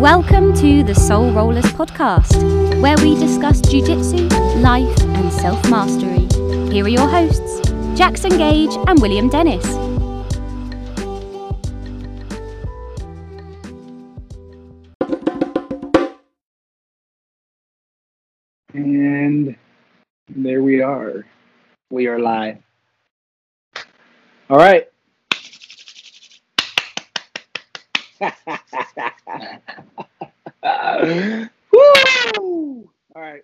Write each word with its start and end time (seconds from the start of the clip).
Welcome 0.00 0.54
to 0.54 0.82
the 0.82 0.94
Soul 0.94 1.30
Rollers 1.30 1.66
podcast, 1.74 2.32
where 2.80 2.96
we 2.96 3.16
discuss 3.16 3.60
jujitsu, 3.60 4.30
life, 4.62 4.98
and 5.02 5.30
self 5.30 5.62
mastery. 5.68 6.26
Here 6.72 6.86
are 6.86 6.88
your 6.88 7.06
hosts, 7.06 7.60
Jackson 7.98 8.30
Gage 8.38 8.74
and 8.88 8.98
William 9.02 9.28
Dennis. 9.28 9.62
And 18.72 19.54
there 20.30 20.62
we 20.62 20.80
are. 20.80 21.26
We 21.90 22.06
are 22.06 22.18
live. 22.18 22.56
All 24.48 24.56
right. 24.56 24.89
Woo! 31.72 32.90
All 33.14 33.22
right. 33.22 33.42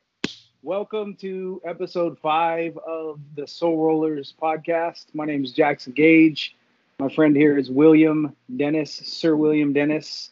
Welcome 0.62 1.14
to 1.16 1.62
episode 1.64 2.18
five 2.18 2.76
of 2.86 3.18
the 3.36 3.46
Soul 3.46 3.78
Rollers 3.78 4.34
podcast. 4.40 5.06
My 5.14 5.24
name 5.24 5.44
is 5.44 5.52
Jackson 5.52 5.94
Gage. 5.94 6.56
My 6.98 7.08
friend 7.08 7.34
here 7.34 7.56
is 7.56 7.70
William 7.70 8.36
Dennis, 8.54 8.92
Sir 8.92 9.34
William 9.34 9.72
Dennis. 9.72 10.30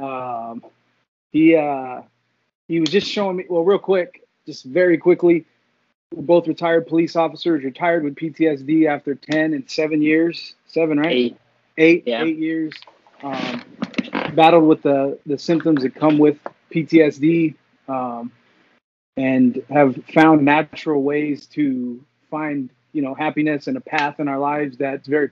Um, 0.00 0.64
he 1.32 1.54
uh, 1.56 2.02
he 2.68 2.80
was 2.80 2.88
just 2.88 3.06
showing 3.06 3.36
me. 3.36 3.44
Well, 3.50 3.64
real 3.64 3.78
quick, 3.78 4.26
just 4.46 4.64
very 4.64 4.96
quickly, 4.96 5.44
we're 6.14 6.22
both 6.22 6.48
retired 6.48 6.86
police 6.86 7.16
officers, 7.16 7.62
retired 7.64 8.02
with 8.04 8.14
PTSD 8.14 8.88
after 8.88 9.14
ten 9.14 9.52
and 9.52 9.68
seven 9.70 10.00
years. 10.00 10.54
Seven, 10.68 10.98
right? 10.98 11.12
Eight. 11.14 11.36
eight, 11.76 12.04
Yeah. 12.06 12.24
eight 12.24 12.38
years. 12.38 12.72
Um, 13.22 13.62
battled 14.36 14.64
with 14.64 14.82
the 14.82 15.18
the 15.26 15.38
symptoms 15.38 15.82
that 15.82 15.94
come 15.94 16.18
with 16.18 16.38
PTSD, 16.72 17.54
um, 17.88 18.32
and 19.16 19.62
have 19.70 19.96
found 20.12 20.44
natural 20.44 21.02
ways 21.02 21.46
to 21.46 22.02
find 22.30 22.70
you 22.92 23.02
know 23.02 23.14
happiness 23.14 23.66
and 23.66 23.76
a 23.76 23.80
path 23.80 24.20
in 24.20 24.28
our 24.28 24.38
lives 24.38 24.76
that's 24.78 25.06
very. 25.06 25.30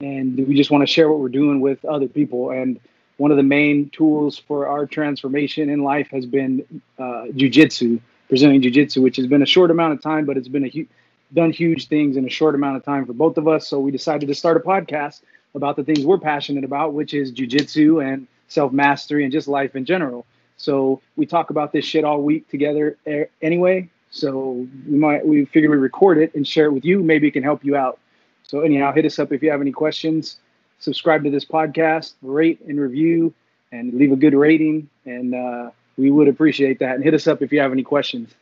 And 0.00 0.46
we 0.46 0.54
just 0.54 0.70
want 0.70 0.82
to 0.82 0.86
share 0.86 1.10
what 1.10 1.18
we're 1.18 1.28
doing 1.28 1.60
with 1.60 1.84
other 1.84 2.06
people. 2.06 2.50
And 2.50 2.78
one 3.16 3.32
of 3.32 3.36
the 3.36 3.42
main 3.42 3.90
tools 3.90 4.38
for 4.38 4.68
our 4.68 4.86
transformation 4.86 5.68
in 5.68 5.82
life 5.82 6.08
has 6.12 6.24
been 6.24 6.82
uh, 6.98 7.26
jujitsu, 7.32 8.00
Brazilian 8.28 8.62
jiu-jitsu, 8.62 9.02
which 9.02 9.16
has 9.16 9.26
been 9.26 9.42
a 9.42 9.46
short 9.46 9.72
amount 9.72 9.94
of 9.94 10.00
time, 10.00 10.24
but 10.24 10.36
it's 10.36 10.46
been 10.46 10.64
a 10.64 10.68
hu- 10.68 10.86
done 11.34 11.50
huge 11.50 11.88
things 11.88 12.16
in 12.16 12.24
a 12.24 12.30
short 12.30 12.54
amount 12.54 12.76
of 12.76 12.84
time 12.84 13.06
for 13.06 13.12
both 13.12 13.38
of 13.38 13.48
us. 13.48 13.66
So 13.66 13.80
we 13.80 13.90
decided 13.90 14.28
to 14.28 14.34
start 14.36 14.56
a 14.56 14.60
podcast 14.60 15.22
about 15.58 15.76
the 15.76 15.84
things 15.84 16.06
we're 16.06 16.18
passionate 16.18 16.64
about, 16.64 16.94
which 16.94 17.12
is 17.12 17.30
jujitsu 17.32 18.02
and 18.02 18.26
self 18.48 18.72
mastery 18.72 19.24
and 19.24 19.32
just 19.32 19.46
life 19.46 19.76
in 19.76 19.84
general. 19.84 20.24
So 20.56 21.02
we 21.16 21.26
talk 21.26 21.50
about 21.50 21.72
this 21.72 21.84
shit 21.84 22.04
all 22.04 22.22
week 22.22 22.48
together 22.48 22.96
eh, 23.06 23.24
anyway. 23.42 23.90
So 24.10 24.66
we 24.88 24.96
might 24.96 25.26
we 25.26 25.44
figured 25.44 25.70
we 25.70 25.76
record 25.76 26.18
it 26.18 26.34
and 26.34 26.46
share 26.48 26.66
it 26.66 26.72
with 26.72 26.84
you. 26.84 27.02
Maybe 27.02 27.28
it 27.28 27.32
can 27.32 27.42
help 27.42 27.64
you 27.64 27.76
out. 27.76 27.98
So 28.42 28.60
anyhow, 28.60 28.92
hit 28.92 29.04
us 29.04 29.18
up 29.18 29.32
if 29.32 29.42
you 29.42 29.50
have 29.50 29.60
any 29.60 29.72
questions. 29.72 30.38
Subscribe 30.78 31.24
to 31.24 31.30
this 31.30 31.44
podcast, 31.44 32.14
rate 32.22 32.60
and 32.66 32.80
review, 32.80 33.34
and 33.72 33.92
leave 33.92 34.12
a 34.12 34.16
good 34.16 34.34
rating. 34.34 34.88
And 35.04 35.34
uh, 35.34 35.70
we 35.98 36.10
would 36.10 36.28
appreciate 36.28 36.78
that. 36.78 36.94
And 36.94 37.04
hit 37.04 37.14
us 37.14 37.26
up 37.26 37.42
if 37.42 37.52
you 37.52 37.60
have 37.60 37.72
any 37.72 37.82
questions. 37.82 38.34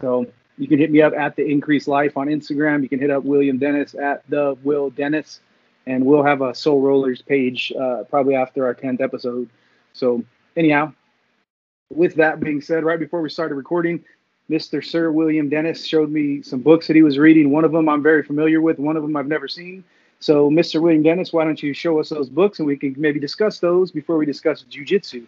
So 0.00 0.26
you 0.58 0.66
can 0.68 0.78
hit 0.78 0.90
me 0.90 1.00
up 1.00 1.12
at 1.14 1.36
the 1.36 1.46
Increase 1.46 1.86
Life 1.86 2.16
on 2.16 2.26
Instagram. 2.26 2.82
You 2.82 2.88
can 2.88 2.98
hit 2.98 3.10
up 3.10 3.24
William 3.24 3.58
Dennis 3.58 3.94
at 3.94 4.28
the 4.28 4.56
Will 4.62 4.90
Dennis, 4.90 5.40
and 5.86 6.04
we'll 6.04 6.24
have 6.24 6.42
a 6.42 6.54
Soul 6.54 6.80
Rollers 6.80 7.22
page 7.22 7.72
uh, 7.78 8.04
probably 8.08 8.34
after 8.34 8.64
our 8.64 8.74
tenth 8.74 9.00
episode. 9.00 9.48
So 9.92 10.24
anyhow, 10.56 10.92
with 11.90 12.14
that 12.16 12.40
being 12.40 12.60
said, 12.60 12.84
right 12.84 12.98
before 12.98 13.20
we 13.20 13.28
started 13.30 13.54
recording, 13.54 14.04
Mr. 14.50 14.84
Sir 14.84 15.10
William 15.10 15.48
Dennis 15.48 15.84
showed 15.84 16.10
me 16.10 16.42
some 16.42 16.60
books 16.60 16.86
that 16.86 16.96
he 16.96 17.02
was 17.02 17.18
reading. 17.18 17.50
One 17.50 17.64
of 17.64 17.72
them 17.72 17.88
I'm 17.88 18.02
very 18.02 18.22
familiar 18.22 18.60
with. 18.60 18.78
One 18.78 18.96
of 18.96 19.02
them 19.02 19.16
I've 19.16 19.26
never 19.26 19.48
seen. 19.48 19.84
So, 20.20 20.50
Mr. 20.50 20.80
William 20.80 21.02
Dennis, 21.02 21.32
why 21.32 21.44
don't 21.44 21.60
you 21.62 21.74
show 21.74 21.98
us 21.98 22.10
those 22.10 22.28
books 22.28 22.60
and 22.60 22.66
we 22.66 22.76
can 22.76 22.94
maybe 22.96 23.18
discuss 23.18 23.58
those 23.58 23.90
before 23.90 24.16
we 24.16 24.26
discuss 24.26 24.64
jujitsu? 24.70 25.26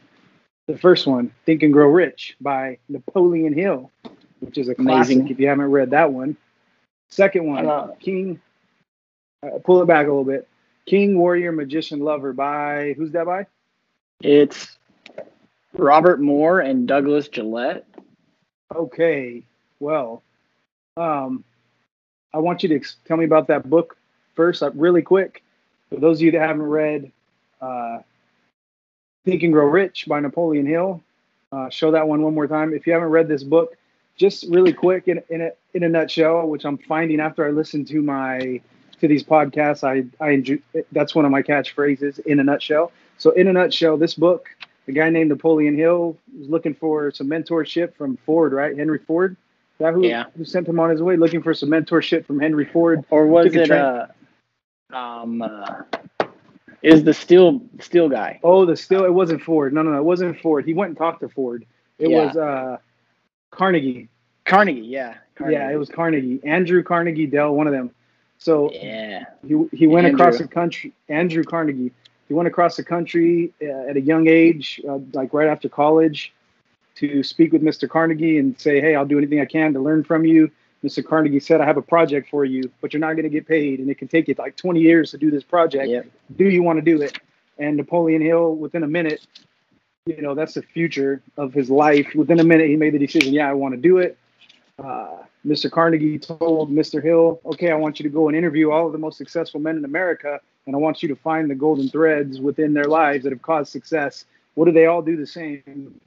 The 0.69 0.79
first 0.79 1.06
one, 1.06 1.33
Think 1.47 1.62
and 1.62 1.73
Grow 1.73 1.89
Rich 1.89 2.37
by 2.41 2.79
Napoleon 2.89 3.53
Hill, 3.53 3.91
which 4.41 4.56
is 4.56 4.69
a 4.69 4.75
classic 4.75 5.17
Amazing. 5.17 5.29
if 5.29 5.41
you 5.41 5.49
haven't 5.49 5.71
read 5.71 5.91
that 5.91 6.12
one. 6.12 6.37
Second 7.09 7.47
one, 7.47 7.97
King, 7.99 8.41
uh, 9.44 9.59
pull 9.59 9.82
it 9.82 9.87
back 9.87 10.06
a 10.06 10.09
little 10.09 10.25
bit. 10.25 10.49
King, 10.87 11.19
Warrior, 11.19 11.53
Magician, 11.53 12.00
Lover 12.00 12.32
by, 12.32 12.94
who's 12.97 13.12
that 13.12 13.27
by? 13.27 13.47
It's 14.21 14.77
Robert 15.72 16.21
Moore 16.21 16.60
and 16.60 16.87
Douglas 16.87 17.28
Gillette. 17.28 17.87
Okay, 18.75 19.43
well, 19.81 20.22
um, 20.97 21.44
I 22.32 22.38
want 22.38 22.62
you 22.62 22.69
to 22.71 22.77
ex- 22.77 22.97
tell 23.06 23.16
me 23.16 23.25
about 23.25 23.49
that 23.49 23.69
book 23.69 23.97
first, 24.34 24.62
uh, 24.62 24.71
really 24.72 25.03
quick. 25.03 25.43
For 25.91 25.97
those 25.97 26.19
of 26.19 26.22
you 26.22 26.32
that 26.32 26.41
haven't 26.41 26.62
read 26.62 27.12
uh, 27.61 27.99
Think 29.25 29.43
and 29.43 29.53
Grow 29.53 29.66
Rich 29.66 30.06
by 30.09 30.21
Napoleon 30.21 30.66
Hill, 30.66 31.03
uh, 31.53 31.71
show 31.71 31.93
that 31.93 32.09
one 32.09 32.22
one 32.22 32.34
more 32.34 32.49
time. 32.49 32.75
If 32.75 32.87
you 32.87 32.93
haven't 32.93 33.11
read 33.11 33.28
this 33.28 33.44
book, 33.44 33.76
just 34.16 34.47
really 34.49 34.72
quick 34.72 35.09
in, 35.09 35.22
in 35.28 35.41
a 35.41 35.50
in 35.75 35.84
a 35.84 35.88
nutshell, 35.88 36.49
which 36.49 36.65
I'm 36.65 36.78
finding 36.78 37.21
after 37.21 37.47
I 37.47 37.50
listen 37.50 37.84
to 37.87 38.03
my 38.03 38.61
to 39.00 39.09
these 39.09 39.25
podcasts, 39.25 39.84
I 39.84 40.05
I 40.25 40.31
enjoy, 40.31 40.59
that's 40.93 41.15
one 41.15 41.25
of 41.25 41.31
my 41.31 41.43
catchphrases. 41.43 42.19
In 42.27 42.41
a 42.41 42.44
nutshell. 42.44 42.93
So 43.19 43.31
in 43.32 43.49
a 43.49 43.53
nutshell, 43.53 43.97
this 43.97 44.15
book 44.15 44.49
a 44.88 44.93
guy 44.93 45.09
named 45.10 45.31
Napoleon 45.31 45.77
Hill 45.77 46.16
was 46.38 46.49
looking 46.49 46.75
for 46.75 47.10
some 47.10 47.28
mentorship 47.28 47.97
from 47.97 48.16
Ford, 48.19 48.53
right? 48.53 48.77
Henry 48.77 48.99
Ford. 48.99 49.32
Is 49.32 49.78
that 49.78 49.94
who, 49.94 50.05
Yeah. 50.05 50.25
who 50.37 50.44
sent 50.44 50.69
him 50.69 50.78
on 50.78 50.91
his 50.91 51.03
way 51.03 51.16
looking 51.16 51.43
for 51.43 51.55
some 51.55 51.71
mentorship 51.71 52.27
from 52.27 52.38
Henry 52.38 52.65
Ford? 52.66 53.05
Or 53.10 53.27
was 53.27 53.47
Took 53.47 53.55
it 53.56 53.71
uh 53.71 54.06
um 54.93 55.43
uh, 55.43 55.82
is 56.82 57.03
the 57.03 57.15
steel 57.15 57.62
steel 57.81 58.09
guy? 58.09 58.41
Oh, 58.43 58.66
the 58.66 58.76
still 58.76 59.05
it 59.05 59.12
wasn't 59.12 59.43
Ford. 59.43 59.72
No, 59.72 59.82
no, 59.82 59.93
no, 59.93 59.99
it 59.99 60.05
wasn't 60.05 60.38
Ford. 60.41 60.65
He 60.66 60.75
went 60.75 60.91
and 60.91 60.99
talked 60.99 61.21
to 61.21 61.28
Ford. 61.31 61.65
It 61.99 62.11
Yeah. 62.11 62.26
was 62.26 62.37
uh, 62.37 62.76
Carnegie. 63.50 64.09
Carnegie, 64.44 64.81
yeah. 64.82 65.15
Carnegie. 65.34 65.55
Yeah, 65.55 65.72
it 65.72 65.76
was 65.76 65.88
Carnegie. 65.88 66.41
Andrew 66.44 66.82
Carnegie 66.82 67.26
Dell, 67.26 67.55
one 67.55 67.66
of 67.66 67.72
them. 67.72 67.91
So 68.44 68.71
Yeah. 68.75 69.25
he 69.47 69.55
he 69.72 69.87
went 69.87 70.06
Andrew. 70.06 70.21
across 70.21 70.37
the 70.38 70.47
country. 70.47 70.93
Andrew 71.09 71.44
Carnegie. 71.44 71.93
He 72.28 72.34
went 72.34 72.47
across 72.47 72.77
the 72.77 72.84
country 72.84 73.55
uh, 73.62 73.88
at 73.91 73.97
a 73.97 74.00
young 74.03 74.28
age, 74.28 74.82
uh, 74.87 74.99
like 75.15 75.32
right 75.32 75.49
after 75.49 75.66
college, 75.71 76.31
to 76.97 77.22
speak 77.22 77.55
with 77.55 77.62
Mr. 77.62 77.88
Carnegie 77.88 78.37
and 78.37 78.59
say, 78.60 78.82
"Hey, 78.82 78.94
I'll 78.97 79.06
do 79.06 79.16
anything 79.16 79.41
I 79.41 79.47
can 79.47 79.72
to 79.72 79.81
learn 79.81 80.05
from 80.05 80.27
you." 80.27 80.50
Mr. 80.84 81.03
Carnegie 81.03 81.41
said, 81.41 81.62
"I 81.62 81.65
have 81.65 81.78
a 81.78 81.82
project 81.94 82.28
for 82.28 82.44
you, 82.44 82.71
but 82.82 82.93
you're 82.93 83.00
not 83.00 83.15
going 83.15 83.22
to 83.22 83.31
get 83.31 83.47
paid, 83.49 83.78
and 83.81 83.88
it 83.88 83.97
can 83.97 84.09
take 84.09 84.28
you 84.28 84.34
like 84.37 84.56
20 84.56 84.78
years 84.78 85.11
to 85.12 85.16
do 85.16 85.31
this 85.31 85.43
project. 85.43 85.88
Yep. 85.88 86.06
Do 86.37 86.50
you 86.50 86.62
want 86.62 86.76
to 86.78 86.84
do 86.84 87.00
it?" 87.00 87.19
And 87.59 87.78
Napoleon 87.78 88.21
Hill, 88.21 88.56
within 88.56 88.82
a 88.82 88.88
minute, 88.99 89.26
you 90.05 90.21
know, 90.21 90.34
that's 90.34 90.53
the 90.53 90.62
future 90.62 91.22
of 91.38 91.55
his 91.55 91.71
life. 91.71 92.15
Within 92.15 92.41
a 92.41 92.44
minute, 92.44 92.69
he 92.69 92.76
made 92.76 92.93
the 92.93 92.99
decision. 92.99 93.32
Yeah, 93.32 93.49
I 93.49 93.55
want 93.55 93.75
to 93.75 93.81
do 93.81 93.97
it. 93.99 94.19
Uh, 94.78 95.22
Mr. 95.47 95.71
Carnegie 95.71 96.19
told 96.19 96.71
Mr. 96.71 97.03
Hill, 97.03 97.41
okay, 97.44 97.71
I 97.71 97.75
want 97.75 98.00
you 98.00 98.05
to 98.05 98.09
go 98.09 98.28
and 98.28 98.37
interview 98.37 98.71
all 98.71 98.87
of 98.87 98.93
the 98.93 98.99
most 98.99 99.19
successful 99.19 99.60
men 99.60 99.77
in 99.77 99.84
America, 99.84 100.41
and 100.66 100.75
I 100.75 100.78
want 100.78 101.03
you 101.03 101.09
to 101.10 101.16
find 101.16 101.50
the 101.50 101.55
golden 101.55 101.88
threads 101.91 102.41
within 102.41 102.72
their 102.72 102.87
lives 102.87 103.25
that 103.25 103.32
have 103.32 103.43
caused 103.43 103.71
success. 103.71 104.25
What 104.55 104.65
do 104.65 104.72
they 104.72 104.87
all 104.87 105.03
do 105.03 105.16
the 105.16 105.27
same 105.27 106.00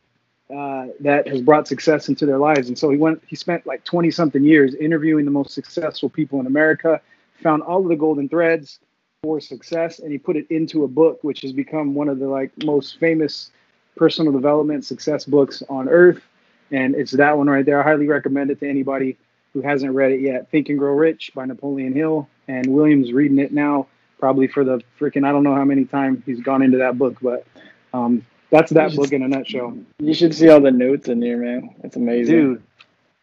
uh, 0.50 0.88
that 1.02 1.28
has 1.28 1.42
brought 1.42 1.68
success 1.68 2.10
into 2.10 2.26
their 2.26 2.40
lives? 2.40 2.68
And 2.68 2.78
so 2.78 2.90
he 2.90 2.98
went, 2.98 3.22
he 3.28 3.36
spent 3.36 3.68
like 3.68 3.84
20 3.84 4.10
something 4.10 4.44
years 4.44 4.74
interviewing 4.74 5.26
the 5.26 5.32
most 5.32 5.54
successful 5.54 6.10
people 6.10 6.40
in 6.40 6.48
America, 6.48 7.00
found 7.44 7.62
all 7.62 7.84
of 7.84 7.90
the 7.90 7.96
golden 7.96 8.28
threads 8.28 8.80
for 9.22 9.40
success, 9.40 10.00
and 10.00 10.12
he 10.12 10.18
put 10.18 10.36
it 10.36 10.48
into 10.50 10.84
a 10.84 10.88
book, 10.88 11.24
which 11.24 11.42
has 11.42 11.52
become 11.52 11.94
one 11.94 12.10
of 12.10 12.18
the 12.18 12.28
like 12.28 12.52
most 12.64 13.00
famous 13.00 13.52
personal 13.96 14.32
development 14.32 14.84
success 14.84 15.26
books 15.26 15.62
on 15.70 15.88
earth. 15.90 16.24
And 16.72 16.96
it's 16.96 17.12
that 17.12 17.38
one 17.38 17.48
right 17.48 17.66
there. 17.66 17.80
I 17.80 17.84
highly 17.84 18.08
recommend 18.08 18.50
it 18.50 18.60
to 18.60 18.70
anybody 18.70 19.16
who 19.58 19.68
hasn't 19.68 19.94
read 19.94 20.12
it 20.12 20.22
yet. 20.22 20.50
Think 20.52 20.70
and 20.70 20.78
Grow 20.78 20.94
Rich 20.94 21.32
by 21.34 21.46
Napoleon 21.46 21.94
Hill. 21.94 22.30
And 22.48 22.68
William's 22.68 23.12
reading 23.12 23.40
it 23.40 23.52
now, 23.52 23.88
probably 24.20 24.48
for 24.48 24.64
the 24.64 24.84
freaking, 25.00 25.28
I 25.28 25.32
don't 25.32 25.44
know 25.44 25.56
how 25.56 25.66
many 25.66 25.86
times 25.86 26.22
he's 26.26 26.40
gone 26.40 26.62
into 26.62 26.78
that 26.78 26.98
book, 26.98 27.18
but 27.22 27.46
um, 27.92 28.24
that's 28.52 28.72
that 28.74 28.96
book 28.96 29.12
in 29.12 29.24
a 29.24 29.28
nutshell. 29.28 29.76
You 29.98 30.14
should 30.14 30.36
see 30.36 30.50
all 30.50 30.62
the 30.62 30.72
notes 30.72 31.08
in 31.08 31.20
there, 31.20 31.38
man. 31.38 31.76
It's 31.84 31.96
amazing. 31.96 32.36
Dude, 32.36 32.64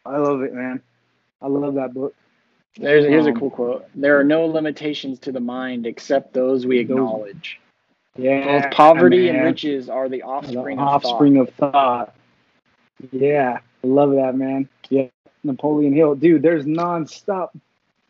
I 0.05 0.17
love 0.17 0.41
it, 0.41 0.53
man. 0.53 0.81
I 1.41 1.47
love 1.47 1.75
that 1.75 1.93
book. 1.93 2.13
There's 2.77 3.05
here's 3.05 3.25
a 3.25 3.29
Um, 3.29 3.39
cool 3.39 3.49
quote. 3.49 3.85
There 3.95 4.19
are 4.19 4.23
no 4.25 4.45
limitations 4.45 5.19
to 5.19 5.31
the 5.31 5.39
mind 5.39 5.87
except 5.87 6.33
those 6.33 6.65
we 6.65 6.79
acknowledge. 6.79 7.61
Yeah. 8.17 8.61
Both 8.61 8.71
poverty 8.73 9.29
and 9.29 9.41
riches 9.43 9.89
are 9.89 10.09
the 10.09 10.17
The 10.17 10.23
offspring, 10.23 10.79
of 10.79 10.87
offspring 10.87 11.37
of 11.37 11.49
thought. 11.51 12.13
Yeah, 13.11 13.59
I 13.83 13.87
love 13.87 14.11
that, 14.11 14.35
man. 14.35 14.67
Yeah, 14.89 15.07
Napoleon 15.45 15.93
Hill, 15.93 16.15
dude. 16.15 16.41
There's 16.41 16.65
nonstop 16.65 17.49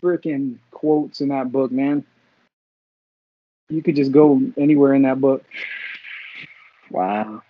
freaking 0.01 0.57
quotes 0.71 1.21
in 1.21 1.29
that 1.29 1.51
book, 1.51 1.71
man. 1.71 2.03
You 3.69 3.81
could 3.81 3.95
just 3.95 4.11
go 4.11 4.41
anywhere 4.57 4.93
in 4.93 5.03
that 5.03 5.19
book. 5.19 5.43
Wow. 6.91 7.41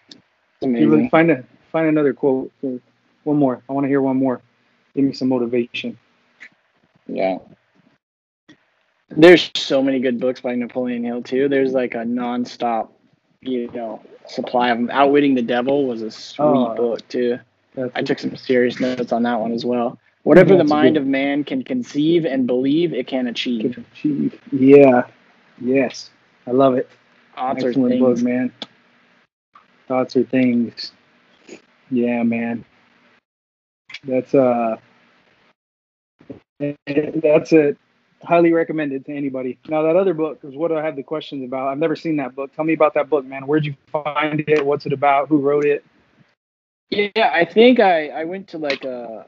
amazing. 0.61 1.09
Find 1.09 1.29
a 1.31 1.43
find 1.71 1.87
another 1.87 2.13
quote. 2.13 2.51
One 2.61 3.37
more. 3.37 3.61
I 3.69 3.73
want 3.73 3.83
to 3.85 3.89
hear 3.89 4.01
one 4.01 4.17
more. 4.17 4.41
Give 4.95 5.03
me 5.03 5.13
some 5.13 5.27
motivation. 5.27 5.97
Yeah. 7.07 7.39
There's 9.09 9.51
so 9.55 9.83
many 9.83 9.99
good 9.99 10.19
books 10.19 10.41
by 10.41 10.55
Napoleon 10.55 11.03
Hill 11.03 11.21
too. 11.21 11.47
There's 11.49 11.73
like 11.73 11.93
a 11.95 11.99
nonstop, 11.99 12.89
you 13.41 13.69
know, 13.71 14.01
supply 14.27 14.69
of 14.69 14.77
them. 14.77 14.89
Outwitting 14.89 15.35
the 15.35 15.41
Devil 15.41 15.85
was 15.85 16.01
a 16.01 16.09
sweet 16.09 16.45
Oh. 16.45 16.75
book 16.75 17.07
too. 17.09 17.39
I 17.93 18.01
took 18.01 18.19
some 18.19 18.35
serious 18.35 18.79
notes 18.79 19.11
on 19.11 19.23
that 19.23 19.39
one 19.39 19.51
as 19.51 19.65
well. 19.65 19.99
Whatever 20.23 20.57
the 20.57 20.63
mind 20.63 20.95
good. 20.95 21.01
of 21.01 21.07
man 21.07 21.43
can 21.43 21.63
conceive 21.63 22.25
and 22.25 22.47
believe, 22.47 22.93
it 22.93 23.07
can 23.07 23.27
achieve. 23.27 23.73
Can 23.73 23.85
achieve. 23.93 24.39
Yeah. 24.51 25.03
Yes. 25.61 26.09
I 26.47 26.51
love 26.51 26.75
it. 26.75 26.89
Thoughts 27.35 27.63
are 27.63 27.69
Excellent 27.69 27.91
things. 27.91 28.01
book, 28.01 28.17
man. 28.19 28.53
Thoughts 29.87 30.15
are 30.15 30.23
things. 30.23 30.93
Yeah, 31.91 32.23
man. 32.23 32.65
That's 34.03 34.33
uh 34.33 34.77
that's 36.59 37.53
a 37.53 37.75
highly 38.23 38.53
recommended 38.53 39.05
to 39.05 39.15
anybody. 39.15 39.59
Now 39.67 39.83
that 39.83 39.95
other 39.95 40.13
book 40.13 40.39
is 40.43 40.55
what 40.55 40.71
I 40.71 40.83
have 40.83 40.95
the 40.95 41.03
questions 41.03 41.43
about. 41.43 41.67
I've 41.67 41.77
never 41.77 41.95
seen 41.95 42.15
that 42.17 42.35
book. 42.35 42.55
Tell 42.55 42.65
me 42.65 42.73
about 42.73 42.93
that 42.95 43.09
book, 43.09 43.25
man. 43.25 43.45
Where'd 43.45 43.65
you 43.65 43.75
find 43.91 44.43
it? 44.47 44.65
What's 44.65 44.85
it 44.85 44.93
about? 44.93 45.27
Who 45.27 45.37
wrote 45.37 45.65
it? 45.65 45.85
Yeah, 46.89 47.31
I 47.33 47.45
think 47.45 47.79
I, 47.79 48.09
I 48.09 48.23
went 48.25 48.49
to 48.49 48.57
like 48.57 48.83
a, 48.83 49.25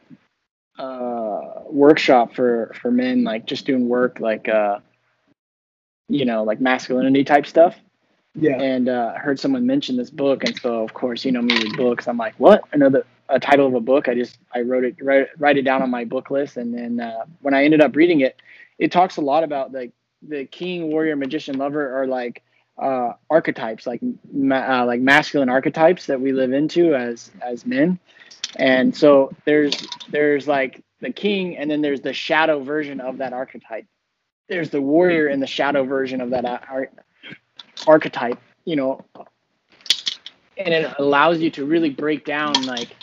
a 0.78 1.64
workshop 1.66 2.36
for 2.36 2.74
for 2.82 2.92
men, 2.92 3.24
like 3.24 3.46
just 3.46 3.66
doing 3.66 3.90
work, 3.90 4.20
like 4.20 4.48
uh, 4.48 4.80
you 6.08 6.26
know, 6.26 6.44
like 6.44 6.62
masculinity 6.62 7.24
type 7.24 7.46
stuff. 7.46 7.76
Yeah. 8.40 8.62
and 8.62 8.88
uh, 8.88 9.14
I 9.16 9.20
heard 9.20 9.40
someone 9.40 9.66
mention 9.66 9.98
this 9.98 10.12
book, 10.12 10.44
and 10.44 10.56
so 10.60 10.84
of 10.84 10.94
course, 10.94 11.26
you 11.26 11.32
know 11.32 11.42
me 11.42 11.56
with 11.56 11.76
books. 11.76 12.08
I'm 12.08 12.18
like, 12.18 12.36
what? 12.38 12.62
Another 12.72 13.06
a 13.30 13.40
title 13.40 13.68
of 13.68 13.74
a 13.74 13.82
book? 13.82 14.08
I 14.08 14.14
just 14.14 14.38
I 14.54 14.62
wrote 14.62 14.84
it 14.84 14.96
write, 15.02 15.28
write 15.40 15.58
it 15.58 15.64
down 15.64 15.82
on 15.82 15.90
my 15.90 16.06
book 16.06 16.30
list, 16.30 16.58
and 16.58 16.74
then 16.74 17.00
uh, 17.00 17.26
when 17.42 17.54
I 17.54 17.64
ended 17.64 17.82
up 17.82 17.96
reading 17.96 18.22
it, 18.22 18.40
it 18.78 18.92
talks 18.92 19.18
a 19.18 19.22
lot 19.22 19.44
about 19.44 19.72
like 19.72 19.92
the 20.22 20.46
king, 20.46 20.92
warrior, 20.92 21.16
magician, 21.16 21.58
lover 21.58 22.00
are 22.00 22.08
like 22.08 22.44
uh, 22.78 23.14
archetypes, 23.30 23.88
like 23.88 24.02
ma- 24.32 24.82
uh, 24.82 24.86
like 24.86 25.02
masculine 25.02 25.50
archetypes 25.50 26.06
that 26.08 26.20
we 26.20 26.32
live 26.32 26.54
into 26.54 26.96
as 26.96 27.32
as 27.42 27.66
men, 27.66 28.00
and 28.58 28.96
so 28.96 29.32
there's 29.46 29.76
there's 30.10 30.48
like 30.48 30.84
the 31.02 31.12
king, 31.12 31.58
and 31.58 31.70
then 31.70 31.82
there's 31.82 32.02
the 32.02 32.14
shadow 32.14 32.64
version 32.64 33.00
of 33.00 33.18
that 33.18 33.34
archetype. 33.34 33.86
There's 34.48 34.70
the 34.70 34.82
warrior 34.82 35.28
and 35.28 35.42
the 35.42 35.48
shadow 35.48 35.84
version 35.84 36.22
of 36.22 36.30
that 36.32 36.46
uh, 36.46 36.60
ar- 36.70 36.92
archetype, 37.86 38.40
you 38.66 38.76
know, 38.76 39.04
and 40.58 40.74
it 40.74 40.94
allows 41.00 41.40
you 41.40 41.52
to 41.52 41.66
really 41.66 41.90
break 41.90 42.26
down 42.26 42.54
like 42.64 42.96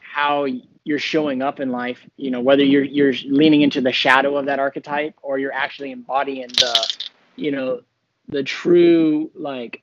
how 0.00 0.46
you're 0.84 0.98
showing 0.98 1.42
up 1.42 1.60
in 1.60 1.70
life, 1.70 1.98
you 2.16 2.30
know, 2.30 2.40
whether 2.40 2.64
you're 2.64 2.84
you're 2.84 3.12
leaning 3.26 3.62
into 3.62 3.80
the 3.80 3.92
shadow 3.92 4.36
of 4.36 4.46
that 4.46 4.58
archetype 4.58 5.14
or 5.22 5.38
you're 5.38 5.52
actually 5.52 5.90
embodying 5.90 6.48
the, 6.48 6.94
you 7.36 7.50
know, 7.50 7.80
the 8.28 8.42
true 8.42 9.30
like 9.34 9.82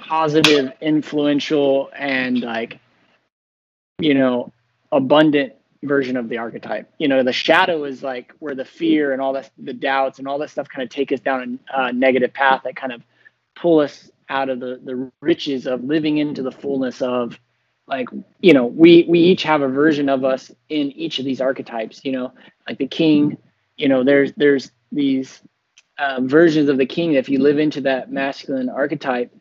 positive, 0.00 0.72
influential 0.80 1.90
and 1.96 2.40
like 2.40 2.78
you 4.00 4.14
know, 4.14 4.52
abundant 4.92 5.54
version 5.84 6.16
of 6.16 6.28
the 6.28 6.38
archetype. 6.38 6.90
You 6.98 7.08
know, 7.08 7.22
the 7.22 7.32
shadow 7.32 7.84
is 7.84 8.02
like 8.02 8.32
where 8.38 8.54
the 8.54 8.64
fear 8.64 9.12
and 9.12 9.22
all 9.22 9.32
that, 9.34 9.50
the 9.58 9.72
doubts 9.72 10.18
and 10.18 10.28
all 10.28 10.38
that 10.38 10.50
stuff 10.50 10.68
kind 10.68 10.82
of 10.82 10.90
take 10.90 11.12
us 11.12 11.20
down 11.20 11.58
a 11.72 11.92
negative 11.92 12.32
path 12.32 12.62
that 12.64 12.76
kind 12.76 12.92
of 12.92 13.02
pull 13.56 13.80
us 13.80 14.10
out 14.28 14.48
of 14.48 14.60
the 14.60 14.80
the 14.84 15.10
riches 15.20 15.66
of 15.66 15.82
living 15.84 16.18
into 16.18 16.42
the 16.42 16.52
fullness 16.52 17.02
of 17.02 17.38
like 17.88 18.08
you 18.40 18.54
know 18.54 18.66
we 18.66 19.04
we 19.08 19.18
each 19.18 19.42
have 19.42 19.60
a 19.60 19.68
version 19.68 20.08
of 20.08 20.24
us 20.24 20.52
in 20.68 20.92
each 20.92 21.18
of 21.18 21.24
these 21.24 21.40
archetypes 21.40 22.00
you 22.04 22.12
know 22.12 22.32
like 22.68 22.78
the 22.78 22.86
king 22.86 23.36
you 23.76 23.88
know 23.88 24.04
there's 24.04 24.32
there's 24.36 24.70
these 24.92 25.42
uh, 26.00 26.20
versions 26.22 26.68
of 26.68 26.78
the 26.78 26.86
king 26.86 27.12
if 27.12 27.28
you 27.28 27.38
live 27.38 27.58
into 27.58 27.80
that 27.80 28.10
masculine 28.10 28.68
archetype 28.68 29.32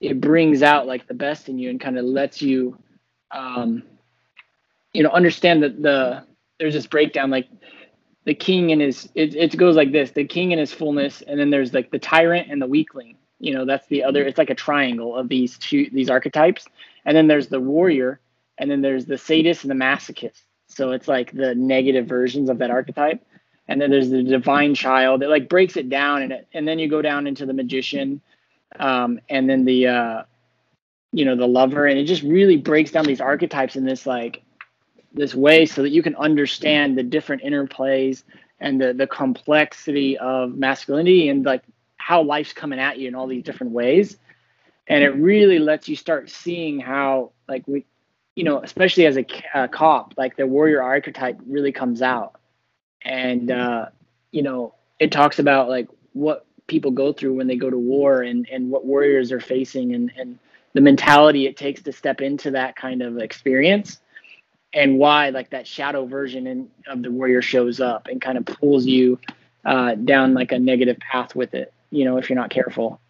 it 0.00 0.20
brings 0.20 0.62
out 0.62 0.86
like 0.86 1.06
the 1.06 1.14
best 1.14 1.48
in 1.48 1.58
you 1.58 1.70
and 1.70 1.80
kind 1.80 1.98
of 1.98 2.04
lets 2.04 2.40
you 2.40 2.78
um 3.32 3.82
you 4.92 5.02
know 5.02 5.10
understand 5.10 5.62
that 5.62 5.82
the 5.82 6.24
there's 6.58 6.74
this 6.74 6.86
breakdown 6.86 7.30
like 7.30 7.48
the 8.24 8.34
king 8.34 8.72
and 8.72 8.80
his 8.80 9.08
it, 9.14 9.34
it 9.34 9.56
goes 9.56 9.76
like 9.76 9.92
this 9.92 10.10
the 10.12 10.24
king 10.24 10.52
in 10.52 10.58
his 10.58 10.72
fullness 10.72 11.22
and 11.22 11.38
then 11.38 11.50
there's 11.50 11.74
like 11.74 11.90
the 11.90 11.98
tyrant 11.98 12.50
and 12.50 12.60
the 12.60 12.66
weakling. 12.66 13.16
You 13.38 13.54
know 13.54 13.64
that's 13.64 13.86
the 13.88 14.04
other 14.04 14.24
it's 14.24 14.38
like 14.38 14.50
a 14.50 14.54
triangle 14.54 15.16
of 15.16 15.28
these 15.28 15.58
two 15.58 15.88
these 15.92 16.10
archetypes. 16.10 16.66
And 17.04 17.16
then 17.16 17.26
there's 17.26 17.48
the 17.48 17.60
warrior 17.60 18.20
and 18.56 18.70
then 18.70 18.80
there's 18.80 19.04
the 19.04 19.18
sadist 19.18 19.64
and 19.64 19.70
the 19.70 19.84
masochist. 19.84 20.42
So 20.68 20.92
it's 20.92 21.08
like 21.08 21.32
the 21.32 21.54
negative 21.54 22.06
versions 22.06 22.48
of 22.48 22.58
that 22.58 22.70
archetype 22.70 23.22
and 23.68 23.80
then 23.80 23.90
there's 23.90 24.10
the 24.10 24.22
divine 24.22 24.74
child 24.74 25.22
it 25.22 25.28
like 25.28 25.48
breaks 25.48 25.76
it 25.76 25.88
down 25.88 26.22
and 26.22 26.32
it, 26.32 26.46
and 26.52 26.66
then 26.68 26.78
you 26.78 26.88
go 26.88 27.02
down 27.02 27.26
into 27.26 27.46
the 27.46 27.52
magician 27.52 28.20
um, 28.78 29.20
and 29.28 29.48
then 29.48 29.64
the 29.64 29.86
uh, 29.86 30.22
you 31.12 31.24
know 31.24 31.36
the 31.36 31.46
lover. 31.46 31.86
And 31.86 31.98
it 31.98 32.04
just 32.04 32.22
really 32.22 32.56
breaks 32.56 32.90
down 32.90 33.04
these 33.04 33.20
archetypes 33.20 33.76
in 33.76 33.84
this 33.84 34.06
like 34.06 34.42
this 35.12 35.34
way 35.34 35.66
so 35.66 35.82
that 35.82 35.90
you 35.90 36.02
can 36.02 36.16
understand 36.16 36.98
the 36.98 37.02
different 37.02 37.42
interplays 37.42 38.24
and 38.60 38.80
the 38.80 38.92
the 38.92 39.06
complexity 39.06 40.18
of 40.18 40.54
masculinity 40.54 41.28
and 41.28 41.44
like 41.44 41.62
how 41.96 42.22
life's 42.22 42.52
coming 42.52 42.78
at 42.78 42.98
you 42.98 43.08
in 43.08 43.14
all 43.14 43.26
these 43.26 43.44
different 43.44 43.72
ways. 43.72 44.16
And 44.86 45.02
it 45.02 45.10
really 45.10 45.58
lets 45.58 45.88
you 45.88 45.96
start 45.96 46.28
seeing 46.28 46.80
how 46.80 47.30
like 47.48 47.62
we 47.66 47.86
you 48.34 48.44
know 48.44 48.60
especially 48.60 49.06
as 49.06 49.16
a, 49.16 49.24
a 49.54 49.68
cop 49.68 50.14
like 50.16 50.36
the 50.36 50.46
warrior 50.46 50.82
archetype 50.82 51.38
really 51.46 51.72
comes 51.72 52.02
out 52.02 52.40
and 53.04 53.50
uh 53.50 53.86
you 54.30 54.42
know 54.42 54.74
it 54.98 55.12
talks 55.12 55.38
about 55.38 55.68
like 55.68 55.88
what 56.12 56.46
people 56.66 56.90
go 56.90 57.12
through 57.12 57.34
when 57.34 57.46
they 57.46 57.56
go 57.56 57.70
to 57.70 57.78
war 57.78 58.22
and 58.22 58.48
and 58.50 58.70
what 58.70 58.84
warriors 58.84 59.32
are 59.32 59.40
facing 59.40 59.94
and 59.94 60.12
and 60.16 60.38
the 60.72 60.80
mentality 60.80 61.46
it 61.46 61.56
takes 61.56 61.82
to 61.82 61.92
step 61.92 62.20
into 62.20 62.50
that 62.50 62.74
kind 62.76 63.02
of 63.02 63.18
experience 63.18 64.00
and 64.72 64.98
why 64.98 65.30
like 65.30 65.50
that 65.50 65.66
shadow 65.66 66.04
version 66.04 66.46
in, 66.46 66.68
of 66.88 67.02
the 67.02 67.10
warrior 67.10 67.40
shows 67.42 67.80
up 67.80 68.08
and 68.08 68.20
kind 68.20 68.36
of 68.36 68.44
pulls 68.44 68.84
you 68.86 69.18
uh, 69.64 69.94
down 69.94 70.34
like 70.34 70.52
a 70.52 70.58
negative 70.58 70.98
path 70.98 71.34
with 71.34 71.54
it 71.54 71.72
you 71.90 72.04
know 72.04 72.18
if 72.18 72.28
you're 72.28 72.38
not 72.38 72.50
careful. 72.50 73.00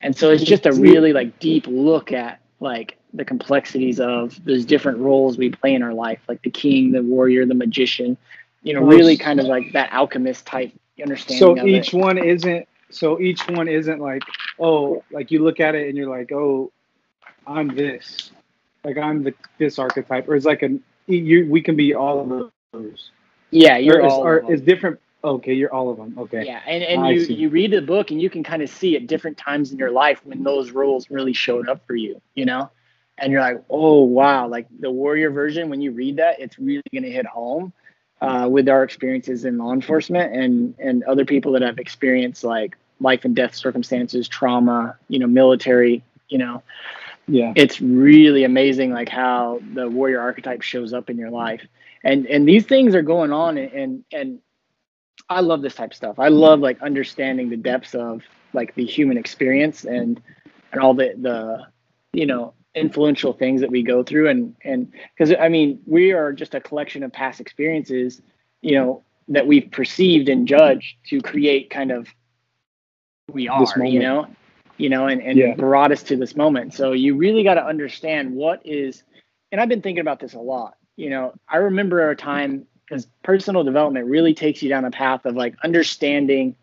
And 0.00 0.14
so 0.14 0.30
it's 0.30 0.44
just 0.44 0.66
a 0.66 0.72
really 0.72 1.14
like 1.14 1.38
deep 1.38 1.66
look 1.66 2.12
at 2.12 2.40
like 2.60 2.98
the 3.14 3.24
complexities 3.24 4.00
of 4.00 4.38
those 4.44 4.66
different 4.66 4.98
roles 4.98 5.38
we 5.38 5.48
play 5.48 5.74
in 5.74 5.82
our 5.82 5.94
life 5.94 6.20
like 6.28 6.42
the 6.42 6.50
king 6.50 6.92
the 6.92 7.02
warrior 7.02 7.46
the 7.46 7.54
magician 7.54 8.16
you 8.64 8.74
know 8.74 8.80
really 8.80 9.16
kind 9.16 9.38
of 9.38 9.46
like 9.46 9.72
that 9.72 9.92
alchemist 9.92 10.44
type 10.44 10.72
understanding 11.02 11.56
So 11.56 11.66
each 11.66 11.94
it. 11.94 11.96
one 11.96 12.18
isn't 12.18 12.68
so 12.90 13.20
each 13.20 13.48
one 13.48 13.66
isn't 13.66 14.00
like, 14.00 14.22
oh, 14.58 15.02
like 15.10 15.30
you 15.30 15.42
look 15.42 15.58
at 15.58 15.74
it 15.74 15.88
and 15.88 15.96
you're 15.96 16.08
like, 16.08 16.30
oh, 16.30 16.70
I'm 17.46 17.74
this. 17.74 18.30
Like 18.84 18.96
I'm 18.98 19.22
the 19.24 19.34
this 19.58 19.78
archetype. 19.78 20.28
Or 20.28 20.36
it's 20.36 20.46
like 20.46 20.62
a 20.62 20.78
you 21.06 21.46
we 21.50 21.60
can 21.60 21.76
be 21.76 21.94
all 21.94 22.20
of 22.20 22.50
those. 22.72 23.10
yeah 23.50 23.76
you're 23.76 24.00
or 24.00 24.06
is, 24.06 24.12
all 24.12 24.26
or 24.26 24.52
is 24.52 24.60
different 24.62 24.98
okay, 25.22 25.54
you're 25.54 25.72
all 25.72 25.90
of 25.90 25.96
them. 25.96 26.14
Okay. 26.18 26.44
Yeah, 26.44 26.60
and, 26.66 26.82
and 26.84 27.02
I 27.02 27.10
you, 27.12 27.24
see. 27.24 27.34
you 27.34 27.48
read 27.48 27.70
the 27.70 27.80
book 27.80 28.10
and 28.10 28.20
you 28.20 28.28
can 28.28 28.42
kind 28.42 28.62
of 28.62 28.68
see 28.68 28.94
at 28.94 29.06
different 29.06 29.38
times 29.38 29.72
in 29.72 29.78
your 29.78 29.90
life 29.90 30.20
when 30.24 30.42
those 30.42 30.70
roles 30.70 31.10
really 31.10 31.32
showed 31.32 31.66
up 31.66 31.86
for 31.86 31.96
you, 31.96 32.20
you 32.34 32.44
know? 32.44 32.70
And 33.16 33.32
you're 33.32 33.40
like, 33.40 33.62
oh, 33.70 34.02
wow, 34.02 34.48
like 34.48 34.66
the 34.80 34.90
warrior 34.90 35.30
version, 35.30 35.70
when 35.70 35.80
you 35.80 35.92
read 35.92 36.18
that, 36.18 36.40
it's 36.40 36.58
really 36.58 36.82
going 36.92 37.04
to 37.04 37.10
hit 37.10 37.24
home 37.24 37.72
uh, 38.24 38.48
with 38.48 38.68
our 38.68 38.82
experiences 38.82 39.44
in 39.44 39.58
law 39.58 39.72
enforcement 39.72 40.34
and, 40.34 40.74
and 40.78 41.02
other 41.04 41.24
people 41.24 41.52
that 41.52 41.62
have 41.62 41.78
experienced 41.78 42.44
like 42.44 42.76
life 43.00 43.24
and 43.24 43.34
death 43.36 43.54
circumstances, 43.54 44.28
trauma, 44.28 44.96
you 45.08 45.18
know, 45.18 45.26
military, 45.26 46.02
you 46.28 46.38
know, 46.38 46.62
Yeah. 47.26 47.52
it's 47.56 47.80
really 47.80 48.44
amazing 48.44 48.92
like 48.92 49.08
how 49.08 49.60
the 49.74 49.88
warrior 49.88 50.20
archetype 50.20 50.62
shows 50.62 50.92
up 50.92 51.10
in 51.10 51.16
your 51.18 51.30
life. 51.30 51.62
And 52.02 52.26
and 52.26 52.46
these 52.46 52.66
things 52.66 52.94
are 52.94 53.02
going 53.02 53.32
on 53.32 53.58
and 53.58 53.72
and, 53.72 54.04
and 54.12 54.38
i 55.30 55.40
love 55.40 55.62
this 55.62 55.74
type 55.74 55.90
of 55.92 55.96
stuff. 55.96 56.18
I 56.18 56.28
love 56.28 56.60
like 56.60 56.80
understanding 56.82 57.48
the 57.50 57.56
depths 57.56 57.94
of 57.94 58.22
like 58.52 58.74
the 58.74 58.84
human 58.84 59.16
experience 59.16 59.84
and 59.84 60.20
and 60.72 60.80
all 60.82 60.94
the 60.94 61.14
the 61.20 61.66
you 62.12 62.26
know 62.26 62.52
influential 62.74 63.32
things 63.32 63.60
that 63.60 63.70
we 63.70 63.82
go 63.82 64.02
through. 64.02 64.28
And 64.28 64.54
and 64.64 64.92
because 65.16 65.34
i 65.40 65.48
mean 65.48 65.80
we 65.86 66.12
are 66.12 66.32
just 66.32 66.54
a 66.54 66.60
collection 66.60 67.02
of 67.02 67.12
past 67.12 67.40
experiences 67.40 68.20
you 68.62 68.74
know 68.74 69.02
that 69.28 69.46
we've 69.46 69.70
perceived 69.70 70.28
and 70.28 70.46
judged 70.46 70.96
to 71.06 71.20
create 71.20 71.70
kind 71.70 71.90
of 71.90 72.08
we 73.32 73.48
are 73.48 73.84
you 73.84 74.00
know? 74.00 74.26
You 74.76 74.88
know 74.88 75.06
and 75.06 75.22
and 75.22 75.38
Yeah. 75.38 75.54
brought 75.54 75.92
us 75.92 76.02
to 76.04 76.16
this 76.16 76.34
moment. 76.36 76.74
So 76.74 76.92
you 76.92 77.16
really 77.16 77.42
got 77.44 77.54
to 77.54 77.64
understand 77.64 78.34
what 78.34 78.60
is 78.64 79.02
and 79.52 79.60
i've 79.60 79.68
been 79.68 79.82
thinking 79.82 80.00
about 80.00 80.20
this 80.20 80.34
a 80.34 80.40
lot 80.40 80.76
you 80.96 81.10
know? 81.10 81.34
I 81.48 81.56
remember 81.56 82.10
a 82.10 82.16
time 82.16 82.66
because 82.88 83.06
personal 83.22 83.64
development 83.64 84.06
really 84.06 84.34
takes 84.34 84.62
you 84.62 84.68
down 84.68 84.84
a 84.84 84.90
path 84.90 85.24
of 85.26 85.34
like 85.36 85.54
understanding 85.64 86.54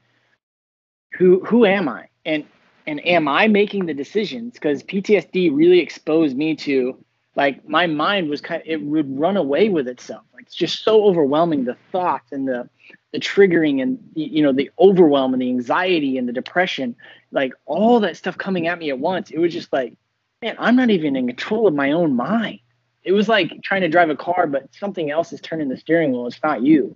who 1.17 1.43
who 1.43 1.65
am 1.65 1.89
i? 1.89 2.07
And 2.25 2.45
and 2.87 3.05
am 3.05 3.27
I 3.27 3.47
making 3.47 3.85
the 3.85 3.93
decisions? 3.93 4.53
Because 4.53 4.83
PTSD 4.83 5.55
really 5.55 5.79
exposed 5.79 6.35
me 6.35 6.55
to 6.57 7.03
like 7.35 7.67
my 7.67 7.87
mind 7.87 8.29
was 8.29 8.41
kind 8.41 8.61
of, 8.61 8.67
it 8.67 8.81
would 8.81 9.17
run 9.17 9.37
away 9.37 9.69
with 9.69 9.87
itself. 9.87 10.23
Like 10.33 10.45
it's 10.45 10.55
just 10.55 10.83
so 10.83 11.03
overwhelming 11.05 11.65
the 11.65 11.77
thoughts 11.91 12.31
and 12.31 12.47
the 12.47 12.69
the 13.13 13.19
triggering 13.19 13.81
and 13.81 13.99
you 14.15 14.41
know 14.41 14.53
the 14.53 14.71
overwhelm 14.79 15.33
and 15.33 15.41
the 15.41 15.49
anxiety 15.49 16.17
and 16.17 16.27
the 16.27 16.33
depression, 16.33 16.95
like 17.31 17.53
all 17.65 17.99
that 18.01 18.17
stuff 18.17 18.37
coming 18.37 18.67
at 18.67 18.79
me 18.79 18.89
at 18.89 18.99
once. 18.99 19.31
It 19.31 19.39
was 19.39 19.53
just 19.53 19.71
like, 19.71 19.95
man, 20.41 20.55
I'm 20.59 20.75
not 20.75 20.89
even 20.89 21.15
in 21.15 21.27
control 21.27 21.67
of 21.67 21.73
my 21.73 21.91
own 21.91 22.15
mind. 22.15 22.59
It 23.03 23.13
was 23.13 23.27
like 23.27 23.61
trying 23.63 23.81
to 23.81 23.89
drive 23.89 24.09
a 24.09 24.15
car, 24.15 24.45
but 24.47 24.73
something 24.75 25.09
else 25.09 25.33
is 25.33 25.41
turning 25.41 25.69
the 25.69 25.77
steering 25.77 26.11
wheel. 26.11 26.27
It's 26.27 26.43
not 26.43 26.61
you. 26.61 26.95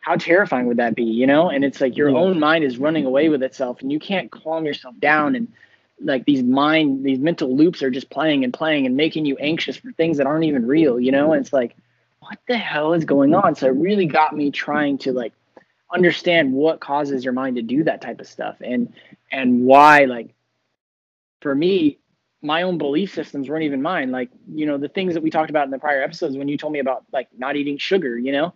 How 0.00 0.16
terrifying 0.16 0.66
would 0.66 0.78
that 0.78 0.94
be, 0.94 1.04
you 1.04 1.26
know? 1.26 1.50
And 1.50 1.64
it's 1.64 1.80
like 1.80 1.96
your 1.96 2.10
yeah. 2.10 2.18
own 2.18 2.38
mind 2.38 2.64
is 2.64 2.78
running 2.78 3.04
away 3.04 3.28
with 3.28 3.42
itself, 3.42 3.80
and 3.80 3.92
you 3.92 3.98
can't 3.98 4.30
calm 4.30 4.64
yourself 4.64 4.98
down. 4.98 5.34
And 5.34 5.52
like 6.00 6.24
these 6.24 6.42
mind, 6.42 7.04
these 7.04 7.18
mental 7.18 7.54
loops 7.56 7.82
are 7.82 7.90
just 7.90 8.10
playing 8.10 8.44
and 8.44 8.52
playing 8.52 8.86
and 8.86 8.96
making 8.96 9.24
you 9.26 9.36
anxious 9.36 9.76
for 9.76 9.92
things 9.92 10.18
that 10.18 10.26
aren't 10.26 10.44
even 10.44 10.66
real, 10.66 10.98
you 10.98 11.12
know? 11.12 11.32
And 11.32 11.42
it's 11.42 11.52
like, 11.52 11.76
what 12.20 12.38
the 12.46 12.56
hell 12.56 12.94
is 12.94 13.04
going 13.04 13.34
on? 13.34 13.54
So 13.54 13.66
it 13.66 13.74
really 13.74 14.06
got 14.06 14.36
me 14.36 14.50
trying 14.50 14.98
to 14.98 15.12
like 15.12 15.32
understand 15.92 16.52
what 16.52 16.80
causes 16.80 17.24
your 17.24 17.32
mind 17.32 17.56
to 17.56 17.62
do 17.62 17.84
that 17.84 18.02
type 18.02 18.20
of 18.20 18.26
stuff 18.26 18.56
and 18.60 18.92
and 19.32 19.64
why 19.64 20.04
like 20.04 20.34
for 21.40 21.54
me 21.54 21.98
my 22.42 22.62
own 22.62 22.78
belief 22.78 23.12
systems 23.12 23.48
weren't 23.48 23.64
even 23.64 23.82
mine. 23.82 24.10
Like, 24.10 24.30
you 24.52 24.66
know, 24.66 24.78
the 24.78 24.88
things 24.88 25.14
that 25.14 25.22
we 25.22 25.30
talked 25.30 25.50
about 25.50 25.64
in 25.64 25.70
the 25.70 25.78
prior 25.78 26.02
episodes 26.02 26.36
when 26.36 26.48
you 26.48 26.56
told 26.56 26.72
me 26.72 26.78
about 26.78 27.04
like 27.12 27.28
not 27.36 27.56
eating 27.56 27.78
sugar, 27.78 28.18
you 28.18 28.32
know, 28.32 28.54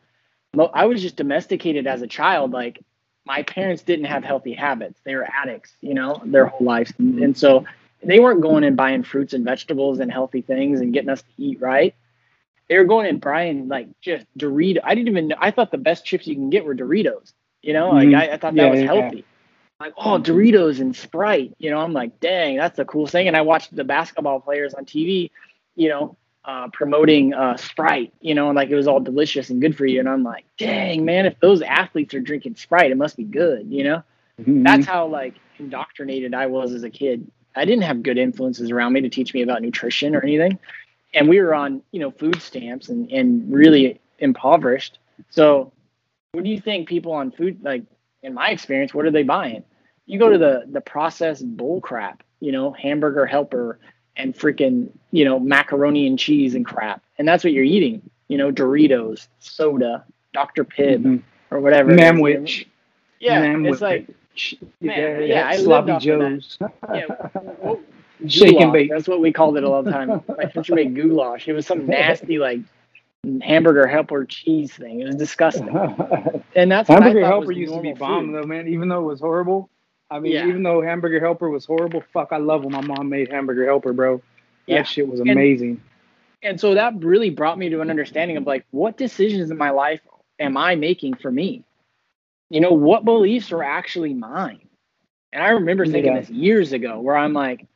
I 0.74 0.86
was 0.86 1.00
just 1.00 1.16
domesticated 1.16 1.86
as 1.86 2.02
a 2.02 2.06
child. 2.06 2.52
Like, 2.52 2.80
my 3.24 3.42
parents 3.42 3.82
didn't 3.82 4.06
have 4.06 4.24
healthy 4.24 4.52
habits. 4.52 5.00
They 5.04 5.14
were 5.14 5.26
addicts, 5.26 5.74
you 5.80 5.94
know, 5.94 6.20
their 6.24 6.46
whole 6.46 6.66
lives. 6.66 6.92
And 6.98 7.36
so 7.36 7.64
they 8.02 8.18
weren't 8.18 8.42
going 8.42 8.64
and 8.64 8.76
buying 8.76 9.02
fruits 9.02 9.32
and 9.32 9.44
vegetables 9.44 10.00
and 10.00 10.12
healthy 10.12 10.42
things 10.42 10.80
and 10.80 10.92
getting 10.92 11.10
us 11.10 11.22
to 11.22 11.28
eat 11.38 11.60
right. 11.60 11.94
They 12.68 12.76
were 12.78 12.84
going 12.84 13.06
and 13.06 13.20
buying 13.20 13.68
like 13.68 13.88
just 14.00 14.26
Doritos. 14.36 14.80
I 14.84 14.94
didn't 14.94 15.08
even 15.08 15.28
know. 15.28 15.36
I 15.38 15.50
thought 15.50 15.70
the 15.70 15.78
best 15.78 16.04
chips 16.04 16.26
you 16.26 16.34
can 16.34 16.50
get 16.50 16.64
were 16.64 16.74
Doritos. 16.74 17.32
You 17.62 17.74
know, 17.74 17.90
like 17.90 18.08
mm-hmm. 18.08 18.16
I, 18.16 18.34
I, 18.34 18.36
thought 18.38 18.54
that 18.54 18.62
yeah, 18.62 18.70
was 18.70 18.80
yeah, 18.80 18.86
healthy 18.86 19.24
like, 19.82 19.94
oh, 19.96 20.18
Doritos 20.18 20.80
and 20.80 20.94
Sprite. 20.94 21.54
You 21.58 21.70
know, 21.70 21.78
I'm 21.78 21.92
like, 21.92 22.20
dang, 22.20 22.56
that's 22.56 22.76
the 22.76 22.84
coolest 22.84 23.12
thing. 23.12 23.26
And 23.26 23.36
I 23.36 23.40
watched 23.40 23.74
the 23.74 23.84
basketball 23.84 24.40
players 24.40 24.74
on 24.74 24.84
TV, 24.84 25.30
you 25.74 25.88
know, 25.88 26.16
uh, 26.44 26.68
promoting 26.72 27.34
uh, 27.34 27.56
Sprite, 27.56 28.12
you 28.20 28.34
know, 28.34 28.48
and 28.48 28.56
like 28.56 28.70
it 28.70 28.74
was 28.74 28.88
all 28.88 29.00
delicious 29.00 29.50
and 29.50 29.60
good 29.60 29.76
for 29.76 29.86
you. 29.86 30.00
And 30.00 30.08
I'm 30.08 30.22
like, 30.22 30.44
dang, 30.58 31.04
man, 31.04 31.26
if 31.26 31.38
those 31.40 31.62
athletes 31.62 32.14
are 32.14 32.20
drinking 32.20 32.56
Sprite, 32.56 32.90
it 32.90 32.96
must 32.96 33.16
be 33.16 33.24
good, 33.24 33.70
you 33.70 33.84
know? 33.84 34.02
Mm-hmm. 34.40 34.62
That's 34.62 34.86
how 34.86 35.06
like 35.06 35.34
indoctrinated 35.58 36.34
I 36.34 36.46
was 36.46 36.72
as 36.72 36.82
a 36.82 36.90
kid. 36.90 37.30
I 37.54 37.64
didn't 37.64 37.84
have 37.84 38.02
good 38.02 38.18
influences 38.18 38.70
around 38.70 38.94
me 38.94 39.02
to 39.02 39.08
teach 39.08 39.34
me 39.34 39.42
about 39.42 39.62
nutrition 39.62 40.16
or 40.16 40.22
anything. 40.22 40.58
And 41.14 41.28
we 41.28 41.40
were 41.40 41.54
on, 41.54 41.82
you 41.92 42.00
know, 42.00 42.10
food 42.10 42.40
stamps 42.40 42.88
and, 42.88 43.10
and 43.10 43.52
really 43.52 44.00
impoverished. 44.18 44.98
So 45.30 45.72
what 46.32 46.44
do 46.44 46.50
you 46.50 46.60
think 46.60 46.88
people 46.88 47.12
on 47.12 47.30
food, 47.30 47.62
like 47.62 47.84
in 48.22 48.34
my 48.34 48.48
experience, 48.48 48.94
what 48.94 49.04
are 49.04 49.10
they 49.10 49.22
buying? 49.22 49.64
you 50.06 50.18
go 50.18 50.28
to 50.28 50.38
the 50.38 50.64
the 50.70 50.80
processed 50.80 51.46
bull 51.56 51.80
crap, 51.80 52.22
you 52.40 52.52
know, 52.52 52.72
hamburger 52.72 53.26
helper 53.26 53.78
and 54.16 54.34
freaking, 54.34 54.88
you 55.10 55.24
know, 55.24 55.38
macaroni 55.38 56.06
and 56.06 56.18
cheese 56.18 56.54
and 56.54 56.66
crap. 56.66 57.02
And 57.18 57.26
that's 57.26 57.44
what 57.44 57.52
you're 57.52 57.64
eating, 57.64 58.02
you 58.28 58.38
know, 58.38 58.52
Doritos, 58.52 59.28
soda, 59.38 60.04
Dr. 60.32 60.64
Pibb 60.64 61.02
mm-hmm. 61.02 61.54
or 61.54 61.60
whatever. 61.60 61.92
Manwich. 61.92 62.66
Yeah, 63.20 63.42
Manwich. 63.42 63.72
it's 63.72 63.80
like 63.80 64.08
man, 64.80 64.98
yeah, 64.98 65.18
yeah, 65.18 65.18
yeah 65.20 65.48
I 65.48 65.56
sloppy 65.56 65.96
joes. 65.98 66.58
yeah, 66.94 67.04
well, 67.58 67.80
Shake 68.26 68.60
and 68.60 68.72
bake. 68.72 68.90
That's 68.90 69.08
what 69.08 69.20
we 69.20 69.32
called 69.32 69.56
it 69.56 69.64
all 69.64 69.82
the 69.82 69.90
time. 69.90 70.22
My 70.28 70.50
sister 70.52 70.74
made 70.74 70.94
goulash. 70.94 71.48
It 71.48 71.54
was 71.54 71.66
some 71.66 71.86
nasty 71.86 72.38
like 72.38 72.60
hamburger 73.40 73.86
helper 73.86 74.24
cheese 74.24 74.72
thing. 74.72 75.00
It 75.00 75.06
was 75.06 75.16
disgusting. 75.16 75.68
And 76.54 76.70
that's 76.70 76.86
hamburger 76.86 77.24
helper 77.24 77.50
used 77.50 77.72
to 77.72 77.80
be 77.80 77.94
bomb 77.94 78.26
food. 78.26 78.34
though, 78.34 78.46
man. 78.46 78.68
Even 78.68 78.88
though 78.88 79.00
it 79.00 79.06
was 79.06 79.20
horrible, 79.20 79.70
I 80.12 80.18
mean, 80.18 80.32
yeah. 80.32 80.46
even 80.46 80.62
though 80.62 80.82
Hamburger 80.82 81.20
Helper 81.20 81.48
was 81.48 81.64
horrible, 81.64 82.02
fuck, 82.12 82.28
I 82.32 82.36
love 82.36 82.64
when 82.64 82.72
my 82.72 82.82
mom 82.82 83.08
made 83.08 83.30
Hamburger 83.30 83.64
Helper, 83.64 83.94
bro. 83.94 84.18
That 84.68 84.74
yeah. 84.74 84.82
shit 84.82 85.08
was 85.08 85.20
amazing. 85.20 85.80
And, 86.42 86.50
and 86.50 86.60
so 86.60 86.74
that 86.74 87.02
really 87.02 87.30
brought 87.30 87.58
me 87.58 87.70
to 87.70 87.80
an 87.80 87.88
understanding 87.88 88.36
of 88.36 88.46
like, 88.46 88.66
what 88.72 88.98
decisions 88.98 89.50
in 89.50 89.56
my 89.56 89.70
life 89.70 90.00
am 90.38 90.58
I 90.58 90.74
making 90.74 91.14
for 91.14 91.32
me? 91.32 91.64
You 92.50 92.60
know, 92.60 92.72
what 92.72 93.06
beliefs 93.06 93.52
are 93.52 93.62
actually 93.62 94.12
mine? 94.12 94.68
And 95.32 95.42
I 95.42 95.48
remember 95.48 95.86
thinking 95.86 96.12
yeah. 96.12 96.20
this 96.20 96.28
years 96.28 96.74
ago 96.74 97.00
where 97.00 97.16
I'm 97.16 97.32
like, 97.32 97.66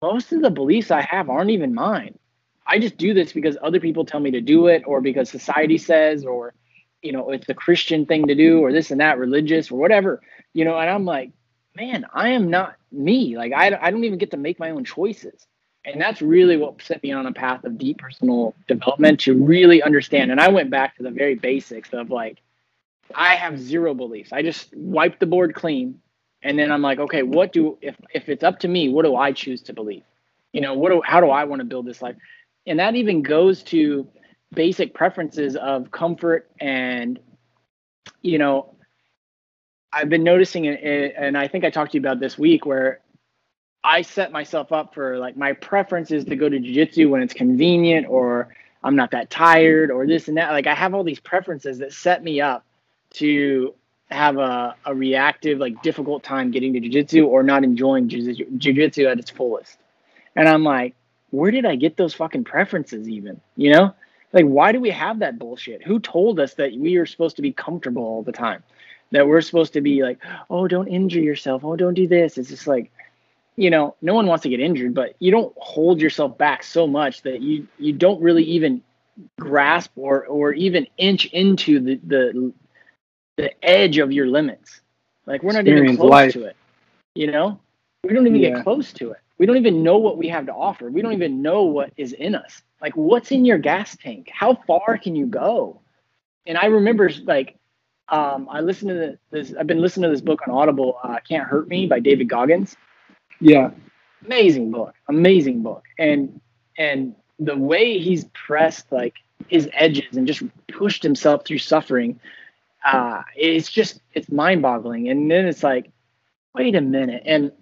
most 0.00 0.32
of 0.32 0.40
the 0.40 0.50
beliefs 0.50 0.92
I 0.92 1.00
have 1.00 1.28
aren't 1.28 1.50
even 1.50 1.74
mine. 1.74 2.16
I 2.64 2.78
just 2.78 2.96
do 2.96 3.12
this 3.12 3.32
because 3.32 3.56
other 3.60 3.80
people 3.80 4.04
tell 4.04 4.20
me 4.20 4.30
to 4.30 4.40
do 4.40 4.68
it 4.68 4.84
or 4.86 5.00
because 5.00 5.28
society 5.28 5.78
says 5.78 6.24
or 6.24 6.54
you 7.02 7.10
know 7.10 7.30
it's 7.30 7.48
the 7.48 7.54
christian 7.54 8.06
thing 8.06 8.28
to 8.28 8.34
do 8.36 8.60
or 8.60 8.72
this 8.72 8.92
and 8.92 9.00
that 9.00 9.18
religious 9.18 9.72
or 9.72 9.78
whatever 9.80 10.22
you 10.54 10.64
know 10.64 10.78
and 10.78 10.88
i'm 10.88 11.04
like 11.04 11.32
man, 11.76 12.06
I 12.12 12.30
am 12.30 12.50
not 12.50 12.76
me. 12.90 13.36
Like 13.36 13.52
I, 13.52 13.76
I 13.80 13.90
don't 13.90 14.04
even 14.04 14.18
get 14.18 14.30
to 14.32 14.36
make 14.36 14.58
my 14.58 14.70
own 14.70 14.84
choices. 14.84 15.46
And 15.84 16.00
that's 16.00 16.22
really 16.22 16.56
what 16.56 16.80
set 16.80 17.02
me 17.02 17.12
on 17.12 17.26
a 17.26 17.32
path 17.32 17.64
of 17.64 17.76
deep 17.76 17.98
personal 17.98 18.54
development 18.68 19.20
to 19.20 19.34
really 19.34 19.82
understand. 19.82 20.30
And 20.30 20.40
I 20.40 20.48
went 20.48 20.70
back 20.70 20.96
to 20.96 21.02
the 21.02 21.10
very 21.10 21.34
basics 21.34 21.92
of 21.92 22.10
like, 22.10 22.38
I 23.14 23.34
have 23.34 23.58
zero 23.58 23.92
beliefs. 23.92 24.32
I 24.32 24.42
just 24.42 24.74
wipe 24.76 25.18
the 25.18 25.26
board 25.26 25.54
clean. 25.54 26.00
And 26.42 26.58
then 26.58 26.70
I'm 26.70 26.82
like, 26.82 26.98
okay, 26.98 27.22
what 27.22 27.52
do, 27.52 27.78
if, 27.80 27.96
if 28.14 28.28
it's 28.28 28.44
up 28.44 28.60
to 28.60 28.68
me, 28.68 28.88
what 28.88 29.04
do 29.04 29.16
I 29.16 29.32
choose 29.32 29.62
to 29.62 29.72
believe? 29.72 30.02
You 30.52 30.60
know, 30.60 30.74
what 30.74 30.90
do, 30.90 31.02
how 31.04 31.20
do 31.20 31.30
I 31.30 31.44
want 31.44 31.60
to 31.60 31.64
build 31.64 31.86
this 31.86 32.00
life? 32.00 32.16
And 32.66 32.78
that 32.78 32.94
even 32.94 33.22
goes 33.22 33.62
to 33.64 34.06
basic 34.54 34.94
preferences 34.94 35.56
of 35.56 35.90
comfort 35.90 36.48
and, 36.60 37.18
you 38.22 38.38
know, 38.38 38.74
I've 39.92 40.08
been 40.08 40.24
noticing 40.24 40.64
it, 40.64 41.14
and 41.16 41.36
I 41.36 41.48
think 41.48 41.64
I 41.64 41.70
talked 41.70 41.92
to 41.92 41.98
you 41.98 42.00
about 42.00 42.18
this 42.18 42.38
week 42.38 42.64
where 42.64 43.00
I 43.84 44.02
set 44.02 44.32
myself 44.32 44.72
up 44.72 44.94
for 44.94 45.18
like 45.18 45.36
my 45.36 45.52
preference 45.52 46.10
is 46.10 46.24
to 46.26 46.36
go 46.36 46.48
to 46.48 46.58
jujitsu 46.58 47.10
when 47.10 47.20
it's 47.22 47.34
convenient 47.34 48.06
or 48.08 48.54
I'm 48.84 48.96
not 48.96 49.10
that 49.10 49.28
tired 49.30 49.90
or 49.90 50.06
this 50.06 50.28
and 50.28 50.36
that. 50.36 50.50
Like 50.52 50.66
I 50.66 50.74
have 50.74 50.94
all 50.94 51.04
these 51.04 51.20
preferences 51.20 51.78
that 51.78 51.92
set 51.92 52.22
me 52.22 52.40
up 52.40 52.64
to 53.14 53.74
have 54.10 54.38
a, 54.38 54.76
a 54.84 54.94
reactive, 54.94 55.58
like 55.58 55.82
difficult 55.82 56.22
time 56.22 56.50
getting 56.50 56.72
to 56.74 56.80
jujitsu 56.80 57.26
or 57.26 57.42
not 57.42 57.64
enjoying 57.64 58.08
jujitsu 58.08 59.10
at 59.10 59.18
its 59.18 59.30
fullest. 59.30 59.78
And 60.36 60.48
I'm 60.48 60.64
like, 60.64 60.94
where 61.30 61.50
did 61.50 61.66
I 61.66 61.76
get 61.76 61.96
those 61.96 62.14
fucking 62.14 62.44
preferences 62.44 63.08
even? 63.08 63.40
You 63.56 63.72
know? 63.72 63.94
Like, 64.32 64.46
why 64.46 64.72
do 64.72 64.80
we 64.80 64.90
have 64.90 65.18
that 65.18 65.38
bullshit? 65.38 65.82
Who 65.82 65.98
told 66.00 66.40
us 66.40 66.54
that 66.54 66.72
we 66.72 66.96
are 66.96 67.06
supposed 67.06 67.36
to 67.36 67.42
be 67.42 67.52
comfortable 67.52 68.02
all 68.02 68.22
the 68.22 68.32
time? 68.32 68.62
That 69.12 69.28
we're 69.28 69.40
supposed 69.40 69.74
to 69.74 69.80
be 69.80 70.02
like, 70.02 70.18
oh, 70.50 70.66
don't 70.66 70.88
injure 70.88 71.20
yourself. 71.20 71.64
Oh, 71.64 71.76
don't 71.76 71.94
do 71.94 72.08
this. 72.08 72.36
It's 72.36 72.48
just 72.48 72.66
like, 72.66 72.90
you 73.56 73.70
know, 73.70 73.94
no 74.02 74.14
one 74.14 74.26
wants 74.26 74.42
to 74.42 74.48
get 74.48 74.60
injured, 74.60 74.94
but 74.94 75.14
you 75.18 75.30
don't 75.30 75.54
hold 75.58 76.00
yourself 76.00 76.36
back 76.36 76.62
so 76.64 76.86
much 76.86 77.22
that 77.22 77.40
you 77.40 77.68
you 77.78 77.92
don't 77.92 78.20
really 78.20 78.44
even 78.44 78.82
grasp 79.38 79.92
or 79.96 80.26
or 80.26 80.52
even 80.52 80.86
inch 80.96 81.26
into 81.26 81.78
the 81.78 82.00
the 82.06 82.52
the 83.36 83.64
edge 83.64 83.98
of 83.98 84.10
your 84.10 84.26
limits. 84.26 84.80
Like 85.26 85.42
we're 85.42 85.52
not 85.52 85.60
Experience 85.60 85.92
even 85.92 85.96
close 85.96 86.10
life. 86.10 86.32
to 86.32 86.44
it. 86.46 86.56
You 87.14 87.30
know, 87.30 87.60
we 88.04 88.14
don't 88.14 88.26
even 88.26 88.40
yeah. 88.40 88.50
get 88.50 88.64
close 88.64 88.92
to 88.94 89.12
it. 89.12 89.18
We 89.38 89.46
don't 89.46 89.58
even 89.58 89.82
know 89.82 89.98
what 89.98 90.16
we 90.16 90.28
have 90.28 90.46
to 90.46 90.52
offer. 90.52 90.90
We 90.90 91.02
don't 91.02 91.12
even 91.12 91.42
know 91.42 91.64
what 91.64 91.92
is 91.96 92.12
in 92.14 92.34
us. 92.34 92.62
Like 92.80 92.96
what's 92.96 93.30
in 93.30 93.44
your 93.44 93.58
gas 93.58 93.96
tank? 93.96 94.30
How 94.32 94.54
far 94.66 94.96
can 94.96 95.14
you 95.14 95.26
go? 95.26 95.80
And 96.46 96.56
I 96.56 96.66
remember 96.66 97.10
like 97.24 97.58
um, 98.08 98.48
I 98.50 98.60
listened 98.60 98.90
to 98.90 99.18
this. 99.30 99.54
I've 99.58 99.66
been 99.66 99.80
listening 99.80 100.04
to 100.04 100.14
this 100.14 100.20
book 100.20 100.40
on 100.46 100.54
Audible. 100.54 100.98
Uh, 101.02 101.18
Can't 101.26 101.48
Hurt 101.48 101.68
Me 101.68 101.86
by 101.86 102.00
David 102.00 102.28
Goggins. 102.28 102.76
Yeah, 103.40 103.70
amazing 104.24 104.70
book. 104.70 104.94
Amazing 105.08 105.62
book. 105.62 105.84
And 105.98 106.40
and 106.76 107.14
the 107.38 107.56
way 107.56 107.98
he's 107.98 108.24
pressed 108.34 108.90
like 108.92 109.14
his 109.48 109.68
edges 109.72 110.16
and 110.16 110.26
just 110.26 110.42
pushed 110.68 111.02
himself 111.02 111.44
through 111.44 111.58
suffering, 111.58 112.20
uh, 112.84 113.22
it's 113.36 113.70
just 113.70 114.00
it's 114.14 114.30
mind 114.30 114.62
boggling. 114.62 115.08
And 115.08 115.30
then 115.30 115.46
it's 115.46 115.62
like, 115.62 115.90
wait 116.54 116.74
a 116.74 116.80
minute. 116.80 117.22
And 117.24 117.52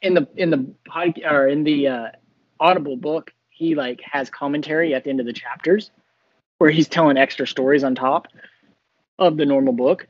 in 0.00 0.14
the 0.14 0.28
in 0.36 0.50
the 0.50 0.74
or 1.28 1.48
in 1.48 1.64
the 1.64 1.88
uh, 1.88 2.08
Audible 2.60 2.96
book, 2.96 3.32
he 3.50 3.74
like 3.74 4.00
has 4.02 4.30
commentary 4.30 4.94
at 4.94 5.04
the 5.04 5.10
end 5.10 5.20
of 5.20 5.26
the 5.26 5.32
chapters 5.32 5.90
where 6.58 6.70
he's 6.70 6.88
telling 6.88 7.16
extra 7.16 7.46
stories 7.46 7.82
on 7.82 7.94
top 7.94 8.28
of 9.18 9.36
the 9.36 9.46
normal 9.46 9.72
book. 9.72 10.06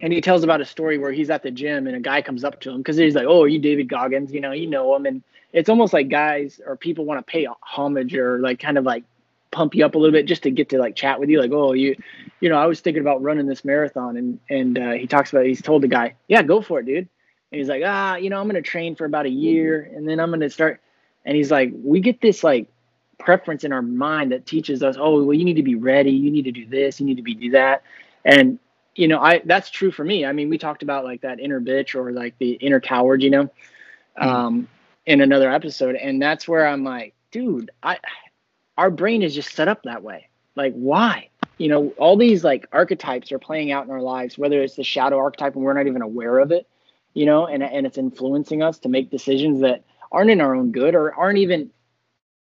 And 0.00 0.12
he 0.12 0.20
tells 0.20 0.44
about 0.44 0.60
a 0.60 0.64
story 0.64 0.98
where 0.98 1.12
he's 1.12 1.30
at 1.30 1.42
the 1.42 1.50
gym 1.50 1.86
and 1.86 1.96
a 1.96 2.00
guy 2.00 2.20
comes 2.20 2.44
up 2.44 2.60
to 2.60 2.70
him 2.70 2.78
because 2.78 2.96
he's 2.96 3.14
like, 3.14 3.26
"Oh, 3.26 3.44
you 3.44 3.58
David 3.58 3.88
Goggins? 3.88 4.32
You 4.32 4.40
know, 4.40 4.52
you 4.52 4.66
know 4.66 4.94
him." 4.94 5.06
And 5.06 5.22
it's 5.52 5.68
almost 5.68 5.92
like 5.92 6.08
guys 6.08 6.60
or 6.66 6.76
people 6.76 7.04
want 7.04 7.24
to 7.24 7.30
pay 7.30 7.46
homage 7.62 8.14
or 8.14 8.40
like 8.40 8.58
kind 8.58 8.76
of 8.76 8.84
like 8.84 9.04
pump 9.50 9.74
you 9.74 9.86
up 9.86 9.94
a 9.94 9.98
little 9.98 10.12
bit 10.12 10.26
just 10.26 10.42
to 10.42 10.50
get 10.50 10.68
to 10.70 10.78
like 10.78 10.96
chat 10.96 11.20
with 11.20 11.30
you. 11.30 11.40
Like, 11.40 11.52
"Oh, 11.52 11.72
you, 11.72 11.96
you 12.40 12.48
know, 12.48 12.58
I 12.58 12.66
was 12.66 12.80
thinking 12.80 13.00
about 13.00 13.22
running 13.22 13.46
this 13.46 13.64
marathon." 13.64 14.16
And 14.16 14.40
and 14.50 14.78
uh, 14.78 14.92
he 14.92 15.06
talks 15.06 15.32
about 15.32 15.46
he's 15.46 15.62
told 15.62 15.82
the 15.82 15.88
guy, 15.88 16.14
"Yeah, 16.28 16.42
go 16.42 16.60
for 16.60 16.80
it, 16.80 16.86
dude." 16.86 17.08
And 17.54 17.60
he's 17.60 17.68
like, 17.68 17.84
ah, 17.86 18.16
you 18.16 18.30
know, 18.30 18.40
I'm 18.40 18.48
gonna 18.48 18.62
train 18.62 18.96
for 18.96 19.04
about 19.04 19.26
a 19.26 19.30
year 19.30 19.88
and 19.94 20.08
then 20.08 20.18
I'm 20.18 20.30
gonna 20.30 20.50
start. 20.50 20.80
And 21.24 21.36
he's 21.36 21.52
like, 21.52 21.70
we 21.72 22.00
get 22.00 22.20
this 22.20 22.42
like 22.42 22.66
preference 23.18 23.64
in 23.64 23.72
our 23.72 23.82
mind 23.82 24.32
that 24.32 24.46
teaches 24.46 24.82
us, 24.82 24.96
oh, 24.98 25.22
well, 25.22 25.34
you 25.34 25.44
need 25.44 25.56
to 25.56 25.62
be 25.62 25.74
ready, 25.74 26.10
you 26.10 26.30
need 26.30 26.44
to 26.44 26.52
do 26.52 26.66
this, 26.66 27.00
you 27.00 27.06
need 27.06 27.16
to 27.16 27.22
be 27.22 27.34
do 27.34 27.50
that. 27.50 27.82
And 28.24 28.58
you 28.94 29.08
know, 29.08 29.20
I 29.20 29.42
that's 29.44 29.70
true 29.70 29.90
for 29.90 30.04
me. 30.04 30.24
I 30.24 30.32
mean, 30.32 30.48
we 30.48 30.58
talked 30.58 30.82
about 30.82 31.04
like 31.04 31.22
that 31.22 31.40
inner 31.40 31.60
bitch 31.60 31.94
or 31.94 32.12
like 32.12 32.38
the 32.38 32.52
inner 32.52 32.80
coward, 32.80 33.22
you 33.22 33.30
know, 33.30 33.44
mm-hmm. 33.44 34.28
um, 34.28 34.68
in 35.06 35.20
another 35.20 35.50
episode. 35.50 35.96
And 35.96 36.22
that's 36.22 36.46
where 36.46 36.66
I'm 36.66 36.84
like, 36.84 37.14
dude, 37.30 37.70
I 37.82 37.98
our 38.76 38.90
brain 38.90 39.22
is 39.22 39.34
just 39.34 39.54
set 39.54 39.68
up 39.68 39.82
that 39.84 40.02
way. 40.02 40.28
Like, 40.56 40.74
why? 40.74 41.28
You 41.58 41.68
know, 41.68 41.88
all 41.98 42.16
these 42.16 42.44
like 42.44 42.66
archetypes 42.72 43.32
are 43.32 43.38
playing 43.38 43.72
out 43.72 43.84
in 43.84 43.90
our 43.90 44.00
lives, 44.00 44.38
whether 44.38 44.62
it's 44.62 44.76
the 44.76 44.84
shadow 44.84 45.18
archetype 45.18 45.54
and 45.56 45.64
we're 45.64 45.72
not 45.72 45.86
even 45.86 46.02
aware 46.02 46.38
of 46.38 46.52
it, 46.52 46.68
you 47.14 47.26
know, 47.26 47.46
and 47.46 47.62
and 47.62 47.86
it's 47.86 47.98
influencing 47.98 48.62
us 48.62 48.78
to 48.80 48.88
make 48.88 49.10
decisions 49.10 49.60
that 49.60 49.84
aren't 50.12 50.30
in 50.30 50.40
our 50.40 50.54
own 50.54 50.70
good 50.70 50.94
or 50.94 51.14
aren't 51.14 51.38
even 51.38 51.70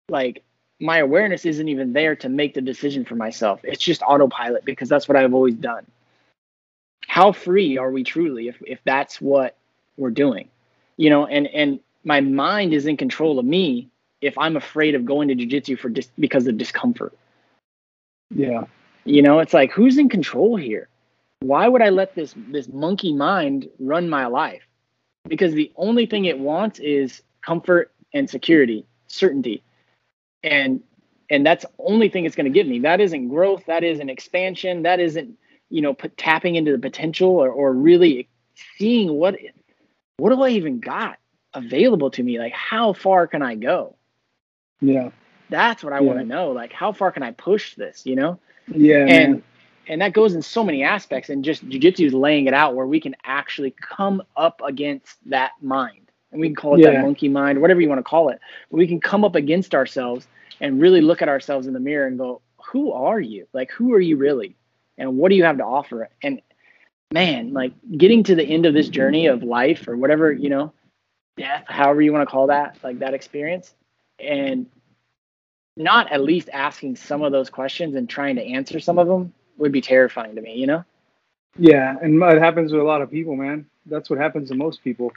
like 0.10 0.44
my 0.81 0.97
awareness 0.97 1.45
isn't 1.45 1.69
even 1.69 1.93
there 1.93 2.15
to 2.15 2.27
make 2.27 2.55
the 2.55 2.61
decision 2.61 3.05
for 3.05 3.15
myself. 3.15 3.61
It's 3.63 3.83
just 3.83 4.01
autopilot 4.01 4.65
because 4.65 4.89
that's 4.89 5.07
what 5.07 5.15
I've 5.15 5.33
always 5.33 5.53
done. 5.53 5.85
How 7.07 7.31
free 7.31 7.77
are 7.77 7.91
we 7.91 8.03
truly 8.03 8.47
if 8.47 8.61
if 8.65 8.79
that's 8.83 9.21
what 9.21 9.55
we're 9.97 10.09
doing? 10.09 10.50
You 10.97 11.11
know, 11.11 11.27
and 11.27 11.47
and 11.47 11.79
my 12.03 12.19
mind 12.19 12.73
is 12.73 12.88
in 12.88 12.97
control 12.97 13.38
of 13.38 13.45
me 13.45 13.89
if 14.21 14.38
I'm 14.38 14.57
afraid 14.57 14.95
of 14.95 15.05
going 15.05 15.27
to 15.27 15.35
jujitsu 15.35 15.77
for 15.77 15.89
dis- 15.89 16.11
because 16.17 16.47
of 16.47 16.57
discomfort. 16.57 17.15
Yeah. 18.33 18.63
You 19.05 19.21
know, 19.21 19.39
it's 19.39 19.53
like 19.53 19.71
who's 19.71 19.97
in 19.97 20.09
control 20.09 20.55
here? 20.55 20.88
Why 21.41 21.67
would 21.67 21.81
I 21.81 21.89
let 21.89 22.15
this 22.15 22.33
this 22.50 22.67
monkey 22.67 23.13
mind 23.13 23.69
run 23.79 24.09
my 24.09 24.25
life? 24.25 24.63
Because 25.27 25.53
the 25.53 25.71
only 25.75 26.07
thing 26.07 26.25
it 26.25 26.39
wants 26.39 26.79
is 26.79 27.21
comfort 27.41 27.91
and 28.13 28.27
security, 28.27 28.83
certainty 29.07 29.63
and 30.43 30.81
and 31.29 31.45
that's 31.45 31.63
the 31.63 31.71
only 31.79 32.10
thing 32.10 32.25
it's 32.25 32.36
going 32.36 32.51
to 32.51 32.51
give 32.51 32.67
me. 32.67 32.79
That 32.79 33.00
isn't 33.00 33.29
growth 33.29 33.65
that 33.67 33.83
isn't 33.83 34.10
expansion 34.10 34.83
that 34.83 35.00
isn't 35.00 35.38
you 35.69 35.81
know 35.81 35.93
put, 35.93 36.15
tapping 36.17 36.55
into 36.55 36.71
the 36.71 36.79
potential 36.79 37.29
or, 37.29 37.50
or 37.50 37.74
really 37.74 38.27
seeing 38.77 39.13
what 39.13 39.38
what 40.17 40.29
do 40.29 40.41
i 40.41 40.50
even 40.50 40.79
got 40.79 41.17
available 41.53 42.12
to 42.12 42.24
me? 42.24 42.39
Like 42.39 42.53
how 42.53 42.93
far 42.93 43.27
can 43.27 43.41
i 43.41 43.55
go? 43.55 43.95
Yeah. 44.81 45.10
That's 45.50 45.83
what 45.83 45.93
i 45.93 46.00
yeah. 46.00 46.01
want 46.05 46.19
to 46.19 46.25
know. 46.25 46.51
Like 46.51 46.74
how 46.74 46.91
far 46.91 47.12
can 47.12 47.24
i 47.24 47.31
push 47.31 47.75
this 47.75 48.05
you 48.05 48.15
know? 48.15 48.39
Yeah 48.67 49.05
and 49.07 49.31
man. 49.33 49.43
and 49.88 50.01
that 50.01 50.13
goes 50.13 50.33
in 50.33 50.41
so 50.41 50.63
many 50.63 50.83
aspects 50.83 51.29
and 51.29 51.43
just 51.43 51.67
jiu-jitsu 51.67 52.05
is 52.05 52.13
laying 52.13 52.48
it 52.48 52.53
out 52.53 52.75
where 52.75 52.86
we 52.88 53.00
can 53.00 53.15
actually 53.24 53.71
come 53.71 54.21
up 54.36 54.62
against 54.63 55.17
that 55.29 55.51
mind 55.62 56.00
and 56.31 56.39
we 56.41 56.47
can 56.47 56.55
call 56.55 56.75
it 56.75 56.81
yeah. 56.81 56.91
that 56.91 57.01
monkey 57.01 57.29
mind, 57.29 57.61
whatever 57.61 57.81
you 57.81 57.89
want 57.89 58.00
to 58.00 58.03
call 58.03 58.29
it. 58.29 58.39
But 58.69 58.77
we 58.77 58.88
can 58.88 59.00
come 59.00 59.23
up 59.23 59.35
against 59.35 59.75
ourselves 59.75 60.27
and 60.59 60.81
really 60.81 61.01
look 61.01 61.21
at 61.21 61.29
ourselves 61.29 61.67
in 61.67 61.73
the 61.73 61.79
mirror 61.79 62.07
and 62.07 62.17
go, 62.17 62.41
who 62.71 62.91
are 62.91 63.19
you? 63.19 63.47
Like, 63.53 63.71
who 63.71 63.93
are 63.93 64.00
you 64.00 64.17
really? 64.17 64.55
And 64.97 65.17
what 65.17 65.29
do 65.29 65.35
you 65.35 65.43
have 65.43 65.57
to 65.57 65.65
offer? 65.65 66.09
And 66.23 66.41
man, 67.11 67.53
like 67.53 67.73
getting 67.97 68.23
to 68.23 68.35
the 68.35 68.43
end 68.43 68.65
of 68.65 68.73
this 68.73 68.89
journey 68.89 69.27
of 69.27 69.43
life 69.43 69.88
or 69.88 69.97
whatever, 69.97 70.31
you 70.31 70.50
know, 70.50 70.71
death, 71.38 71.65
however 71.67 72.01
you 72.01 72.13
want 72.13 72.27
to 72.27 72.31
call 72.31 72.47
that, 72.47 72.77
like 72.83 73.00
that 73.00 73.13
experience, 73.13 73.73
and 74.19 74.67
not 75.75 76.11
at 76.11 76.21
least 76.21 76.50
asking 76.53 76.95
some 76.95 77.23
of 77.23 77.31
those 77.31 77.50
questions 77.50 77.95
and 77.95 78.09
trying 78.09 78.35
to 78.35 78.43
answer 78.43 78.79
some 78.79 79.00
of 79.00 79.07
them 79.07 79.33
would 79.57 79.71
be 79.71 79.81
terrifying 79.81 80.35
to 80.35 80.41
me, 80.41 80.55
you 80.55 80.67
know? 80.67 80.83
Yeah, 81.57 81.97
and 82.01 82.21
it 82.21 82.41
happens 82.41 82.71
with 82.71 82.81
a 82.81 82.85
lot 82.85 83.01
of 83.01 83.11
people, 83.11 83.35
man. 83.35 83.65
That's 83.85 84.09
what 84.09 84.19
happens 84.19 84.50
to 84.50 84.55
most 84.55 84.83
people 84.83 85.11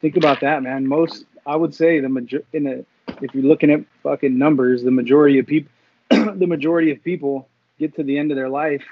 think 0.00 0.16
about 0.16 0.40
that, 0.40 0.62
man. 0.62 0.86
Most, 0.86 1.24
I 1.46 1.56
would 1.56 1.74
say, 1.74 2.00
the 2.00 2.08
major 2.08 2.42
in 2.52 2.66
a, 2.66 2.84
if 3.22 3.34
you're 3.34 3.44
looking 3.44 3.70
at 3.70 3.84
fucking 4.02 4.36
numbers, 4.36 4.82
the 4.82 4.90
majority 4.90 5.38
of 5.38 5.46
people, 5.46 5.70
the 6.10 6.46
majority 6.46 6.90
of 6.90 7.02
people 7.02 7.48
get 7.78 7.94
to 7.96 8.02
the 8.02 8.18
end 8.18 8.30
of 8.30 8.36
their 8.36 8.48
life 8.48 8.84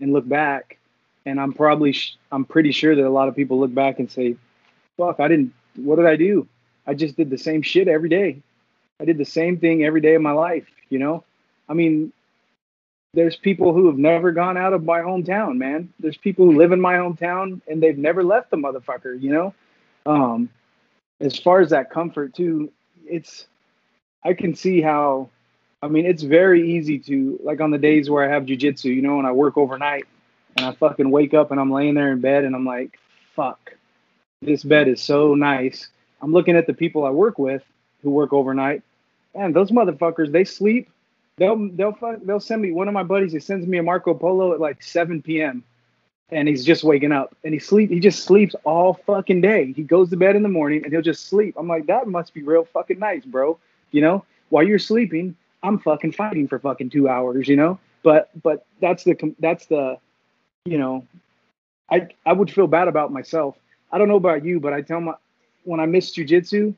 and 0.00 0.12
look 0.12 0.28
back, 0.28 0.78
and 1.26 1.40
I'm 1.40 1.52
probably, 1.52 1.92
sh- 1.92 2.16
I'm 2.30 2.44
pretty 2.44 2.72
sure 2.72 2.94
that 2.94 3.06
a 3.06 3.10
lot 3.10 3.28
of 3.28 3.36
people 3.36 3.58
look 3.58 3.74
back 3.74 3.98
and 3.98 4.10
say, 4.10 4.36
"Fuck, 4.96 5.20
I 5.20 5.28
didn't. 5.28 5.52
What 5.76 5.96
did 5.96 6.06
I 6.06 6.16
do? 6.16 6.46
I 6.86 6.94
just 6.94 7.16
did 7.16 7.30
the 7.30 7.38
same 7.38 7.62
shit 7.62 7.88
every 7.88 8.08
day. 8.08 8.42
I 9.00 9.04
did 9.04 9.18
the 9.18 9.24
same 9.24 9.58
thing 9.58 9.84
every 9.84 10.00
day 10.00 10.14
of 10.14 10.22
my 10.22 10.32
life. 10.32 10.66
You 10.88 10.98
know, 10.98 11.24
I 11.68 11.74
mean." 11.74 12.12
There's 13.16 13.36
people 13.36 13.72
who 13.72 13.86
have 13.86 13.96
never 13.96 14.32
gone 14.32 14.56
out 14.56 14.72
of 14.72 14.82
my 14.82 14.98
hometown, 14.98 15.56
man. 15.56 15.92
There's 16.00 16.16
people 16.16 16.46
who 16.46 16.58
live 16.58 16.72
in 16.72 16.80
my 16.80 16.94
hometown 16.94 17.60
and 17.68 17.80
they've 17.80 17.96
never 17.96 18.24
left 18.24 18.50
the 18.50 18.56
motherfucker, 18.56 19.22
you 19.22 19.30
know? 19.30 19.54
Um, 20.06 20.50
as 21.20 21.38
far 21.38 21.60
as 21.60 21.70
that 21.70 21.90
comfort 21.90 22.34
too, 22.34 22.70
it's 23.06 23.46
I 24.24 24.34
can 24.34 24.54
see 24.54 24.80
how. 24.80 25.30
I 25.82 25.88
mean, 25.88 26.06
it's 26.06 26.22
very 26.22 26.76
easy 26.76 26.98
to 27.00 27.38
like 27.42 27.60
on 27.60 27.70
the 27.70 27.78
days 27.78 28.08
where 28.08 28.24
I 28.24 28.32
have 28.32 28.44
jujitsu, 28.44 28.84
you 28.84 29.02
know, 29.02 29.18
and 29.18 29.26
I 29.26 29.32
work 29.32 29.58
overnight, 29.58 30.06
and 30.56 30.64
I 30.64 30.72
fucking 30.72 31.10
wake 31.10 31.34
up 31.34 31.50
and 31.50 31.60
I'm 31.60 31.70
laying 31.70 31.94
there 31.94 32.10
in 32.10 32.20
bed 32.20 32.44
and 32.44 32.56
I'm 32.56 32.64
like, 32.64 32.98
fuck, 33.36 33.74
this 34.40 34.64
bed 34.64 34.88
is 34.88 35.02
so 35.02 35.34
nice. 35.34 35.88
I'm 36.22 36.32
looking 36.32 36.56
at 36.56 36.66
the 36.66 36.72
people 36.72 37.04
I 37.04 37.10
work 37.10 37.38
with 37.38 37.62
who 38.02 38.10
work 38.10 38.32
overnight, 38.32 38.82
and 39.34 39.54
those 39.54 39.70
motherfuckers 39.70 40.32
they 40.32 40.44
sleep. 40.44 40.88
They'll 41.36 41.68
they'll 41.70 41.96
they'll 42.24 42.40
send 42.40 42.62
me 42.62 42.72
one 42.72 42.88
of 42.88 42.94
my 42.94 43.02
buddies. 43.02 43.32
He 43.32 43.40
sends 43.40 43.66
me 43.66 43.78
a 43.78 43.82
Marco 43.82 44.14
Polo 44.14 44.54
at 44.54 44.60
like 44.60 44.82
7 44.82 45.20
p.m 45.22 45.64
and 46.30 46.48
he's 46.48 46.64
just 46.64 46.84
waking 46.84 47.12
up 47.12 47.34
and 47.44 47.52
he 47.52 47.60
sleep 47.60 47.90
he 47.90 48.00
just 48.00 48.24
sleeps 48.24 48.54
all 48.64 48.94
fucking 48.94 49.40
day. 49.40 49.72
He 49.72 49.82
goes 49.82 50.10
to 50.10 50.16
bed 50.16 50.36
in 50.36 50.42
the 50.42 50.48
morning 50.48 50.82
and 50.84 50.92
he'll 50.92 51.02
just 51.02 51.28
sleep. 51.28 51.54
I'm 51.58 51.68
like, 51.68 51.86
that 51.86 52.08
must 52.08 52.34
be 52.34 52.42
real 52.42 52.64
fucking 52.64 52.98
nice, 52.98 53.24
bro. 53.24 53.58
You 53.90 54.00
know, 54.00 54.24
while 54.48 54.64
you're 54.64 54.78
sleeping, 54.78 55.36
I'm 55.62 55.78
fucking 55.78 56.12
fighting 56.12 56.48
for 56.48 56.58
fucking 56.58 56.90
two 56.90 57.08
hours, 57.08 57.48
you 57.48 57.56
know? 57.56 57.78
But 58.02 58.30
but 58.42 58.66
that's 58.80 59.04
the 59.04 59.34
that's 59.38 59.66
the 59.66 59.98
you 60.64 60.78
know, 60.78 61.06
I 61.90 62.08
I 62.24 62.32
would 62.32 62.50
feel 62.50 62.66
bad 62.66 62.88
about 62.88 63.12
myself. 63.12 63.56
I 63.92 63.98
don't 63.98 64.08
know 64.08 64.16
about 64.16 64.44
you, 64.44 64.60
but 64.60 64.72
I 64.72 64.80
tell 64.80 65.00
my 65.00 65.14
when 65.64 65.80
I 65.80 65.86
miss 65.86 66.14
jujitsu, 66.14 66.74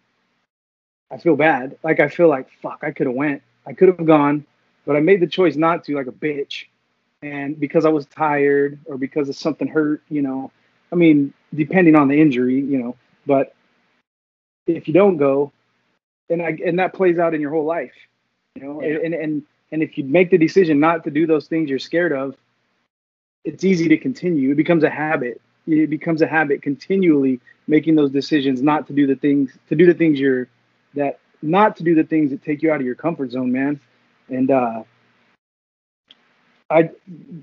I 1.11 1.19
feel 1.19 1.37
bad. 1.37 1.79
Like 1.83 2.01
I 2.01 2.09
feel 2.09 2.29
like 2.29 2.49
fuck, 2.63 2.81
I 2.83 2.91
could 2.91 3.07
have 3.07 3.17
went. 3.17 3.43
I 3.65 3.73
could 3.73 3.89
have 3.89 4.07
gone, 4.07 4.45
but 4.85 4.97
I 4.97 5.01
made 5.01 5.21
the 5.21 5.27
choice 5.27 5.57
not 5.57 5.83
to, 5.85 5.97
like 5.97 6.07
a 6.07 6.13
bitch 6.13 6.67
and 7.23 7.59
because 7.59 7.85
I 7.85 7.89
was 7.89 8.07
tired 8.07 8.79
or 8.87 8.99
because 8.99 9.29
of 9.29 9.37
something 9.37 9.69
hurt, 9.69 10.03
you 10.09 10.23
know, 10.23 10.51
I 10.93 10.97
mean, 10.97 11.33
depending 11.55 11.97
on 11.97 12.09
the 12.09 12.21
injury, 12.21 12.61
you 12.61 12.79
know, 12.79 12.97
but 13.27 13.55
if 14.67 14.87
you 14.87 14.95
don't 14.95 15.17
go, 15.17 15.53
and 16.29 16.43
I, 16.43 16.57
and 16.65 16.79
that 16.79 16.93
plays 16.93 17.19
out 17.19 17.35
in 17.35 17.41
your 17.41 17.51
whole 17.51 17.65
life, 17.65 17.95
you 18.55 18.65
know, 18.65 18.83
yeah. 18.83 18.99
and, 19.05 19.15
and, 19.15 19.43
and 19.73 19.83
if 19.83 19.97
you 19.97 20.05
make 20.05 20.31
the 20.31 20.39
decision 20.39 20.81
not 20.81 21.05
to 21.05 21.11
do 21.11 21.27
those 21.27 21.47
things 21.47 21.71
you're 21.71 21.79
scared 21.79 22.13
of, 22.13 22.37
it's 23.45 23.65
easy 23.65 23.89
to 23.89 23.97
continue. 23.97 24.53
It 24.53 24.57
becomes 24.57 24.83
a 24.83 24.91
habit. 24.91 25.41
It 25.67 25.91
becomes 25.91 26.23
a 26.23 26.27
habit 26.27 26.63
continually 26.63 27.41
making 27.67 27.97
those 27.97 28.11
decisions 28.11 28.63
not 28.63 28.87
to 28.89 28.93
do 28.93 29.07
the 29.07 29.17
things, 29.17 29.57
to 29.69 29.75
do 29.75 29.87
the 29.87 29.95
things 29.95 30.21
you're, 30.21 30.49
that 30.95 31.19
not 31.43 31.77
to 31.77 31.83
do 31.83 31.95
the 31.95 32.05
things 32.05 32.31
that 32.31 32.43
take 32.43 32.63
you 32.63 32.71
out 32.71 32.81
of 32.81 32.87
your 32.87 32.95
comfort 32.95 33.31
zone, 33.31 33.53
man. 33.53 33.81
And, 34.29 34.51
uh, 34.51 34.83
I 36.71 36.91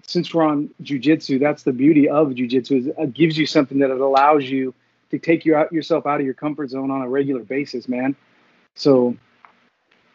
since 0.06 0.34
we're 0.34 0.44
on 0.44 0.70
jujitsu, 0.82 1.40
that's 1.40 1.64
the 1.64 1.72
beauty 1.72 2.10
of 2.10 2.30
jujitsu. 2.30 2.94
It 2.98 3.14
gives 3.14 3.38
you 3.38 3.46
something 3.46 3.80
that 3.80 3.90
it 3.90 4.00
allows 4.00 4.44
you 4.46 4.74
to 5.12 5.20
take 5.20 5.46
you 5.46 5.56
out 5.56 5.72
yourself 5.72 6.06
out 6.06 6.20
of 6.20 6.26
your 6.26 6.34
comfort 6.34 6.70
zone 6.70 6.92
on 6.92 7.02
a 7.02 7.10
regular 7.10 7.44
basis, 7.44 7.88
man. 7.88 8.16
So, 8.76 9.16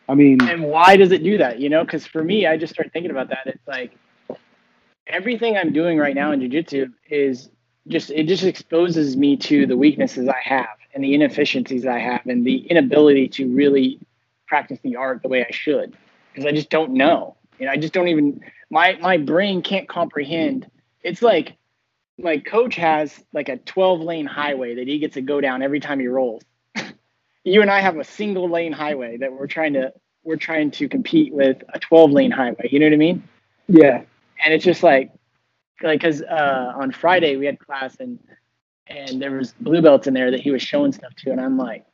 I 0.08 0.14
mean, 0.14 0.42
and 0.42 0.64
why 0.64 0.96
does 0.96 1.12
it 1.12 1.22
do 1.22 1.38
that? 1.38 1.58
You 1.58 1.70
know, 1.70 1.84
because 1.84 2.06
for 2.06 2.22
me, 2.22 2.46
I 2.46 2.56
just 2.56 2.74
start 2.74 2.92
thinking 2.92 3.10
about 3.10 3.30
that. 3.30 3.46
It's 3.46 3.66
like 3.66 3.96
everything 5.06 5.56
I'm 5.56 5.72
doing 5.72 5.98
right 5.98 6.14
now 6.14 6.32
in 6.32 6.40
jujitsu 6.40 6.92
is 7.08 7.48
just 7.86 8.10
it 8.10 8.24
just 8.24 8.44
exposes 8.44 9.16
me 9.16 9.36
to 9.38 9.66
the 9.66 9.76
weaknesses 9.76 10.28
I 10.28 10.40
have 10.42 10.76
and 10.94 11.02
the 11.02 11.14
inefficiencies 11.14 11.86
I 11.86 11.98
have 11.98 12.26
and 12.26 12.44
the 12.44 12.66
inability 12.66 13.28
to 13.28 13.48
really 13.48 14.00
practice 14.46 14.78
the 14.82 14.96
art 14.96 15.22
the 15.22 15.28
way 15.28 15.44
I 15.44 15.50
should 15.50 15.96
because 16.32 16.46
I 16.46 16.52
just 16.52 16.68
don't 16.68 16.92
know. 16.92 17.36
You 17.58 17.66
know, 17.66 17.72
I 17.72 17.76
just 17.76 17.92
don't 17.92 18.08
even 18.08 18.40
my 18.70 18.96
my 19.00 19.16
brain 19.16 19.62
can't 19.62 19.88
comprehend. 19.88 20.70
It's 21.02 21.22
like 21.22 21.56
my 22.18 22.38
coach 22.38 22.74
has 22.76 23.18
like 23.32 23.48
a 23.48 23.56
12 23.58 24.00
lane 24.00 24.26
highway 24.26 24.74
that 24.76 24.88
he 24.88 24.98
gets 24.98 25.14
to 25.14 25.22
go 25.22 25.40
down 25.40 25.62
every 25.62 25.80
time 25.80 26.00
he 26.00 26.08
rolls. 26.08 26.42
you 27.44 27.62
and 27.62 27.70
I 27.70 27.80
have 27.80 27.96
a 27.96 28.04
single 28.04 28.48
lane 28.48 28.72
highway 28.72 29.18
that 29.18 29.32
we're 29.32 29.46
trying 29.46 29.74
to 29.74 29.92
we're 30.24 30.36
trying 30.36 30.70
to 30.72 30.88
compete 30.88 31.32
with 31.32 31.62
a 31.72 31.78
12 31.78 32.10
lane 32.10 32.30
highway. 32.30 32.68
You 32.70 32.80
know 32.80 32.86
what 32.86 32.92
I 32.92 32.96
mean? 32.96 33.22
Yeah. 33.68 34.02
And 34.44 34.52
it's 34.52 34.64
just 34.64 34.82
like 34.82 35.12
like 35.82 36.00
because 36.00 36.22
uh, 36.22 36.72
on 36.76 36.92
Friday 36.92 37.36
we 37.36 37.46
had 37.46 37.58
class 37.58 37.96
and 38.00 38.18
and 38.86 39.20
there 39.20 39.32
was 39.32 39.52
blue 39.60 39.82
belts 39.82 40.06
in 40.06 40.14
there 40.14 40.30
that 40.30 40.40
he 40.40 40.50
was 40.50 40.62
showing 40.62 40.92
stuff 40.92 41.14
to, 41.16 41.30
and 41.30 41.40
I'm 41.40 41.58
like, 41.58 41.84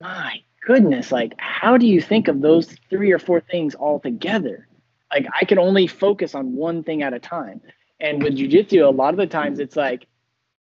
my 0.00 0.42
goodness, 0.66 1.12
like 1.12 1.34
how 1.38 1.76
do 1.76 1.86
you 1.86 2.00
think 2.00 2.28
of 2.28 2.40
those 2.40 2.74
three 2.90 3.12
or 3.12 3.18
four 3.18 3.40
things 3.40 3.74
all 3.74 4.00
together? 4.00 4.67
Like 5.12 5.26
I 5.38 5.44
can 5.44 5.58
only 5.58 5.86
focus 5.86 6.34
on 6.34 6.54
one 6.54 6.82
thing 6.82 7.02
at 7.02 7.12
a 7.12 7.18
time. 7.18 7.60
And 8.00 8.22
with 8.22 8.36
jujitsu, 8.36 8.86
a 8.86 8.90
lot 8.90 9.14
of 9.14 9.18
the 9.18 9.26
times 9.26 9.58
it's 9.58 9.76
like 9.76 10.06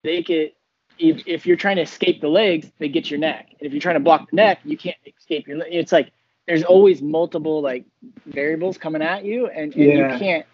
they 0.04 0.22
get 0.22 0.56
if, 0.98 1.22
if 1.26 1.46
you're 1.46 1.56
trying 1.56 1.76
to 1.76 1.82
escape 1.82 2.20
the 2.20 2.28
legs, 2.28 2.70
they 2.78 2.88
get 2.88 3.10
your 3.10 3.18
neck. 3.18 3.48
And 3.58 3.66
if 3.66 3.72
you're 3.72 3.80
trying 3.80 3.96
to 3.96 4.00
block 4.00 4.30
the 4.30 4.36
neck, 4.36 4.60
you 4.64 4.76
can't 4.76 4.96
escape 5.06 5.48
your. 5.48 5.58
It's 5.66 5.92
like 5.92 6.12
there's 6.46 6.62
always 6.62 7.00
multiple 7.02 7.62
like 7.62 7.84
variables 8.26 8.78
coming 8.78 9.02
at 9.02 9.24
you, 9.24 9.46
and, 9.46 9.74
and 9.74 9.84
Yeah. 9.84 10.12
you 10.12 10.18
can't 10.18 10.46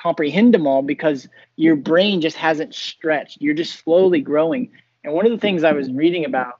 comprehend 0.00 0.52
them 0.52 0.66
all 0.66 0.82
because 0.82 1.28
your 1.56 1.76
brain 1.76 2.20
just 2.20 2.36
hasn't 2.36 2.74
stretched. 2.74 3.40
You're 3.40 3.54
just 3.54 3.78
slowly 3.84 4.20
growing. 4.20 4.70
And 5.04 5.14
one 5.14 5.26
of 5.26 5.32
the 5.32 5.38
things 5.38 5.62
I 5.64 5.72
was 5.72 5.90
reading 5.90 6.24
about, 6.24 6.58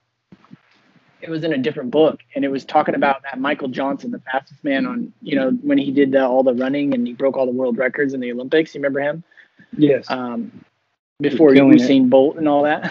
it 1.22 1.30
was 1.30 1.44
in 1.44 1.52
a 1.52 1.58
different 1.58 1.90
book, 1.90 2.20
and 2.34 2.44
it 2.44 2.48
was 2.48 2.64
talking 2.64 2.94
about 2.96 3.22
that 3.22 3.38
Michael 3.38 3.68
Johnson, 3.68 4.10
the 4.10 4.18
fastest 4.18 4.62
man 4.64 4.84
on, 4.86 5.12
you 5.22 5.36
know, 5.36 5.50
when 5.62 5.78
he 5.78 5.90
did 5.92 6.10
the, 6.12 6.26
all 6.26 6.42
the 6.42 6.54
running 6.54 6.92
and 6.94 7.06
he 7.06 7.12
broke 7.12 7.36
all 7.36 7.46
the 7.46 7.52
world 7.52 7.78
records 7.78 8.12
in 8.12 8.20
the 8.20 8.32
Olympics. 8.32 8.74
You 8.74 8.80
remember 8.80 9.00
him? 9.00 9.22
Yes. 9.76 10.10
Um, 10.10 10.64
before 11.20 11.54
it. 11.54 11.58
Usain 11.58 12.10
Bolt 12.10 12.36
and 12.36 12.48
all 12.48 12.64
that. 12.64 12.82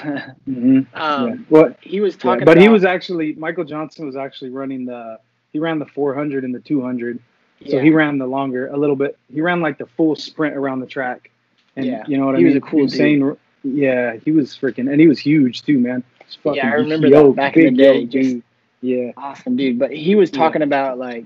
Mhm. 0.49 0.87
um, 0.95 1.27
yeah. 1.29 1.35
Well, 1.49 1.75
He 1.81 1.99
was 1.99 2.15
yeah, 2.15 2.21
talking 2.21 2.45
but 2.45 2.53
about, 2.53 2.61
he 2.61 2.69
was 2.69 2.85
actually 2.85 3.33
Michael 3.33 3.65
Johnson 3.65 4.05
was 4.05 4.15
actually 4.15 4.49
running 4.51 4.85
the 4.85 5.19
he 5.51 5.59
ran 5.59 5.79
the 5.79 5.85
400 5.85 6.45
and 6.45 6.55
the 6.55 6.59
200. 6.61 7.19
So 7.67 7.75
yeah. 7.75 7.81
he 7.81 7.89
ran 7.91 8.17
the 8.17 8.25
longer 8.25 8.67
a 8.67 8.77
little 8.77 8.95
bit. 8.95 9.17
He 9.31 9.41
ran 9.41 9.59
like 9.59 9.77
the 9.77 9.85
full 9.85 10.15
sprint 10.15 10.55
around 10.55 10.79
the 10.79 10.87
track. 10.87 11.29
And 11.75 11.85
Yeah. 11.85 12.03
you 12.07 12.17
know 12.17 12.25
what 12.25 12.37
He 12.37 12.45
I 12.45 12.47
was 12.47 12.53
mean? 12.55 12.63
a 12.63 12.65
cool 12.65 12.85
Usain, 12.87 13.37
Yeah, 13.63 14.15
he 14.23 14.31
was 14.31 14.57
freaking 14.57 14.89
and 14.89 14.99
he 15.01 15.07
was 15.07 15.19
huge 15.19 15.63
too, 15.63 15.77
man. 15.79 16.03
Yeah, 16.43 16.67
I 16.69 16.73
remember 16.75 17.09
that 17.09 17.35
back 17.35 17.57
in 17.57 17.75
the 17.75 17.83
day, 17.83 18.05
just-. 18.05 18.37
Yeah. 18.81 19.11
awesome 19.17 19.55
dude 19.57 19.77
but 19.79 19.91
he 19.91 20.15
was 20.15 20.31
Yeah. 20.31 20.39
talking 20.39 20.61
about 20.63 20.97
like 20.97 21.25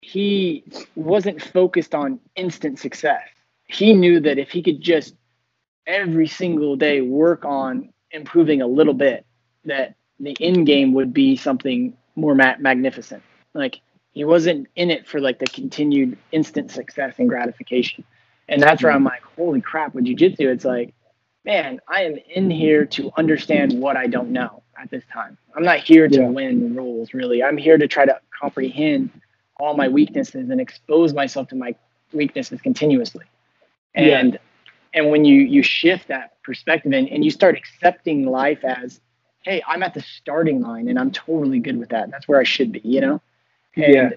he 0.00 0.64
wasn't 0.94 1.42
focused 1.42 1.94
on 1.94 2.20
instant 2.36 2.78
success 2.78 3.22
he 3.66 3.94
knew 3.94 4.20
that 4.20 4.38
if 4.38 4.50
he 4.50 4.62
could 4.62 4.80
just 4.80 5.14
every 5.86 6.26
single 6.28 6.76
day 6.76 7.00
work 7.00 7.44
on 7.44 7.90
improving 8.12 8.62
a 8.62 8.66
little 8.66 8.94
bit 8.94 9.26
that 9.64 9.94
the 10.20 10.36
end 10.40 10.66
game 10.66 10.92
would 10.94 11.12
be 11.12 11.36
something 11.36 11.96
more 12.16 12.34
ma- 12.34 12.56
magnificent 12.60 13.22
like 13.54 13.80
he 14.12 14.24
wasn't 14.24 14.68
in 14.76 14.90
it 14.90 15.06
for 15.08 15.20
like 15.20 15.38
the 15.40 15.46
continued 15.46 16.16
instant 16.32 16.70
success 16.70 17.14
and 17.18 17.28
gratification 17.28 18.04
and 18.48 18.62
that's 18.62 18.82
where 18.82 18.92
i'm 18.92 19.04
like 19.04 19.22
holy 19.36 19.60
crap 19.60 19.94
with 19.94 20.04
jiu-jitsu 20.04 20.48
it's 20.48 20.64
like 20.64 20.94
man 21.44 21.80
i 21.88 22.02
am 22.02 22.16
in 22.34 22.50
here 22.50 22.84
to 22.84 23.10
understand 23.16 23.72
what 23.80 23.96
i 23.96 24.06
don't 24.06 24.30
know 24.30 24.62
at 24.80 24.90
this 24.90 25.04
time 25.12 25.36
i'm 25.56 25.62
not 25.62 25.78
here 25.78 26.08
to 26.08 26.20
Yeah. 26.20 26.28
win 26.28 26.74
rules 26.74 27.14
really 27.14 27.42
i'm 27.42 27.56
here 27.56 27.78
to 27.78 27.86
try 27.86 28.04
to 28.06 28.18
comprehend 28.38 29.10
all 29.58 29.76
my 29.76 29.88
weaknesses 29.88 30.50
and 30.50 30.60
expose 30.60 31.12
myself 31.14 31.48
to 31.48 31.56
my 31.56 31.74
weaknesses 32.12 32.60
continuously 32.60 33.24
Yeah. 33.94 34.18
and 34.18 34.38
and 34.94 35.10
when 35.10 35.24
you 35.24 35.40
you 35.40 35.62
shift 35.62 36.08
that 36.08 36.42
perspective 36.42 36.92
and, 36.92 37.08
and 37.08 37.24
you 37.24 37.30
start 37.30 37.56
accepting 37.56 38.26
life 38.26 38.64
as 38.64 39.00
hey 39.42 39.62
i'm 39.66 39.82
at 39.82 39.94
the 39.94 40.00
starting 40.02 40.60
line 40.60 40.88
and 40.88 40.98
i'm 40.98 41.10
totally 41.10 41.58
good 41.60 41.76
with 41.78 41.90
that 41.90 42.10
that's 42.10 42.26
where 42.28 42.40
i 42.40 42.44
should 42.44 42.72
be 42.72 42.80
you 42.84 43.00
know 43.00 43.20
and 43.76 43.94
Yeah. 43.94 44.10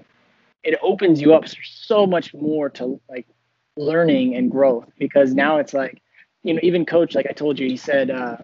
it 0.64 0.78
opens 0.82 1.22
you 1.22 1.34
up 1.34 1.46
so 1.64 2.06
much 2.08 2.34
more 2.34 2.70
to 2.72 3.00
like 3.10 3.28
learning 3.76 4.36
and 4.36 4.50
growth 4.52 4.90
because 4.98 5.34
now 5.34 5.58
it's 5.58 5.74
like 5.74 6.02
you 6.48 6.56
know 6.56 6.62
even 6.64 6.86
coach 6.86 7.16
like 7.16 7.28
i 7.30 7.34
told 7.34 7.60
you 7.60 7.68
he 7.68 7.78
said 7.78 8.12
uh 8.12 8.38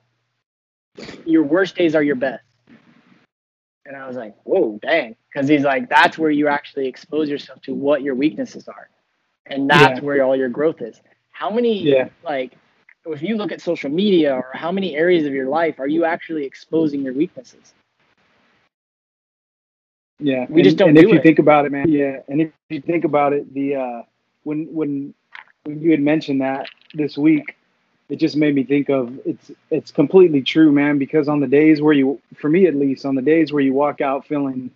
your 1.26 1.44
worst 1.44 1.76
days 1.76 1.96
are 1.96 2.04
your 2.04 2.16
best 2.16 2.44
and 3.86 3.96
i 3.98 4.08
was 4.08 4.18
like 4.18 4.36
whoa 4.44 4.80
dang 4.82 5.16
because 5.34 5.48
he's 5.50 5.64
like 5.64 5.90
that's 5.90 6.18
where 6.18 6.32
you 6.32 6.48
actually 6.48 6.88
expose 6.88 7.30
yourself 7.30 7.62
to 7.62 7.74
what 7.74 8.04
your 8.04 8.16
weaknesses 8.16 8.68
are 8.68 8.90
and 9.48 9.70
that's 9.70 10.02
Yeah. 10.02 10.02
where 10.02 10.24
all 10.24 10.36
your 10.36 10.50
growth 10.50 10.82
is 10.82 11.02
how 11.32 11.50
many 11.50 11.94
Yeah. 11.94 12.10
like 12.24 12.58
if 13.06 13.22
you 13.22 13.38
look 13.38 13.52
at 13.52 13.62
social 13.62 13.90
media 13.90 14.34
or 14.36 14.52
how 14.54 14.72
many 14.72 14.96
areas 14.96 15.26
of 15.26 15.34
your 15.34 15.50
life 15.50 15.80
are 15.80 15.88
you 15.88 16.06
actually 16.06 16.46
exposing 16.46 17.02
your 17.04 17.14
weaknesses 17.14 17.74
Yeah, 20.20 20.48
We 20.50 20.62
and, 20.62 20.64
just 20.64 20.78
don't 20.78 20.90
And 20.90 20.98
do 20.98 21.08
if 21.08 21.12
you 21.12 21.20
it. 21.20 21.24
think 21.24 21.40
about 21.40 21.66
it, 21.66 21.72
man, 21.72 21.92
yeah, 21.92 22.22
and 22.30 22.42
if 22.42 22.52
you 22.70 22.82
think 22.82 23.04
about 23.06 23.34
it, 23.34 23.54
the 23.54 23.76
uh, 23.76 24.02
when 24.44 24.66
when 24.74 25.14
when 25.64 25.82
you 25.82 25.92
had 25.92 26.02
mentioned 26.02 26.42
that 26.42 26.68
this 26.94 27.18
week, 27.18 27.56
it 28.10 28.18
just 28.18 28.36
made 28.36 28.54
me 28.54 28.64
think 28.64 28.90
of 28.90 29.20
it's 29.26 29.52
it's 29.70 29.92
completely 29.92 30.42
true, 30.42 30.72
man. 30.72 30.98
Because 30.98 31.28
on 31.28 31.40
the 31.40 31.48
days 31.48 31.82
where 31.82 31.94
you, 31.94 32.20
for 32.36 32.50
me 32.50 32.68
at 32.68 32.76
least, 32.76 33.06
on 33.06 33.16
the 33.16 33.22
days 33.22 33.52
where 33.52 33.62
you 33.62 33.74
walk 33.74 34.02
out 34.02 34.26
feeling 34.28 34.72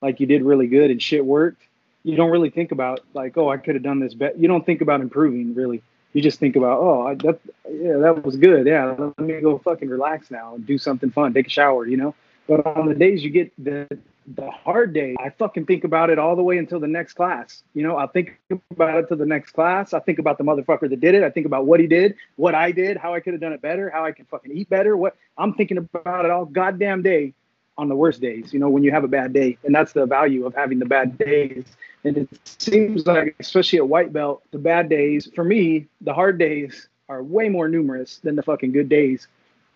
like 0.00 0.20
you 0.20 0.26
did 0.26 0.42
really 0.42 0.66
good 0.66 0.90
and 0.90 1.00
shit 1.00 1.24
worked, 1.24 1.62
you 2.02 2.16
don't 2.16 2.30
really 2.30 2.50
think 2.50 2.72
about 2.72 3.00
like, 3.14 3.36
oh, 3.36 3.48
I 3.48 3.56
could 3.56 3.74
have 3.74 3.84
done 3.84 4.00
this 4.00 4.14
better. 4.14 4.36
You 4.36 4.48
don't 4.48 4.66
think 4.66 4.80
about 4.80 5.00
improving 5.00 5.54
really. 5.54 5.82
You 6.12 6.20
just 6.20 6.38
think 6.38 6.56
about, 6.56 6.78
oh, 6.78 7.06
I, 7.06 7.14
that 7.14 7.40
yeah, 7.70 7.96
that 7.96 8.22
was 8.24 8.36
good. 8.36 8.66
Yeah, 8.66 8.94
let 8.98 9.18
me 9.18 9.40
go 9.40 9.58
fucking 9.58 9.88
relax 9.88 10.30
now 10.30 10.54
and 10.54 10.66
do 10.66 10.76
something 10.76 11.10
fun, 11.10 11.32
take 11.32 11.46
a 11.46 11.50
shower, 11.50 11.86
you 11.86 11.96
know. 11.96 12.14
But 12.46 12.66
on 12.66 12.88
the 12.88 12.94
days 12.94 13.22
you 13.22 13.30
get 13.30 13.52
the 13.62 13.86
the 14.26 14.50
hard 14.50 14.92
day, 14.92 15.16
I 15.18 15.30
fucking 15.30 15.66
think 15.66 15.84
about 15.84 16.10
it 16.10 16.18
all 16.18 16.36
the 16.36 16.42
way 16.42 16.58
until 16.58 16.80
the 16.80 16.86
next 16.86 17.14
class. 17.14 17.62
You 17.74 17.82
know, 17.82 17.96
I 17.96 18.06
think 18.06 18.38
about 18.70 18.98
it 18.98 19.08
to 19.08 19.16
the 19.16 19.26
next 19.26 19.52
class. 19.52 19.92
I 19.92 20.00
think 20.00 20.18
about 20.18 20.38
the 20.38 20.44
motherfucker 20.44 20.88
that 20.88 21.00
did 21.00 21.14
it. 21.14 21.22
I 21.22 21.30
think 21.30 21.46
about 21.46 21.66
what 21.66 21.80
he 21.80 21.86
did, 21.86 22.14
what 22.36 22.54
I 22.54 22.72
did, 22.72 22.96
how 22.96 23.14
I 23.14 23.20
could 23.20 23.34
have 23.34 23.40
done 23.40 23.52
it 23.52 23.60
better, 23.60 23.90
how 23.90 24.04
I 24.04 24.12
can 24.12 24.24
fucking 24.26 24.52
eat 24.52 24.68
better. 24.68 24.96
What 24.96 25.16
I'm 25.36 25.54
thinking 25.54 25.78
about 25.78 26.24
it 26.24 26.30
all 26.30 26.44
goddamn 26.44 27.02
day 27.02 27.34
on 27.78 27.88
the 27.88 27.96
worst 27.96 28.20
days, 28.20 28.52
you 28.52 28.58
know, 28.58 28.68
when 28.68 28.82
you 28.82 28.90
have 28.90 29.04
a 29.04 29.08
bad 29.08 29.32
day. 29.32 29.56
And 29.64 29.74
that's 29.74 29.92
the 29.92 30.06
value 30.06 30.46
of 30.46 30.54
having 30.54 30.78
the 30.78 30.86
bad 30.86 31.18
days. 31.18 31.64
And 32.04 32.18
it 32.18 32.28
seems 32.44 33.06
like, 33.06 33.34
especially 33.40 33.78
at 33.78 33.88
white 33.88 34.12
belt, 34.12 34.42
the 34.50 34.58
bad 34.58 34.88
days, 34.88 35.28
for 35.34 35.44
me, 35.44 35.86
the 36.00 36.12
hard 36.12 36.38
days 36.38 36.88
are 37.08 37.22
way 37.22 37.48
more 37.48 37.68
numerous 37.68 38.18
than 38.18 38.36
the 38.36 38.42
fucking 38.42 38.72
good 38.72 38.88
days, 38.88 39.26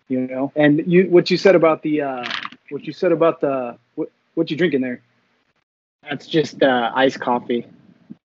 you 0.09 0.21
know? 0.21 0.51
And 0.55 0.83
you, 0.85 1.09
what 1.09 1.31
you 1.31 1.37
said 1.37 1.55
about 1.55 1.81
the, 1.81 2.01
uh, 2.01 2.29
what 2.69 2.85
you 2.85 2.93
said 2.93 3.11
about 3.11 3.41
the, 3.41 3.77
what, 3.95 4.09
what 4.37 4.49
you 4.51 4.57
drinking 4.57 4.81
there? 4.81 5.01
that's 6.03 6.27
just 6.27 6.63
uh, 6.63 6.91
iced 6.95 7.19
coffee 7.19 7.65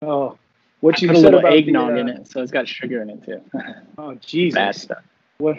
Oh, 0.00 0.38
what 0.80 1.02
you 1.02 1.08
put 1.08 1.16
a 1.16 1.20
said 1.20 1.24
little 1.24 1.40
about 1.40 1.52
eggnog 1.52 1.94
the, 1.94 1.98
uh, 1.98 2.00
in 2.00 2.08
it 2.08 2.28
so 2.28 2.40
it's 2.42 2.52
got 2.52 2.68
sugar 2.68 3.02
in 3.02 3.10
it 3.10 3.24
too 3.24 3.42
Oh, 3.98 4.14
Jesus. 4.14 4.54
bad 4.54 4.74
stuff 4.76 5.04
what 5.38 5.56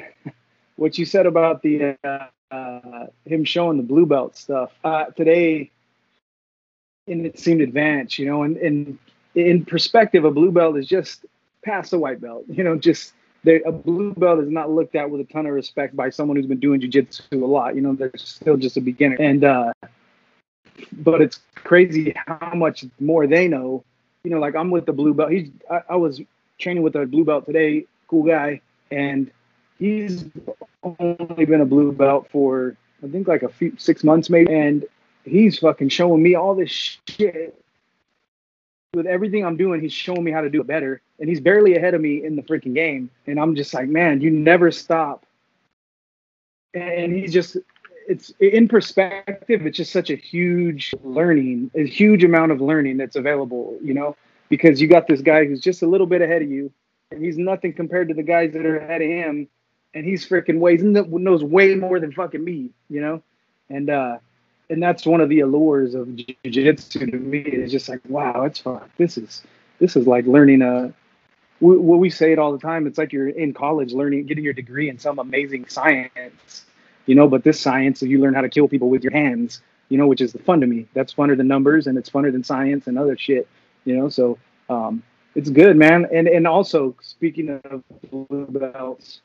what 0.75 0.97
you 0.97 1.05
said 1.05 1.25
about 1.25 1.61
the 1.61 1.97
uh, 2.03 2.27
uh, 2.51 3.07
him 3.25 3.43
showing 3.43 3.77
the 3.77 3.83
blue 3.83 4.05
belt 4.05 4.35
stuff 4.35 4.71
uh, 4.83 5.05
today, 5.05 5.69
and 7.07 7.25
it 7.25 7.37
seemed 7.37 7.61
advanced, 7.61 8.17
you 8.17 8.25
know, 8.25 8.43
and, 8.43 8.57
and 8.57 8.97
in 9.35 9.65
perspective, 9.65 10.25
a 10.25 10.31
blue 10.31 10.51
belt 10.51 10.77
is 10.77 10.87
just 10.87 11.25
past 11.63 11.93
a 11.93 11.99
white 11.99 12.21
belt, 12.21 12.45
you 12.47 12.63
know, 12.63 12.77
just 12.77 13.13
they, 13.43 13.61
a 13.63 13.71
blue 13.71 14.13
belt 14.13 14.39
is 14.39 14.49
not 14.49 14.71
looked 14.71 14.95
at 14.95 15.09
with 15.09 15.21
a 15.21 15.25
ton 15.25 15.45
of 15.45 15.53
respect 15.53 15.95
by 15.95 16.09
someone 16.09 16.37
who's 16.37 16.47
been 16.47 16.59
doing 16.59 16.81
jujitsu 16.81 17.41
a 17.41 17.45
lot, 17.45 17.75
you 17.75 17.81
know, 17.81 17.93
they're 17.93 18.11
still 18.15 18.57
just 18.57 18.77
a 18.77 18.81
beginner, 18.81 19.17
and 19.19 19.43
uh, 19.43 19.71
but 20.91 21.21
it's 21.21 21.39
crazy 21.55 22.13
how 22.27 22.53
much 22.55 22.85
more 22.99 23.27
they 23.27 23.47
know, 23.47 23.83
you 24.23 24.31
know, 24.31 24.39
like 24.39 24.55
I'm 24.55 24.71
with 24.71 24.85
the 24.85 24.93
blue 24.93 25.13
belt. 25.13 25.31
He's 25.31 25.49
I, 25.69 25.81
I 25.91 25.95
was 25.95 26.21
training 26.57 26.83
with 26.83 26.95
a 26.95 27.05
blue 27.05 27.25
belt 27.25 27.45
today, 27.45 27.85
cool 28.07 28.23
guy, 28.23 28.61
and 28.91 29.31
he's 29.77 30.25
only 30.83 31.45
been 31.45 31.61
a 31.61 31.65
blue 31.65 31.91
belt 31.91 32.27
for 32.31 32.75
I 33.03 33.07
think 33.07 33.27
like 33.27 33.43
a 33.43 33.49
few 33.49 33.73
six 33.77 34.03
months 34.03 34.29
maybe, 34.29 34.53
and 34.53 34.85
he's 35.23 35.59
fucking 35.59 35.89
showing 35.89 36.21
me 36.21 36.35
all 36.35 36.55
this 36.55 36.97
shit. 37.07 37.55
With 38.95 39.05
everything 39.05 39.45
I'm 39.45 39.55
doing, 39.55 39.81
he's 39.81 39.93
showing 39.93 40.23
me 40.23 40.31
how 40.31 40.41
to 40.41 40.49
do 40.49 40.61
it 40.61 40.67
better, 40.67 40.99
and 41.19 41.29
he's 41.29 41.39
barely 41.39 41.75
ahead 41.75 41.93
of 41.93 42.01
me 42.01 42.23
in 42.25 42.35
the 42.35 42.41
freaking 42.41 42.73
game. 42.73 43.11
And 43.27 43.39
I'm 43.39 43.55
just 43.55 43.71
like, 43.71 43.87
man, 43.87 44.19
you 44.19 44.31
never 44.31 44.71
stop. 44.71 45.27
And 46.73 47.13
he's 47.13 47.31
just, 47.31 47.57
it's 48.09 48.33
in 48.39 48.67
perspective, 48.67 49.65
it's 49.65 49.77
just 49.77 49.91
such 49.91 50.09
a 50.09 50.15
huge 50.15 50.93
learning, 51.03 51.71
a 51.75 51.85
huge 51.85 52.23
amount 52.23 52.51
of 52.51 52.59
learning 52.59 52.97
that's 52.97 53.15
available, 53.15 53.77
you 53.81 53.93
know, 53.93 54.15
because 54.49 54.81
you 54.81 54.87
got 54.87 55.07
this 55.07 55.21
guy 55.21 55.45
who's 55.45 55.61
just 55.61 55.81
a 55.81 55.87
little 55.87 56.07
bit 56.07 56.21
ahead 56.21 56.41
of 56.41 56.49
you, 56.49 56.71
and 57.11 57.23
he's 57.23 57.37
nothing 57.37 57.71
compared 57.71 58.09
to 58.09 58.13
the 58.13 58.23
guys 58.23 58.51
that 58.53 58.65
are 58.65 58.77
ahead 58.77 59.01
of 59.01 59.07
him 59.07 59.47
and 59.93 60.05
he's 60.05 60.27
freaking 60.27 60.59
ways 60.59 60.81
knows 60.83 61.43
way 61.43 61.75
more 61.75 61.99
than 61.99 62.11
fucking 62.11 62.43
me, 62.43 62.69
you 62.89 63.01
know, 63.01 63.21
and 63.69 63.89
uh, 63.89 64.17
and 64.69 64.81
that's 64.81 65.05
one 65.05 65.21
of 65.21 65.29
the 65.29 65.39
allures 65.39 65.95
of 65.95 66.15
jiu-jitsu 66.15 67.07
to 67.07 67.17
me. 67.17 67.39
It's 67.39 67.71
just 67.71 67.89
like, 67.89 68.01
wow, 68.07 68.43
it's 68.43 68.59
fun. 68.59 68.81
This 68.97 69.17
is 69.17 69.43
this 69.79 69.95
is 69.95 70.07
like 70.07 70.25
learning 70.25 70.61
a. 70.61 70.93
We, 71.61 71.75
we 71.77 72.09
say 72.09 72.31
it 72.31 72.39
all 72.39 72.53
the 72.53 72.59
time. 72.59 72.87
It's 72.87 72.97
like 72.97 73.11
you're 73.11 73.27
in 73.27 73.53
college 73.53 73.91
learning, 73.91 74.27
getting 74.27 74.45
your 74.45 74.53
degree 74.53 74.89
in 74.89 74.97
some 74.97 75.19
amazing 75.19 75.67
science, 75.67 76.65
you 77.09 77.15
know. 77.15 77.27
But 77.27 77.43
this 77.43 77.59
science, 77.59 78.01
if 78.03 78.09
you 78.09 78.19
learn 78.19 78.33
how 78.33 78.41
to 78.41 78.49
kill 78.49 78.67
people 78.67 78.89
with 78.89 79.03
your 79.03 79.13
hands, 79.13 79.61
you 79.89 79.97
know, 79.97 80.07
which 80.07 80.21
is 80.21 80.31
the 80.31 80.39
fun 80.39 80.61
to 80.61 80.67
me. 80.67 80.87
That's 80.93 81.13
funner 81.13 81.35
than 81.35 81.47
numbers, 81.47 81.87
and 81.87 81.97
it's 81.97 82.09
funner 82.09 82.31
than 82.31 82.43
science 82.43 82.87
and 82.87 82.97
other 82.99 83.17
shit, 83.17 83.47
you 83.85 83.97
know. 83.97 84.09
So 84.09 84.37
um, 84.69 85.03
it's 85.35 85.49
good, 85.49 85.75
man. 85.75 86.07
And 86.13 86.27
and 86.27 86.45
also 86.45 86.95
speaking 87.01 87.49
of 87.49 87.83
blue 88.11 88.45
belts 88.49 89.21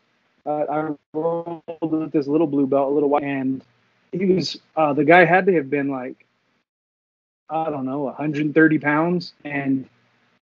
uh, 0.47 0.65
I 0.71 0.95
rolled 1.13 1.63
with 1.81 2.13
this 2.13 2.27
little 2.27 2.47
blue 2.47 2.67
belt, 2.67 2.91
a 2.91 2.95
little 2.95 3.09
white, 3.09 3.23
and 3.23 3.63
he 4.13 4.27
was 4.27 4.59
uh, 4.77 4.93
the 4.93 5.05
guy 5.05 5.25
had 5.25 5.47
to 5.47 5.55
have 5.55 5.71
been 5.71 5.89
like 5.89 6.27
I 7.51 7.71
don't 7.71 7.85
know, 7.85 8.01
130 8.05 8.79
pounds, 8.79 9.35
and 9.45 9.89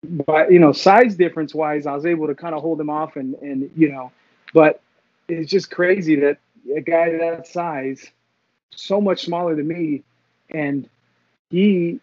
but 0.03 0.51
you 0.51 0.59
know, 0.59 0.71
size 0.71 1.15
difference 1.15 1.53
wise, 1.53 1.85
I 1.85 1.93
was 1.93 2.05
able 2.05 2.27
to 2.27 2.35
kind 2.35 2.55
of 2.55 2.61
hold 2.61 2.79
him 2.79 2.89
off, 2.89 3.15
and 3.15 3.35
and 3.35 3.71
you 3.75 3.91
know, 3.91 4.11
but 4.53 4.81
it's 5.29 5.49
just 5.49 5.71
crazy 5.71 6.17
that 6.17 6.37
a 6.75 6.81
guy 6.81 7.17
that 7.17 7.47
size, 7.47 8.09
so 8.71 9.01
much 9.01 9.23
smaller 9.23 9.55
than 9.55 9.67
me, 9.67 10.03
and 10.49 10.89
he 11.49 11.99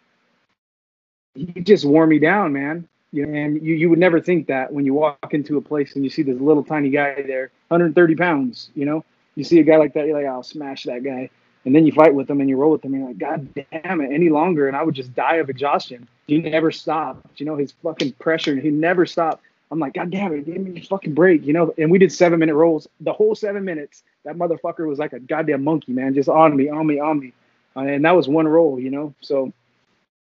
he 1.33 1.61
just 1.61 1.85
wore 1.85 2.07
me 2.07 2.19
down, 2.19 2.53
man. 2.53 2.87
And 3.13 3.61
you, 3.61 3.75
you 3.75 3.89
would 3.89 3.99
never 3.99 4.21
think 4.21 4.47
that 4.47 4.71
when 4.71 4.85
you 4.85 4.93
walk 4.93 5.33
into 5.33 5.57
a 5.57 5.61
place 5.61 5.95
and 5.95 6.03
you 6.03 6.09
see 6.09 6.23
this 6.23 6.39
little 6.39 6.63
tiny 6.63 6.89
guy 6.89 7.21
there, 7.21 7.51
130 7.67 8.15
pounds, 8.15 8.69
you 8.73 8.85
know, 8.85 9.03
you 9.35 9.43
see 9.43 9.59
a 9.59 9.63
guy 9.63 9.77
like 9.77 9.93
that, 9.93 10.05
you're 10.07 10.17
like, 10.17 10.25
I'll 10.25 10.43
smash 10.43 10.83
that 10.83 11.03
guy. 11.03 11.29
And 11.65 11.75
then 11.75 11.85
you 11.85 11.91
fight 11.91 12.13
with 12.13 12.29
him 12.29 12.39
and 12.39 12.49
you 12.49 12.57
roll 12.57 12.71
with 12.71 12.83
him. 12.83 12.93
And 12.93 13.01
you're 13.01 13.09
like, 13.09 13.17
God 13.17 13.53
damn 13.53 14.01
it, 14.01 14.11
any 14.11 14.29
longer. 14.29 14.67
And 14.67 14.75
I 14.75 14.83
would 14.83 14.95
just 14.95 15.13
die 15.13 15.35
of 15.35 15.49
exhaustion. 15.49 16.07
He 16.27 16.39
never 16.39 16.71
stopped. 16.71 17.39
You 17.39 17.45
know, 17.45 17.55
his 17.55 17.73
fucking 17.83 18.13
pressure, 18.13 18.55
he 18.55 18.69
never 18.69 19.05
stopped. 19.05 19.43
I'm 19.71 19.79
like, 19.79 19.93
God 19.93 20.11
damn 20.11 20.33
it, 20.33 20.45
give 20.45 20.57
me 20.57 20.81
a 20.81 20.83
fucking 20.83 21.13
break, 21.13 21.45
you 21.45 21.53
know. 21.53 21.73
And 21.77 21.89
we 21.89 21.97
did 21.97 22.11
seven 22.11 22.39
minute 22.39 22.55
rolls. 22.55 22.87
The 22.99 23.13
whole 23.13 23.33
seven 23.35 23.63
minutes, 23.63 24.03
that 24.25 24.35
motherfucker 24.35 24.85
was 24.85 24.99
like 24.99 25.13
a 25.13 25.19
goddamn 25.19 25.63
monkey, 25.63 25.93
man, 25.93 26.13
just 26.13 26.27
on 26.27 26.55
me, 26.57 26.69
on 26.69 26.85
me, 26.85 26.99
on 26.99 27.19
me. 27.19 27.33
Uh, 27.75 27.81
and 27.81 28.03
that 28.03 28.11
was 28.11 28.27
one 28.27 28.47
roll, 28.47 28.77
you 28.77 28.91
know. 28.91 29.15
So 29.21 29.53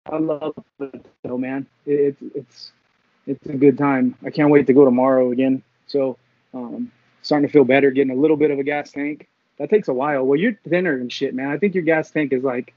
I 0.05 0.19
love 0.19 0.53
it 0.81 1.07
though, 1.23 1.39
man. 1.39 1.67
It, 1.87 2.17
it's 2.21 2.23
it's 2.35 2.73
it's 3.27 3.47
a 3.47 3.55
good 3.55 3.79
time. 3.79 4.15
I 4.25 4.31
can't 4.31 4.51
wait 4.51 4.67
to 4.67 4.75
go 4.75 4.85
tomorrow 4.85 5.33
again. 5.33 5.63
So 5.87 6.19
um, 6.53 6.93
starting 7.23 7.49
to 7.49 7.53
feel 7.53 7.65
better, 7.65 7.91
getting 7.91 8.17
a 8.17 8.21
little 8.21 8.37
bit 8.37 8.51
of 8.51 8.59
a 8.59 8.65
gas 8.65 8.93
tank. 8.93 9.29
That 9.59 9.71
takes 9.71 9.89
a 9.89 9.95
while. 9.95 10.25
Well, 10.25 10.39
you're 10.39 10.59
thinner 10.69 10.95
and 10.95 11.13
shit, 11.13 11.35
man. 11.35 11.49
I 11.49 11.57
think 11.57 11.75
your 11.75 11.85
gas 11.85 12.11
tank 12.11 12.33
is 12.33 12.45
like, 12.45 12.75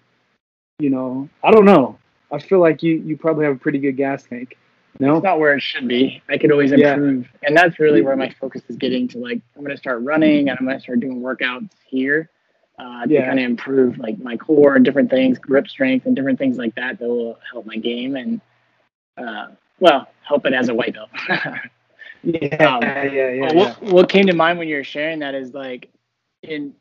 you 0.80 0.90
know, 0.90 1.30
I 1.44 1.52
don't 1.52 1.66
know. 1.66 1.98
I 2.32 2.40
feel 2.40 2.60
like 2.60 2.82
you 2.82 2.96
you 2.96 3.18
probably 3.18 3.46
have 3.46 3.56
a 3.56 3.60
pretty 3.60 3.80
good 3.80 3.98
gas 3.98 4.24
tank. 4.24 4.58
No, 5.00 5.16
it's 5.16 5.24
not 5.24 5.40
where 5.40 5.56
it 5.56 5.62
should 5.62 5.88
be. 5.88 6.22
I 6.30 6.38
could 6.38 6.52
always 6.52 6.72
improve, 6.72 7.22
yeah. 7.22 7.48
and 7.48 7.58
that's 7.58 7.80
really 7.80 8.02
where 8.02 8.16
my 8.16 8.30
focus 8.40 8.62
is 8.68 8.76
getting 8.76 9.08
to. 9.10 9.20
Like, 9.20 9.42
I'm 9.56 9.64
gonna 9.64 9.78
start 9.78 10.02
running, 10.04 10.50
and 10.50 10.58
I'm 10.60 10.66
gonna 10.66 10.80
start 10.80 11.00
doing 11.00 11.22
workouts 11.22 11.72
here 11.88 12.30
uh, 12.78 13.06
to 13.06 13.14
yeah. 13.14 13.26
kind 13.26 13.40
of 13.40 13.46
improve 13.46 13.98
like 13.98 14.20
my 14.20 14.38
core 14.38 14.76
and 14.76 14.86
different 14.86 15.10
things, 15.10 15.38
grip 15.40 15.68
strength, 15.68 16.06
and 16.06 16.16
different 16.16 16.40
things 16.40 16.58
like 16.58 16.76
that 16.76 17.00
that 17.00 17.08
will 17.08 17.40
help 17.52 17.66
my 17.66 17.78
game 17.78 18.16
and 18.16 18.42
uh, 19.18 19.48
well, 19.80 20.08
help 20.24 20.46
it 20.46 20.54
as 20.54 20.70
a 20.70 20.74
white 20.74 20.94
belt. 20.94 21.10
yeah, 22.24 22.76
um, 22.76 22.82
yeah, 22.84 23.04
yeah, 23.04 23.54
what, 23.54 23.82
what 23.82 24.10
came 24.10 24.28
to 24.28 24.34
mind 24.34 24.60
when 24.60 24.68
you 24.68 24.76
were 24.76 24.84
sharing 24.84 25.20
that 25.20 25.36
is 25.36 25.54
like 25.54 25.90
in 26.44 26.74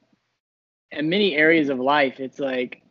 in 0.93 1.09
many 1.09 1.37
areas 1.37 1.69
of 1.69 1.79
life, 1.79 2.19
it's 2.21 2.39
like 2.39 2.83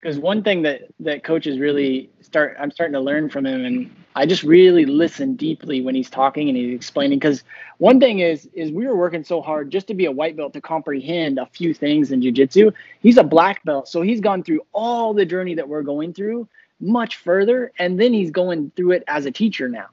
because 0.00 0.18
one 0.18 0.42
thing 0.42 0.62
that 0.62 0.82
that 1.00 1.24
coaches 1.24 1.58
really 1.58 2.10
start 2.20 2.56
i'm 2.60 2.70
starting 2.70 2.92
to 2.92 3.00
learn 3.00 3.28
from 3.28 3.46
him 3.46 3.64
and 3.64 3.94
i 4.14 4.26
just 4.26 4.42
really 4.42 4.84
listen 4.84 5.34
deeply 5.34 5.80
when 5.80 5.94
he's 5.94 6.10
talking 6.10 6.48
and 6.48 6.56
he's 6.56 6.74
explaining 6.74 7.18
because 7.18 7.42
one 7.78 7.98
thing 7.98 8.20
is 8.20 8.48
is 8.52 8.70
we 8.70 8.86
were 8.86 8.96
working 8.96 9.24
so 9.24 9.40
hard 9.40 9.70
just 9.70 9.86
to 9.86 9.94
be 9.94 10.06
a 10.06 10.12
white 10.12 10.36
belt 10.36 10.52
to 10.52 10.60
comprehend 10.60 11.38
a 11.38 11.46
few 11.46 11.72
things 11.72 12.12
in 12.12 12.20
jiu-jitsu 12.20 12.70
he's 13.00 13.16
a 13.16 13.24
black 13.24 13.62
belt 13.64 13.88
so 13.88 14.02
he's 14.02 14.20
gone 14.20 14.42
through 14.42 14.60
all 14.72 15.14
the 15.14 15.24
journey 15.24 15.54
that 15.54 15.68
we're 15.68 15.82
going 15.82 16.12
through 16.12 16.48
much 16.80 17.16
further 17.16 17.72
and 17.78 17.98
then 17.98 18.12
he's 18.12 18.30
going 18.30 18.70
through 18.76 18.92
it 18.92 19.02
as 19.08 19.26
a 19.26 19.30
teacher 19.30 19.68
now 19.68 19.86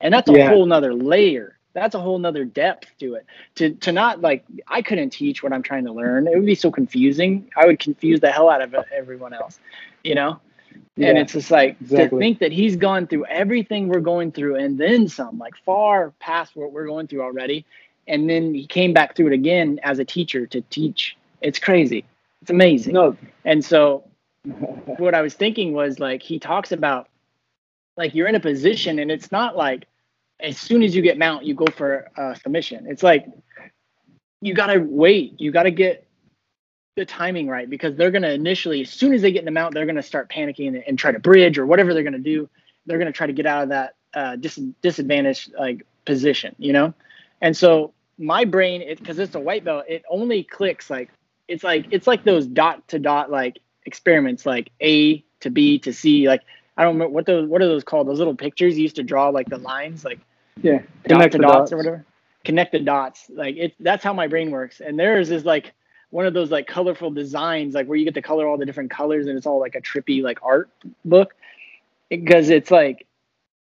and 0.00 0.12
that's 0.12 0.28
a 0.28 0.32
yeah. 0.32 0.48
whole 0.48 0.66
nother 0.66 0.94
layer 0.94 1.58
that's 1.74 1.94
a 1.94 2.00
whole 2.00 2.18
nother 2.18 2.44
depth 2.44 2.88
to 2.98 3.14
it. 3.14 3.26
To 3.56 3.70
to 3.74 3.92
not 3.92 4.20
like 4.20 4.44
i 4.68 4.82
couldn't 4.82 5.10
teach 5.10 5.42
what 5.42 5.52
i'm 5.52 5.62
trying 5.62 5.84
to 5.84 5.92
learn. 5.92 6.26
It 6.26 6.34
would 6.34 6.46
be 6.46 6.54
so 6.54 6.70
confusing. 6.70 7.50
I 7.56 7.66
would 7.66 7.78
confuse 7.78 8.20
the 8.20 8.30
hell 8.30 8.48
out 8.48 8.62
of 8.62 8.74
everyone 8.92 9.32
else 9.32 9.58
you 10.02 10.14
know? 10.14 10.40
Yeah, 10.96 11.08
and 11.08 11.18
it's 11.18 11.32
just 11.32 11.50
like 11.50 11.76
exactly. 11.80 12.08
to 12.08 12.18
think 12.18 12.38
that 12.40 12.52
he's 12.52 12.76
gone 12.76 13.06
through 13.06 13.26
everything 13.26 13.88
we're 13.88 14.00
going 14.00 14.32
through 14.32 14.56
and 14.56 14.78
then 14.78 15.08
some 15.08 15.38
like 15.38 15.54
far 15.64 16.12
past 16.18 16.54
what 16.54 16.72
we're 16.72 16.86
going 16.86 17.06
through 17.06 17.22
already 17.22 17.64
and 18.08 18.28
then 18.28 18.52
he 18.52 18.66
came 18.66 18.92
back 18.92 19.14
through 19.16 19.28
it 19.28 19.32
again 19.32 19.80
as 19.82 19.98
a 19.98 20.04
teacher 20.04 20.46
to 20.46 20.60
teach. 20.62 21.16
It's 21.40 21.58
crazy. 21.58 22.04
It's 22.42 22.50
amazing. 22.50 22.94
No. 22.94 23.16
and 23.44 23.64
so 23.64 24.04
what 24.98 25.14
i 25.14 25.20
was 25.20 25.34
thinking 25.34 25.72
was 25.72 26.00
like 26.00 26.20
he 26.20 26.40
talks 26.40 26.72
about 26.72 27.08
like 27.96 28.12
you're 28.12 28.26
in 28.26 28.34
a 28.34 28.40
position 28.40 28.98
and 28.98 29.08
it's 29.08 29.30
not 29.30 29.56
like 29.56 29.86
as 30.42 30.58
soon 30.58 30.82
as 30.82 30.94
you 30.94 31.02
get 31.02 31.18
mount, 31.18 31.44
you 31.44 31.54
go 31.54 31.66
for 31.66 32.10
a 32.16 32.36
submission. 32.42 32.86
It's 32.88 33.02
like 33.02 33.26
you 34.40 34.54
gotta 34.54 34.80
wait. 34.80 35.40
You 35.40 35.52
gotta 35.52 35.70
get 35.70 36.06
the 36.96 37.06
timing 37.06 37.48
right 37.48 37.70
because 37.70 37.96
they're 37.96 38.10
gonna 38.10 38.30
initially, 38.30 38.82
as 38.82 38.90
soon 38.90 39.14
as 39.14 39.22
they 39.22 39.32
get 39.32 39.38
in 39.38 39.44
the 39.44 39.50
mount, 39.50 39.72
they're 39.72 39.86
gonna 39.86 40.02
start 40.02 40.30
panicking 40.30 40.82
and, 40.86 40.98
try 40.98 41.12
to 41.12 41.18
bridge 41.18 41.56
or 41.56 41.64
whatever 41.64 41.94
they're 41.94 42.02
gonna 42.02 42.18
do. 42.18 42.48
They're 42.84 42.98
gonna 42.98 43.12
try 43.12 43.26
to 43.26 43.32
get 43.32 43.46
out 43.46 43.62
of 43.62 43.68
that 43.70 43.94
uh, 44.14 44.36
dis- 44.36 44.60
disadvantaged 44.82 45.54
like 45.58 45.86
position, 46.04 46.54
you 46.58 46.72
know. 46.72 46.92
And 47.40 47.56
so 47.56 47.94
my 48.18 48.44
brain, 48.44 48.84
because 48.98 49.18
it, 49.18 49.24
it's 49.24 49.34
a 49.36 49.40
white 49.40 49.64
belt, 49.64 49.84
it 49.88 50.02
only 50.10 50.42
clicks 50.42 50.90
like 50.90 51.10
it's 51.48 51.64
like 51.64 51.86
it's 51.90 52.06
like 52.06 52.24
those 52.24 52.46
dot 52.46 52.86
to 52.88 52.98
dot 52.98 53.30
like 53.30 53.60
experiments, 53.86 54.44
like 54.44 54.70
A 54.80 55.24
to 55.40 55.50
B 55.50 55.78
to 55.80 55.92
C, 55.92 56.28
like 56.28 56.42
I 56.76 56.82
don't 56.82 56.94
remember 56.94 57.12
what 57.12 57.26
those 57.26 57.48
what 57.48 57.62
are 57.62 57.68
those 57.68 57.84
called? 57.84 58.08
Those 58.08 58.18
little 58.18 58.34
pictures 58.34 58.76
you 58.76 58.82
used 58.82 58.96
to 58.96 59.02
draw 59.02 59.28
like 59.28 59.48
the 59.48 59.58
lines, 59.58 60.04
like 60.04 60.18
yeah, 60.60 60.82
connect 61.04 61.32
the 61.32 61.38
dots, 61.38 61.54
dots 61.54 61.72
or 61.72 61.76
whatever. 61.76 62.04
Connect 62.44 62.72
the 62.72 62.80
dots. 62.80 63.30
Like 63.30 63.56
it 63.56 63.74
that's 63.80 64.04
how 64.04 64.12
my 64.12 64.26
brain 64.26 64.50
works. 64.50 64.80
And 64.80 64.98
theirs 64.98 65.30
is 65.30 65.44
like 65.44 65.72
one 66.10 66.26
of 66.26 66.34
those 66.34 66.50
like 66.50 66.66
colorful 66.66 67.10
designs, 67.10 67.74
like 67.74 67.86
where 67.86 67.96
you 67.96 68.04
get 68.04 68.14
to 68.14 68.22
color 68.22 68.46
all 68.46 68.58
the 68.58 68.66
different 68.66 68.90
colors 68.90 69.26
and 69.26 69.36
it's 69.36 69.46
all 69.46 69.60
like 69.60 69.74
a 69.74 69.80
trippy 69.80 70.22
like 70.22 70.38
art 70.42 70.70
book. 71.04 71.34
Because 72.10 72.50
it, 72.50 72.56
it's 72.56 72.70
like 72.70 73.06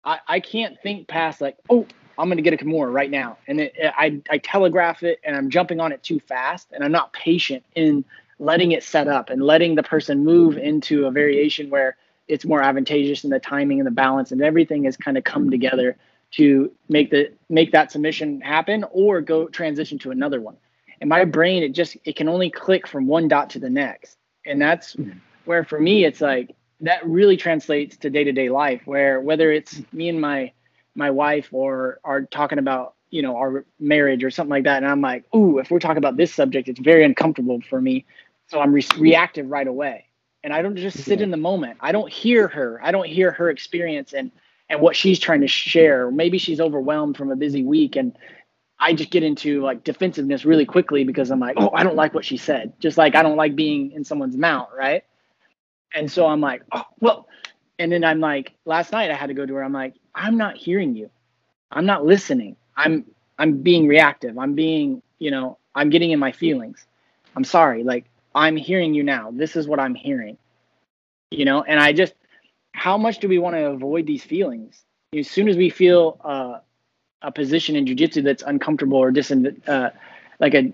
I, 0.03 0.19
I 0.27 0.39
can't 0.39 0.77
think 0.81 1.07
past 1.07 1.41
like, 1.41 1.57
oh, 1.69 1.85
I'm 2.17 2.27
gonna 2.27 2.41
get 2.41 2.53
a 2.53 2.57
Kimura 2.57 2.91
right 2.91 3.09
now. 3.09 3.37
And 3.47 3.61
it, 3.61 3.73
it, 3.77 3.93
I 3.97 4.21
I 4.29 4.39
telegraph 4.39 5.03
it 5.03 5.19
and 5.23 5.35
I'm 5.35 5.49
jumping 5.49 5.79
on 5.79 5.91
it 5.91 6.03
too 6.03 6.19
fast 6.19 6.67
and 6.71 6.83
I'm 6.83 6.91
not 6.91 7.13
patient 7.13 7.63
in 7.75 8.03
letting 8.39 8.71
it 8.71 8.83
set 8.83 9.07
up 9.07 9.29
and 9.29 9.43
letting 9.43 9.75
the 9.75 9.83
person 9.83 10.25
move 10.25 10.57
into 10.57 11.05
a 11.05 11.11
variation 11.11 11.69
where 11.69 11.95
it's 12.27 12.43
more 12.43 12.61
advantageous 12.61 13.23
in 13.23 13.29
the 13.29 13.39
timing 13.39 13.79
and 13.79 13.85
the 13.85 13.91
balance 13.91 14.31
and 14.31 14.41
everything 14.41 14.85
has 14.85 14.97
kind 14.97 15.15
of 15.17 15.23
come 15.23 15.51
together 15.51 15.95
to 16.31 16.71
make 16.87 17.11
the 17.11 17.31
make 17.49 17.71
that 17.71 17.91
submission 17.91 18.41
happen 18.41 18.85
or 18.91 19.21
go 19.21 19.47
transition 19.47 19.99
to 19.99 20.11
another 20.11 20.41
one. 20.41 20.57
And 20.99 21.09
my 21.09 21.25
brain, 21.25 21.63
it 21.63 21.73
just 21.73 21.97
it 22.05 22.15
can 22.15 22.29
only 22.29 22.49
click 22.49 22.87
from 22.87 23.07
one 23.07 23.27
dot 23.27 23.49
to 23.51 23.59
the 23.59 23.69
next. 23.69 24.17
And 24.45 24.61
that's 24.61 24.95
mm-hmm. 24.95 25.17
where 25.45 25.63
for 25.63 25.79
me 25.79 26.05
it's 26.05 26.21
like 26.21 26.55
that 26.79 27.05
really 27.05 27.37
translates 27.37 27.97
to 27.97 28.09
day-to-day 28.09 28.49
life 28.49 28.81
where 28.85 29.19
whether 29.19 29.51
it's 29.51 29.81
me 29.91 30.09
and 30.09 30.19
my 30.19 30.51
my 30.95 31.09
wife 31.11 31.49
or 31.51 31.99
are 32.03 32.23
talking 32.23 32.59
about 32.59 32.95
you 33.09 33.21
know 33.21 33.35
our 33.35 33.65
marriage 33.79 34.23
or 34.23 34.31
something 34.31 34.51
like 34.51 34.63
that. 34.63 34.77
And 34.77 34.91
i'm 34.91 35.01
like 35.01 35.25
ooh 35.35 35.59
if 35.59 35.69
we're 35.69 35.79
talking 35.79 35.97
about 35.97 36.17
this 36.17 36.33
subject 36.33 36.69
it's 36.69 36.79
very 36.79 37.03
uncomfortable 37.03 37.61
for 37.69 37.81
me. 37.81 38.05
So 38.47 38.61
i'm 38.61 38.71
re- 38.71 38.85
reactive 38.97 39.49
right 39.49 39.67
away. 39.67 40.05
And 40.43 40.53
i 40.53 40.61
don't 40.61 40.77
just 40.77 41.03
sit 41.03 41.21
in 41.21 41.29
the 41.29 41.37
moment. 41.37 41.77
I 41.81 41.91
don't 41.91 42.11
hear 42.11 42.47
her. 42.47 42.79
I 42.81 42.91
don't 42.91 43.07
hear 43.07 43.31
her 43.31 43.49
experience 43.49 44.13
and 44.13 44.31
and 44.71 44.79
what 44.79 44.95
she's 44.95 45.19
trying 45.19 45.41
to 45.41 45.47
share. 45.47 46.09
Maybe 46.09 46.37
she's 46.37 46.61
overwhelmed 46.61 47.17
from 47.17 47.29
a 47.29 47.35
busy 47.35 47.61
week 47.61 47.97
and 47.97 48.17
I 48.79 48.93
just 48.93 49.11
get 49.11 49.21
into 49.21 49.61
like 49.61 49.83
defensiveness 49.83 50.45
really 50.45 50.65
quickly 50.65 51.03
because 51.03 51.29
I'm 51.29 51.41
like, 51.41 51.55
oh, 51.57 51.69
I 51.73 51.83
don't 51.83 51.97
like 51.97 52.13
what 52.15 52.25
she 52.25 52.37
said. 52.37 52.73
Just 52.79 52.97
like 52.97 53.13
I 53.13 53.21
don't 53.21 53.35
like 53.35 53.55
being 53.55 53.91
in 53.91 54.05
someone's 54.05 54.37
mount, 54.37 54.69
right? 54.75 55.03
And 55.93 56.09
so 56.09 56.25
I'm 56.25 56.39
like, 56.39 56.63
oh, 56.71 56.85
well, 57.01 57.27
and 57.77 57.91
then 57.91 58.05
I'm 58.05 58.21
like, 58.21 58.53
last 58.65 58.93
night 58.93 59.11
I 59.11 59.15
had 59.15 59.27
to 59.27 59.33
go 59.33 59.45
to 59.45 59.53
her. 59.55 59.63
I'm 59.63 59.73
like, 59.73 59.95
I'm 60.15 60.37
not 60.37 60.55
hearing 60.55 60.95
you. 60.95 61.11
I'm 61.69 61.85
not 61.85 62.05
listening. 62.05 62.55
I'm 62.77 63.05
I'm 63.37 63.57
being 63.57 63.87
reactive. 63.87 64.37
I'm 64.39 64.55
being, 64.55 65.03
you 65.19 65.31
know, 65.31 65.57
I'm 65.75 65.89
getting 65.89 66.11
in 66.11 66.19
my 66.19 66.31
feelings. 66.31 66.85
I'm 67.35 67.43
sorry. 67.43 67.83
Like 67.83 68.05
I'm 68.33 68.55
hearing 68.55 68.93
you 68.93 69.03
now. 69.03 69.31
This 69.31 69.57
is 69.57 69.67
what 69.67 69.81
I'm 69.81 69.95
hearing. 69.95 70.37
You 71.29 71.43
know, 71.43 71.61
and 71.61 71.79
I 71.79 71.91
just 71.91 72.13
how 72.73 72.97
much 72.97 73.19
do 73.19 73.27
we 73.27 73.37
want 73.37 73.55
to 73.55 73.67
avoid 73.67 74.05
these 74.07 74.23
feelings? 74.23 74.83
As 75.17 75.29
soon 75.29 75.49
as 75.49 75.57
we 75.57 75.69
feel 75.69 76.19
uh, 76.23 76.59
a 77.21 77.31
position 77.31 77.75
in 77.75 77.85
jujitsu 77.85 78.23
that's 78.23 78.43
uncomfortable 78.43 78.97
or 78.97 79.11
dis- 79.11 79.31
uh, 79.31 79.89
like 80.39 80.53
a 80.53 80.73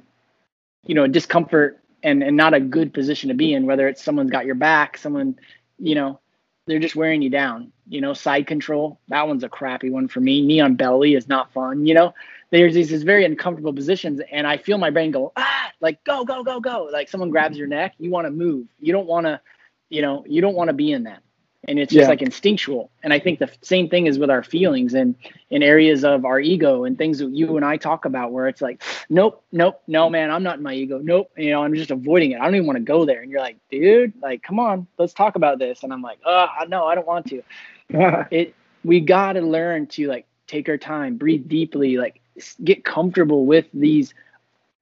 you 0.86 0.96
know 0.96 1.04
a 1.04 1.08
discomfort 1.08 1.80
and 2.04 2.24
and 2.24 2.38
not 2.38 2.54
a 2.54 2.60
good 2.60 2.94
position 2.94 3.30
to 3.30 3.36
be 3.36 3.54
in, 3.54 3.66
whether 3.66 3.88
it's 3.88 4.04
someone's 4.04 4.32
got 4.32 4.46
your 4.46 4.56
back, 4.56 4.98
someone 4.98 5.38
you 5.80 5.96
know 5.96 6.20
they're 6.68 6.80
just 6.80 6.96
wearing 6.96 7.22
you 7.22 7.30
down. 7.30 7.72
You 7.88 8.02
know, 8.02 8.14
side 8.14 8.48
control 8.48 9.00
that 9.08 9.28
one's 9.28 9.44
a 9.44 9.50
crappy 9.50 9.90
one 9.90 10.08
for 10.08 10.20
me. 10.20 10.42
Knee 10.42 10.60
on 10.60 10.76
belly 10.76 11.16
is 11.16 11.28
not 11.28 11.52
fun. 11.52 11.86
You 11.86 11.96
know, 11.96 12.14
there's 12.52 12.74
these, 12.74 12.90
these 12.90 13.04
very 13.04 13.26
uncomfortable 13.26 13.74
positions, 13.74 14.22
and 14.32 14.46
I 14.46 14.58
feel 14.58 14.78
my 14.78 14.92
brain 14.92 15.12
go 15.12 15.34
ah, 15.36 15.72
like 15.82 16.04
go 16.04 16.24
go 16.26 16.44
go 16.44 16.60
go. 16.60 16.90
Like 16.92 17.10
someone 17.10 17.32
grabs 17.32 17.58
your 17.58 17.68
neck, 17.68 17.96
you 17.98 18.12
want 18.12 18.28
to 18.28 18.32
move. 18.32 18.68
You 18.80 18.94
don't 18.94 19.08
want 19.08 19.26
to, 19.26 19.42
you 19.90 20.02
know, 20.02 20.24
you 20.28 20.42
don't 20.42 20.56
want 20.56 20.68
to 20.70 20.74
be 20.74 20.92
in 20.92 21.04
that 21.04 21.24
and 21.68 21.78
it's 21.80 21.92
just 21.92 22.04
yeah. 22.04 22.10
like 22.10 22.22
instinctual. 22.22 22.90
And 23.04 23.14
i 23.14 23.20
think 23.20 23.40
the 23.40 23.50
same 23.62 23.90
thing 23.90 24.08
is 24.08 24.20
with 24.20 24.30
our 24.30 24.44
feelings 24.44 24.94
and 24.94 25.16
in 25.50 25.64
areas 25.64 26.04
of 26.04 26.26
our 26.26 26.40
ego 26.40 26.84
and 26.84 26.98
things 26.98 27.20
that 27.20 27.30
you 27.30 27.56
and 27.56 27.66
i 27.66 27.78
talk 27.78 28.06
about 28.06 28.32
where 28.32 28.48
it's 28.48 28.62
like 28.62 28.84
nope 29.10 29.44
nope 29.52 29.82
no 29.88 30.10
man 30.10 30.32
i'm 30.32 30.44
not 30.44 30.58
in 30.58 30.64
my 30.64 30.74
ego. 30.74 31.00
Nope 31.02 31.32
you 31.38 31.52
know 31.52 31.64
i'm 31.64 31.74
just 31.74 31.92
avoiding 31.92 32.32
it. 32.32 32.40
I 32.40 32.46
don't 32.46 32.56
even 32.56 32.68
want 32.68 32.78
to 32.78 32.84
go 32.84 33.06
there. 33.06 33.22
And 33.22 33.32
you're 33.32 33.42
like 33.42 33.58
dude 33.70 34.14
like 34.22 34.44
come 34.44 34.60
on 34.60 34.88
let's 34.98 35.14
talk 35.14 35.36
about 35.36 35.60
this. 35.60 35.84
And 35.84 35.94
i'm 35.94 36.02
like 36.02 36.20
oh 36.26 36.48
no 36.68 36.86
i 36.86 36.96
don't 36.96 37.08
want 37.08 37.28
to. 37.28 37.44
It 38.32 38.54
we 38.84 39.00
got 39.00 39.34
to 39.34 39.42
learn 39.42 39.88
to 39.88 40.08
like 40.08 40.26
take 40.48 40.70
our 40.70 40.78
time 40.78 41.18
breathe 41.18 41.48
deeply 41.48 41.98
like 41.98 42.22
get 42.64 42.84
comfortable 42.86 43.46
with 43.46 43.66
these 43.74 44.14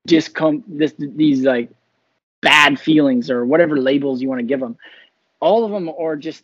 discom 0.08 0.64
this 0.68 0.94
these 0.98 1.44
like 1.44 1.70
bad 2.42 2.80
feelings 2.80 3.30
or 3.30 3.46
whatever 3.46 3.78
labels 3.80 4.22
you 4.22 4.30
want 4.30 4.40
to 4.40 4.46
give 4.46 4.60
them 4.60 4.78
all 5.40 5.66
of 5.66 5.72
them 5.72 5.90
are 5.90 6.16
just 6.16 6.44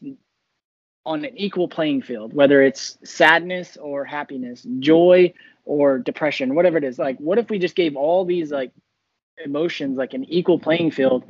on 1.05 1.25
an 1.25 1.37
equal 1.37 1.67
playing 1.67 2.01
field 2.01 2.33
whether 2.33 2.61
it's 2.61 2.97
sadness 3.03 3.77
or 3.77 4.05
happiness 4.05 4.65
joy 4.79 5.33
or 5.65 5.99
depression 5.99 6.55
whatever 6.55 6.77
it 6.77 6.83
is. 6.83 6.99
Like 6.99 7.17
what 7.17 7.37
if 7.37 7.49
we 7.49 7.59
just 7.59 7.75
gave 7.75 7.95
all 7.95 8.25
these 8.25 8.51
like 8.51 8.71
emotions 9.43 9.97
like 9.97 10.13
an 10.13 10.23
equal 10.25 10.59
playing 10.59 10.91
field 10.91 11.23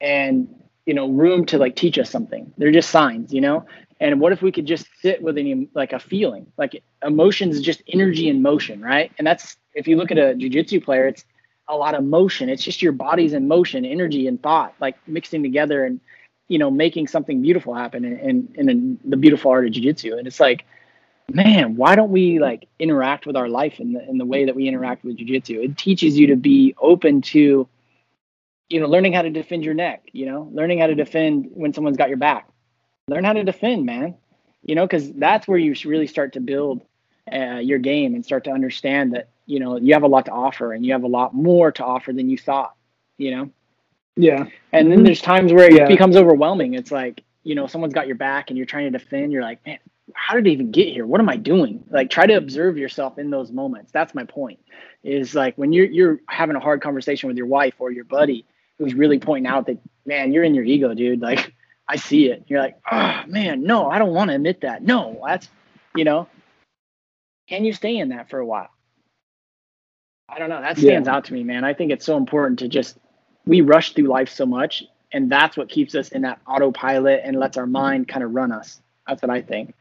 and 0.00 0.48
you 0.86 0.94
know 0.94 1.08
room 1.08 1.44
to 1.46 1.58
like 1.58 1.76
teach 1.76 1.98
us 1.98 2.10
something? 2.10 2.52
They're 2.56 2.72
just 2.72 2.90
signs 2.90 3.32
you 3.32 3.40
know? 3.40 3.66
And 4.00 4.18
what 4.18 4.32
if 4.32 4.40
we 4.40 4.50
could 4.50 4.66
just 4.66 4.86
sit 5.02 5.22
with 5.22 5.36
any 5.36 5.68
like 5.74 5.92
a 5.92 5.98
feeling? 5.98 6.46
Like 6.56 6.82
emotions 7.04 7.60
just 7.60 7.82
energy 7.88 8.30
and 8.30 8.42
motion 8.42 8.80
right? 8.80 9.12
And 9.18 9.26
that's 9.26 9.56
if 9.74 9.86
you 9.86 9.96
look 9.96 10.10
at 10.10 10.18
a 10.18 10.34
jiu-jitsu 10.34 10.80
player 10.80 11.06
it's 11.06 11.24
a 11.70 11.76
lot 11.76 11.94
of 11.94 12.04
motion. 12.04 12.48
It's 12.48 12.64
just 12.64 12.82
your 12.82 12.92
body's 12.92 13.32
in 13.32 13.46
motion, 13.46 13.84
energy 13.84 14.26
and 14.26 14.42
thought, 14.42 14.74
like 14.80 14.96
mixing 15.06 15.42
together 15.42 15.84
and 15.84 16.00
you 16.50 16.58
know 16.58 16.70
making 16.70 17.06
something 17.06 17.40
beautiful 17.40 17.72
happen 17.72 18.04
in 18.04 18.48
in, 18.56 18.68
in 18.68 18.98
the 19.04 19.16
beautiful 19.16 19.52
art 19.52 19.66
of 19.66 19.72
jiu-jitsu. 19.72 20.16
And 20.16 20.26
it's 20.26 20.40
like, 20.40 20.66
man, 21.32 21.76
why 21.76 21.94
don't 21.94 22.10
we 22.10 22.40
like 22.40 22.68
interact 22.80 23.24
with 23.24 23.36
our 23.36 23.48
life 23.48 23.78
in 23.78 23.92
the 23.92 24.06
in 24.06 24.18
the 24.18 24.26
way 24.26 24.44
that 24.44 24.56
we 24.56 24.66
interact 24.66 25.04
with 25.04 25.16
jiu-jitsu? 25.16 25.60
It 25.60 25.78
teaches 25.78 26.18
you 26.18 26.26
to 26.26 26.36
be 26.36 26.74
open 26.78 27.22
to 27.34 27.68
you 28.68 28.80
know 28.80 28.86
learning 28.86 29.12
how 29.12 29.22
to 29.22 29.30
defend 29.30 29.64
your 29.64 29.74
neck, 29.74 30.02
you 30.12 30.26
know, 30.26 30.50
learning 30.52 30.80
how 30.80 30.88
to 30.88 30.96
defend 30.96 31.48
when 31.54 31.72
someone's 31.72 31.96
got 31.96 32.08
your 32.08 32.18
back. 32.18 32.48
Learn 33.06 33.24
how 33.24 33.32
to 33.32 33.44
defend, 33.44 33.86
man. 33.86 34.16
You 34.62 34.74
know, 34.74 34.86
because 34.86 35.12
that's 35.12 35.46
where 35.48 35.56
you 35.56 35.74
really 35.86 36.08
start 36.08 36.34
to 36.34 36.40
build 36.40 36.82
uh, 37.32 37.60
your 37.62 37.78
game 37.78 38.14
and 38.14 38.24
start 38.24 38.44
to 38.44 38.50
understand 38.50 39.14
that 39.14 39.28
you 39.46 39.60
know 39.60 39.76
you 39.76 39.94
have 39.94 40.02
a 40.02 40.08
lot 40.08 40.26
to 40.26 40.32
offer 40.32 40.72
and 40.72 40.84
you 40.84 40.92
have 40.92 41.04
a 41.04 41.08
lot 41.08 41.32
more 41.32 41.70
to 41.70 41.84
offer 41.84 42.12
than 42.12 42.28
you 42.28 42.36
thought 42.36 42.74
you 43.18 43.30
know 43.30 43.50
yeah. 44.20 44.44
And 44.72 44.90
then 44.90 44.98
mm-hmm. 44.98 45.04
there's 45.04 45.20
times 45.20 45.52
where 45.52 45.72
yeah. 45.72 45.84
it 45.84 45.88
becomes 45.88 46.16
overwhelming. 46.16 46.74
It's 46.74 46.90
like 46.90 47.22
you 47.42 47.54
know 47.54 47.66
someone's 47.66 47.94
got 47.94 48.06
your 48.06 48.16
back 48.16 48.50
and 48.50 48.56
you're 48.56 48.66
trying 48.66 48.90
to 48.90 48.98
defend 48.98 49.32
you're 49.32 49.42
like 49.42 49.64
man 49.64 49.78
how 50.14 50.34
did 50.34 50.46
I 50.46 50.50
even 50.50 50.72
get 50.72 50.88
here? 50.88 51.06
What 51.06 51.20
am 51.20 51.28
i 51.28 51.36
doing? 51.36 51.84
Like 51.88 52.10
try 52.10 52.26
to 52.26 52.34
observe 52.34 52.76
yourself 52.76 53.18
in 53.18 53.30
those 53.30 53.52
moments. 53.52 53.92
That's 53.92 54.14
my 54.14 54.24
point 54.24 54.58
is 55.02 55.34
like 55.34 55.56
when 55.56 55.72
you're 55.72 55.86
you're 55.86 56.20
having 56.28 56.56
a 56.56 56.60
hard 56.60 56.82
conversation 56.82 57.28
with 57.28 57.36
your 57.36 57.46
wife 57.46 57.74
or 57.78 57.90
your 57.90 58.04
buddy 58.04 58.44
who's 58.78 58.94
really 58.94 59.18
pointing 59.18 59.50
out 59.50 59.66
that 59.66 59.78
man 60.04 60.32
you're 60.32 60.44
in 60.44 60.54
your 60.54 60.64
ego 60.64 60.94
dude. 60.94 61.20
Like 61.20 61.54
i 61.88 61.96
see 61.96 62.26
it. 62.26 62.44
You're 62.48 62.60
like 62.60 62.76
oh 62.90 63.22
man 63.26 63.62
no 63.62 63.88
i 63.88 63.98
don't 63.98 64.12
want 64.12 64.30
to 64.30 64.34
admit 64.34 64.62
that. 64.62 64.82
No 64.82 65.22
that's 65.26 65.48
you 65.94 66.04
know? 66.04 66.28
Can 67.48 67.64
you 67.64 67.72
stay 67.72 67.96
in 67.96 68.10
that 68.10 68.30
for 68.30 68.38
a 68.38 68.46
while? 68.46 68.70
I 70.28 70.38
don't 70.38 70.48
know. 70.48 70.60
That 70.60 70.78
stands 70.78 71.08
yeah. 71.08 71.14
out 71.16 71.24
to 71.24 71.32
me, 71.32 71.42
man. 71.42 71.64
I 71.64 71.74
think 71.74 71.90
it's 71.90 72.06
so 72.06 72.16
important 72.16 72.60
to 72.60 72.68
just 72.68 72.96
we 73.46 73.60
rush 73.60 73.92
through 73.94 74.06
life 74.06 74.28
so 74.28 74.46
much, 74.46 74.84
and 75.12 75.30
that's 75.30 75.56
what 75.56 75.68
keeps 75.68 75.94
us 75.94 76.10
in 76.10 76.22
that 76.22 76.40
autopilot 76.46 77.20
and 77.24 77.38
lets 77.38 77.56
our 77.56 77.66
mind 77.66 78.08
kind 78.08 78.22
of 78.24 78.34
run 78.34 78.52
us. 78.52 78.80
That's 79.06 79.22
what 79.22 79.30
I 79.30 79.42
think. 79.42 79.74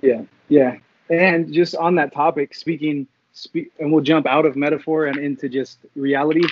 Yeah, 0.00 0.22
yeah. 0.48 0.76
And 1.10 1.52
just 1.52 1.74
on 1.74 1.94
that 1.96 2.12
topic, 2.12 2.54
speaking, 2.54 3.06
speak, 3.32 3.72
and 3.78 3.92
we'll 3.92 4.02
jump 4.02 4.26
out 4.26 4.46
of 4.46 4.56
metaphor 4.56 5.06
and 5.06 5.18
into 5.18 5.48
just 5.48 5.78
reality, 5.94 6.44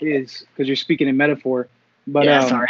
is 0.00 0.44
because 0.50 0.66
you're 0.66 0.76
speaking 0.76 1.08
in 1.08 1.16
metaphor. 1.16 1.68
But 2.06 2.24
yeah, 2.24 2.42
um, 2.42 2.48
sorry. 2.48 2.68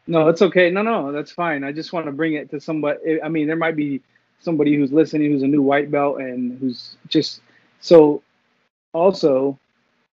no, 0.06 0.28
it's 0.28 0.42
okay. 0.42 0.70
No, 0.70 0.82
no, 0.82 1.12
that's 1.12 1.30
fine. 1.30 1.62
I 1.64 1.72
just 1.72 1.92
want 1.92 2.06
to 2.06 2.12
bring 2.12 2.34
it 2.34 2.50
to 2.50 2.60
somebody. 2.60 3.22
I 3.22 3.28
mean, 3.28 3.46
there 3.46 3.56
might 3.56 3.76
be 3.76 4.02
somebody 4.40 4.76
who's 4.76 4.92
listening 4.92 5.30
who's 5.30 5.42
a 5.42 5.48
new 5.48 5.62
white 5.62 5.90
belt 5.90 6.20
and 6.20 6.58
who's 6.58 6.96
just 7.08 7.40
so 7.80 8.22
also 8.92 9.58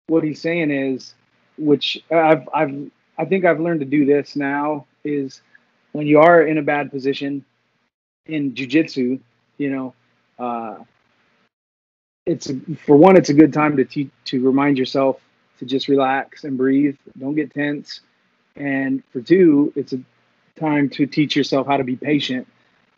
what 0.08 0.22
he's 0.22 0.40
saying 0.40 0.70
is 0.70 1.14
which 1.58 2.02
I've 2.10 2.48
I've 2.52 2.90
I 3.18 3.24
think 3.24 3.44
I've 3.44 3.60
learned 3.60 3.80
to 3.80 3.86
do 3.86 4.04
this 4.04 4.36
now 4.36 4.86
is 5.04 5.42
when 5.92 6.06
you 6.06 6.20
are 6.20 6.42
in 6.42 6.58
a 6.58 6.62
bad 6.62 6.90
position 6.90 7.44
in 8.26 8.52
jujitsu, 8.52 9.20
you 9.56 9.70
know, 9.70 9.94
uh, 10.38 10.76
it's 12.26 12.50
for 12.84 12.96
one, 12.96 13.16
it's 13.16 13.30
a 13.30 13.34
good 13.34 13.52
time 13.52 13.76
to 13.76 13.84
to 13.84 14.44
remind 14.46 14.78
yourself 14.78 15.20
to 15.58 15.64
just 15.64 15.88
relax 15.88 16.44
and 16.44 16.56
breathe, 16.56 16.96
don't 17.18 17.34
get 17.34 17.52
tense, 17.52 18.00
and 18.56 19.02
for 19.12 19.20
two, 19.20 19.72
it's 19.74 19.92
a 19.92 20.00
time 20.58 20.88
to 20.90 21.06
teach 21.06 21.34
yourself 21.34 21.66
how 21.66 21.76
to 21.76 21.84
be 21.84 21.96
patient, 21.96 22.46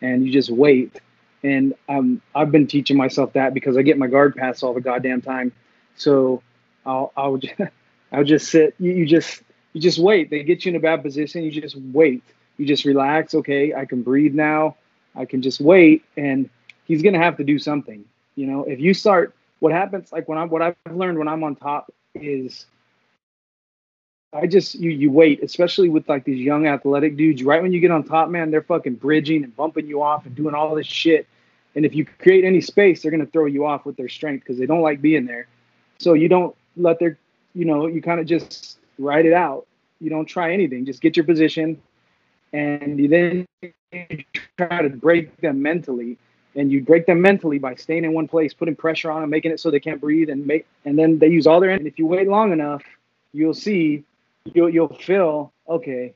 and 0.03 0.27
you 0.27 0.33
just 0.33 0.51
wait. 0.51 1.01
And 1.43 1.75
um, 1.89 2.21
I've 2.35 2.51
been 2.51 2.67
teaching 2.67 2.99
myself 2.99 3.33
that 3.33 3.55
because 3.55 3.77
I 3.77 3.83
get 3.83 3.97
my 3.97 4.09
guard 4.09 4.37
pass 4.37 4.63
all 4.63 4.75
the 4.75 4.81
goddamn 4.81 5.23
time, 5.23 5.53
so 5.97 6.43
I'll 6.85 7.13
I'll 7.17 7.41
I'll 8.13 8.25
just 8.25 8.51
sit. 8.51 8.75
You, 8.79 8.93
you 8.93 9.07
just 9.07 9.43
you 9.73 9.81
just 9.81 9.99
wait. 9.99 10.31
They 10.31 10.43
get 10.43 10.65
you 10.65 10.71
in 10.71 10.77
a 10.77 10.81
bad 10.81 11.03
position. 11.03 11.45
You 11.45 11.51
just 11.51 11.77
wait. 11.77 12.23
You 12.57 12.67
just 12.67 12.85
relax. 12.85 13.35
Okay, 13.35 13.75
I 13.75 13.85
can 13.85 14.03
breathe 14.03 14.35
now. 14.35 14.77
I 15.15 15.25
can 15.25 15.43
just 15.43 15.61
wait, 15.61 16.05
and 16.17 16.49
he's 16.85 17.03
gonna 17.03 17.19
have 17.19 17.37
to 17.39 17.45
do 17.45 17.59
something. 17.59 18.05
You 18.37 18.47
know, 18.47 18.65
if 18.65 18.81
you 18.81 18.95
start, 18.95 19.35
what 19.59 19.73
happens? 19.73 20.13
Like 20.13 20.29
when 20.29 20.39
I'm 20.39 20.49
what 20.51 20.63
I've 20.63 20.77
learned 20.91 21.19
when 21.19 21.29
I'm 21.29 21.43
on 21.45 21.57
top 21.57 21.93
is 22.15 22.67
I 24.33 24.47
just 24.47 24.77
you 24.77 24.91
you 24.91 25.11
wait, 25.11 25.43
especially 25.43 25.89
with 25.89 26.09
like 26.09 26.25
these 26.25 26.41
young 26.41 26.67
athletic 26.67 27.17
dudes. 27.17 27.43
Right 27.43 27.63
when 27.63 27.73
you 27.73 27.81
get 27.81 27.91
on 27.91 28.05
top, 28.05 28.29
man, 28.29 28.51
they're 28.51 28.63
fucking 28.63 28.95
bridging 28.97 29.45
and 29.45 29.55
bumping 29.57 29.87
you 29.87 30.03
off 30.03 30.27
and 30.27 30.35
doing 30.35 30.55
all 30.55 30.75
this 30.75 30.87
shit. 30.87 31.27
And 31.75 31.85
if 31.85 31.95
you 31.95 32.05
create 32.05 32.45
any 32.45 32.61
space, 32.61 33.03
they're 33.03 33.11
gonna 33.11 33.27
throw 33.27 33.47
you 33.47 33.67
off 33.67 33.85
with 33.85 33.97
their 33.97 34.09
strength 34.09 34.43
because 34.43 34.59
they 34.59 34.67
don't 34.67 34.83
like 34.83 35.01
being 35.01 35.27
there. 35.27 35.47
So 35.99 36.15
you 36.15 36.29
don't 36.29 36.55
let 36.77 36.99
their, 36.99 37.19
you 37.55 37.65
know, 37.65 37.87
you 37.87 38.03
kind 38.03 38.21
of 38.21 38.27
just 38.27 38.79
write 38.99 39.27
it 39.27 39.33
out. 39.33 39.67
You 40.01 40.11
don't 40.11 40.27
try 40.27 40.53
anything. 40.53 40.87
Just 40.87 41.01
get 41.01 41.17
your 41.17 41.25
position, 41.25 41.81
and 42.53 42.99
you 42.99 43.09
then 43.09 43.47
try 44.57 44.83
to 44.83 44.89
break 44.89 45.37
them 45.41 45.63
mentally. 45.63 46.19
And 46.57 46.73
you 46.73 46.83
break 46.83 47.07
them 47.07 47.21
mentally 47.21 47.61
by 47.61 47.77
staying 47.77 48.05
in 48.05 48.13
one 48.13 48.27
place, 48.27 48.53
putting 48.53 48.75
pressure 48.75 49.09
on 49.11 49.21
them, 49.21 49.31
making 49.31 49.53
it 49.53 49.61
so 49.61 49.71
they 49.71 49.79
can't 49.79 50.01
breathe, 50.01 50.31
and 50.31 50.45
make. 50.47 50.67
And 50.85 50.99
then 50.99 51.19
they 51.19 51.29
use 51.29 51.47
all 51.47 51.61
their. 51.61 51.71
And 51.71 51.87
if 51.87 51.99
you 51.99 52.07
wait 52.07 52.29
long 52.29 52.53
enough, 52.53 52.83
you'll 53.33 53.55
see, 53.55 54.05
you'll 54.53 54.71
you'll 54.71 54.95
feel 54.95 55.53
okay. 55.69 56.13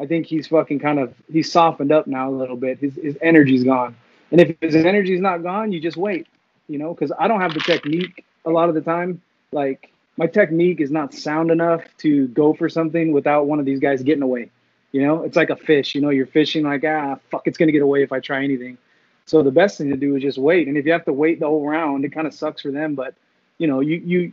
I 0.00 0.06
think 0.06 0.26
he's 0.26 0.46
fucking 0.48 0.78
kind 0.78 0.98
of 0.98 1.14
he's 1.32 1.50
softened 1.50 1.92
up 1.92 2.06
now 2.06 2.28
a 2.28 2.34
little 2.34 2.56
bit. 2.56 2.78
His 2.78 2.94
his 2.96 3.16
energy's 3.22 3.64
gone. 3.64 3.96
And 4.30 4.40
if 4.40 4.56
his 4.60 4.74
energy's 4.74 5.20
not 5.20 5.42
gone, 5.42 5.72
you 5.72 5.80
just 5.80 5.96
wait, 5.96 6.26
you 6.68 6.78
know, 6.78 6.92
because 6.92 7.12
I 7.18 7.28
don't 7.28 7.40
have 7.40 7.54
the 7.54 7.60
technique 7.60 8.24
a 8.44 8.50
lot 8.50 8.68
of 8.68 8.74
the 8.74 8.80
time. 8.80 9.22
Like 9.52 9.90
my 10.18 10.26
technique 10.26 10.80
is 10.80 10.90
not 10.90 11.14
sound 11.14 11.50
enough 11.50 11.82
to 11.98 12.26
go 12.28 12.52
for 12.52 12.68
something 12.68 13.12
without 13.12 13.46
one 13.46 13.60
of 13.60 13.64
these 13.64 13.78
guys 13.78 14.02
getting 14.02 14.22
away. 14.22 14.50
You 14.90 15.02
know, 15.02 15.22
it's 15.22 15.36
like 15.36 15.48
a 15.48 15.56
fish. 15.56 15.94
You 15.94 16.00
know, 16.00 16.10
you're 16.10 16.26
fishing 16.26 16.64
like 16.64 16.84
ah 16.84 17.16
fuck, 17.30 17.46
it's 17.46 17.56
gonna 17.56 17.72
get 17.72 17.82
away 17.82 18.02
if 18.02 18.12
I 18.12 18.18
try 18.18 18.42
anything. 18.42 18.76
So 19.26 19.42
the 19.42 19.52
best 19.52 19.78
thing 19.78 19.90
to 19.90 19.96
do 19.96 20.16
is 20.16 20.22
just 20.22 20.36
wait. 20.36 20.66
And 20.68 20.76
if 20.76 20.84
you 20.84 20.92
have 20.92 21.04
to 21.04 21.12
wait 21.12 21.38
the 21.38 21.46
whole 21.46 21.66
round, 21.66 22.04
it 22.04 22.12
kind 22.12 22.26
of 22.26 22.34
sucks 22.34 22.62
for 22.62 22.72
them. 22.72 22.94
But 22.96 23.14
you 23.58 23.68
know, 23.68 23.80
you 23.80 24.02
you 24.04 24.32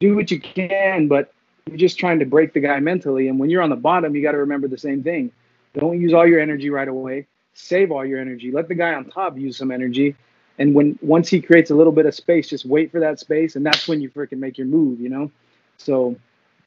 do 0.00 0.14
what 0.14 0.30
you 0.30 0.38
can, 0.38 1.08
but 1.08 1.32
you're 1.66 1.78
just 1.78 1.98
trying 1.98 2.18
to 2.18 2.26
break 2.26 2.52
the 2.52 2.60
guy 2.60 2.78
mentally. 2.80 3.28
And 3.28 3.38
when 3.38 3.48
you're 3.48 3.62
on 3.62 3.70
the 3.70 3.76
bottom, 3.76 4.14
you 4.14 4.22
got 4.22 4.32
to 4.32 4.38
remember 4.38 4.68
the 4.68 4.78
same 4.78 5.02
thing. 5.02 5.32
Don't 5.74 6.00
use 6.00 6.12
all 6.12 6.26
your 6.26 6.40
energy 6.40 6.68
right 6.68 6.88
away. 6.88 7.26
Save 7.54 7.90
all 7.90 8.04
your 8.04 8.20
energy. 8.20 8.50
Let 8.50 8.68
the 8.68 8.74
guy 8.74 8.92
on 8.94 9.06
top 9.06 9.38
use 9.38 9.56
some 9.56 9.70
energy 9.70 10.16
and 10.62 10.74
when 10.74 10.96
once 11.02 11.28
he 11.28 11.40
creates 11.40 11.72
a 11.72 11.74
little 11.74 11.92
bit 11.92 12.06
of 12.06 12.14
space, 12.14 12.48
just 12.48 12.64
wait 12.64 12.92
for 12.92 13.00
that 13.00 13.18
space, 13.18 13.56
and 13.56 13.66
that's 13.66 13.88
when 13.88 14.00
you 14.00 14.08
freaking 14.08 14.38
make 14.38 14.56
your 14.56 14.68
move, 14.68 15.00
you 15.00 15.08
know. 15.08 15.28
So, 15.76 16.14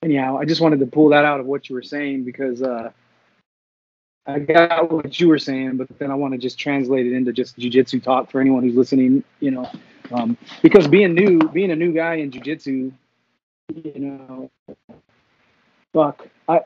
anyhow, 0.03 0.37
I 0.37 0.43
just 0.43 0.59
wanted 0.59 0.81
to 0.81 0.85
pull 0.85 1.07
that 1.09 1.23
out 1.23 1.39
of 1.39 1.45
what 1.45 1.69
you 1.69 1.75
were 1.75 1.81
saying 1.81 2.25
because 2.25 2.61
uh, 2.61 2.91
I 4.27 4.39
got 4.39 4.91
what 4.91 5.17
you 5.17 5.29
were 5.29 5.39
saying, 5.39 5.77
but 5.77 5.87
then 5.97 6.11
I 6.11 6.15
want 6.15 6.33
to 6.33 6.37
just 6.37 6.59
translate 6.59 7.05
it 7.05 7.13
into 7.13 7.31
just 7.31 7.57
jujitsu 7.57 8.03
talk 8.03 8.29
for 8.29 8.41
anyone 8.41 8.63
who's 8.63 8.75
listening, 8.75 9.23
you 9.39 9.51
know, 9.51 9.71
um, 10.11 10.37
because 10.61 10.89
being 10.89 11.13
new, 11.13 11.39
being 11.49 11.71
a 11.71 11.75
new 11.75 11.93
guy 11.93 12.15
in 12.15 12.31
jujitsu, 12.31 12.91
you 13.73 13.93
know, 13.95 14.51
fuck, 15.93 16.27
I 16.49 16.61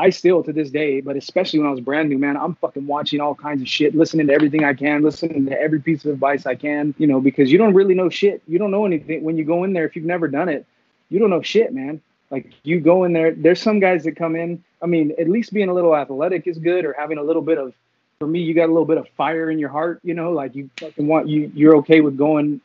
I 0.00 0.10
still 0.10 0.44
to 0.44 0.52
this 0.52 0.70
day, 0.70 1.00
but 1.00 1.16
especially 1.16 1.58
when 1.58 1.68
I 1.68 1.72
was 1.72 1.80
brand 1.80 2.08
new, 2.08 2.18
man, 2.18 2.36
I'm 2.36 2.54
fucking 2.54 2.86
watching 2.86 3.20
all 3.20 3.34
kinds 3.34 3.60
of 3.60 3.68
shit, 3.68 3.96
listening 3.96 4.28
to 4.28 4.32
everything 4.32 4.62
I 4.62 4.72
can, 4.72 5.02
listening 5.02 5.46
to 5.46 5.60
every 5.60 5.80
piece 5.80 6.04
of 6.04 6.12
advice 6.12 6.46
I 6.46 6.54
can, 6.54 6.94
you 6.98 7.08
know, 7.08 7.20
because 7.20 7.50
you 7.50 7.58
don't 7.58 7.74
really 7.74 7.94
know 7.94 8.08
shit. 8.08 8.40
You 8.46 8.58
don't 8.60 8.70
know 8.70 8.86
anything 8.86 9.24
when 9.24 9.36
you 9.36 9.44
go 9.44 9.64
in 9.64 9.72
there 9.72 9.86
if 9.86 9.96
you've 9.96 10.04
never 10.04 10.28
done 10.28 10.48
it. 10.48 10.66
You 11.10 11.18
don't 11.18 11.30
know 11.30 11.42
shit, 11.42 11.74
man. 11.74 12.00
Like 12.30 12.52
you 12.62 12.78
go 12.78 13.04
in 13.04 13.12
there, 13.12 13.34
there's 13.34 13.60
some 13.60 13.80
guys 13.80 14.04
that 14.04 14.14
come 14.14 14.36
in. 14.36 14.62
I 14.80 14.86
mean, 14.86 15.14
at 15.18 15.28
least 15.28 15.52
being 15.52 15.68
a 15.68 15.74
little 15.74 15.96
athletic 15.96 16.46
is 16.46 16.58
good, 16.58 16.84
or 16.84 16.92
having 16.92 17.18
a 17.18 17.22
little 17.22 17.42
bit 17.42 17.58
of. 17.58 17.74
For 18.20 18.26
me, 18.26 18.40
you 18.40 18.52
got 18.52 18.64
a 18.64 18.72
little 18.72 18.84
bit 18.84 18.98
of 18.98 19.08
fire 19.16 19.48
in 19.48 19.60
your 19.60 19.68
heart, 19.68 20.00
you 20.02 20.12
know, 20.12 20.32
like 20.32 20.56
you 20.56 20.68
fucking 20.80 21.06
want 21.06 21.28
you. 21.28 21.52
You're 21.54 21.76
okay 21.76 22.00
with 22.00 22.16
going 22.16 22.60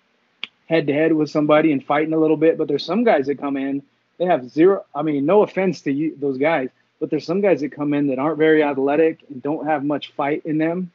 head 0.67 0.87
to 0.87 0.93
head 0.93 1.13
with 1.13 1.29
somebody 1.29 1.71
and 1.71 1.85
fighting 1.85 2.13
a 2.13 2.17
little 2.17 2.37
bit, 2.37 2.57
but 2.57 2.67
there's 2.67 2.83
some 2.83 3.03
guys 3.03 3.27
that 3.27 3.39
come 3.39 3.55
in. 3.55 3.83
They 4.17 4.25
have 4.25 4.49
zero. 4.49 4.83
I 4.95 5.03
mean, 5.03 5.27
no 5.27 5.43
offense 5.43 5.81
to 5.81 5.91
you, 5.91 6.17
those 6.19 6.39
guys 6.39 6.69
but 6.99 7.09
there's 7.09 7.25
some 7.25 7.41
guys 7.41 7.61
that 7.61 7.71
come 7.71 7.93
in 7.93 8.07
that 8.07 8.19
aren't 8.19 8.37
very 8.37 8.63
athletic 8.63 9.19
and 9.29 9.41
don't 9.41 9.65
have 9.65 9.83
much 9.83 10.13
fight 10.13 10.45
in 10.45 10.57
them, 10.57 10.91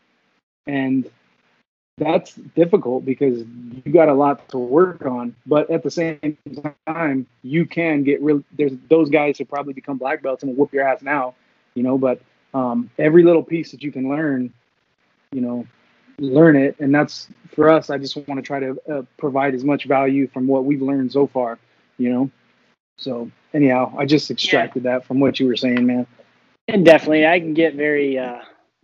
and 0.67 1.11
that's 1.99 2.35
difficult 2.35 3.05
because 3.05 3.41
you 3.41 3.93
got 3.93 4.09
a 4.09 4.15
lot 4.15 4.49
to 4.51 4.59
work 4.59 5.05
on. 5.05 5.35
But 5.47 5.71
at 5.71 5.83
the 5.83 5.91
same 5.91 6.39
time, 6.87 7.27
you 7.43 7.67
can 7.67 8.05
get 8.05 8.23
real. 8.23 8.43
There's 8.53 8.73
those 8.89 9.11
guys 9.11 9.39
who 9.39 9.45
probably 9.45 9.73
become 9.73 9.99
black 9.99 10.23
belts 10.23 10.43
and 10.43 10.57
whoop 10.57 10.73
your 10.73 10.87
ass 10.87 11.03
now, 11.03 11.35
you 11.75 11.83
know. 11.83 11.99
But 11.99 12.21
um, 12.55 12.91
every 12.99 13.25
little 13.25 13.43
piece 13.43 13.73
that 13.73 13.83
you 13.83 13.93
can 13.93 14.09
learn, 14.09 14.53
you 15.33 15.41
know, 15.41 15.67
learn 16.19 16.57
it. 16.57 16.77
And 16.79 16.95
that's 16.95 17.29
for 17.55 17.69
us. 17.69 17.91
I 17.91 17.99
just 17.99 18.17
want 18.17 18.39
to 18.39 18.43
try 18.43 18.61
to 18.61 18.81
uh, 18.91 19.03
provide 19.19 19.55
as 19.55 19.65
much 19.65 19.85
value 19.85 20.29
from 20.29 20.47
what 20.47 20.65
we've 20.65 20.83
learned 20.83 21.13
so 21.13 21.27
far, 21.27 21.59
you 21.99 22.11
know. 22.11 22.31
So 22.99 23.31
anyhow, 23.55 23.95
I 23.97 24.05
just 24.05 24.31
extracted 24.31 24.85
yeah. 24.85 24.99
that 24.99 25.07
from 25.07 25.21
what 25.21 25.41
you 25.41 25.47
were 25.47 25.57
saying, 25.57 25.87
man. 25.87 26.07
And 26.69 26.85
definitely, 26.85 27.27
I 27.27 27.41
can 27.41 27.55
get 27.55 27.75
very 27.75 28.19
uh, 28.19 28.41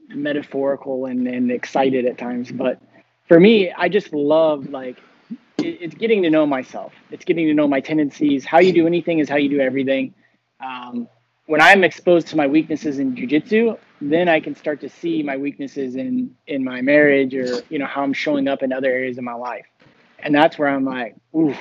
metaphorical 0.08 1.06
and, 1.06 1.28
and 1.28 1.50
excited 1.50 2.06
at 2.06 2.16
times, 2.16 2.50
but 2.50 2.80
for 3.26 3.38
me, 3.38 3.72
I 3.72 3.88
just 3.88 4.12
love 4.12 4.68
like 4.70 4.98
it, 5.58 5.78
it's 5.80 5.94
getting 5.94 6.22
to 6.22 6.30
know 6.30 6.46
myself. 6.46 6.92
It's 7.10 7.24
getting 7.24 7.46
to 7.46 7.54
know 7.54 7.68
my 7.68 7.80
tendencies. 7.80 8.44
How 8.44 8.60
you 8.60 8.72
do 8.72 8.86
anything 8.86 9.18
is 9.18 9.28
how 9.28 9.36
you 9.36 9.48
do 9.48 9.60
everything. 9.60 10.14
Um, 10.60 11.08
when 11.46 11.60
I'm 11.60 11.84
exposed 11.84 12.28
to 12.28 12.36
my 12.36 12.46
weaknesses 12.46 12.98
in 12.98 13.14
jujitsu, 13.14 13.78
then 14.00 14.28
I 14.28 14.40
can 14.40 14.54
start 14.54 14.80
to 14.80 14.88
see 14.88 15.22
my 15.22 15.36
weaknesses 15.36 15.96
in 15.96 16.34
in 16.46 16.64
my 16.64 16.80
marriage 16.80 17.34
or 17.34 17.62
you 17.68 17.78
know 17.78 17.86
how 17.86 18.02
I'm 18.02 18.12
showing 18.12 18.48
up 18.48 18.62
in 18.62 18.72
other 18.72 18.90
areas 18.90 19.18
of 19.18 19.24
my 19.24 19.34
life, 19.34 19.66
and 20.20 20.34
that's 20.34 20.58
where 20.58 20.68
I'm 20.68 20.84
like, 20.84 21.16
oof. 21.36 21.58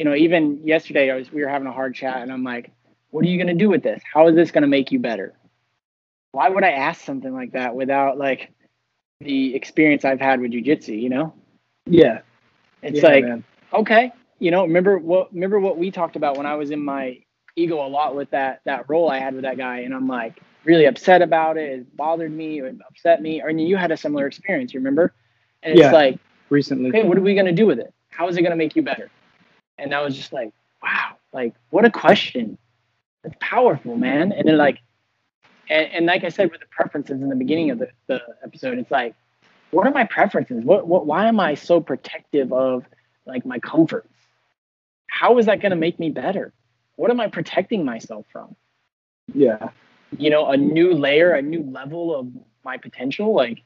You 0.00 0.06
know, 0.06 0.14
even 0.14 0.66
yesterday 0.66 1.10
I 1.10 1.14
was 1.14 1.30
we 1.30 1.42
were 1.42 1.50
having 1.50 1.68
a 1.68 1.72
hard 1.72 1.94
chat, 1.94 2.22
and 2.22 2.32
I'm 2.32 2.42
like, 2.42 2.70
what 3.10 3.22
are 3.22 3.28
you 3.28 3.36
gonna 3.36 3.52
do 3.52 3.68
with 3.68 3.82
this? 3.82 4.00
How 4.10 4.28
is 4.28 4.34
this 4.34 4.50
gonna 4.50 4.66
make 4.66 4.90
you 4.90 4.98
better? 4.98 5.34
Why 6.32 6.48
would 6.48 6.64
I 6.64 6.70
ask 6.70 7.02
something 7.02 7.34
like 7.34 7.52
that 7.52 7.74
without 7.74 8.16
like 8.16 8.50
the 9.20 9.54
experience 9.54 10.06
I've 10.06 10.18
had 10.18 10.40
with 10.40 10.52
jujitsu, 10.52 10.98
you 10.98 11.10
know? 11.10 11.34
Yeah. 11.84 12.22
It's 12.82 13.02
yeah, 13.02 13.08
like, 13.08 13.24
man. 13.26 13.44
okay, 13.74 14.10
you 14.38 14.50
know, 14.50 14.62
remember 14.62 14.96
what 14.96 15.34
remember 15.34 15.60
what 15.60 15.76
we 15.76 15.90
talked 15.90 16.16
about 16.16 16.38
when 16.38 16.46
I 16.46 16.54
was 16.54 16.70
in 16.70 16.82
my 16.82 17.18
ego 17.54 17.86
a 17.86 17.86
lot 17.86 18.16
with 18.16 18.30
that 18.30 18.62
that 18.64 18.88
role 18.88 19.10
I 19.10 19.18
had 19.18 19.34
with 19.34 19.42
that 19.42 19.58
guy, 19.58 19.80
and 19.80 19.94
I'm 19.94 20.08
like 20.08 20.40
really 20.64 20.86
upset 20.86 21.20
about 21.20 21.58
it. 21.58 21.80
It 21.80 21.94
bothered 21.94 22.32
me, 22.32 22.62
it 22.62 22.78
upset 22.88 23.20
me. 23.20 23.42
Or 23.42 23.50
you 23.50 23.76
had 23.76 23.90
a 23.90 23.98
similar 23.98 24.26
experience, 24.26 24.72
you 24.72 24.80
remember? 24.80 25.12
And 25.62 25.72
it's 25.72 25.82
yeah, 25.82 25.92
like 25.92 26.18
recently. 26.48 26.88
Okay, 26.88 27.02
what 27.02 27.18
are 27.18 27.20
we 27.20 27.34
gonna 27.34 27.52
do 27.52 27.66
with 27.66 27.78
it? 27.78 27.92
How 28.08 28.28
is 28.28 28.38
it 28.38 28.42
gonna 28.42 28.56
make 28.56 28.74
you 28.74 28.80
better? 28.80 29.10
And 29.80 29.94
I 29.94 30.02
was 30.02 30.16
just 30.16 30.32
like, 30.32 30.52
wow, 30.82 31.16
like 31.32 31.54
what 31.70 31.84
a 31.84 31.90
question. 31.90 32.58
That's 33.22 33.36
powerful, 33.40 33.96
man. 33.96 34.32
And 34.32 34.48
then 34.48 34.56
like 34.56 34.80
and, 35.68 35.86
and 35.92 36.06
like 36.06 36.24
I 36.24 36.28
said 36.28 36.50
with 36.50 36.60
the 36.60 36.66
preferences 36.66 37.22
in 37.22 37.28
the 37.28 37.36
beginning 37.36 37.70
of 37.70 37.78
the, 37.78 37.88
the 38.08 38.20
episode, 38.44 38.78
it's 38.78 38.90
like, 38.90 39.14
what 39.70 39.86
are 39.86 39.92
my 39.92 40.04
preferences? 40.04 40.64
What, 40.64 40.86
what 40.86 41.06
why 41.06 41.26
am 41.26 41.38
I 41.40 41.54
so 41.54 41.80
protective 41.80 42.52
of 42.52 42.84
like 43.26 43.46
my 43.46 43.58
comforts? 43.58 44.08
How 45.08 45.38
is 45.38 45.46
that 45.46 45.60
going 45.60 45.70
to 45.70 45.76
make 45.76 45.98
me 45.98 46.10
better? 46.10 46.52
What 46.96 47.10
am 47.10 47.20
I 47.20 47.28
protecting 47.28 47.84
myself 47.84 48.26
from? 48.32 48.56
Yeah. 49.32 49.70
You 50.16 50.30
know, 50.30 50.50
a 50.50 50.56
new 50.56 50.92
layer, 50.92 51.32
a 51.32 51.42
new 51.42 51.62
level 51.62 52.16
of 52.16 52.28
my 52.64 52.76
potential. 52.76 53.34
Like, 53.34 53.62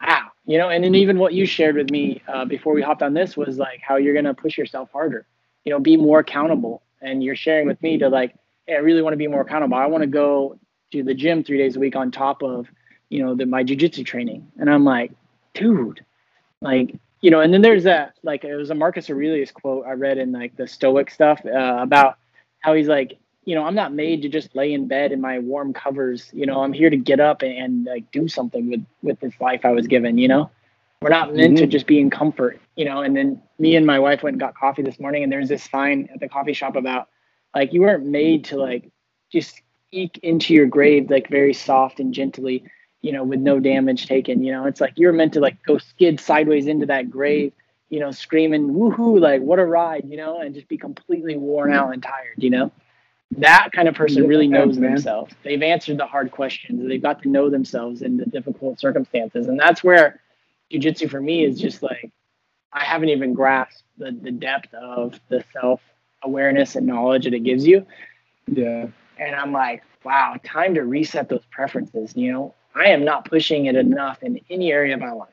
wow. 0.00 0.28
You 0.48 0.56
know, 0.56 0.70
and 0.70 0.82
then 0.82 0.94
even 0.94 1.18
what 1.18 1.34
you 1.34 1.44
shared 1.44 1.76
with 1.76 1.90
me 1.90 2.22
uh, 2.26 2.46
before 2.46 2.72
we 2.72 2.80
hopped 2.80 3.02
on 3.02 3.12
this 3.12 3.36
was 3.36 3.58
like 3.58 3.80
how 3.86 3.96
you're 3.96 4.14
going 4.14 4.24
to 4.24 4.32
push 4.32 4.56
yourself 4.56 4.88
harder. 4.90 5.26
You 5.66 5.72
know, 5.72 5.78
be 5.78 5.98
more 5.98 6.20
accountable. 6.20 6.80
And 7.02 7.22
you're 7.22 7.36
sharing 7.36 7.66
with 7.66 7.82
me 7.82 7.98
to 7.98 8.08
like, 8.08 8.34
hey, 8.66 8.76
I 8.76 8.78
really 8.78 9.02
want 9.02 9.12
to 9.12 9.18
be 9.18 9.26
more 9.26 9.42
accountable. 9.42 9.76
I 9.76 9.84
want 9.84 10.04
to 10.04 10.08
go 10.08 10.58
to 10.92 11.02
the 11.02 11.12
gym 11.12 11.44
three 11.44 11.58
days 11.58 11.76
a 11.76 11.80
week 11.80 11.96
on 11.96 12.10
top 12.10 12.42
of, 12.42 12.66
you 13.10 13.22
know, 13.22 13.34
the, 13.34 13.44
my 13.44 13.62
jujitsu 13.62 14.06
training. 14.06 14.50
And 14.56 14.70
I'm 14.70 14.86
like, 14.86 15.12
dude, 15.52 16.02
like, 16.62 16.96
you 17.20 17.30
know, 17.30 17.40
and 17.40 17.52
then 17.52 17.60
there's 17.60 17.84
that, 17.84 18.14
like, 18.22 18.42
it 18.44 18.56
was 18.56 18.70
a 18.70 18.74
Marcus 18.74 19.10
Aurelius 19.10 19.50
quote 19.50 19.84
I 19.86 19.92
read 19.92 20.16
in 20.16 20.32
like 20.32 20.56
the 20.56 20.66
Stoic 20.66 21.10
stuff 21.10 21.42
uh, 21.44 21.76
about 21.78 22.16
how 22.60 22.72
he's 22.72 22.88
like, 22.88 23.18
you 23.48 23.54
know, 23.54 23.64
I'm 23.64 23.74
not 23.74 23.94
made 23.94 24.20
to 24.20 24.28
just 24.28 24.54
lay 24.54 24.74
in 24.74 24.88
bed 24.88 25.10
in 25.10 25.22
my 25.22 25.38
warm 25.38 25.72
covers. 25.72 26.28
You 26.34 26.44
know, 26.44 26.62
I'm 26.62 26.74
here 26.74 26.90
to 26.90 26.98
get 26.98 27.18
up 27.18 27.40
and, 27.40 27.56
and 27.56 27.84
like 27.86 28.12
do 28.12 28.28
something 28.28 28.68
with 28.68 28.84
with 29.00 29.20
this 29.20 29.32
life 29.40 29.64
I 29.64 29.70
was 29.70 29.86
given. 29.86 30.18
You 30.18 30.28
know, 30.28 30.50
we're 31.00 31.08
not 31.08 31.34
meant 31.34 31.54
mm-hmm. 31.54 31.64
to 31.64 31.66
just 31.66 31.86
be 31.86 31.98
in 31.98 32.10
comfort. 32.10 32.60
You 32.76 32.84
know, 32.84 33.00
and 33.00 33.16
then 33.16 33.40
me 33.58 33.74
and 33.74 33.86
my 33.86 34.00
wife 34.00 34.22
went 34.22 34.34
and 34.34 34.40
got 34.40 34.54
coffee 34.54 34.82
this 34.82 35.00
morning, 35.00 35.22
and 35.22 35.32
there's 35.32 35.48
this 35.48 35.64
sign 35.64 36.10
at 36.12 36.20
the 36.20 36.28
coffee 36.28 36.52
shop 36.52 36.76
about 36.76 37.08
like 37.54 37.72
you 37.72 37.80
weren't 37.80 38.04
made 38.04 38.44
to 38.44 38.58
like 38.58 38.90
just 39.32 39.62
eke 39.92 40.18
into 40.18 40.52
your 40.52 40.66
grave 40.66 41.08
like 41.08 41.30
very 41.30 41.54
soft 41.54 42.00
and 42.00 42.12
gently, 42.12 42.64
you 43.00 43.12
know, 43.12 43.24
with 43.24 43.40
no 43.40 43.60
damage 43.60 44.08
taken. 44.08 44.44
You 44.44 44.52
know, 44.52 44.66
it's 44.66 44.82
like 44.82 44.92
you're 44.96 45.14
meant 45.14 45.32
to 45.32 45.40
like 45.40 45.62
go 45.62 45.78
skid 45.78 46.20
sideways 46.20 46.66
into 46.66 46.84
that 46.84 47.10
grave, 47.10 47.54
you 47.88 47.98
know, 47.98 48.10
screaming 48.10 48.74
woohoo, 48.74 49.18
like 49.18 49.40
what 49.40 49.58
a 49.58 49.64
ride, 49.64 50.04
you 50.06 50.18
know, 50.18 50.38
and 50.38 50.54
just 50.54 50.68
be 50.68 50.76
completely 50.76 51.38
worn 51.38 51.72
out 51.72 51.94
and 51.94 52.02
tired, 52.02 52.34
you 52.36 52.50
know. 52.50 52.70
That 53.36 53.70
kind 53.72 53.88
of 53.88 53.94
person 53.94 54.26
really 54.26 54.48
knows 54.48 54.78
themselves. 54.78 55.34
They've 55.42 55.62
answered 55.62 55.98
the 55.98 56.06
hard 56.06 56.30
questions. 56.30 56.86
They've 56.88 57.02
got 57.02 57.22
to 57.22 57.28
know 57.28 57.50
themselves 57.50 58.02
in 58.02 58.16
the 58.16 58.24
difficult 58.24 58.80
circumstances. 58.80 59.48
And 59.48 59.60
that's 59.60 59.84
where 59.84 60.20
jujitsu 60.72 61.10
for 61.10 61.20
me 61.20 61.44
is 61.44 61.60
just 61.60 61.82
like 61.82 62.10
I 62.72 62.84
haven't 62.84 63.10
even 63.10 63.34
grasped 63.34 63.82
the, 63.98 64.12
the 64.12 64.30
depth 64.30 64.72
of 64.74 65.20
the 65.28 65.44
self 65.52 65.80
awareness 66.22 66.74
and 66.74 66.86
knowledge 66.86 67.24
that 67.24 67.34
it 67.34 67.44
gives 67.44 67.66
you. 67.66 67.86
Yeah 68.46 68.86
and 69.18 69.34
I'm 69.34 69.52
like, 69.52 69.82
wow, 70.04 70.36
time 70.44 70.74
to 70.74 70.84
reset 70.84 71.28
those 71.28 71.44
preferences. 71.50 72.16
You 72.16 72.32
know, 72.32 72.54
I 72.74 72.86
am 72.86 73.04
not 73.04 73.24
pushing 73.24 73.66
it 73.66 73.76
enough 73.76 74.22
in 74.22 74.40
any 74.50 74.72
area 74.72 74.94
of 74.94 75.00
my 75.00 75.12
life. 75.12 75.28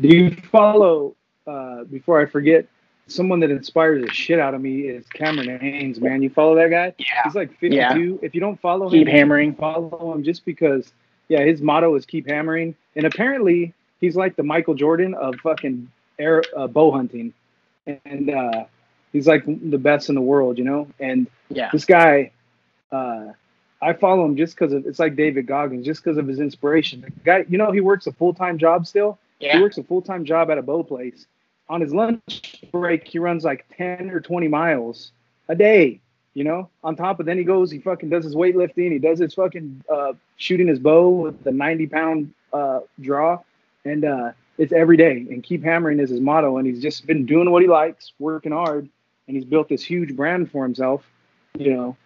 Do 0.00 0.08
you 0.08 0.36
follow? 0.50 1.16
Uh, 1.46 1.84
before 1.84 2.22
I 2.22 2.26
forget, 2.26 2.66
someone 3.06 3.40
that 3.40 3.50
inspires 3.50 4.04
the 4.04 4.12
shit 4.12 4.38
out 4.38 4.54
of 4.54 4.60
me 4.60 4.82
is 4.82 5.06
Cameron 5.08 5.58
Hanes. 5.58 6.00
Man, 6.00 6.22
you 6.22 6.30
follow 6.30 6.54
that 6.56 6.70
guy? 6.70 6.94
Yeah. 6.98 7.22
He's 7.24 7.34
like 7.34 7.50
52. 7.58 7.74
Yeah. 7.74 7.96
If 8.22 8.34
you 8.34 8.40
don't 8.40 8.60
follow 8.60 8.88
keep 8.88 9.00
him, 9.00 9.06
keep 9.06 9.14
hammering. 9.14 9.54
Follow 9.54 10.12
him 10.12 10.22
just 10.24 10.44
because. 10.44 10.92
Yeah, 11.26 11.42
his 11.42 11.62
motto 11.62 11.94
is 11.94 12.04
keep 12.04 12.28
hammering, 12.28 12.74
and 12.96 13.06
apparently 13.06 13.72
he's 13.98 14.14
like 14.14 14.36
the 14.36 14.42
Michael 14.42 14.74
Jordan 14.74 15.14
of 15.14 15.36
fucking 15.36 15.90
air 16.18 16.42
uh, 16.54 16.66
bow 16.66 16.92
hunting, 16.92 17.32
and 17.86 18.28
uh, 18.28 18.66
he's 19.10 19.26
like 19.26 19.42
the 19.46 19.78
best 19.78 20.10
in 20.10 20.16
the 20.16 20.20
world, 20.20 20.58
you 20.58 20.64
know. 20.64 20.86
And 21.00 21.26
yeah, 21.48 21.70
this 21.72 21.86
guy 21.86 22.30
uh, 22.92 23.32
I 23.82 23.92
follow 23.92 24.24
him 24.24 24.36
just 24.36 24.54
because 24.54 24.72
of 24.72 24.86
it's 24.86 24.98
like 24.98 25.16
David 25.16 25.46
Goggins, 25.46 25.84
just 25.84 26.02
because 26.02 26.16
of 26.16 26.26
his 26.26 26.40
inspiration. 26.40 27.02
The 27.02 27.10
guy, 27.24 27.44
you 27.48 27.58
know, 27.58 27.70
he 27.70 27.80
works 27.80 28.06
a 28.06 28.12
full 28.12 28.32
time 28.32 28.56
job 28.56 28.86
still. 28.86 29.18
Yeah. 29.40 29.56
He 29.56 29.62
works 29.62 29.76
a 29.78 29.82
full 29.82 30.00
time 30.00 30.24
job 30.24 30.50
at 30.50 30.58
a 30.58 30.62
bow 30.62 30.82
place. 30.82 31.26
On 31.68 31.80
his 31.80 31.94
lunch 31.94 32.64
break, 32.72 33.08
he 33.08 33.18
runs 33.18 33.44
like 33.44 33.64
ten 33.76 34.10
or 34.10 34.20
twenty 34.20 34.48
miles 34.48 35.12
a 35.48 35.54
day. 35.54 36.00
You 36.34 36.42
know, 36.42 36.68
on 36.82 36.96
top 36.96 37.20
of 37.20 37.26
then 37.26 37.38
he 37.38 37.44
goes, 37.44 37.70
he 37.70 37.78
fucking 37.78 38.10
does 38.10 38.24
his 38.24 38.34
weightlifting, 38.34 38.90
he 38.90 38.98
does 38.98 39.20
his 39.20 39.34
fucking 39.34 39.84
uh, 39.88 40.14
shooting 40.36 40.66
his 40.66 40.80
bow 40.80 41.08
with 41.08 41.44
the 41.44 41.52
ninety 41.52 41.86
pound 41.86 42.34
uh, 42.52 42.80
draw, 43.00 43.38
and 43.84 44.04
uh, 44.04 44.32
it's 44.58 44.72
every 44.72 44.96
day. 44.96 45.26
And 45.30 45.42
keep 45.42 45.62
hammering 45.62 46.00
is 46.00 46.10
his 46.10 46.20
motto. 46.20 46.58
And 46.58 46.66
he's 46.66 46.82
just 46.82 47.06
been 47.06 47.26
doing 47.26 47.50
what 47.50 47.62
he 47.62 47.68
likes, 47.68 48.12
working 48.18 48.52
hard, 48.52 48.88
and 49.26 49.36
he's 49.36 49.44
built 49.44 49.68
this 49.68 49.82
huge 49.82 50.14
brand 50.16 50.50
for 50.50 50.64
himself. 50.64 51.04
You 51.58 51.74
know, 51.74 51.96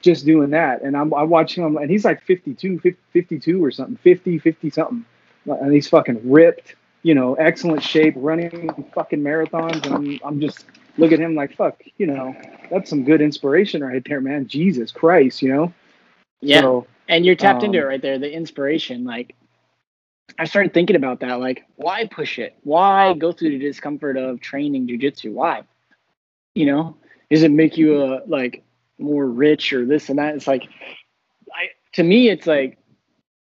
just 0.00 0.24
doing 0.24 0.50
that. 0.50 0.82
And 0.82 0.96
I'm, 0.96 1.12
I'm 1.14 1.28
watching 1.28 1.64
him, 1.64 1.76
and 1.76 1.90
he's 1.90 2.04
like 2.04 2.22
52, 2.22 2.80
52 3.12 3.64
or 3.64 3.70
something, 3.70 3.96
50, 3.96 4.38
50 4.38 4.70
something. 4.70 5.04
And 5.46 5.72
he's 5.72 5.88
fucking 5.88 6.20
ripped, 6.30 6.74
you 7.06 7.14
know, 7.14 7.34
excellent 7.34 7.84
shape, 7.84 8.14
running 8.16 8.68
fucking 8.92 9.20
marathons. 9.20 9.86
And 9.86 9.94
I'm, 9.94 10.20
I'm 10.24 10.40
just 10.40 10.64
look 10.98 11.12
at 11.12 11.20
him 11.20 11.36
like, 11.36 11.54
fuck, 11.54 11.80
you 11.98 12.06
know, 12.08 12.34
that's 12.68 12.90
some 12.90 13.04
good 13.04 13.20
inspiration 13.20 13.84
right 13.84 14.02
there, 14.04 14.20
man. 14.20 14.48
Jesus 14.48 14.90
Christ, 14.90 15.40
you 15.40 15.54
know? 15.54 15.72
Yeah. 16.40 16.62
So, 16.62 16.88
and 17.08 17.24
you're 17.24 17.36
tapped 17.36 17.60
um, 17.60 17.66
into 17.66 17.78
it 17.78 17.84
right 17.84 18.02
there, 18.02 18.18
the 18.18 18.32
inspiration. 18.32 19.04
Like, 19.04 19.36
I 20.36 20.46
started 20.46 20.74
thinking 20.74 20.96
about 20.96 21.20
that. 21.20 21.38
Like, 21.38 21.64
why 21.76 22.08
push 22.08 22.40
it? 22.40 22.56
Why 22.64 23.14
go 23.14 23.30
through 23.30 23.50
the 23.50 23.60
discomfort 23.60 24.16
of 24.16 24.40
training 24.40 24.88
jujitsu? 24.88 25.32
Why? 25.32 25.62
You 26.56 26.66
know, 26.66 26.96
does 27.30 27.44
it 27.44 27.52
make 27.52 27.76
you 27.76 28.02
a 28.02 28.22
like 28.26 28.64
more 28.98 29.28
rich 29.28 29.72
or 29.72 29.86
this 29.86 30.08
and 30.08 30.18
that. 30.18 30.34
It's 30.34 30.48
like, 30.48 30.68
I 31.54 31.68
to 31.92 32.02
me, 32.02 32.30
it's 32.30 32.48
like, 32.48 32.78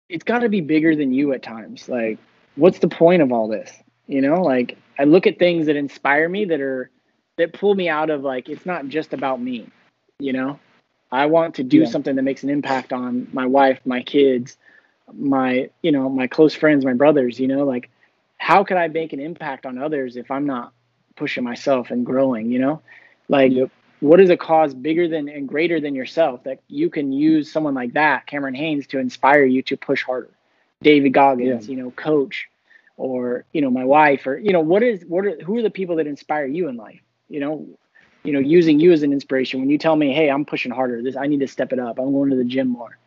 it's 0.10 0.24
got 0.24 0.40
to 0.40 0.50
be 0.50 0.62
bigger 0.62 0.96
than 0.96 1.12
you 1.12 1.34
at 1.34 1.42
times. 1.42 1.90
Like, 1.90 2.20
what's 2.58 2.80
the 2.80 2.88
point 2.88 3.22
of 3.22 3.32
all 3.32 3.48
this? 3.48 3.72
You 4.08 4.22
know, 4.22 4.42
like 4.42 4.78
I 5.00 5.06
look 5.06 5.28
at 5.28 5.40
things 5.40 5.68
that 5.68 5.76
inspire 5.76 6.28
me 6.28 6.46
that 6.46 6.60
are 6.60 6.90
that 7.38 7.54
pull 7.54 7.76
me 7.76 7.88
out 7.88 8.10
of 8.10 8.24
like 8.24 8.50
it's 8.50 8.66
not 8.66 8.88
just 8.88 9.14
about 9.14 9.42
me. 9.42 9.68
You 10.20 10.34
know, 10.34 10.60
I 11.12 11.28
want 11.28 11.56
to 11.56 11.64
do 11.64 11.80
yeah. 11.80 11.86
something 11.86 12.16
that 12.16 12.24
makes 12.24 12.44
an 12.44 12.50
impact 12.50 12.92
on 12.92 13.28
my 13.32 13.46
wife, 13.46 13.80
my 13.86 14.02
kids, 14.02 14.58
my 15.14 15.70
you 15.82 15.92
know 15.92 16.10
my 16.10 16.28
close 16.28 16.54
friends, 16.54 16.84
my 16.84 16.94
brothers. 16.94 17.40
You 17.40 17.48
know, 17.48 17.64
like 17.64 17.90
how 18.38 18.64
could 18.64 18.78
I 18.78 18.88
make 18.88 19.14
an 19.14 19.20
impact 19.20 19.66
on 19.66 19.78
others 19.78 20.18
if 20.18 20.32
I'm 20.32 20.46
not 20.46 20.74
pushing 21.16 21.44
myself 21.44 21.92
and 21.92 22.06
growing? 22.06 22.52
You 22.52 22.60
know, 22.60 22.82
like 23.30 23.52
yep 23.52 23.72
what 24.00 24.20
is 24.20 24.30
a 24.30 24.38
cause 24.38 24.74
bigger 24.74 25.08
than 25.08 25.28
and 25.28 25.48
greater 25.48 25.80
than 25.80 25.96
yourself 25.96 26.44
that 26.44 26.60
you 26.68 26.90
can 26.90 27.12
use 27.12 27.52
someone 27.52 27.74
like 27.74 27.94
that, 27.94 28.28
Cameron 28.28 28.54
Hanes, 28.54 28.88
to 28.88 29.00
inspire 29.00 29.44
you 29.44 29.62
to 29.64 29.78
push 29.78 30.04
harder? 30.04 30.30
David 30.82 31.14
Goggins, 31.14 31.68
yeah. 31.68 31.76
you 31.76 31.82
know, 31.82 31.92
coach, 31.92 32.48
or 32.98 33.46
you 33.54 33.62
know 33.62 33.70
my 33.70 33.86
wife 33.86 34.26
or 34.28 34.38
you 34.38 34.52
know 34.52 34.60
what 34.60 34.84
is 34.84 35.04
what 35.06 35.26
are 35.26 35.38
who 35.44 35.58
are 35.58 35.62
the 35.62 35.70
people 35.70 35.96
that 35.96 36.08
inspire 36.08 36.46
you 36.46 36.68
in 36.68 36.76
life? 36.76 37.00
You 37.30 37.40
know 37.40 37.68
you 38.24 38.34
know 38.34 38.40
using 38.40 38.80
you 38.80 38.92
as 38.92 39.04
an 39.04 39.14
inspiration. 39.14 39.60
When 39.60 39.70
you 39.70 39.78
tell 39.78 39.96
me 39.96 40.14
hey 40.14 40.30
i'm 40.30 40.46
pushing 40.46 40.72
harder. 40.72 41.02
This 41.02 41.16
i 41.16 41.28
need 41.28 41.40
to 41.40 41.48
step 41.48 41.72
it 41.72 41.80
up. 41.80 42.00
I'm 42.00 42.12
going 42.12 42.32
to 42.32 42.36
the 42.36 42.44
gym 42.44 42.68
more. 42.68 42.98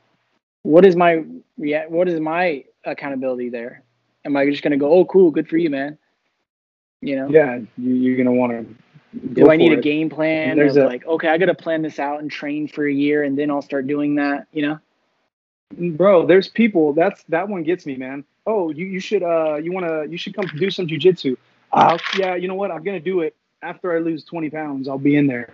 What 0.63 0.87
is 0.87 0.97
my 0.97 1.25
yeah? 1.59 1.87
what 1.87 2.09
is 2.09 2.21
my 2.21 2.65
accountability 2.85 3.51
there? 3.51 3.83
Am 4.25 4.37
i 4.37 4.49
just 4.49 4.63
going 4.63 4.73
to 4.73 4.77
go 4.77 4.91
oh 4.91 5.05
cool. 5.05 5.31
Good 5.31 5.49
for 5.49 5.57
you 5.57 5.71
man. 5.71 5.99
You 7.01 7.17
know? 7.17 7.29
Yeah 7.29 7.61
you, 7.77 8.13
are 8.13 8.17
going 8.17 8.27
to 8.27 8.33
want 8.33 8.53
to 8.53 8.77
do 9.33 9.51
i 9.51 9.57
need 9.57 9.73
a 9.73 9.79
it. 9.79 9.83
game 9.83 10.09
plan 10.09 10.57
there's 10.57 10.77
a, 10.77 10.85
like 10.85 11.05
okay 11.05 11.27
i 11.27 11.37
got 11.37 11.47
to 11.47 11.55
plan 11.55 11.83
this 11.83 11.99
out 11.99 12.21
and 12.21 12.31
train 12.31 12.69
for 12.69 12.87
a 12.87 12.93
year 12.93 13.25
and 13.25 13.37
then 13.37 13.51
i'll 13.51 13.61
start 13.61 13.89
doing 13.89 14.15
that 14.15 14.47
you 14.53 14.63
know 14.63 14.79
bro 15.73 16.27
there's 16.27 16.49
people 16.49 16.93
that's 16.93 17.23
that 17.25 17.49
one 17.49 17.63
gets 17.63 17.87
me 17.87 17.97
man 17.97 18.25
oh, 18.51 18.71
you, 18.71 18.87
you 18.87 19.01
should 19.01 19.23
uh 19.23 19.57
you 19.57 19.73
wanna 19.73 20.05
you 20.07 20.19
should 20.19 20.35
come 20.35 20.47
do 20.57 20.71
some 20.71 20.87
jujitsu. 20.87 21.37
Uh, 21.73 21.97
yeah, 22.19 22.35
you 22.35 22.49
know 22.49 22.55
what? 22.55 22.71
I'm 22.71 22.83
gonna 22.83 23.01
do 23.01 23.21
it 23.21 23.37
after 23.63 23.95
I 23.95 24.01
lose 24.01 24.25
20 24.25 24.51
pounds. 24.51 24.89
I'll 24.89 24.99
be 24.99 25.17
in 25.17 25.27
there. 25.27 25.53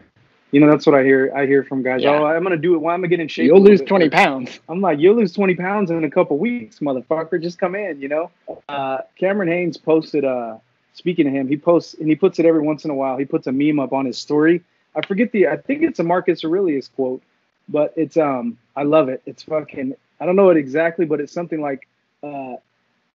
You 0.52 0.60
know, 0.60 0.70
that's 0.70 0.86
what 0.86 0.94
I 0.94 1.02
hear. 1.02 1.32
I 1.36 1.44
hear 1.44 1.64
from 1.64 1.82
guys. 1.82 2.02
Yeah. 2.02 2.18
Oh, 2.18 2.24
I'm 2.24 2.42
gonna 2.42 2.56
do 2.56 2.74
it. 2.74 2.78
Why 2.78 2.94
am 2.94 3.04
I 3.04 3.08
getting 3.08 3.24
in 3.24 3.28
shape? 3.28 3.46
You'll 3.46 3.60
lose 3.60 3.82
20 3.82 4.08
pounds. 4.10 4.60
I'm 4.68 4.80
like, 4.80 4.98
you'll 4.98 5.16
lose 5.16 5.32
20 5.32 5.54
pounds 5.56 5.90
in 5.90 6.04
a 6.04 6.10
couple 6.10 6.38
weeks, 6.38 6.78
motherfucker. 6.78 7.40
Just 7.42 7.58
come 7.58 7.74
in. 7.74 8.00
You 8.00 8.08
know. 8.08 8.30
Uh, 8.68 8.98
Cameron 9.18 9.48
Hanes 9.48 9.76
posted. 9.76 10.24
Uh, 10.24 10.58
speaking 10.94 11.26
to 11.26 11.30
him, 11.30 11.48
he 11.48 11.56
posts 11.58 11.94
and 11.94 12.08
he 12.08 12.16
puts 12.16 12.38
it 12.38 12.46
every 12.46 12.62
once 12.62 12.84
in 12.84 12.90
a 12.90 12.94
while. 12.94 13.18
He 13.18 13.26
puts 13.26 13.46
a 13.46 13.52
meme 13.52 13.78
up 13.78 13.92
on 13.92 14.06
his 14.06 14.16
story. 14.16 14.62
I 14.94 15.04
forget 15.04 15.32
the. 15.32 15.48
I 15.48 15.56
think 15.56 15.82
it's 15.82 15.98
a 15.98 16.04
Marcus 16.04 16.42
Aurelius 16.44 16.88
quote, 16.88 17.22
but 17.68 17.92
it's 17.96 18.16
um. 18.16 18.56
I 18.76 18.84
love 18.84 19.10
it. 19.10 19.20
It's 19.26 19.42
fucking. 19.42 19.94
I 20.20 20.26
don't 20.26 20.36
know 20.36 20.50
it 20.50 20.56
exactly, 20.56 21.04
but 21.04 21.20
it's 21.20 21.32
something 21.32 21.60
like, 21.60 21.86
uh, 22.22 22.56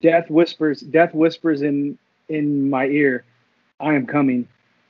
death 0.03 0.30
whispers 0.30 0.80
death 0.80 1.14
whispers 1.14 1.62
in 1.62 1.98
in 2.28 2.70
my 2.70 2.86
ear 2.86 3.24
i 3.78 3.94
am 3.94 4.07
coming 4.07 4.46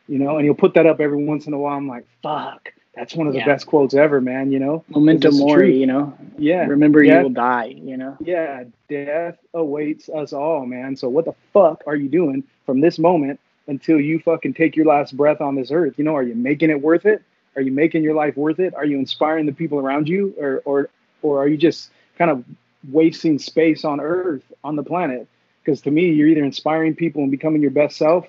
you 0.08 0.18
know 0.18 0.36
and 0.36 0.44
he'll 0.44 0.54
put 0.54 0.74
that 0.74 0.86
up 0.86 1.00
every 1.00 1.22
once 1.24 1.46
in 1.46 1.52
a 1.52 1.58
while. 1.58 1.76
I'm 1.76 1.88
like 1.88 2.06
fuck 2.22 2.72
that's 2.94 3.14
one 3.14 3.26
of 3.26 3.32
the 3.32 3.38
yeah. 3.38 3.46
best 3.46 3.66
quotes 3.66 3.94
ever 3.94 4.20
man 4.20 4.52
you 4.52 4.58
know? 4.58 4.84
Memento 4.88 5.30
mori 5.30 5.78
you 5.78 5.86
know? 5.86 6.16
Yeah. 6.36 6.66
Remember 6.66 7.02
death, 7.04 7.18
you 7.18 7.22
will 7.22 7.30
die 7.30 7.74
you 7.76 7.96
know? 7.96 8.16
Yeah 8.20 8.64
death 8.88 9.38
awaits 9.54 10.08
us 10.08 10.32
all 10.32 10.66
man. 10.66 10.96
So 10.96 11.08
what 11.08 11.24
the 11.24 11.34
fuck 11.52 11.82
are 11.86 11.96
you 11.96 12.08
doing 12.08 12.42
from 12.66 12.80
this 12.80 12.98
moment 12.98 13.38
until 13.68 14.00
you 14.00 14.18
fucking 14.18 14.54
take 14.54 14.74
your 14.74 14.86
last 14.86 15.16
breath 15.16 15.40
on 15.40 15.54
this 15.54 15.70
earth? 15.70 15.94
You 15.96 16.04
know 16.04 16.16
are 16.16 16.22
you 16.22 16.34
making 16.34 16.70
it 16.70 16.80
worth 16.80 17.06
it? 17.06 17.22
Are 17.56 17.62
you 17.62 17.72
making 17.72 18.02
your 18.02 18.14
life 18.14 18.36
worth 18.36 18.58
it? 18.58 18.74
Are 18.74 18.84
you 18.84 18.98
inspiring 18.98 19.46
the 19.46 19.52
people 19.52 19.78
around 19.78 20.08
you? 20.08 20.34
Or 20.38 20.62
or 20.64 20.90
or 21.22 21.42
are 21.42 21.48
you 21.48 21.56
just 21.56 21.90
kind 22.20 22.30
of 22.30 22.44
wasting 22.92 23.38
space 23.38 23.82
on 23.82 23.98
earth 23.98 24.44
on 24.62 24.76
the 24.76 24.82
planet. 24.82 25.26
Because 25.64 25.80
to 25.82 25.90
me 25.90 26.12
you're 26.12 26.28
either 26.28 26.44
inspiring 26.44 26.94
people 26.94 27.22
and 27.22 27.30
becoming 27.30 27.62
your 27.62 27.70
best 27.70 27.96
self 27.96 28.26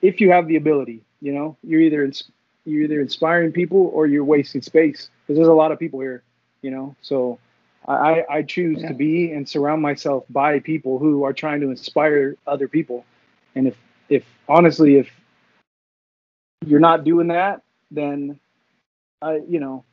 if 0.00 0.18
you 0.18 0.30
have 0.32 0.48
the 0.48 0.56
ability 0.56 1.02
you 1.20 1.32
know? 1.32 1.56
You're 1.62 1.82
either 1.82 2.10
you're 2.64 2.84
either 2.84 3.00
inspiring 3.00 3.52
people 3.52 3.90
or 3.92 4.06
you're 4.06 4.24
wasting 4.24 4.62
space. 4.62 5.10
Because 5.26 5.36
there's 5.36 5.48
a 5.48 5.52
lot 5.52 5.72
of 5.72 5.78
people 5.78 6.00
here 6.00 6.22
you 6.62 6.70
know? 6.70 6.96
So 7.02 7.38
i 7.86 8.24
i 8.30 8.42
choose 8.42 8.80
yeah. 8.80 8.88
to 8.88 8.94
be 8.94 9.32
and 9.32 9.46
surround 9.46 9.82
myself 9.82 10.24
by 10.30 10.60
people 10.60 10.98
who 10.98 11.24
are 11.24 11.34
trying 11.34 11.60
to 11.60 11.70
inspire 11.70 12.36
other 12.46 12.66
people. 12.66 13.04
And 13.54 13.68
if 13.68 13.76
if 14.08 14.24
honestly 14.48 14.96
if 14.96 15.10
you're 16.66 16.80
not 16.80 17.04
doing 17.04 17.28
that 17.28 17.62
then 17.90 18.38
i 19.22 19.40
you 19.48 19.60
know 19.60 19.84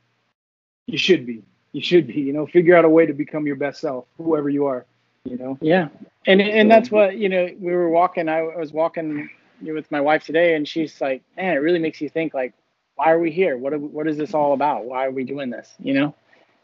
you 0.85 0.97
should 0.97 1.25
be 1.25 1.43
you 1.78 1.84
should 1.84 2.07
be 2.07 2.19
you 2.19 2.34
know 2.34 2.47
figure 2.47 2.75
out 2.75 2.84
a 2.86 2.89
way 2.89 3.05
to 3.05 3.13
become 3.13 3.45
your 3.45 3.55
best 3.55 3.80
self 3.80 4.05
whoever 4.17 4.49
you 4.49 4.65
are 4.65 4.86
you 5.23 5.38
know? 5.38 5.57
Yeah. 5.61 5.89
And 6.25 6.41
and 6.41 6.71
that's 6.71 6.89
what 6.89 7.17
you 7.17 7.30
know 7.30 7.49
we 7.59 7.71
were 7.73 7.89
walking 7.89 8.28
i 8.30 8.41
was 8.41 8.73
walking 8.73 9.30
with 9.61 9.89
my 9.91 10.01
wife 10.01 10.23
today 10.23 10.55
and 10.55 10.67
she's 10.67 10.99
like 10.99 11.21
man 11.36 11.53
it 11.53 11.59
really 11.59 11.80
makes 11.80 12.01
you 12.01 12.09
think 12.09 12.34
like 12.34 12.53
why 12.95 13.11
are 13.11 13.19
we 13.19 13.30
here? 13.30 13.59
What 13.59 13.73
are, 13.73 13.78
what 13.78 14.07
is 14.07 14.17
this 14.17 14.34
all 14.34 14.53
about? 14.53 14.86
Why 14.86 15.05
are 15.05 15.11
we 15.11 15.23
doing 15.23 15.51
this? 15.51 15.71
You 15.78 15.93
know? 15.93 16.15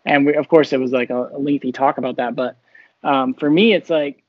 And 0.03 0.25
we 0.25 0.35
of 0.35 0.47
course 0.47 0.73
it 0.73 0.79
was 0.79 0.91
like 0.91 1.11
a, 1.11 1.29
a 1.33 1.37
lengthy 1.37 1.71
talk 1.71 1.97
about 1.97 2.17
that 2.17 2.35
but 2.35 2.57
um, 3.03 3.33
for 3.33 3.49
me 3.49 3.73
it's 3.73 3.89
like 3.89 4.23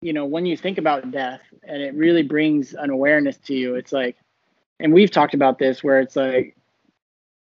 you 0.00 0.12
know 0.12 0.24
when 0.24 0.46
you 0.46 0.56
think 0.56 0.78
about 0.78 1.10
death 1.10 1.42
and 1.64 1.82
it 1.82 1.94
really 1.94 2.22
brings 2.22 2.74
an 2.74 2.90
awareness 2.90 3.36
to 3.38 3.54
you 3.54 3.74
it's 3.74 3.92
like 3.92 4.16
and 4.78 4.92
we've 4.92 5.10
talked 5.10 5.34
about 5.34 5.58
this 5.58 5.82
where 5.82 6.00
it's 6.00 6.14
like 6.14 6.56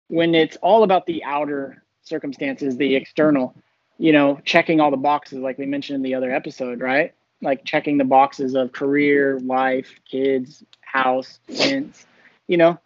when 0.08 0.34
it's 0.34 0.56
all 0.62 0.82
about 0.82 1.04
the 1.04 1.24
outer 1.24 1.83
circumstances, 2.04 2.76
the 2.76 2.94
external, 2.94 3.54
you 3.98 4.12
know, 4.12 4.40
checking 4.44 4.80
all 4.80 4.90
the 4.90 4.96
boxes 4.96 5.38
like 5.38 5.58
we 5.58 5.66
mentioned 5.66 5.96
in 5.96 6.02
the 6.02 6.14
other 6.14 6.32
episode, 6.32 6.80
right? 6.80 7.14
Like 7.42 7.64
checking 7.64 7.98
the 7.98 8.04
boxes 8.04 8.54
of 8.54 8.72
career, 8.72 9.40
life, 9.40 9.88
kids, 10.08 10.64
house, 10.80 11.40
fence, 11.48 12.06
you 12.46 12.56
know. 12.56 12.78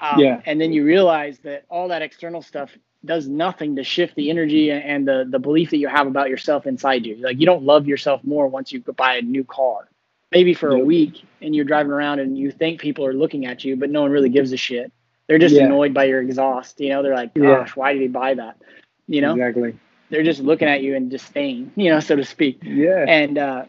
Um, 0.00 0.18
yeah. 0.18 0.40
And 0.46 0.60
then 0.60 0.72
you 0.72 0.84
realize 0.84 1.38
that 1.40 1.64
all 1.68 1.88
that 1.88 2.02
external 2.02 2.42
stuff 2.42 2.70
does 3.04 3.28
nothing 3.28 3.76
to 3.76 3.84
shift 3.84 4.14
the 4.14 4.30
energy 4.30 4.70
and 4.70 5.08
the 5.08 5.26
the 5.28 5.38
belief 5.38 5.70
that 5.70 5.78
you 5.78 5.88
have 5.88 6.06
about 6.06 6.28
yourself 6.28 6.66
inside 6.66 7.06
you. 7.06 7.16
Like 7.16 7.38
you 7.38 7.46
don't 7.46 7.64
love 7.64 7.86
yourself 7.86 8.22
more 8.24 8.46
once 8.48 8.72
you 8.72 8.80
buy 8.80 9.16
a 9.16 9.22
new 9.22 9.44
car. 9.44 9.88
Maybe 10.32 10.54
for 10.54 10.70
a 10.70 10.78
week 10.78 11.24
and 11.42 11.56
you're 11.56 11.64
driving 11.64 11.90
around 11.90 12.20
and 12.20 12.38
you 12.38 12.52
think 12.52 12.80
people 12.80 13.04
are 13.04 13.12
looking 13.12 13.46
at 13.46 13.64
you, 13.64 13.74
but 13.74 13.90
no 13.90 14.02
one 14.02 14.12
really 14.12 14.28
gives 14.28 14.52
a 14.52 14.56
shit. 14.56 14.92
They're 15.30 15.38
just 15.38 15.54
yeah. 15.54 15.66
annoyed 15.66 15.94
by 15.94 16.06
your 16.06 16.20
exhaust. 16.20 16.80
You 16.80 16.88
know, 16.88 17.04
they're 17.04 17.14
like, 17.14 17.32
gosh, 17.34 17.68
yeah. 17.68 17.72
why 17.76 17.92
did 17.92 18.02
he 18.02 18.08
buy 18.08 18.34
that? 18.34 18.60
You 19.06 19.20
know, 19.20 19.34
exactly. 19.34 19.78
They're 20.08 20.24
just 20.24 20.40
looking 20.40 20.66
at 20.66 20.82
you 20.82 20.96
in 20.96 21.08
disdain, 21.08 21.70
you 21.76 21.88
know, 21.88 22.00
so 22.00 22.16
to 22.16 22.24
speak. 22.24 22.58
Yeah. 22.64 23.04
And 23.06 23.38
uh, 23.38 23.66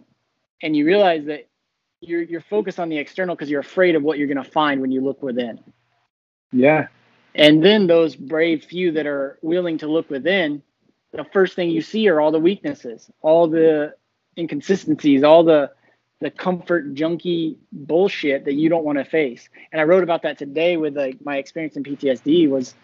and 0.63 0.75
you 0.75 0.87
realize 0.87 1.25
that 1.25 1.47
you're 1.99 2.23
you're 2.23 2.41
focused 2.41 2.79
on 2.79 2.89
the 2.89 2.97
external 2.97 3.35
because 3.35 3.47
you're 3.47 3.59
afraid 3.61 3.95
of 3.95 4.01
what 4.01 4.17
you're 4.17 4.27
gonna 4.27 4.43
find 4.43 4.81
when 4.81 4.91
you 4.91 5.01
look 5.01 5.21
within. 5.21 5.59
Yeah. 6.51 6.87
And 7.35 7.63
then 7.63 7.85
those 7.85 8.15
brave 8.15 8.63
few 8.63 8.91
that 8.93 9.05
are 9.05 9.37
willing 9.43 9.77
to 9.77 9.87
look 9.87 10.09
within, 10.09 10.63
the 11.13 11.25
first 11.25 11.55
thing 11.55 11.69
you 11.69 11.81
see 11.81 12.09
are 12.09 12.19
all 12.19 12.31
the 12.31 12.39
weaknesses, 12.39 13.11
all 13.21 13.47
the 13.47 13.93
inconsistencies, 14.35 15.23
all 15.23 15.43
the 15.43 15.69
the 16.21 16.31
comfort 16.31 16.93
junkie 16.93 17.57
bullshit 17.71 18.45
that 18.45 18.53
you 18.53 18.69
don't 18.69 18.85
want 18.85 18.99
to 18.99 19.03
face. 19.03 19.49
And 19.71 19.81
I 19.81 19.83
wrote 19.83 20.03
about 20.03 20.21
that 20.21 20.37
today 20.37 20.77
with 20.77 20.95
like 20.95 21.17
my 21.25 21.37
experience 21.37 21.75
in 21.75 21.83
PTSD 21.83 22.49
was 22.49 22.75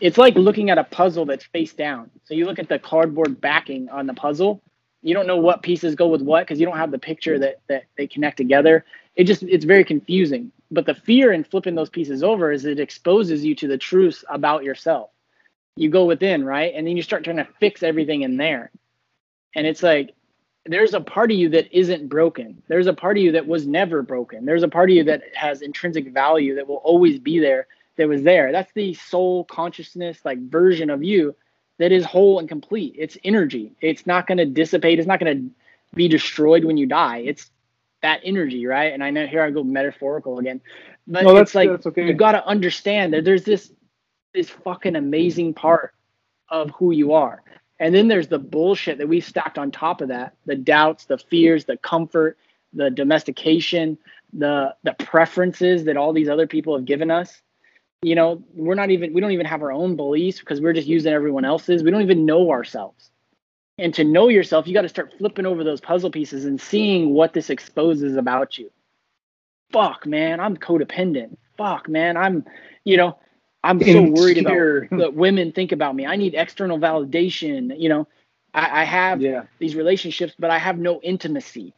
it's 0.00 0.18
like 0.18 0.34
looking 0.34 0.70
at 0.70 0.78
a 0.78 0.84
puzzle 0.84 1.26
that's 1.26 1.44
face 1.44 1.74
down. 1.74 2.10
So 2.24 2.34
you 2.34 2.46
look 2.46 2.58
at 2.58 2.68
the 2.68 2.78
cardboard 2.78 3.40
backing 3.40 3.88
on 3.90 4.06
the 4.06 4.14
puzzle, 4.14 4.62
you 5.02 5.14
don't 5.14 5.26
know 5.26 5.36
what 5.36 5.62
pieces 5.62 5.94
go 5.94 6.08
with 6.08 6.22
what 6.22 6.40
because 6.40 6.58
you 6.58 6.66
don't 6.66 6.78
have 6.78 6.90
the 6.90 6.98
picture 6.98 7.38
that 7.38 7.60
that 7.68 7.84
they 7.96 8.06
connect 8.06 8.38
together. 8.38 8.84
It 9.14 9.24
just 9.24 9.42
it's 9.42 9.64
very 9.64 9.84
confusing. 9.84 10.50
But 10.70 10.86
the 10.86 10.94
fear 10.94 11.32
in 11.32 11.44
flipping 11.44 11.74
those 11.74 11.90
pieces 11.90 12.24
over 12.24 12.50
is 12.50 12.64
it 12.64 12.80
exposes 12.80 13.44
you 13.44 13.54
to 13.56 13.68
the 13.68 13.78
truths 13.78 14.24
about 14.28 14.64
yourself. 14.64 15.10
You 15.76 15.90
go 15.90 16.06
within, 16.06 16.44
right? 16.44 16.72
And 16.74 16.86
then 16.86 16.96
you 16.96 17.02
start 17.02 17.24
trying 17.24 17.36
to 17.36 17.48
fix 17.60 17.82
everything 17.82 18.22
in 18.22 18.38
there. 18.38 18.70
And 19.54 19.66
it's 19.66 19.82
like 19.82 20.15
there's 20.66 20.94
a 20.94 21.00
part 21.00 21.30
of 21.30 21.36
you 21.36 21.48
that 21.50 21.68
isn't 21.76 22.08
broken. 22.08 22.62
There's 22.68 22.86
a 22.86 22.92
part 22.92 23.16
of 23.16 23.22
you 23.22 23.32
that 23.32 23.46
was 23.46 23.66
never 23.66 24.02
broken. 24.02 24.44
There's 24.44 24.62
a 24.62 24.68
part 24.68 24.90
of 24.90 24.96
you 24.96 25.04
that 25.04 25.22
has 25.34 25.62
intrinsic 25.62 26.12
value 26.12 26.54
that 26.56 26.68
will 26.68 26.76
always 26.76 27.18
be 27.18 27.38
there, 27.38 27.66
that 27.96 28.08
was 28.08 28.22
there. 28.22 28.52
That's 28.52 28.72
the 28.72 28.94
soul 28.94 29.44
consciousness, 29.44 30.18
like 30.24 30.38
version 30.50 30.90
of 30.90 31.02
you 31.02 31.34
that 31.78 31.92
is 31.92 32.04
whole 32.04 32.38
and 32.38 32.48
complete. 32.48 32.94
It's 32.98 33.18
energy. 33.24 33.72
It's 33.80 34.06
not 34.06 34.26
going 34.26 34.38
to 34.38 34.46
dissipate. 34.46 34.98
It's 34.98 35.08
not 35.08 35.20
going 35.20 35.36
to 35.36 35.50
be 35.94 36.08
destroyed 36.08 36.64
when 36.64 36.76
you 36.76 36.86
die. 36.86 37.18
It's 37.18 37.50
that 38.02 38.20
energy, 38.24 38.66
right? 38.66 38.92
And 38.92 39.02
I 39.02 39.10
know 39.10 39.26
here 39.26 39.42
I 39.42 39.50
go 39.50 39.62
metaphorical 39.62 40.38
again, 40.38 40.60
but 41.06 41.24
no, 41.24 41.36
it's 41.36 41.54
like 41.54 41.68
okay. 41.68 42.06
you 42.06 42.14
got 42.14 42.32
to 42.32 42.46
understand 42.46 43.12
that 43.14 43.24
there's 43.24 43.44
this 43.44 43.72
this 44.34 44.50
fucking 44.50 44.96
amazing 44.96 45.54
part 45.54 45.94
of 46.48 46.70
who 46.70 46.92
you 46.92 47.14
are. 47.14 47.42
And 47.78 47.94
then 47.94 48.08
there's 48.08 48.28
the 48.28 48.38
bullshit 48.38 48.98
that 48.98 49.08
we 49.08 49.20
stacked 49.20 49.58
on 49.58 49.70
top 49.70 50.00
of 50.00 50.08
that 50.08 50.34
the 50.46 50.56
doubts, 50.56 51.06
the 51.06 51.18
fears, 51.18 51.64
the 51.64 51.76
comfort, 51.76 52.38
the 52.72 52.90
domestication, 52.90 53.98
the 54.32 54.74
the 54.82 54.94
preferences 54.94 55.84
that 55.84 55.96
all 55.96 56.12
these 56.12 56.28
other 56.28 56.46
people 56.46 56.76
have 56.76 56.84
given 56.84 57.10
us. 57.10 57.42
You 58.02 58.14
know, 58.14 58.42
we're 58.54 58.74
not 58.74 58.90
even 58.90 59.12
we 59.12 59.20
don't 59.20 59.32
even 59.32 59.46
have 59.46 59.62
our 59.62 59.72
own 59.72 59.96
beliefs 59.96 60.40
because 60.40 60.60
we're 60.60 60.72
just 60.72 60.88
using 60.88 61.12
everyone 61.12 61.44
else's. 61.44 61.82
We 61.82 61.90
don't 61.90 62.02
even 62.02 62.26
know 62.26 62.50
ourselves. 62.50 63.10
And 63.78 63.92
to 63.94 64.04
know 64.04 64.28
yourself, 64.28 64.66
you 64.66 64.72
got 64.72 64.82
to 64.82 64.88
start 64.88 65.12
flipping 65.18 65.44
over 65.44 65.62
those 65.62 65.82
puzzle 65.82 66.10
pieces 66.10 66.46
and 66.46 66.60
seeing 66.60 67.12
what 67.12 67.34
this 67.34 67.50
exposes 67.50 68.16
about 68.16 68.56
you. 68.56 68.70
Fuck, 69.70 70.06
man, 70.06 70.40
I'm 70.40 70.56
codependent. 70.56 71.36
Fuck, 71.58 71.88
man, 71.88 72.16
I'm, 72.16 72.46
you 72.84 72.96
know, 72.96 73.18
I'm 73.66 73.80
so 73.82 74.02
worried 74.02 74.38
about 74.38 74.90
what 74.90 75.12
hmm. 75.12 75.18
women 75.18 75.52
think 75.52 75.72
about 75.72 75.94
me. 75.94 76.06
I 76.06 76.16
need 76.16 76.34
external 76.34 76.78
validation. 76.78 77.78
You 77.78 77.88
know, 77.88 78.08
I, 78.54 78.82
I 78.82 78.84
have 78.84 79.20
yeah. 79.20 79.44
these 79.58 79.74
relationships, 79.74 80.34
but 80.38 80.50
I 80.50 80.58
have 80.58 80.78
no 80.78 81.00
intimacy. 81.02 81.74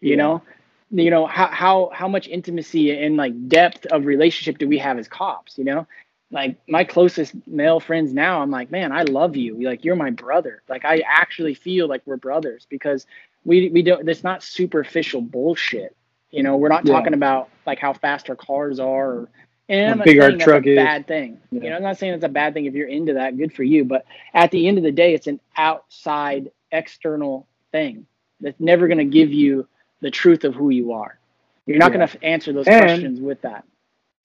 You 0.00 0.10
yeah. 0.10 0.16
know, 0.16 0.42
you 0.90 1.10
know 1.10 1.26
how 1.26 1.46
how 1.46 1.90
how 1.94 2.08
much 2.08 2.26
intimacy 2.28 2.90
and 3.04 3.16
like 3.16 3.48
depth 3.48 3.86
of 3.86 4.06
relationship 4.06 4.58
do 4.58 4.68
we 4.68 4.78
have 4.78 4.98
as 4.98 5.08
cops? 5.08 5.56
You 5.58 5.64
know, 5.64 5.86
like 6.30 6.58
my 6.68 6.84
closest 6.84 7.34
male 7.46 7.80
friends 7.80 8.12
now, 8.12 8.40
I'm 8.42 8.50
like, 8.50 8.70
man, 8.70 8.92
I 8.92 9.02
love 9.02 9.36
you. 9.36 9.62
Like 9.62 9.84
you're 9.84 9.96
my 9.96 10.10
brother. 10.10 10.62
Like 10.68 10.84
I 10.84 11.02
actually 11.06 11.54
feel 11.54 11.88
like 11.88 12.02
we're 12.06 12.16
brothers 12.16 12.66
because 12.68 13.06
we 13.44 13.68
we 13.68 13.82
don't. 13.82 14.08
It's 14.08 14.24
not 14.24 14.42
superficial 14.42 15.20
bullshit. 15.20 15.96
You 16.30 16.42
know, 16.42 16.56
we're 16.56 16.68
not 16.68 16.86
Yeah. 16.86 16.94
talking 16.94 17.14
about 17.14 17.48
like 17.66 17.78
how 17.78 17.92
fast 17.92 18.30
our 18.30 18.36
cars 18.36 18.78
are. 18.80 19.10
Or, 19.10 19.28
and 19.70 20.00
I'm 20.00 20.04
big 20.04 20.20
that's 20.20 20.42
truck 20.44 20.66
a 20.66 20.70
is. 20.70 20.76
bad 20.76 21.06
thing. 21.06 21.40
Yeah. 21.50 21.62
You 21.62 21.70
know, 21.70 21.76
I'm 21.76 21.82
not 21.82 21.96
saying 21.98 22.12
it's 22.14 22.24
a 22.24 22.28
bad 22.28 22.52
thing 22.54 22.66
if 22.66 22.74
you're 22.74 22.88
into 22.88 23.14
that. 23.14 23.36
Good 23.38 23.52
for 23.54 23.62
you. 23.62 23.84
But 23.84 24.04
at 24.34 24.50
the 24.50 24.68
end 24.68 24.76
of 24.78 24.84
the 24.84 24.92
day, 24.92 25.14
it's 25.14 25.26
an 25.26 25.40
outside, 25.56 26.50
external 26.72 27.46
thing 27.72 28.06
that's 28.40 28.60
never 28.60 28.86
going 28.88 28.98
to 28.98 29.04
give 29.04 29.32
you 29.32 29.66
the 30.00 30.10
truth 30.10 30.44
of 30.44 30.54
who 30.54 30.70
you 30.70 30.92
are. 30.92 31.18
You're 31.66 31.78
not 31.78 31.92
Yeah. 31.92 31.96
going 31.98 32.08
to 32.08 32.24
answer 32.24 32.52
those 32.52 32.66
And- 32.66 32.80
questions 32.84 33.20
with 33.20 33.40
that. 33.42 33.64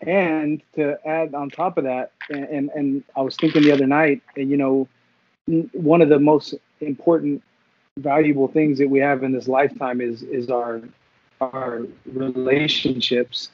And 0.01 0.61
to 0.75 0.97
add 1.07 1.33
on 1.33 1.49
top 1.49 1.77
of 1.77 1.85
that, 1.85 2.11
and, 2.29 2.43
and, 2.45 2.69
and 2.75 3.03
I 3.15 3.21
was 3.21 3.35
thinking 3.37 3.61
the 3.63 3.71
other 3.71 3.87
night, 3.87 4.21
and, 4.35 4.49
you 4.49 4.57
know, 4.57 4.87
one 5.71 6.01
of 6.01 6.09
the 6.09 6.19
most 6.19 6.53
important, 6.81 7.41
valuable 7.97 8.47
things 8.49 8.77
that 8.79 8.89
we 8.89 8.99
have 8.99 9.23
in 9.23 9.31
this 9.31 9.47
lifetime 9.47 10.01
is 10.01 10.21
is 10.23 10.49
our 10.49 10.81
our 11.39 11.85
relationships. 12.11 13.51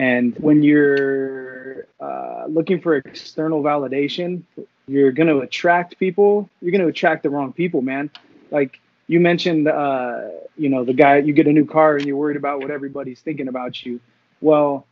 And 0.00 0.34
when 0.38 0.62
you're 0.62 1.86
uh, 2.00 2.46
looking 2.48 2.80
for 2.80 2.96
external 2.96 3.62
validation, 3.62 4.44
you're 4.88 5.12
going 5.12 5.28
to 5.28 5.40
attract 5.40 5.98
people. 5.98 6.48
You're 6.62 6.70
going 6.72 6.80
to 6.80 6.88
attract 6.88 7.22
the 7.22 7.28
wrong 7.28 7.52
people, 7.52 7.82
man. 7.82 8.08
Like 8.50 8.80
you 9.08 9.20
mentioned, 9.20 9.68
uh, 9.68 10.28
you 10.56 10.70
know, 10.70 10.84
the 10.84 10.94
guy 10.94 11.18
you 11.18 11.34
get 11.34 11.46
a 11.48 11.52
new 11.52 11.66
car 11.66 11.96
and 11.96 12.06
you're 12.06 12.16
worried 12.16 12.38
about 12.38 12.60
what 12.60 12.70
everybody's 12.70 13.20
thinking 13.20 13.46
about 13.46 13.84
you. 13.84 14.00
Well, 14.40 14.86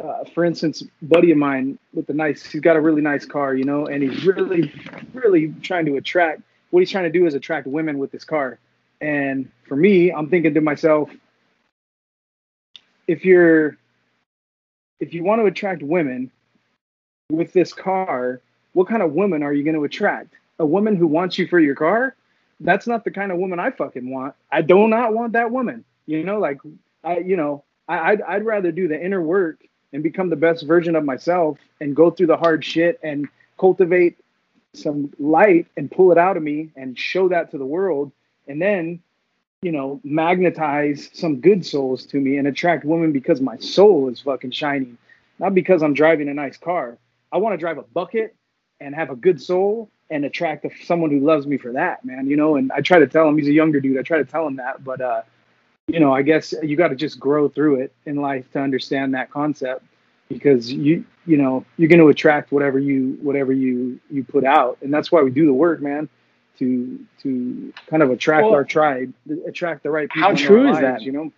uh, 0.00 0.24
for 0.34 0.44
instance, 0.44 0.82
buddy 1.00 1.30
of 1.30 1.38
mine 1.38 1.78
with 1.94 2.10
a 2.10 2.14
nice, 2.14 2.44
he's 2.44 2.60
got 2.60 2.74
a 2.74 2.80
really 2.80 3.00
nice 3.00 3.26
car, 3.26 3.54
you 3.54 3.62
know, 3.62 3.86
and 3.86 4.02
he's 4.02 4.26
really, 4.26 4.72
really 5.14 5.54
trying 5.62 5.86
to 5.86 5.98
attract. 5.98 6.42
What 6.70 6.80
he's 6.80 6.90
trying 6.90 7.04
to 7.12 7.16
do 7.16 7.26
is 7.26 7.34
attract 7.34 7.68
women 7.68 7.98
with 7.98 8.10
this 8.10 8.24
car. 8.24 8.58
And 9.00 9.48
for 9.68 9.76
me, 9.76 10.10
I'm 10.10 10.28
thinking 10.28 10.54
to 10.54 10.60
myself, 10.60 11.10
if 13.08 13.24
you're, 13.24 13.76
if 15.00 15.12
you 15.14 15.24
want 15.24 15.40
to 15.40 15.46
attract 15.46 15.82
women 15.82 16.30
with 17.30 17.52
this 17.52 17.72
car, 17.72 18.40
what 18.74 18.86
kind 18.86 19.02
of 19.02 19.12
woman 19.12 19.42
are 19.42 19.52
you 19.52 19.64
going 19.64 19.74
to 19.74 19.84
attract? 19.84 20.34
A 20.60 20.66
woman 20.66 20.94
who 20.94 21.06
wants 21.06 21.38
you 21.38 21.48
for 21.48 21.58
your 21.58 21.74
car? 21.74 22.14
That's 22.60 22.86
not 22.86 23.04
the 23.04 23.10
kind 23.10 23.32
of 23.32 23.38
woman 23.38 23.58
I 23.58 23.70
fucking 23.70 24.08
want. 24.08 24.34
I 24.52 24.62
do 24.62 24.86
not 24.86 25.14
want 25.14 25.32
that 25.32 25.50
woman. 25.50 25.84
You 26.06 26.22
know, 26.22 26.38
like 26.38 26.60
I, 27.02 27.18
you 27.18 27.36
know, 27.36 27.64
I, 27.88 28.12
I'd, 28.12 28.22
I'd 28.22 28.44
rather 28.44 28.70
do 28.70 28.88
the 28.88 29.02
inner 29.02 29.22
work 29.22 29.64
and 29.92 30.02
become 30.02 30.28
the 30.28 30.36
best 30.36 30.66
version 30.66 30.94
of 30.94 31.04
myself 31.04 31.58
and 31.80 31.96
go 31.96 32.10
through 32.10 32.26
the 32.26 32.36
hard 32.36 32.64
shit 32.64 33.00
and 33.02 33.28
cultivate 33.58 34.18
some 34.74 35.12
light 35.18 35.66
and 35.76 35.90
pull 35.90 36.12
it 36.12 36.18
out 36.18 36.36
of 36.36 36.42
me 36.42 36.70
and 36.76 36.98
show 36.98 37.28
that 37.28 37.50
to 37.50 37.58
the 37.58 37.66
world 37.66 38.12
and 38.46 38.60
then 38.60 39.00
you 39.62 39.72
know 39.72 40.00
magnetize 40.04 41.10
some 41.12 41.40
good 41.40 41.64
souls 41.64 42.06
to 42.06 42.18
me 42.18 42.36
and 42.36 42.46
attract 42.46 42.84
women 42.84 43.12
because 43.12 43.40
my 43.40 43.56
soul 43.58 44.08
is 44.08 44.20
fucking 44.20 44.50
shining 44.50 44.96
not 45.38 45.54
because 45.54 45.82
i'm 45.82 45.94
driving 45.94 46.28
a 46.28 46.34
nice 46.34 46.56
car. 46.56 46.98
I 47.32 47.38
want 47.38 47.52
to 47.54 47.58
drive 47.58 47.78
a 47.78 47.82
bucket 47.82 48.34
and 48.80 48.94
have 48.94 49.10
a 49.10 49.16
good 49.16 49.42
soul 49.42 49.90
and 50.10 50.24
attract 50.24 50.64
a, 50.64 50.70
someone 50.84 51.10
who 51.10 51.20
loves 51.20 51.46
me 51.46 51.58
for 51.58 51.72
that 51.72 52.04
man 52.04 52.26
you 52.26 52.36
know? 52.36 52.56
And 52.56 52.70
i 52.72 52.80
try 52.80 52.98
to 52.98 53.06
tell 53.06 53.28
him 53.28 53.36
he's 53.36 53.48
a 53.48 53.52
younger 53.52 53.80
dude 53.80 53.98
i 53.98 54.02
try 54.02 54.18
to 54.18 54.24
tell 54.24 54.46
him 54.46 54.56
that 54.56 54.84
but 54.84 55.00
uh 55.00 55.22
you 55.88 55.98
know 55.98 56.12
i 56.12 56.22
guess 56.22 56.54
you 56.62 56.76
got 56.76 56.88
to 56.88 56.96
just 56.96 57.18
grow 57.18 57.48
through 57.48 57.80
it 57.80 57.92
in 58.06 58.16
life 58.16 58.50
to 58.52 58.60
understand 58.60 59.14
that 59.14 59.30
concept 59.30 59.82
because 60.28 60.70
you 60.70 61.04
you 61.26 61.36
know 61.36 61.64
you're 61.76 61.88
going 61.88 62.00
to 62.00 62.08
attract 62.08 62.52
whatever 62.52 62.78
you 62.78 63.18
whatever 63.20 63.52
you 63.52 63.98
you 64.10 64.24
put 64.24 64.44
out. 64.44 64.78
And 64.82 64.92
that's 64.92 65.10
why 65.10 65.22
we 65.22 65.30
do 65.30 65.46
the 65.46 65.52
work 65.52 65.80
man 65.80 66.08
to 66.58 66.98
to 67.22 67.72
kind 67.86 68.02
of 68.02 68.10
attract 68.10 68.44
Well, 68.44 68.54
our 68.54 68.64
tribe 68.64 69.12
attract 69.46 69.82
the 69.82 69.90
right 69.90 70.08
people 70.10 70.28
how 70.28 70.34
true 70.34 70.68
is 70.68 70.74
lives, 70.74 70.80
that? 70.80 71.02
you 71.02 71.12
know 71.12 71.32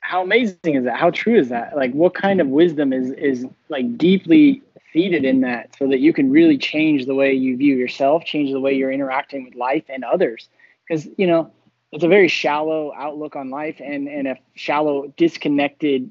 how 0.00 0.22
amazing 0.22 0.74
is 0.74 0.84
that? 0.84 0.96
How 0.96 1.10
true 1.10 1.38
is 1.38 1.50
that? 1.50 1.76
Like, 1.76 1.92
what 1.92 2.14
kind 2.14 2.40
of 2.40 2.48
wisdom 2.48 2.92
is 2.92 3.10
is 3.10 3.46
like 3.68 3.98
deeply 3.98 4.62
seated 4.92 5.24
in 5.24 5.42
that, 5.42 5.76
so 5.78 5.86
that 5.88 5.98
you 5.98 6.12
can 6.12 6.30
really 6.30 6.56
change 6.56 7.04
the 7.06 7.14
way 7.14 7.34
you 7.34 7.56
view 7.56 7.76
yourself, 7.76 8.24
change 8.24 8.50
the 8.50 8.60
way 8.60 8.72
you're 8.72 8.92
interacting 8.92 9.44
with 9.44 9.54
life 9.54 9.84
and 9.88 10.04
others? 10.04 10.48
Because 10.88 11.06
you 11.18 11.26
know, 11.26 11.52
it's 11.92 12.04
a 12.04 12.08
very 12.08 12.28
shallow 12.28 12.92
outlook 12.96 13.36
on 13.36 13.50
life, 13.50 13.80
and 13.84 14.08
and 14.08 14.28
a 14.28 14.38
shallow, 14.54 15.12
disconnected 15.16 16.10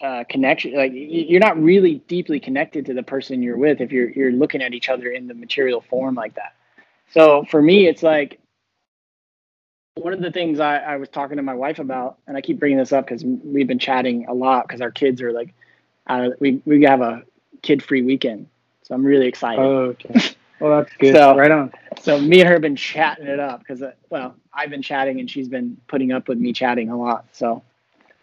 uh, 0.00 0.24
connection. 0.28 0.74
Like, 0.74 0.92
you're 0.94 1.38
not 1.38 1.62
really 1.62 1.96
deeply 2.08 2.40
connected 2.40 2.86
to 2.86 2.94
the 2.94 3.04
person 3.04 3.42
you're 3.42 3.56
with 3.56 3.80
if 3.80 3.92
you're 3.92 4.10
you're 4.10 4.32
looking 4.32 4.62
at 4.62 4.74
each 4.74 4.88
other 4.88 5.10
in 5.10 5.28
the 5.28 5.34
material 5.34 5.80
form 5.80 6.16
like 6.16 6.34
that. 6.34 6.54
So 7.12 7.44
for 7.50 7.60
me, 7.60 7.86
it's 7.86 8.02
like 8.02 8.40
one 9.96 10.12
of 10.12 10.20
the 10.20 10.30
things 10.30 10.60
I, 10.60 10.78
I 10.78 10.96
was 10.96 11.08
talking 11.08 11.36
to 11.36 11.42
my 11.42 11.54
wife 11.54 11.78
about, 11.78 12.18
and 12.26 12.36
I 12.36 12.40
keep 12.40 12.58
bringing 12.58 12.78
this 12.78 12.92
up 12.92 13.04
because 13.06 13.24
we've 13.24 13.66
been 13.66 13.78
chatting 13.78 14.26
a 14.28 14.32
lot 14.34 14.66
because 14.66 14.80
our 14.80 14.90
kids 14.90 15.20
are 15.22 15.32
like, 15.32 15.52
uh, 16.06 16.30
we 16.40 16.62
we 16.64 16.82
have 16.84 17.00
a 17.02 17.22
kid 17.62 17.82
free 17.82 18.02
weekend, 18.02 18.48
so 18.82 18.94
I'm 18.94 19.04
really 19.04 19.26
excited. 19.26 19.60
Oh, 19.60 19.94
okay. 19.94 20.34
Well 20.58 20.80
that's 20.80 20.92
good. 20.98 21.14
So- 21.14 21.36
right 21.36 21.50
on. 21.50 21.72
so 22.00 22.18
me 22.20 22.40
and 22.40 22.48
her 22.48 22.54
have 22.54 22.62
been 22.62 22.76
chatting 22.76 23.26
it 23.26 23.38
up 23.38 23.60
because, 23.60 23.82
uh, 23.82 23.92
well, 24.10 24.34
I've 24.52 24.70
been 24.70 24.82
chatting 24.82 25.20
and 25.20 25.30
she's 25.30 25.48
been 25.48 25.76
putting 25.88 26.12
up 26.12 26.28
with 26.28 26.38
me 26.38 26.52
chatting 26.52 26.88
a 26.88 26.96
lot. 26.98 27.26
So 27.32 27.62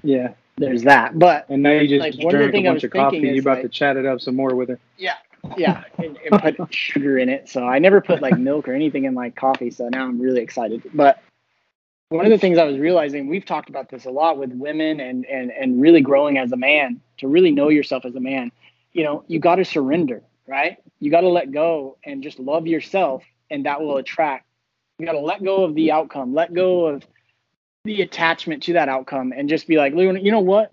yeah. 0.03 0.33
there's 0.57 0.83
that. 0.83 1.17
But 1.17 1.45
and 1.49 1.61
now 1.63 1.71
you 1.71 1.87
just 1.87 2.01
Like, 2.01 2.29
drank 2.29 2.53
a 2.55 2.63
bunch 2.63 2.83
of 2.83 2.91
coffee. 2.91 3.19
you're 3.19 3.39
about 3.39 3.57
like- 3.57 3.63
to 3.63 3.69
chat 3.69 3.95
it 3.97 4.05
up 4.05 4.19
some 4.19 4.35
more 4.35 4.55
with 4.55 4.69
her. 4.69 4.79
Yeah, 4.97 5.13
yeah, 5.57 5.83
and, 5.97 6.17
and 6.17 6.57
put 6.57 6.73
sugar 6.73 7.17
in 7.17 7.29
it. 7.29 7.49
So 7.49 7.65
I 7.65 7.79
never 7.79 8.01
put 8.01 8.21
like 8.21 8.37
milk 8.37 8.67
or 8.67 8.73
anything 8.73 9.05
in 9.05 9.13
my 9.13 9.29
coffee. 9.29 9.71
So 9.71 9.89
now 9.89 10.05
I'm 10.05 10.19
really 10.19 10.41
excited. 10.41 10.83
But 10.93 11.21
one 12.09 12.25
of 12.25 12.31
the 12.31 12.37
things 12.37 12.57
I 12.57 12.63
was 12.63 12.77
realizing, 12.77 13.27
we've 13.27 13.45
talked 13.45 13.69
about 13.69 13.89
this 13.89 14.05
a 14.05 14.09
lot 14.09 14.37
with 14.37 14.51
women 14.51 14.99
and 14.99 15.25
and 15.25 15.51
and 15.51 15.81
really 15.81 16.01
growing 16.01 16.37
as 16.37 16.51
a 16.51 16.57
man 16.57 17.01
to 17.17 17.27
really 17.27 17.51
know 17.51 17.69
yourself 17.69 18.05
as 18.05 18.15
a 18.15 18.19
man. 18.19 18.51
You 18.93 19.03
know, 19.03 19.23
you 19.27 19.39
got 19.39 19.55
to 19.55 19.65
surrender, 19.65 20.23
right? 20.47 20.77
You 20.99 21.11
got 21.11 21.21
to 21.21 21.29
let 21.29 21.51
go 21.51 21.97
and 22.03 22.23
just 22.23 22.39
love 22.39 22.65
yourself, 22.67 23.23
and 23.51 23.65
that 23.65 23.81
will 23.81 23.97
attract. 23.97 24.45
You 24.97 25.05
got 25.05 25.13
to 25.13 25.19
let 25.19 25.43
go 25.43 25.63
of 25.63 25.75
the 25.75 25.91
outcome, 25.91 26.33
let 26.33 26.53
go 26.53 26.87
of 26.87 27.05
the 27.85 28.01
attachment 28.01 28.63
to 28.63 28.73
that 28.73 28.89
outcome, 28.89 29.31
and 29.35 29.47
just 29.47 29.67
be 29.67 29.77
like, 29.77 29.93
"Luna, 29.93 30.19
you 30.19 30.31
know 30.31 30.39
what? 30.39 30.71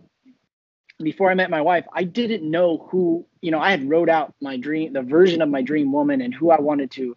Before 1.03 1.31
I 1.31 1.35
met 1.35 1.51
my 1.51 1.61
wife, 1.61 1.85
I 1.93 2.05
didn't 2.05 2.49
know 2.49 2.89
who, 2.91 3.27
you 3.41 3.51
know, 3.51 3.61
I 3.61 3.71
had 3.71 3.89
wrote 3.89 4.09
out 4.09 4.35
my 4.41 4.57
dream, 4.57 4.93
the 4.93 5.03
version 5.03 5.43
of 5.43 5.49
my 5.49 5.63
dream 5.63 5.93
woman 5.93 6.21
and 6.21 6.35
who 6.35 6.51
I 6.51 6.61
wanted 6.61 6.91
to, 6.93 7.17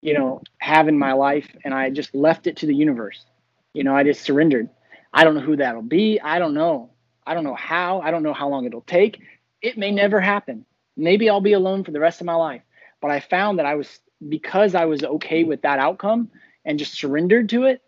you 0.00 0.14
know, 0.14 0.42
have 0.58 0.88
in 0.88 0.98
my 0.98 1.12
life. 1.12 1.48
And 1.64 1.72
I 1.72 1.90
just 1.90 2.14
left 2.14 2.46
it 2.46 2.56
to 2.58 2.66
the 2.66 2.74
universe. 2.74 3.24
You 3.72 3.84
know, 3.84 3.94
I 3.94 4.02
just 4.02 4.22
surrendered. 4.22 4.68
I 5.12 5.24
don't 5.24 5.34
know 5.34 5.40
who 5.40 5.56
that'll 5.56 5.82
be. 5.82 6.20
I 6.20 6.38
don't 6.38 6.54
know. 6.54 6.90
I 7.26 7.34
don't 7.34 7.44
know 7.44 7.54
how. 7.54 8.00
I 8.00 8.10
don't 8.10 8.22
know 8.22 8.32
how 8.32 8.48
long 8.48 8.64
it'll 8.64 8.80
take. 8.80 9.20
It 9.62 9.78
may 9.78 9.92
never 9.92 10.20
happen. 10.20 10.64
Maybe 10.96 11.30
I'll 11.30 11.40
be 11.40 11.52
alone 11.52 11.84
for 11.84 11.92
the 11.92 12.00
rest 12.00 12.20
of 12.20 12.26
my 12.26 12.34
life. 12.34 12.62
But 13.00 13.12
I 13.12 13.20
found 13.20 13.58
that 13.58 13.66
I 13.66 13.76
was, 13.76 14.00
because 14.28 14.74
I 14.74 14.86
was 14.86 15.04
okay 15.04 15.44
with 15.44 15.62
that 15.62 15.78
outcome 15.78 16.30
and 16.64 16.78
just 16.78 16.94
surrendered 16.94 17.48
to 17.50 17.64
it, 17.64 17.80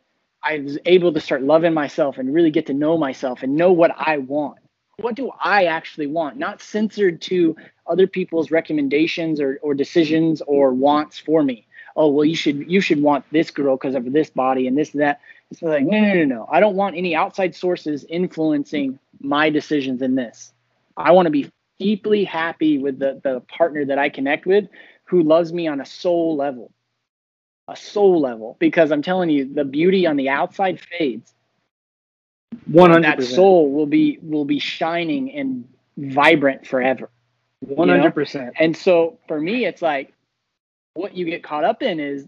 I 0.42 0.60
was 0.60 0.78
able 0.86 1.12
to 1.12 1.20
start 1.20 1.42
loving 1.42 1.74
myself 1.74 2.18
and 2.18 2.32
really 2.32 2.50
get 2.50 2.66
to 2.66 2.74
know 2.74 2.96
myself 2.96 3.42
and 3.42 3.56
know 3.56 3.72
what 3.72 3.92
I 3.96 4.18
want 4.18 4.58
what 5.02 5.14
do 5.14 5.30
I 5.40 5.64
actually 5.64 6.06
want? 6.06 6.36
Not 6.36 6.62
censored 6.62 7.20
to 7.22 7.56
other 7.86 8.06
people's 8.06 8.50
recommendations 8.50 9.40
or, 9.40 9.58
or 9.62 9.74
decisions 9.74 10.40
or 10.46 10.72
wants 10.72 11.18
for 11.18 11.42
me. 11.42 11.66
Oh 11.96 12.08
well, 12.08 12.24
you 12.24 12.36
should 12.36 12.70
you 12.70 12.80
should 12.80 13.02
want 13.02 13.24
this 13.32 13.50
girl 13.50 13.76
because 13.76 13.94
of 13.94 14.10
this 14.12 14.30
body 14.30 14.66
and 14.66 14.78
this 14.78 14.92
and 14.92 15.02
that. 15.02 15.20
It's 15.50 15.60
like 15.60 15.84
no 15.84 16.00
no 16.00 16.14
no 16.14 16.24
no. 16.24 16.48
I 16.50 16.60
don't 16.60 16.76
want 16.76 16.96
any 16.96 17.14
outside 17.14 17.54
sources 17.54 18.06
influencing 18.08 18.98
my 19.20 19.50
decisions 19.50 20.00
in 20.00 20.14
this. 20.14 20.52
I 20.96 21.12
want 21.12 21.26
to 21.26 21.30
be 21.30 21.50
deeply 21.78 22.24
happy 22.24 22.78
with 22.78 22.98
the 22.98 23.20
the 23.22 23.40
partner 23.40 23.84
that 23.84 23.98
I 23.98 24.08
connect 24.08 24.46
with, 24.46 24.68
who 25.04 25.22
loves 25.22 25.52
me 25.52 25.66
on 25.66 25.80
a 25.80 25.84
soul 25.84 26.36
level, 26.36 26.72
a 27.68 27.76
soul 27.76 28.20
level. 28.20 28.56
Because 28.58 28.90
I'm 28.90 29.02
telling 29.02 29.28
you, 29.28 29.52
the 29.52 29.64
beauty 29.64 30.06
on 30.06 30.16
the 30.16 30.30
outside 30.30 30.80
fades 30.80 31.34
One 32.66 32.90
hundred 32.90 33.18
that 33.18 33.22
soul 33.24 33.72
will 33.72 33.86
be 33.86 34.18
will 34.22 34.44
be 34.44 34.58
shining 34.58 35.32
and 35.32 35.68
vibrant 35.96 36.66
forever. 36.66 37.10
One 37.60 37.88
hundred 37.88 38.14
percent. 38.14 38.54
and 38.58 38.76
so 38.76 39.18
for 39.28 39.40
me 39.40 39.64
it's 39.66 39.82
like 39.82 40.12
what 40.94 41.16
you 41.16 41.24
get 41.24 41.42
caught 41.42 41.64
up 41.64 41.82
in 41.82 42.00
is 42.00 42.26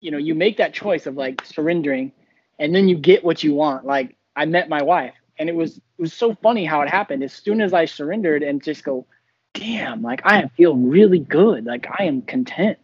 you 0.00 0.10
know 0.10 0.18
you 0.18 0.34
make 0.34 0.58
that 0.58 0.74
choice 0.74 1.06
of 1.06 1.16
like 1.16 1.44
surrendering 1.44 2.12
and 2.58 2.74
then 2.74 2.88
you 2.88 2.96
get 2.96 3.24
what 3.24 3.42
you 3.42 3.54
want. 3.54 3.84
Like 3.84 4.16
i 4.36 4.44
met 4.44 4.68
my 4.68 4.82
wife 4.82 5.14
and 5.38 5.48
it 5.48 5.54
was 5.54 5.76
it 5.78 5.82
was 5.98 6.12
so 6.12 6.34
funny 6.42 6.64
how 6.64 6.82
it 6.82 6.90
happened. 6.90 7.22
As 7.22 7.32
soon 7.32 7.60
as 7.60 7.72
i 7.72 7.84
surrendered 7.86 8.42
and 8.42 8.62
just 8.62 8.84
go 8.84 9.06
damn 9.54 10.02
like 10.02 10.20
i 10.24 10.46
feel 10.56 10.76
really 10.76 11.18
good. 11.20 11.64
Like 11.64 11.86
i 11.98 12.04
am 12.04 12.22
content. 12.22 12.78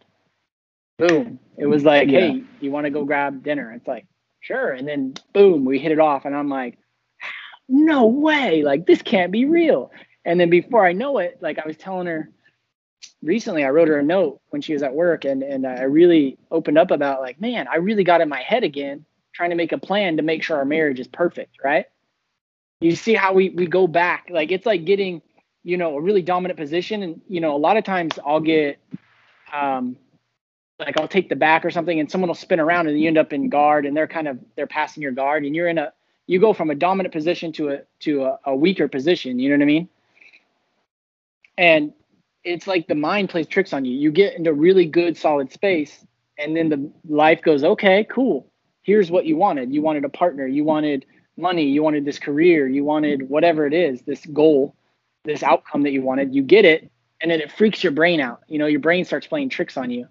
Boom. 0.97 1.39
It 1.57 1.65
was 1.67 1.83
like 1.83 2.09
Yeah. 2.09 2.19
hey 2.19 2.43
you 2.59 2.71
want 2.71 2.85
to 2.85 2.89
go 2.89 3.05
grab 3.05 3.43
dinner? 3.43 3.71
It's 3.73 3.87
like 3.87 4.05
sure 4.43 4.71
and 4.71 4.87
then 4.87 5.13
boom 5.33 5.65
we 5.65 5.79
hit 5.79 5.91
it 5.91 5.99
off 5.99 6.25
and 6.25 6.35
i'm 6.35 6.49
like 6.49 6.77
no 7.67 8.05
way 8.05 8.61
like 8.61 8.85
this 8.85 9.01
can't 9.01 9.31
be 9.31 9.45
real 9.45 9.91
and 10.25 10.39
then 10.39 10.49
before 10.49 10.85
i 10.85 10.93
know 10.93 11.17
it 11.17 11.37
like 11.41 11.57
i 11.57 11.65
was 11.65 11.77
telling 11.77 12.05
her 12.07 12.29
recently 13.21 13.63
i 13.63 13.69
wrote 13.69 13.87
her 13.87 13.99
a 13.99 14.03
note 14.03 14.39
when 14.49 14.61
she 14.61 14.73
was 14.73 14.83
at 14.83 14.93
work 14.93 15.25
and 15.25 15.41
and 15.43 15.65
i 15.65 15.83
really 15.83 16.37
opened 16.51 16.77
up 16.77 16.91
about 16.91 17.21
like 17.21 17.41
man 17.41 17.67
i 17.67 17.77
really 17.77 18.03
got 18.03 18.21
in 18.21 18.29
my 18.29 18.41
head 18.41 18.63
again 18.63 19.05
trying 19.33 19.49
to 19.49 19.55
make 19.55 19.71
a 19.71 19.77
plan 19.77 20.17
to 20.17 20.23
make 20.23 20.43
sure 20.43 20.57
our 20.57 20.65
marriage 20.65 20.99
is 20.99 21.07
perfect, 21.07 21.57
right? 21.63 21.85
You 22.79 22.95
see 22.95 23.13
how 23.13 23.33
we 23.33 23.49
we 23.49 23.65
go 23.67 23.87
back. 23.87 24.27
Like 24.29 24.51
it's 24.51 24.65
like 24.65 24.85
getting, 24.85 25.21
you 25.63 25.77
know, 25.77 25.97
a 25.97 26.01
really 26.01 26.21
dominant 26.21 26.59
position. 26.59 27.03
And, 27.03 27.21
you 27.27 27.41
know, 27.41 27.55
a 27.55 27.57
lot 27.57 27.77
of 27.77 27.83
times 27.83 28.19
I'll 28.25 28.39
get 28.39 28.79
um 29.51 29.97
like 30.85 30.99
I'll 30.99 31.07
take 31.07 31.29
the 31.29 31.35
back 31.35 31.65
or 31.65 31.71
something 31.71 31.99
and 31.99 32.09
someone 32.09 32.27
will 32.27 32.35
spin 32.35 32.59
around 32.59 32.87
and 32.87 32.99
you 32.99 33.07
end 33.07 33.17
up 33.17 33.33
in 33.33 33.49
guard 33.49 33.85
and 33.85 33.95
they're 33.95 34.07
kind 34.07 34.27
of 34.27 34.39
they're 34.55 34.67
passing 34.67 35.03
your 35.03 35.11
guard 35.11 35.45
and 35.45 35.55
you're 35.55 35.67
in 35.67 35.77
a 35.77 35.93
you 36.27 36.39
go 36.39 36.53
from 36.53 36.69
a 36.69 36.75
dominant 36.75 37.13
position 37.13 37.51
to 37.53 37.69
a 37.69 37.79
to 37.99 38.23
a, 38.23 38.39
a 38.45 38.55
weaker 38.55 38.87
position, 38.87 39.39
you 39.39 39.49
know 39.49 39.55
what 39.55 39.63
I 39.63 39.65
mean? 39.65 39.89
And 41.57 41.93
it's 42.43 42.67
like 42.67 42.87
the 42.87 42.95
mind 42.95 43.29
plays 43.29 43.47
tricks 43.47 43.73
on 43.73 43.85
you. 43.85 43.95
You 43.95 44.11
get 44.11 44.35
into 44.35 44.53
really 44.53 44.85
good 44.85 45.17
solid 45.17 45.51
space 45.51 46.05
and 46.37 46.55
then 46.55 46.69
the 46.69 46.91
life 47.07 47.41
goes, 47.41 47.63
okay, 47.63 48.05
cool. 48.09 48.47
Here's 48.81 49.11
what 49.11 49.25
you 49.25 49.37
wanted. 49.37 49.73
You 49.73 49.81
wanted 49.81 50.03
a 50.03 50.09
partner, 50.09 50.45
you 50.45 50.63
wanted 50.63 51.05
money, 51.37 51.63
you 51.63 51.83
wanted 51.83 52.05
this 52.05 52.19
career, 52.19 52.67
you 52.67 52.83
wanted 52.83 53.29
whatever 53.29 53.65
it 53.65 53.73
is, 53.73 54.01
this 54.01 54.25
goal, 54.25 54.75
this 55.23 55.43
outcome 55.43 55.83
that 55.83 55.91
you 55.91 56.01
wanted. 56.01 56.35
You 56.35 56.43
get 56.43 56.65
it, 56.65 56.91
and 57.21 57.31
then 57.31 57.39
it 57.39 57.51
freaks 57.51 57.83
your 57.83 57.93
brain 57.93 58.19
out. 58.19 58.41
You 58.47 58.59
know, 58.59 58.65
your 58.65 58.81
brain 58.81 59.05
starts 59.05 59.27
playing 59.27 59.49
tricks 59.49 59.77
on 59.77 59.89
you. 59.89 60.07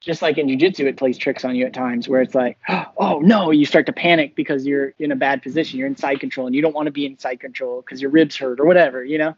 Just 0.00 0.22
like 0.22 0.38
in 0.38 0.46
jujitsu, 0.46 0.86
it 0.86 0.96
plays 0.96 1.18
tricks 1.18 1.44
on 1.44 1.54
you 1.54 1.66
at 1.66 1.74
times 1.74 2.08
where 2.08 2.22
it's 2.22 2.34
like, 2.34 2.58
oh 2.96 3.20
no, 3.20 3.50
you 3.50 3.66
start 3.66 3.86
to 3.86 3.92
panic 3.92 4.34
because 4.34 4.66
you're 4.66 4.94
in 4.98 5.12
a 5.12 5.16
bad 5.16 5.42
position. 5.42 5.78
You're 5.78 5.88
in 5.88 5.96
side 5.96 6.20
control 6.20 6.46
and 6.46 6.56
you 6.56 6.62
don't 6.62 6.74
want 6.74 6.86
to 6.86 6.92
be 6.92 7.06
in 7.06 7.18
side 7.18 7.40
control 7.40 7.82
because 7.82 8.00
your 8.00 8.10
ribs 8.10 8.36
hurt 8.36 8.60
or 8.60 8.64
whatever, 8.64 9.04
you 9.04 9.18
know? 9.18 9.36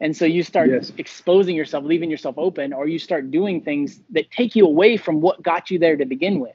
And 0.00 0.16
so 0.16 0.24
you 0.24 0.42
start 0.42 0.70
yes. 0.70 0.92
exposing 0.96 1.56
yourself, 1.56 1.84
leaving 1.84 2.10
yourself 2.10 2.36
open, 2.38 2.72
or 2.72 2.86
you 2.86 2.98
start 2.98 3.30
doing 3.30 3.62
things 3.62 4.00
that 4.10 4.30
take 4.30 4.54
you 4.54 4.64
away 4.64 4.96
from 4.96 5.20
what 5.20 5.42
got 5.42 5.70
you 5.70 5.78
there 5.78 5.96
to 5.96 6.04
begin 6.04 6.38
with. 6.38 6.54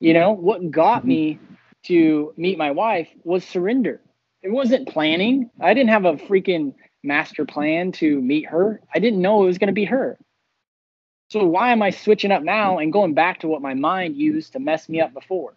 You 0.00 0.14
know, 0.14 0.32
what 0.32 0.70
got 0.70 1.00
mm-hmm. 1.00 1.08
me 1.08 1.38
to 1.84 2.34
meet 2.36 2.58
my 2.58 2.72
wife 2.72 3.08
was 3.22 3.44
surrender. 3.44 4.00
It 4.42 4.50
wasn't 4.50 4.88
planning. 4.88 5.50
I 5.60 5.74
didn't 5.74 5.90
have 5.90 6.04
a 6.04 6.14
freaking 6.14 6.74
master 7.02 7.44
plan 7.44 7.92
to 7.92 8.20
meet 8.20 8.46
her. 8.46 8.80
I 8.92 8.98
didn't 8.98 9.22
know 9.22 9.42
it 9.42 9.46
was 9.46 9.58
going 9.58 9.68
to 9.68 9.72
be 9.72 9.84
her. 9.84 10.18
So 11.28 11.44
why 11.44 11.72
am 11.72 11.82
I 11.82 11.90
switching 11.90 12.32
up 12.32 12.42
now 12.42 12.78
and 12.78 12.92
going 12.92 13.14
back 13.14 13.40
to 13.40 13.48
what 13.48 13.62
my 13.62 13.74
mind 13.74 14.16
used 14.16 14.54
to 14.54 14.58
mess 14.58 14.88
me 14.88 15.00
up 15.00 15.12
before? 15.12 15.54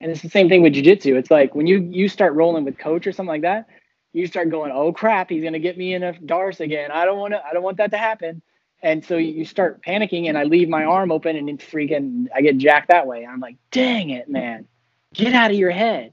And 0.00 0.10
it's 0.10 0.22
the 0.22 0.28
same 0.28 0.48
thing 0.48 0.62
with 0.62 0.74
jujitsu. 0.74 1.16
It's 1.16 1.30
like 1.30 1.54
when 1.54 1.66
you 1.66 1.78
you 1.90 2.08
start 2.08 2.34
rolling 2.34 2.64
with 2.64 2.78
coach 2.78 3.06
or 3.06 3.12
something 3.12 3.28
like 3.28 3.42
that, 3.42 3.68
you 4.12 4.26
start 4.26 4.50
going, 4.50 4.72
"Oh 4.72 4.92
crap, 4.92 5.30
he's 5.30 5.44
gonna 5.44 5.60
get 5.60 5.78
me 5.78 5.94
in 5.94 6.02
a 6.02 6.12
Darce 6.14 6.60
again. 6.60 6.90
I 6.90 7.04
don't 7.04 7.18
want 7.18 7.32
to. 7.32 7.44
I 7.46 7.52
don't 7.52 7.62
want 7.62 7.78
that 7.78 7.92
to 7.92 7.96
happen." 7.96 8.42
And 8.82 9.04
so 9.04 9.16
you 9.16 9.44
start 9.46 9.82
panicking, 9.82 10.28
and 10.28 10.36
I 10.36 10.44
leave 10.44 10.68
my 10.68 10.84
arm 10.84 11.10
open, 11.10 11.36
and 11.36 11.48
it's 11.48 11.64
freaking. 11.64 12.26
I 12.34 12.42
get 12.42 12.58
jacked 12.58 12.88
that 12.88 13.06
way. 13.06 13.24
I'm 13.24 13.40
like, 13.40 13.56
"Dang 13.70 14.10
it, 14.10 14.28
man! 14.28 14.66
Get 15.14 15.32
out 15.32 15.52
of 15.52 15.56
your 15.56 15.70
head. 15.70 16.12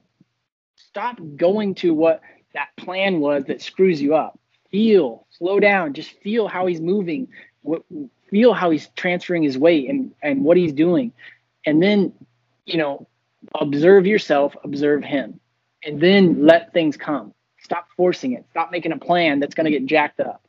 Stop 0.78 1.20
going 1.36 1.76
to 1.76 1.94
what 1.94 2.22
that 2.54 2.70
plan 2.78 3.20
was 3.20 3.46
that 3.46 3.62
screws 3.62 4.02
you 4.02 4.16
up. 4.16 4.40
Feel, 4.70 5.28
slow 5.32 5.60
down. 5.60 5.94
Just 5.94 6.12
feel 6.22 6.48
how 6.48 6.66
he's 6.68 6.80
moving. 6.82 7.28
Feel 8.30 8.54
how 8.54 8.70
he's 8.72 8.88
transferring 8.96 9.44
his 9.44 9.58
weight 9.58 9.90
and 9.90 10.12
and 10.22 10.44
what 10.44 10.58
he's 10.58 10.74
doing, 10.74 11.12
and 11.66 11.82
then, 11.82 12.14
you 12.66 12.78
know, 12.78 13.08
observe 13.60 14.08
yourself, 14.08 14.56
observe 14.64 15.04
him, 15.04 15.40
and 15.84 16.00
then 16.00 16.46
let 16.46 16.74
things 16.74 16.98
come. 16.98 17.34
Stop 17.60 17.88
forcing 17.96 18.34
it. 18.34 18.46
Stop 18.52 18.72
making 18.72 18.92
a 18.92 18.98
plan 18.98 19.40
that's 19.40 19.54
going 19.54 19.66
to 19.66 19.72
get 19.72 19.86
jacked 19.86 20.20
up. 20.20 20.42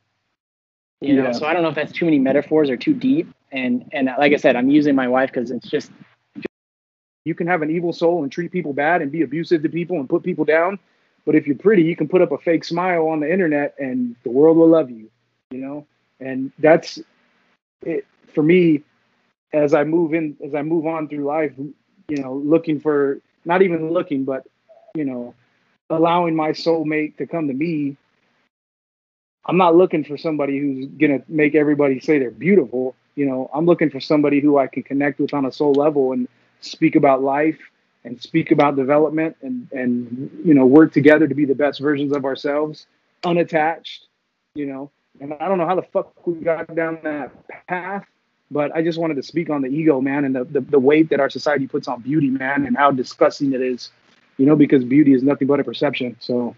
You 1.01 1.21
know, 1.21 1.33
so 1.33 1.45
I 1.45 1.53
don't 1.53 1.63
know 1.63 1.69
if 1.69 1.75
that's 1.75 1.91
too 1.91 2.05
many 2.05 2.17
metaphors 2.17 2.69
or 2.69 2.77
too 2.77 2.93
deep. 2.93 3.27
And 3.51 3.89
and 3.91 4.09
like 4.17 4.33
I 4.33 4.37
said, 4.37 4.55
I'm 4.55 4.69
using 4.69 4.95
my 4.95 5.07
wife 5.07 5.31
because 5.31 5.51
it's 5.51 5.69
just 5.69 5.91
you 7.25 7.35
can 7.35 7.47
have 7.47 7.61
an 7.61 7.69
evil 7.69 7.93
soul 7.93 8.23
and 8.23 8.31
treat 8.31 8.51
people 8.51 8.73
bad 8.73 9.01
and 9.01 9.11
be 9.11 9.21
abusive 9.21 9.63
to 9.63 9.69
people 9.69 9.99
and 9.99 10.09
put 10.09 10.23
people 10.23 10.45
down. 10.45 10.79
But 11.25 11.35
if 11.35 11.47
you're 11.47 11.57
pretty, 11.57 11.83
you 11.83 11.95
can 11.95 12.07
put 12.07 12.21
up 12.21 12.31
a 12.31 12.37
fake 12.37 12.65
smile 12.65 13.07
on 13.07 13.21
the 13.21 13.31
internet 13.31 13.75
and 13.79 14.15
the 14.23 14.29
world 14.29 14.57
will 14.57 14.67
love 14.67 14.89
you, 14.89 15.09
you 15.51 15.59
know? 15.59 15.87
And 16.23 16.51
that's 16.59 16.99
it 17.81 18.05
for 18.33 18.43
me 18.43 18.83
as 19.53 19.73
I 19.73 19.83
move 19.83 20.13
in, 20.13 20.37
as 20.43 20.55
I 20.55 20.61
move 20.61 20.85
on 20.87 21.07
through 21.07 21.25
life, 21.25 21.51
you 22.07 22.17
know, 22.17 22.35
looking 22.35 22.79
for 22.79 23.19
not 23.45 23.61
even 23.61 23.91
looking, 23.91 24.23
but, 24.23 24.45
you 24.95 25.05
know, 25.05 25.35
allowing 25.89 26.35
my 26.35 26.49
soulmate 26.49 27.17
to 27.17 27.27
come 27.27 27.47
to 27.47 27.53
me. 27.53 27.97
I'm 29.45 29.57
not 29.57 29.75
looking 29.75 30.03
for 30.03 30.17
somebody 30.17 30.57
who's 30.57 30.87
to 30.99 31.23
make 31.27 31.53
everybody 31.53 31.99
say 31.99 32.17
they're 32.17 32.31
beautiful. 32.31 32.95
You 33.15 33.25
know, 33.25 33.49
I'm 33.53 33.65
looking 33.65 33.89
for 33.89 33.99
somebody 33.99 34.39
who 34.39 34.57
I 34.57 34.67
can 34.67 34.83
connect 34.83 35.19
with 35.19 35.33
on 35.33 35.45
a 35.45 35.51
soul 35.51 35.73
level 35.73 36.13
and, 36.13 36.27
speak 36.63 36.95
about 36.95 37.21
life 37.21 37.59
and 38.03 38.21
speak 38.21 38.51
about 38.51 38.75
development 38.75 39.35
and 39.41 39.67
and 39.71 40.31
you 40.43 40.53
know 40.53 40.65
work 40.65 40.93
together 40.93 41.27
to 41.27 41.35
be 41.35 41.45
the 41.45 41.55
best 41.55 41.79
versions 41.79 42.15
of 42.15 42.25
ourselves 42.25 42.87
unattached 43.23 44.07
you 44.55 44.65
know 44.65 44.89
and 45.19 45.33
i 45.39 45.47
don't 45.47 45.57
know 45.57 45.67
how 45.67 45.75
the 45.75 45.87
fuck 45.93 46.25
we 46.25 46.35
got 46.35 46.73
down 46.75 46.99
that 47.03 47.31
path 47.67 48.05
but 48.51 48.75
i 48.75 48.81
just 48.81 48.99
wanted 48.99 49.15
to 49.15 49.23
speak 49.23 49.49
on 49.49 49.61
the 49.61 49.67
ego 49.67 50.01
man 50.01 50.25
and 50.25 50.35
the, 50.35 50.43
the, 50.45 50.61
the 50.61 50.79
weight 50.79 51.09
that 51.09 51.19
our 51.19 51.29
society 51.29 51.67
puts 51.67 51.87
on 51.87 52.01
beauty 52.01 52.29
man 52.29 52.65
and 52.65 52.77
how 52.77 52.91
disgusting 52.91 53.53
it 53.53 53.61
is 53.61 53.91
you 54.37 54.45
know 54.45 54.55
because 54.55 54.83
beauty 54.83 55.13
is 55.13 55.23
nothing 55.23 55.47
but 55.47 55.59
a 55.59 55.63
perception 55.63 56.15
so 56.19 56.55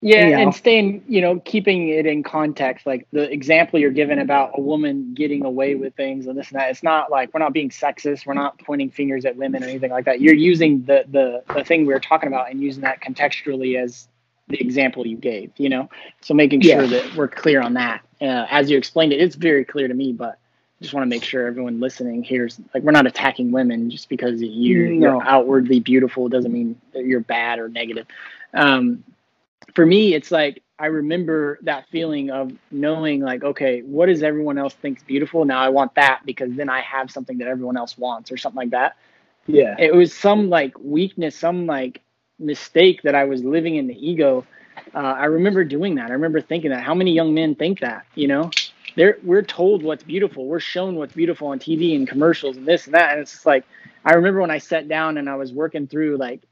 yeah, 0.00 0.18
Anyhow. 0.18 0.38
and 0.38 0.54
staying, 0.54 1.04
you 1.08 1.20
know, 1.20 1.40
keeping 1.40 1.88
it 1.88 2.06
in 2.06 2.22
context, 2.22 2.86
like 2.86 3.08
the 3.10 3.28
example 3.32 3.80
you're 3.80 3.90
given 3.90 4.20
about 4.20 4.52
a 4.54 4.60
woman 4.60 5.12
getting 5.12 5.44
away 5.44 5.74
with 5.74 5.96
things 5.96 6.28
and 6.28 6.38
this 6.38 6.52
and 6.52 6.60
that. 6.60 6.70
It's 6.70 6.84
not 6.84 7.10
like 7.10 7.34
we're 7.34 7.40
not 7.40 7.52
being 7.52 7.70
sexist. 7.70 8.24
We're 8.24 8.34
not 8.34 8.60
pointing 8.60 8.90
fingers 8.90 9.24
at 9.24 9.34
women 9.34 9.64
or 9.64 9.66
anything 9.66 9.90
like 9.90 10.04
that. 10.04 10.20
You're 10.20 10.34
using 10.34 10.84
the 10.84 11.04
the 11.08 11.42
the 11.52 11.64
thing 11.64 11.84
we're 11.84 11.98
talking 11.98 12.28
about 12.28 12.48
and 12.48 12.62
using 12.62 12.82
that 12.82 13.00
contextually 13.00 13.82
as 13.82 14.06
the 14.48 14.60
example 14.60 15.06
you 15.06 15.16
gave. 15.16 15.52
You 15.56 15.68
know, 15.68 15.90
so 16.20 16.34
making 16.34 16.62
sure 16.62 16.82
yeah. 16.82 17.00
that 17.00 17.14
we're 17.14 17.28
clear 17.28 17.60
on 17.60 17.74
that. 17.74 18.02
Uh, 18.20 18.46
as 18.50 18.70
you 18.70 18.76
explained 18.76 19.12
it, 19.12 19.20
it's 19.20 19.36
very 19.36 19.64
clear 19.64 19.88
to 19.88 19.94
me, 19.94 20.12
but 20.12 20.38
I 20.80 20.84
just 20.84 20.94
want 20.94 21.04
to 21.04 21.08
make 21.08 21.24
sure 21.24 21.46
everyone 21.46 21.80
listening 21.80 22.22
hears 22.22 22.60
like 22.72 22.82
we're 22.82 22.92
not 22.92 23.06
attacking 23.06 23.50
women 23.50 23.90
just 23.90 24.08
because 24.08 24.40
you're, 24.40 24.88
no. 24.88 24.98
you're 24.98 25.22
outwardly 25.22 25.80
beautiful 25.80 26.28
doesn't 26.28 26.52
mean 26.52 26.80
that 26.92 27.04
you're 27.04 27.20
bad 27.20 27.58
or 27.58 27.68
negative. 27.68 28.06
Um, 28.54 29.04
for 29.74 29.84
me, 29.84 30.14
it's 30.14 30.30
like 30.30 30.62
I 30.78 30.86
remember 30.86 31.58
that 31.62 31.88
feeling 31.90 32.30
of 32.30 32.52
knowing 32.70 33.20
like, 33.20 33.42
okay, 33.42 33.80
what 33.80 34.06
does 34.06 34.22
everyone 34.22 34.58
else 34.58 34.74
thinks 34.74 35.02
beautiful? 35.02 35.44
Now 35.44 35.60
I 35.60 35.68
want 35.68 35.94
that 35.96 36.20
because 36.24 36.54
then 36.54 36.68
I 36.68 36.80
have 36.82 37.10
something 37.10 37.38
that 37.38 37.48
everyone 37.48 37.76
else 37.76 37.98
wants 37.98 38.30
or 38.30 38.36
something 38.36 38.56
like 38.56 38.70
that. 38.70 38.96
Yeah. 39.48 39.74
It 39.78 39.94
was 39.94 40.14
some 40.14 40.48
like 40.48 40.78
weakness, 40.78 41.34
some 41.34 41.66
like 41.66 42.02
mistake 42.38 43.02
that 43.02 43.14
I 43.14 43.24
was 43.24 43.42
living 43.42 43.76
in 43.76 43.86
the 43.86 44.08
ego. 44.08 44.46
Uh, 44.94 44.98
I 44.98 45.24
remember 45.26 45.64
doing 45.64 45.96
that. 45.96 46.10
I 46.10 46.14
remember 46.14 46.40
thinking 46.40 46.70
that. 46.70 46.82
How 46.82 46.94
many 46.94 47.12
young 47.12 47.34
men 47.34 47.54
think 47.54 47.80
that? 47.80 48.06
You 48.14 48.28
know, 48.28 48.50
they're 48.96 49.18
we're 49.22 49.42
told 49.42 49.82
what's 49.82 50.04
beautiful. 50.04 50.46
We're 50.46 50.60
shown 50.60 50.96
what's 50.96 51.14
beautiful 51.14 51.48
on 51.48 51.58
TV 51.58 51.96
and 51.96 52.08
commercials 52.08 52.56
and 52.56 52.66
this 52.66 52.86
and 52.86 52.94
that. 52.94 53.12
And 53.12 53.20
it's 53.20 53.32
just 53.32 53.46
like 53.46 53.64
I 54.04 54.14
remember 54.14 54.40
when 54.40 54.50
I 54.50 54.58
sat 54.58 54.88
down 54.88 55.18
and 55.18 55.28
I 55.28 55.36
was 55.36 55.52
working 55.52 55.86
through 55.86 56.16
like 56.16 56.42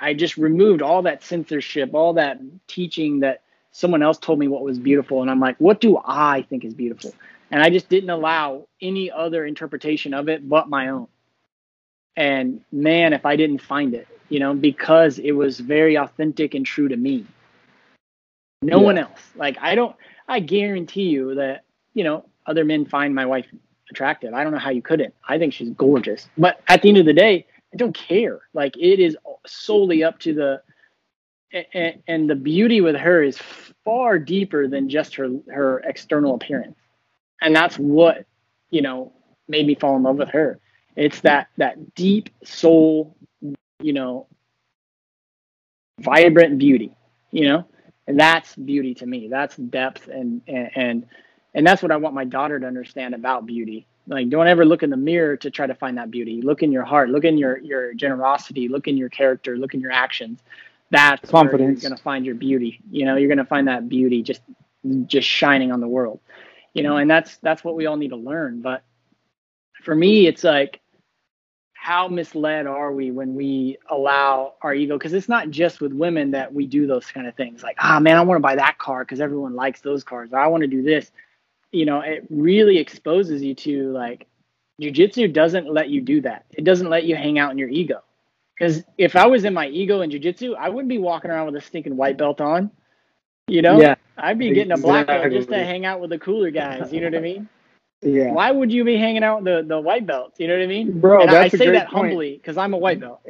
I 0.00 0.14
just 0.14 0.36
removed 0.36 0.82
all 0.82 1.02
that 1.02 1.22
censorship, 1.22 1.94
all 1.94 2.14
that 2.14 2.40
teaching 2.66 3.20
that 3.20 3.42
someone 3.70 4.02
else 4.02 4.18
told 4.18 4.38
me 4.38 4.48
what 4.48 4.62
was 4.62 4.78
beautiful. 4.78 5.22
And 5.22 5.30
I'm 5.30 5.40
like, 5.40 5.56
what 5.58 5.80
do 5.80 5.98
I 6.04 6.42
think 6.42 6.64
is 6.64 6.74
beautiful? 6.74 7.14
And 7.50 7.62
I 7.62 7.70
just 7.70 7.88
didn't 7.88 8.10
allow 8.10 8.66
any 8.80 9.10
other 9.10 9.44
interpretation 9.46 10.14
of 10.14 10.28
it 10.28 10.48
but 10.48 10.68
my 10.68 10.88
own. 10.88 11.08
And 12.16 12.60
man, 12.70 13.12
if 13.12 13.26
I 13.26 13.36
didn't 13.36 13.60
find 13.62 13.94
it, 13.94 14.06
you 14.28 14.40
know, 14.40 14.54
because 14.54 15.18
it 15.18 15.32
was 15.32 15.60
very 15.60 15.96
authentic 15.96 16.54
and 16.54 16.64
true 16.64 16.88
to 16.88 16.96
me. 16.96 17.26
No 18.62 18.78
yeah. 18.78 18.84
one 18.84 18.98
else. 18.98 19.20
Like, 19.36 19.58
I 19.60 19.74
don't, 19.74 19.94
I 20.28 20.40
guarantee 20.40 21.08
you 21.08 21.34
that, 21.34 21.64
you 21.92 22.04
know, 22.04 22.24
other 22.46 22.64
men 22.64 22.86
find 22.86 23.14
my 23.14 23.26
wife 23.26 23.46
attractive. 23.90 24.34
I 24.34 24.42
don't 24.42 24.52
know 24.52 24.58
how 24.58 24.70
you 24.70 24.82
couldn't. 24.82 25.14
I 25.28 25.38
think 25.38 25.52
she's 25.52 25.70
gorgeous. 25.70 26.28
But 26.36 26.60
at 26.68 26.82
the 26.82 26.88
end 26.88 26.98
of 26.98 27.06
the 27.06 27.12
day, 27.12 27.46
I 27.72 27.76
don't 27.76 27.94
care. 27.94 28.40
Like 28.52 28.76
it 28.76 29.00
is 29.00 29.16
solely 29.46 30.04
up 30.04 30.18
to 30.20 30.34
the 30.34 30.62
and, 31.72 32.02
and 32.08 32.28
the 32.28 32.34
beauty 32.34 32.80
with 32.80 32.96
her 32.96 33.22
is 33.22 33.38
far 33.84 34.18
deeper 34.18 34.66
than 34.66 34.88
just 34.88 35.14
her 35.16 35.30
her 35.52 35.80
external 35.80 36.34
appearance. 36.34 36.76
And 37.40 37.54
that's 37.54 37.76
what, 37.76 38.26
you 38.70 38.82
know, 38.82 39.12
made 39.48 39.66
me 39.66 39.74
fall 39.74 39.96
in 39.96 40.02
love 40.02 40.16
with 40.16 40.30
her. 40.30 40.58
It's 40.96 41.20
that 41.20 41.48
that 41.56 41.94
deep 41.94 42.30
soul, 42.44 43.16
you 43.80 43.92
know, 43.92 44.26
vibrant 46.00 46.58
beauty, 46.58 46.96
you 47.30 47.48
know? 47.48 47.66
And 48.06 48.18
that's 48.18 48.54
beauty 48.54 48.94
to 48.94 49.06
me. 49.06 49.28
That's 49.28 49.56
depth 49.56 50.08
and 50.08 50.42
and 50.46 50.70
and, 50.74 51.06
and 51.54 51.66
that's 51.66 51.82
what 51.82 51.90
I 51.90 51.96
want 51.96 52.14
my 52.14 52.24
daughter 52.24 52.60
to 52.60 52.66
understand 52.66 53.14
about 53.14 53.46
beauty. 53.46 53.86
Like 54.06 54.28
don't 54.28 54.46
ever 54.46 54.66
look 54.66 54.82
in 54.82 54.90
the 54.90 54.96
mirror 54.96 55.36
to 55.38 55.50
try 55.50 55.66
to 55.66 55.74
find 55.74 55.96
that 55.96 56.10
beauty. 56.10 56.42
Look 56.42 56.62
in 56.62 56.70
your 56.70 56.84
heart. 56.84 57.08
Look 57.08 57.24
in 57.24 57.38
your 57.38 57.58
your 57.58 57.94
generosity. 57.94 58.68
Look 58.68 58.88
in 58.88 58.98
your 58.98 59.08
character. 59.08 59.56
Look 59.56 59.72
in 59.72 59.80
your 59.80 59.92
actions. 59.92 60.40
That's 60.90 61.30
confidence 61.30 61.82
you're 61.82 61.90
going 61.90 61.96
to 61.96 62.02
find 62.02 62.26
your 62.26 62.34
beauty. 62.34 62.80
You 62.90 63.06
know 63.06 63.16
you're 63.16 63.28
going 63.28 63.38
to 63.38 63.44
find 63.46 63.68
that 63.68 63.88
beauty 63.88 64.22
just 64.22 64.42
just 65.06 65.26
shining 65.26 65.72
on 65.72 65.80
the 65.80 65.88
world. 65.88 66.20
You 66.74 66.82
know 66.82 66.90
mm-hmm. 66.90 67.02
and 67.02 67.10
that's 67.10 67.38
that's 67.38 67.64
what 67.64 67.74
we 67.74 67.86
all 67.86 67.96
need 67.96 68.10
to 68.10 68.16
learn. 68.16 68.60
But 68.60 68.82
for 69.82 69.94
me 69.94 70.26
it's 70.26 70.44
like 70.44 70.80
how 71.84 72.08
misled 72.08 72.66
are 72.66 72.92
we 72.92 73.10
when 73.10 73.34
we 73.34 73.76
allow 73.90 74.54
our 74.62 74.72
ego? 74.74 74.96
Because 74.96 75.12
it's 75.12 75.28
not 75.28 75.50
just 75.50 75.82
with 75.82 75.92
women 75.92 76.30
that 76.30 76.50
we 76.50 76.66
do 76.66 76.86
those 76.86 77.04
kind 77.04 77.26
of 77.26 77.34
things. 77.34 77.62
Like, 77.62 77.76
ah, 77.78 78.00
man, 78.00 78.16
I 78.16 78.22
want 78.22 78.38
to 78.38 78.42
buy 78.42 78.56
that 78.56 78.78
car 78.78 79.04
because 79.04 79.20
everyone 79.20 79.54
likes 79.54 79.82
those 79.82 80.02
cars. 80.02 80.30
Or 80.32 80.38
I 80.38 80.46
want 80.46 80.62
to 80.62 80.66
do 80.66 80.82
this. 80.82 81.12
You 81.72 81.84
know, 81.84 82.00
it 82.00 82.24
really 82.30 82.78
exposes 82.78 83.42
you 83.42 83.54
to 83.56 83.92
like, 83.92 84.26
jujitsu 84.80 85.30
doesn't 85.30 85.70
let 85.70 85.90
you 85.90 86.00
do 86.00 86.22
that. 86.22 86.46
It 86.52 86.64
doesn't 86.64 86.88
let 86.88 87.04
you 87.04 87.16
hang 87.16 87.38
out 87.38 87.52
in 87.52 87.58
your 87.58 87.68
ego. 87.68 88.02
Because 88.58 88.82
if 88.96 89.14
I 89.14 89.26
was 89.26 89.44
in 89.44 89.52
my 89.52 89.68
ego 89.68 90.00
in 90.00 90.08
jujitsu, 90.08 90.56
I 90.56 90.70
wouldn't 90.70 90.88
be 90.88 90.96
walking 90.96 91.30
around 91.30 91.52
with 91.52 91.62
a 91.62 91.66
stinking 91.66 91.98
white 91.98 92.16
belt 92.16 92.40
on. 92.40 92.70
You 93.46 93.60
know, 93.60 93.78
Yeah. 93.78 93.96
I'd 94.16 94.38
be 94.38 94.54
getting 94.54 94.72
a 94.72 94.78
black 94.78 95.06
belt 95.06 95.30
just 95.30 95.50
to 95.50 95.58
hang 95.62 95.84
out 95.84 96.00
with 96.00 96.08
the 96.08 96.18
cooler 96.18 96.50
guys. 96.50 96.94
You 96.94 97.00
know 97.02 97.08
what 97.08 97.18
I 97.18 97.20
mean? 97.20 97.46
Yeah. 98.02 98.32
Why 98.32 98.50
would 98.50 98.72
you 98.72 98.84
be 98.84 98.96
hanging 98.96 99.24
out 99.24 99.42
with 99.42 99.54
the, 99.54 99.74
the 99.74 99.80
white 99.80 100.06
belts? 100.06 100.38
You 100.38 100.48
know 100.48 100.54
what 100.54 100.62
I 100.62 100.66
mean? 100.66 101.00
Bro, 101.00 101.22
and 101.22 101.30
I 101.30 101.34
that's 101.34 101.54
a 101.54 101.58
say 101.58 101.70
that 101.70 101.88
point. 101.88 102.08
humbly 102.08 102.36
because 102.36 102.56
I'm 102.56 102.74
a 102.74 102.78
white 102.78 103.00
belt. 103.00 103.20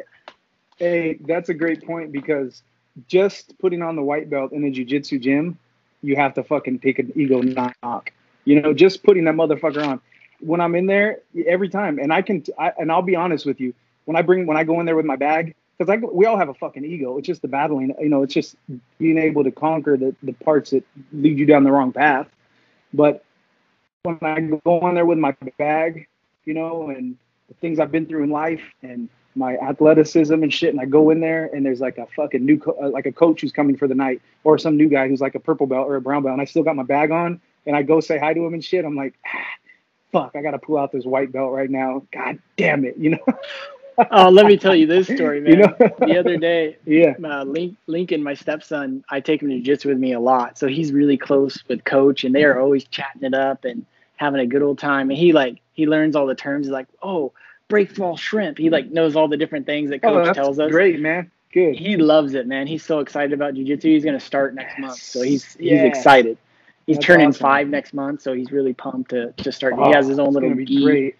Hey, 0.78 1.18
that's 1.20 1.48
a 1.48 1.54
great 1.54 1.86
point 1.86 2.10
because 2.10 2.62
just 3.08 3.56
putting 3.58 3.82
on 3.82 3.96
the 3.96 4.02
white 4.02 4.28
belt 4.28 4.52
in 4.52 4.64
a 4.64 4.70
jujitsu 4.70 5.20
gym, 5.20 5.58
you 6.02 6.16
have 6.16 6.34
to 6.34 6.42
fucking 6.42 6.80
take 6.80 6.98
an 6.98 7.12
ego 7.14 7.40
knock. 7.40 8.12
You 8.44 8.60
know, 8.60 8.74
just 8.74 9.02
putting 9.02 9.24
that 9.24 9.34
motherfucker 9.34 9.86
on. 9.86 10.00
When 10.40 10.60
I'm 10.60 10.74
in 10.74 10.86
there, 10.86 11.20
every 11.46 11.68
time, 11.68 11.98
and 11.98 12.12
I 12.12 12.20
can, 12.20 12.44
I, 12.58 12.72
and 12.76 12.92
I'll 12.92 13.02
be 13.02 13.16
honest 13.16 13.46
with 13.46 13.60
you, 13.60 13.72
when 14.04 14.16
I 14.16 14.22
bring, 14.22 14.46
when 14.46 14.56
I 14.56 14.64
go 14.64 14.80
in 14.80 14.86
there 14.86 14.96
with 14.96 15.06
my 15.06 15.16
bag, 15.16 15.54
because 15.78 15.90
I, 15.90 15.96
we 15.96 16.26
all 16.26 16.36
have 16.36 16.48
a 16.48 16.54
fucking 16.54 16.84
ego. 16.84 17.16
It's 17.16 17.26
just 17.26 17.40
the 17.40 17.48
battling. 17.48 17.94
You 17.98 18.08
know, 18.08 18.22
it's 18.22 18.34
just 18.34 18.56
being 18.98 19.18
able 19.18 19.44
to 19.44 19.50
conquer 19.50 19.96
the 19.96 20.14
the 20.22 20.32
parts 20.32 20.70
that 20.70 20.84
lead 21.12 21.38
you 21.38 21.46
down 21.46 21.64
the 21.64 21.72
wrong 21.72 21.92
path. 21.92 22.28
But 22.92 23.24
when 24.04 24.18
I 24.22 24.38
go 24.40 24.86
in 24.88 24.94
there 24.94 25.06
with 25.06 25.18
my 25.18 25.34
bag, 25.58 26.06
you 26.44 26.52
know, 26.52 26.90
and 26.90 27.16
the 27.48 27.54
things 27.54 27.80
I've 27.80 27.90
been 27.90 28.06
through 28.06 28.24
in 28.24 28.30
life 28.30 28.60
and 28.82 29.08
my 29.34 29.56
athleticism 29.56 30.34
and 30.34 30.52
shit, 30.52 30.70
and 30.70 30.80
I 30.80 30.84
go 30.84 31.10
in 31.10 31.20
there 31.20 31.46
and 31.46 31.64
there's 31.64 31.80
like 31.80 31.96
a 31.96 32.06
fucking 32.14 32.44
new, 32.44 32.58
co- 32.58 32.76
uh, 32.80 32.90
like 32.90 33.06
a 33.06 33.12
coach 33.12 33.40
who's 33.40 33.50
coming 33.50 33.76
for 33.76 33.88
the 33.88 33.94
night, 33.94 34.20
or 34.44 34.58
some 34.58 34.76
new 34.76 34.88
guy 34.88 35.08
who's 35.08 35.20
like 35.20 35.34
a 35.34 35.40
purple 35.40 35.66
belt 35.66 35.88
or 35.88 35.96
a 35.96 36.00
brown 36.00 36.22
belt, 36.22 36.34
and 36.34 36.42
I 36.42 36.44
still 36.44 36.62
got 36.62 36.76
my 36.76 36.82
bag 36.82 37.10
on, 37.10 37.40
and 37.66 37.74
I 37.74 37.82
go 37.82 38.00
say 38.00 38.18
hi 38.18 38.34
to 38.34 38.44
him 38.44 38.54
and 38.54 38.62
shit. 38.62 38.84
I'm 38.84 38.94
like, 38.94 39.14
ah, 39.26 39.46
fuck, 40.12 40.36
I 40.36 40.42
gotta 40.42 40.58
pull 40.58 40.76
out 40.76 40.92
this 40.92 41.04
white 41.04 41.32
belt 41.32 41.52
right 41.52 41.70
now. 41.70 42.02
God 42.12 42.38
damn 42.56 42.84
it, 42.84 42.96
you 42.98 43.10
know? 43.10 43.26
Oh, 44.10 44.28
let 44.28 44.46
me 44.46 44.56
tell 44.56 44.74
you 44.74 44.88
this 44.88 45.06
story, 45.14 45.40
man. 45.40 45.52
You 45.52 45.56
know? 45.58 45.74
the 46.00 46.18
other 46.18 46.36
day, 46.36 46.76
yeah, 46.84 47.14
uh, 47.22 47.44
Link, 47.44 47.76
Lincoln, 47.86 48.24
my 48.24 48.34
stepson, 48.34 49.04
I 49.08 49.20
take 49.20 49.40
him 49.40 49.50
to 49.50 49.54
jiu-jitsu 49.54 49.88
with 49.88 49.98
me 49.98 50.14
a 50.14 50.18
lot. 50.18 50.58
So 50.58 50.66
he's 50.66 50.90
really 50.90 51.16
close 51.16 51.62
with 51.68 51.84
coach 51.84 52.24
and 52.24 52.34
they 52.34 52.42
are 52.42 52.58
always 52.58 52.82
chatting 52.88 53.22
it 53.22 53.34
up 53.34 53.64
and 53.64 53.86
having 54.16 54.40
a 54.40 54.46
good 54.46 54.62
old 54.62 54.78
time. 54.78 55.10
And 55.10 55.18
he 55.18 55.32
like, 55.32 55.60
he 55.72 55.86
learns 55.86 56.16
all 56.16 56.26
the 56.26 56.34
terms. 56.34 56.66
He's 56.66 56.72
like, 56.72 56.88
oh, 57.02 57.32
break 57.68 57.94
fall 57.94 58.16
shrimp. 58.16 58.58
He 58.58 58.70
like 58.70 58.90
knows 58.90 59.16
all 59.16 59.28
the 59.28 59.36
different 59.36 59.66
things 59.66 59.90
that 59.90 60.00
oh, 60.04 60.10
coach 60.10 60.26
that's 60.26 60.36
tells 60.36 60.58
us. 60.58 60.70
great, 60.70 61.00
man. 61.00 61.30
Good. 61.52 61.76
He 61.76 61.96
loves 61.96 62.34
it, 62.34 62.46
man. 62.46 62.66
He's 62.66 62.84
so 62.84 62.98
excited 62.98 63.32
about 63.32 63.54
jiu-jitsu. 63.54 63.88
He's 63.88 64.04
going 64.04 64.18
to 64.18 64.24
start 64.24 64.54
next 64.54 64.78
month. 64.78 64.98
So 64.98 65.22
he's, 65.22 65.54
he's 65.54 65.70
Yeah. 65.72 65.84
excited. 65.84 66.36
He's 66.86 66.96
That's 66.96 67.06
turning 67.06 67.28
awesome. 67.28 67.40
five 67.42 67.68
next 67.68 67.94
month. 67.94 68.22
So 68.22 68.32
he's 68.34 68.50
really 68.52 68.74
pumped 68.74 69.10
to, 69.10 69.32
to 69.32 69.52
start. 69.52 69.74
Oh, 69.76 69.86
he 69.86 69.92
has 69.94 70.06
his 70.08 70.18
own 70.18 70.32
little 70.32 70.52
gi. 70.54 70.84
great. 70.84 71.16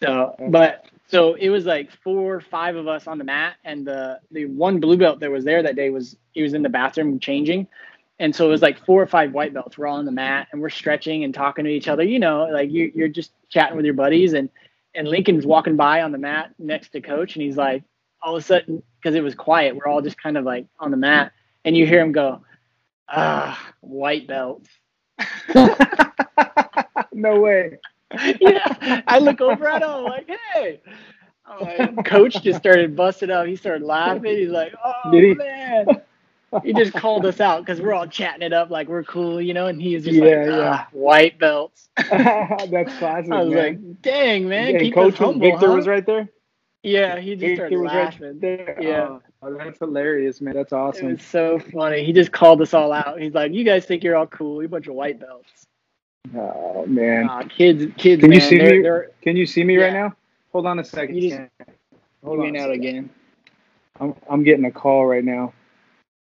So, 0.00 0.34
That's- 0.38 0.50
but 0.50 0.84
so 1.08 1.34
it 1.34 1.48
was 1.50 1.64
like 1.64 1.90
four, 1.90 2.40
five 2.40 2.76
of 2.76 2.86
us 2.88 3.06
on 3.06 3.18
the 3.18 3.24
mat, 3.24 3.54
and 3.64 3.86
the 3.86 4.20
the 4.32 4.46
one 4.46 4.80
blue 4.80 4.96
belt 4.96 5.20
that 5.20 5.30
was 5.30 5.44
there 5.44 5.62
that 5.62 5.76
day 5.76 5.88
was 5.88 6.16
he 6.32 6.42
was 6.42 6.52
in 6.52 6.62
the 6.62 6.68
bathroom 6.68 7.18
changing, 7.20 7.66
and 8.18 8.34
so 8.34 8.46
it 8.46 8.50
was 8.50 8.62
like 8.62 8.84
four 8.84 9.02
or 9.02 9.06
five 9.06 9.32
white 9.32 9.52
belts. 9.52 9.76
We're 9.76 9.86
all 9.86 9.98
on 9.98 10.04
the 10.06 10.12
mat 10.12 10.48
and 10.52 10.60
we're 10.60 10.70
stretching 10.70 11.24
and 11.24 11.34
talking 11.34 11.64
to 11.64 11.70
each 11.70 11.88
other. 11.88 12.02
You 12.02 12.18
know, 12.18 12.44
like 12.44 12.70
you 12.70 12.90
you're 12.94 13.08
just 13.08 13.32
chatting 13.50 13.76
with 13.76 13.84
your 13.84 13.94
buddies, 13.94 14.32
and 14.32 14.48
and 14.94 15.06
Lincoln's 15.06 15.46
walking 15.46 15.76
by 15.76 16.02
on 16.02 16.12
the 16.12 16.18
mat 16.18 16.54
next 16.58 16.90
to 16.90 17.00
Coach, 17.00 17.36
and 17.36 17.42
he's 17.42 17.56
like, 17.56 17.82
all 18.22 18.36
of 18.36 18.42
a 18.42 18.46
sudden, 18.46 18.82
because 18.98 19.14
it 19.14 19.22
was 19.22 19.34
quiet, 19.34 19.76
we're 19.76 19.86
all 19.86 20.00
just 20.00 20.20
kind 20.20 20.36
of 20.36 20.44
like 20.44 20.66
on 20.80 20.90
the 20.90 20.96
mat, 20.96 21.32
and 21.64 21.76
you 21.76 21.86
hear 21.86 22.00
him 22.00 22.12
go, 22.12 22.42
ah, 23.08 23.72
white 23.80 24.26
belts. 24.26 24.68
no 27.12 27.40
way. 27.40 27.78
yeah, 28.40 29.02
I 29.06 29.18
look 29.18 29.40
over 29.40 29.68
at 29.68 29.82
him. 29.82 29.88
I'm 29.88 30.04
like, 30.04 30.30
hey. 30.54 30.80
I'm 31.46 31.94
like, 31.96 32.06
Coach 32.06 32.42
just 32.42 32.58
started 32.58 32.96
busting 32.96 33.30
up. 33.30 33.46
He 33.46 33.54
started 33.56 33.84
laughing. 33.84 34.36
He's 34.36 34.50
like, 34.50 34.74
oh 34.84 35.10
Did 35.12 35.24
he? 35.24 35.34
man. 35.34 35.86
He 36.62 36.72
just 36.72 36.92
called 36.92 37.26
us 37.26 37.40
out 37.40 37.64
because 37.64 37.80
we're 37.80 37.92
all 37.92 38.06
chatting 38.06 38.42
it 38.42 38.52
up 38.52 38.70
like 38.70 38.88
we're 38.88 39.02
cool, 39.04 39.40
you 39.40 39.52
know. 39.52 39.66
And 39.66 39.82
he 39.82 39.94
was 39.94 40.04
just 40.04 40.16
Yeah, 40.16 40.24
like, 40.24 40.46
yeah. 40.46 40.70
ah, 40.80 40.88
white 40.92 41.38
belts. 41.38 41.88
that's 41.96 42.96
classic, 42.98 43.32
I 43.32 43.42
was 43.42 43.52
man. 43.54 43.56
like, 43.56 44.02
dang 44.02 44.48
man, 44.48 44.68
and 44.68 44.80
keep 44.80 44.94
Coach 44.94 45.18
humble, 45.18 45.40
Victor 45.40 45.68
huh? 45.68 45.74
was 45.76 45.86
right 45.86 46.06
there. 46.06 46.28
Yeah, 46.82 47.18
he 47.18 47.34
just 47.34 47.56
started 47.56 47.70
Victor 47.76 47.82
was 47.82 47.92
laughing. 47.92 48.26
right 48.28 48.40
there. 48.40 48.78
Yeah. 48.80 49.18
Oh, 49.42 49.54
that's 49.58 49.78
hilarious, 49.80 50.40
man. 50.40 50.54
That's 50.54 50.72
awesome. 50.72 51.12
was 51.12 51.22
so 51.22 51.58
funny. 51.58 52.04
He 52.04 52.12
just 52.12 52.30
called 52.32 52.62
us 52.62 52.72
all 52.74 52.92
out. 52.92 53.20
He's 53.20 53.34
like, 53.34 53.52
"You 53.52 53.64
guys 53.64 53.84
think 53.84 54.04
you're 54.04 54.16
all 54.16 54.26
cool? 54.28 54.62
You 54.62 54.68
bunch 54.68 54.86
of 54.86 54.94
white 54.94 55.18
belts." 55.18 55.66
Oh 56.36 56.86
man. 56.86 57.28
Aw, 57.28 57.42
kids, 57.42 57.92
kids, 57.96 58.20
Can 58.22 58.32
you 58.32 58.40
see 58.40 58.58
they're, 58.58 58.76
me? 58.76 58.82
they're 58.82 59.10
Can 59.20 59.36
you 59.36 59.46
see 59.46 59.64
me 59.64 59.76
right 59.78 59.92
now? 59.92 60.14
Hold 60.52 60.66
on 60.66 60.78
a 60.78 60.84
second. 60.84 61.16
You 61.16 61.22
just- 61.30 61.36
Ken. 61.40 61.50
you 61.58 61.74
Hold 62.24 62.40
on 62.40 62.56
out 62.56 62.70
again. 62.70 63.10
I'm, 64.00 64.14
I'm 64.28 64.42
getting 64.42 64.64
a 64.64 64.70
call 64.70 65.06
right 65.06 65.24
now. 65.24 65.52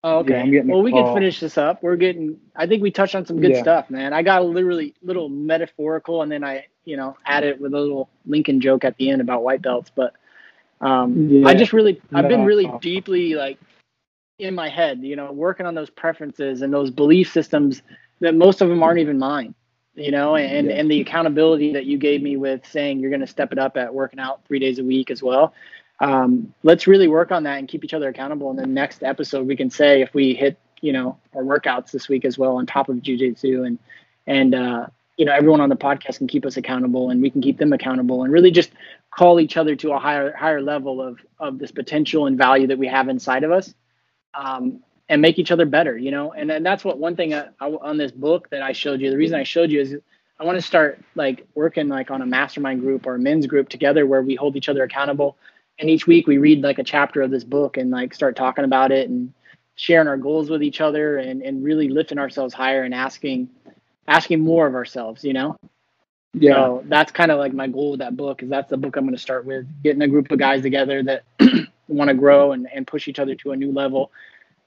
Oh, 0.08 0.20
okay. 0.20 0.46
Yeah, 0.48 0.62
well, 0.66 0.84
we 0.84 0.92
can 0.92 1.12
finish 1.16 1.40
this 1.40 1.58
up. 1.58 1.82
We're 1.82 1.96
getting. 1.96 2.40
I 2.56 2.68
think 2.68 2.84
we 2.84 2.92
touched 2.92 3.16
on 3.16 3.26
some 3.26 3.42
good 3.42 3.54
Yeah. 3.54 3.62
stuff, 3.62 3.90
man. 3.90 4.14
I 4.14 4.22
got 4.22 4.44
a 4.44 4.46
literally 4.46 4.94
little 5.02 5.30
metaphorical, 5.30 6.22
and 6.22 6.32
then 6.32 6.44
I, 6.44 6.68
you 6.84 6.96
know, 6.96 7.18
added 7.26 7.60
with 7.60 7.74
a 7.74 7.80
little 7.80 8.08
Lincoln 8.28 8.62
joke 8.62 8.86
at 8.86 8.96
the 8.98 9.10
end 9.10 9.20
about 9.20 9.42
white 9.42 9.64
belts. 9.64 9.90
But 9.96 10.14
um, 10.80 11.28
Yeah. 11.30 11.48
I 11.48 11.56
just 11.56 11.74
really, 11.74 12.00
I've 12.14 12.28
been 12.28 12.46
really 12.46 12.72
deeply 12.82 13.34
like 13.34 13.58
in 14.38 14.54
my 14.54 14.70
head, 14.70 15.00
you 15.02 15.16
know, 15.16 15.32
working 15.32 15.66
on 15.66 15.74
those 15.74 15.90
preferences 15.90 16.62
and 16.62 16.72
those 16.72 16.92
belief 16.92 17.32
systems 17.32 17.82
that 18.20 18.36
most 18.36 18.62
of 18.62 18.70
them 18.70 18.84
aren't 18.84 19.00
even 19.00 19.18
mine. 19.18 19.56
You 19.96 20.12
know, 20.12 20.36
and 20.36 20.70
and 20.70 20.92
the 20.92 21.02
accountability 21.02 21.74
that 21.74 21.86
you 21.86 21.98
gave 21.98 22.22
me 22.22 22.38
with 22.38 22.64
saying 22.68 23.00
you're 23.00 23.10
going 23.10 23.22
to 23.22 23.28
step 23.28 23.52
it 23.52 23.58
up 23.58 23.76
at 23.76 23.92
working 23.92 24.20
out 24.20 24.46
three 24.46 24.60
days 24.60 24.78
a 24.78 24.84
week 24.84 25.10
as 25.10 25.24
well 25.24 25.52
um, 26.00 26.54
let's 26.64 26.88
really 26.88 27.08
work 27.08 27.32
on 27.32 27.44
that 27.44 27.60
and 27.60 27.68
keep 27.68 27.84
each 27.84 27.94
other 27.94 28.10
accountable. 28.10 28.50
And 28.50 28.60
then 28.60 28.74
next 28.74 29.04
episode, 29.04 29.48
we 29.48 29.56
can 29.56 29.70
say 29.70 30.02
if 30.02 30.14
we 30.14 30.34
hit, 30.34 30.58
you 30.82 30.92
know, 30.94 31.18
our 31.34 31.44
workouts 31.44 31.92
this 31.92 32.10
week 32.10 32.26
as 32.26 32.38
well 32.38 32.58
on 32.58 32.66
top 32.66 32.90
of 32.90 32.98
jujitsu 32.98 33.66
and, 33.66 33.80
and, 34.28 34.56
uh, 34.56 34.88
you 35.18 35.24
know, 35.24 35.32
everyone 35.32 35.62
on 35.62 35.70
the 35.70 35.78
podcast 35.78 36.18
can 36.18 36.28
keep 36.28 36.46
us 36.46 36.58
accountable 36.58 37.10
and 37.10 37.22
we 37.22 37.30
can 37.30 37.42
keep 37.42 37.58
them 37.58 37.72
accountable 37.72 38.24
and 38.24 38.34
really 38.34 38.52
just 38.52 38.72
call 39.12 39.40
each 39.40 39.56
other 39.56 39.76
to 39.78 39.94
a 39.94 40.00
higher, 40.00 40.36
higher 40.36 40.62
level 40.62 41.02
of, 41.02 41.20
of 41.40 41.58
this 41.58 41.72
potential 41.72 42.28
and 42.28 42.38
value 42.38 42.68
that 42.68 42.78
we 42.78 42.88
have 42.88 43.08
inside 43.08 43.44
of 43.44 43.52
us. 43.52 43.74
Um, 44.34 44.82
and 45.08 45.22
make 45.22 45.38
each 45.38 45.52
other 45.52 45.66
better, 45.66 45.98
you 45.98 46.12
know? 46.12 46.34
And, 46.34 46.52
and 46.52 46.66
that's 46.66 46.84
what 46.84 46.98
one 46.98 47.16
thing 47.16 47.34
I, 47.34 47.48
I, 47.60 47.68
on 47.68 47.98
this 47.98 48.12
book 48.12 48.50
that 48.50 48.62
I 48.62 48.72
showed 48.72 49.02
you, 49.02 49.10
the 49.10 49.18
reason 49.18 49.40
I 49.40 49.44
showed 49.44 49.70
you 49.70 49.80
is 49.82 49.96
I 50.40 50.44
want 50.44 50.58
to 50.58 50.62
start 50.62 51.00
like 51.16 51.48
working 51.56 51.88
like 51.88 52.12
on 52.12 52.22
a 52.22 52.26
mastermind 52.26 52.82
group 52.82 53.06
or 53.06 53.16
a 53.16 53.20
men's 53.20 53.48
group 53.48 53.70
together 53.70 54.06
where 54.06 54.22
we 54.22 54.36
hold 54.36 54.56
each 54.56 54.68
other 54.68 54.84
accountable 54.84 55.38
and 55.80 55.90
each 55.90 56.08
week 56.08 56.28
we 56.28 56.38
read 56.38 56.62
like 56.62 56.80
a 56.80 56.84
chapter 56.84 57.22
of 57.22 57.32
this 57.32 57.44
book 57.44 57.78
and 57.78 57.92
like 57.92 58.14
start 58.14 58.36
talking 58.36 58.66
about 58.66 58.92
it 58.92 59.10
and 59.10 59.34
sharing 59.76 60.08
our 60.08 60.18
goals 60.18 60.50
with 60.50 60.64
each 60.64 60.80
other 60.80 61.18
and, 61.18 61.42
and 61.42 61.64
really 61.64 61.90
lifting 61.90 62.18
ourselves 62.18 62.54
higher 62.54 62.84
and 62.84 62.94
asking 62.94 63.50
asking 64.08 64.40
more 64.40 64.68
of 64.68 64.76
ourselves 64.76 65.24
you 65.24 65.34
know? 65.34 65.58
Yeah. 66.34 66.54
so 66.56 66.84
that's 66.88 67.12
kind 67.12 67.32
of 67.32 67.40
like 67.40 67.54
my 67.54 67.68
goal 67.68 67.92
with 67.92 68.00
that 68.00 68.18
book 68.18 68.44
is 68.44 68.50
that's 68.50 68.70
the 68.70 68.78
book 68.78 68.96
i'm 68.96 69.06
going 69.06 69.16
to 69.16 69.22
start 69.22 69.46
with 69.46 69.66
getting 69.84 70.02
a 70.02 70.08
group 70.08 70.32
of 70.32 70.40
guys 70.40 70.62
together 70.62 71.04
that 71.04 71.24
want 71.88 72.10
to 72.10 72.14
grow 72.14 72.52
and, 72.52 72.68
and 72.74 72.88
push 72.88 73.08
each 73.08 73.20
other 73.20 73.36
to 73.36 73.52
a 73.52 73.56
new 73.56 73.72
level. 73.72 74.12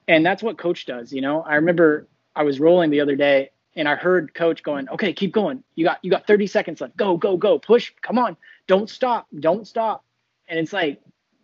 And 0.07 0.25
that's 0.25 0.41
what 0.41 0.57
coach 0.57 0.85
does 0.85 1.11
you 1.11 1.21
know? 1.21 1.41
I 1.41 1.55
remember 1.55 2.07
i 2.35 2.43
was 2.43 2.59
rolling 2.59 2.89
the 2.89 3.01
other 3.01 3.15
day 3.15 3.49
and 3.75 3.87
i 3.87 3.95
heard 3.95 4.33
coach 4.33 4.63
going 4.63 4.87
okay 4.89 5.13
keep 5.13 5.33
going. 5.33 5.63
You 5.75 5.85
got 5.85 5.99
you 6.03 6.11
got 6.11 6.27
30 6.27 6.47
seconds 6.47 6.81
left. 6.81 6.97
Go 6.97 7.17
go 7.17 7.37
go. 7.37 7.59
Push. 7.59 7.93
Come 8.01 8.17
on. 8.17 8.37
Don't 8.67 8.89
stop. 8.89 9.27
Don't 9.39 9.67
stop 9.67 10.03
and 10.49 10.59
it's 10.59 10.73
like 10.73 10.99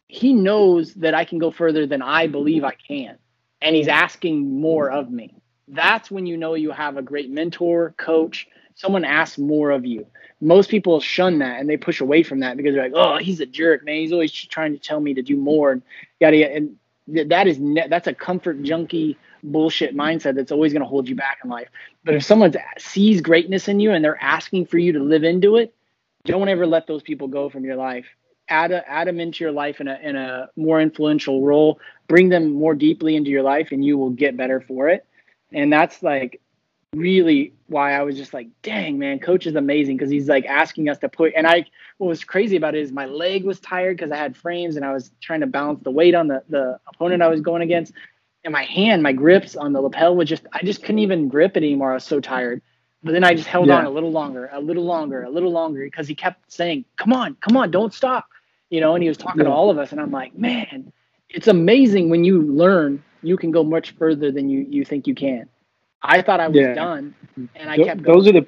he 0.08 0.34
knows 0.34 0.93
that 0.95 1.14
I 1.14 1.26
can 1.26 1.39
go 1.39 1.51
further 1.51 1.88
than 1.88 2.01
I 2.01 2.28
believe 2.28 2.64
I 2.64 2.76
can. 2.88 3.18
And 3.62 3.76
he's 3.76 3.88
asking 3.88 4.60
more 4.60 4.91
of 4.91 5.10
me. 5.10 5.36
That's 5.68 6.12
when 6.12 6.26
you 6.26 6.38
know 6.38 6.53
you 6.53 6.72
have 6.72 6.97
a 6.97 7.01
great 7.01 7.30
mentor, 7.30 7.95
coach, 7.97 8.47
someone 8.76 9.06
asks 9.06 9.38
more 9.38 9.72
of 9.72 9.86
you. 9.86 10.06
Most 10.41 10.70
people 10.70 10.99
shun 10.99 11.39
that 11.39 11.60
and 11.60 11.70
they 11.70 11.78
push 11.78 12.01
away 12.01 12.22
from 12.22 12.41
that 12.41 12.58
because 12.58 12.76
they're 12.76 12.84
like, 12.84 12.93
oh, 12.93 13.18
he's 13.18 13.39
a 13.39 13.45
jerk, 13.45 13.84
man. 13.86 13.95
He's 13.95 14.12
always 14.12 14.32
trying 14.32 14.74
to 14.74 14.80
tell 14.80 14.99
me 14.99 15.14
to 15.14 15.22
do 15.22 15.38
more. 15.38 15.72
And 15.72 15.82
yada. 16.20 16.53
And 16.53 16.76
that 17.08 17.47
is 17.47 17.58
ne- 17.58 17.88
that's 17.88 18.08
a 18.08 18.14
comfort 18.14 18.62
junkie 18.62 19.18
bullshit 19.43 19.95
mindset 19.95 20.36
that's 20.36 20.51
always 20.51 20.74
going 20.74 20.82
to 20.82 20.88
hold 20.88 21.08
you 21.08 21.16
back 21.16 21.39
in 21.43 21.49
life. 21.49 21.70
But 22.03 22.16
if 22.16 22.24
someone 22.24 22.53
sees 22.78 23.22
greatness 23.22 23.68
in 23.68 23.80
you 23.80 23.91
and 23.91 24.03
they're 24.03 24.22
asking 24.22 24.68
for 24.68 24.78
you 24.78 24.91
to 24.93 24.99
live 24.99 25.24
into 25.24 25.56
it, 25.56 25.74
don't 26.26 26.49
ever 26.49 26.68
let 26.68 26.88
those 26.88 27.03
people 27.03 27.28
go 27.28 27.49
from 27.49 27.64
your 27.64 27.76
life 27.76 28.06
add 28.50 28.72
a, 28.72 28.88
add 28.89 29.08
them 29.08 29.20
into 29.20 29.43
your 29.43 29.52
life 29.52 29.82
in 29.82 29.88
a 29.88 30.00
in 30.02 30.16
a 30.16 30.50
more 30.56 30.80
influential 30.80 31.43
role 31.43 31.80
bring 32.08 32.30
them 32.30 32.52
more 32.52 32.76
deeply 32.76 33.16
into 33.16 33.30
your 33.30 33.43
life 33.43 33.70
and 33.72 33.84
you 33.84 33.98
will 33.98 34.12
get 34.12 34.38
better 34.38 34.62
for 34.62 34.89
it 34.89 35.06
and 35.52 35.72
that's 35.72 36.04
like 36.04 36.41
really 36.96 37.54
why 37.68 37.93
I 37.93 38.04
was 38.04 38.16
just 38.16 38.34
like, 38.34 38.48
dang 38.62 38.98
man, 38.98 39.20
coach 39.20 39.46
is 39.46 39.56
amazing 39.56 39.98
because 39.98 40.10
he's 40.10 40.28
like 40.28 40.46
asking 40.46 40.89
us 40.89 40.98
to 41.00 41.10
put. 41.10 41.34
And 41.36 41.46
I, 41.46 41.66
what 41.98 42.08
was 42.08 42.24
crazy 42.24 42.56
about 42.56 42.76
it 42.76 42.82
is 42.82 42.91
my 42.91 43.06
leg 43.06 43.43
was 43.43 43.60
tired 43.60 43.98
because 43.98 44.12
I 44.12 44.18
had 44.18 44.36
frames 44.36 44.76
and 44.76 44.86
I 44.86 44.93
was 44.93 45.12
trying 45.22 45.41
to 45.41 45.48
balance 45.48 45.82
the 45.84 45.91
weight 45.91 46.16
on 46.16 46.28
the 46.28 46.43
the 46.50 46.80
opponent 46.88 47.22
I 47.22 47.28
was 47.28 47.41
going 47.41 47.62
against, 47.62 47.93
and 48.43 48.52
my 48.52 48.64
hand, 48.64 49.04
my 49.04 49.14
grips 49.14 49.56
on 49.56 49.74
the 49.74 49.82
lapel 49.82 50.16
was 50.16 50.30
just, 50.30 50.46
I 50.54 50.62
just 50.62 50.82
couldn't 50.82 51.00
even 51.00 51.28
grip 51.28 51.58
it 51.58 51.64
anymore. 51.64 51.91
I 51.91 51.96
was 51.96 52.04
so 52.04 52.20
tired. 52.20 52.62
But 53.04 53.12
then 53.12 53.24
I 53.24 53.36
just 53.36 53.48
held 53.48 53.68
yeah. 53.68 53.78
on 53.78 53.86
a 53.86 53.89
little 53.89 54.12
longer, 54.12 54.50
a 54.52 54.60
little 54.60 54.84
longer, 54.84 55.24
a 55.24 55.30
little 55.30 55.52
longer 55.52 55.84
because 55.84 56.08
he 56.08 56.16
kept 56.16 56.52
saying, 56.52 56.86
"Come 56.98 57.14
on, 57.14 57.36
come 57.36 57.56
on, 57.56 57.70
don't 57.70 57.93
stop," 57.93 58.26
you 58.70 58.82
know. 58.82 58.95
And 58.95 59.03
he 59.03 59.09
was 59.09 59.18
talking 59.18 59.41
yeah. 59.41 59.47
to 59.47 59.51
all 59.51 59.70
of 59.70 59.78
us, 59.78 59.91
and 59.91 60.01
I'm 60.01 60.11
like, 60.11 60.38
man, 60.38 60.91
it's 61.30 61.47
amazing 61.47 62.09
when 62.09 62.24
you 62.24 62.41
learn, 62.41 63.03
you 63.22 63.38
can 63.38 63.51
go 63.51 63.63
much 63.63 63.91
further 63.91 64.32
than 64.32 64.49
you 64.49 64.66
you 64.70 64.86
think 64.86 65.07
you 65.07 65.16
can. 65.16 65.47
I 66.01 66.22
thought 66.22 66.39
I 66.39 66.47
was 66.47 66.57
yeah. 66.57 66.74
done, 66.74 67.16
and 67.55 67.70
I 67.70 67.76
Th- 67.76 67.88
kept. 67.88 68.03
Going. 68.03 68.18
Those 68.18 68.28
are 68.28 68.34
the 68.34 68.45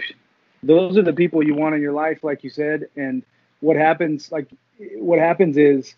those 0.64 0.98
are 0.98 1.04
the 1.04 1.14
people 1.14 1.44
you 1.44 1.56
want 1.56 1.76
in 1.76 1.82
your 1.82 1.94
life, 1.94 2.24
like 2.24 2.44
you 2.44 2.50
said. 2.50 2.88
And 2.96 3.24
what 3.60 3.76
happens, 3.76 4.32
like 4.32 4.48
what 4.96 5.20
happens 5.20 5.58
is, 5.58 5.96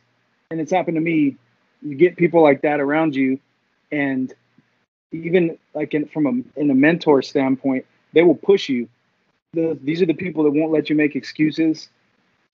and 0.51 0.59
it's 0.59 0.72
happened 0.72 0.95
to 0.95 1.01
me. 1.01 1.38
You 1.82 1.95
get 1.95 2.17
people 2.17 2.41
like 2.41 2.61
that 2.61 2.80
around 2.80 3.15
you, 3.15 3.39
and 3.91 4.34
even 5.11 5.57
like 5.74 5.93
in, 5.93 6.07
from 6.07 6.26
a 6.26 6.59
in 6.59 6.70
a 6.70 6.76
mentor 6.76 7.22
standpoint, 7.22 7.86
they 8.13 8.24
will 8.24 8.36
push 8.36 8.70
you. 8.70 8.88
The, 9.53 9.78
these 9.82 10.01
are 10.01 10.05
the 10.05 10.13
people 10.13 10.43
that 10.43 10.51
won't 10.51 10.72
let 10.72 10.89
you 10.89 10.95
make 10.95 11.15
excuses, 11.15 11.89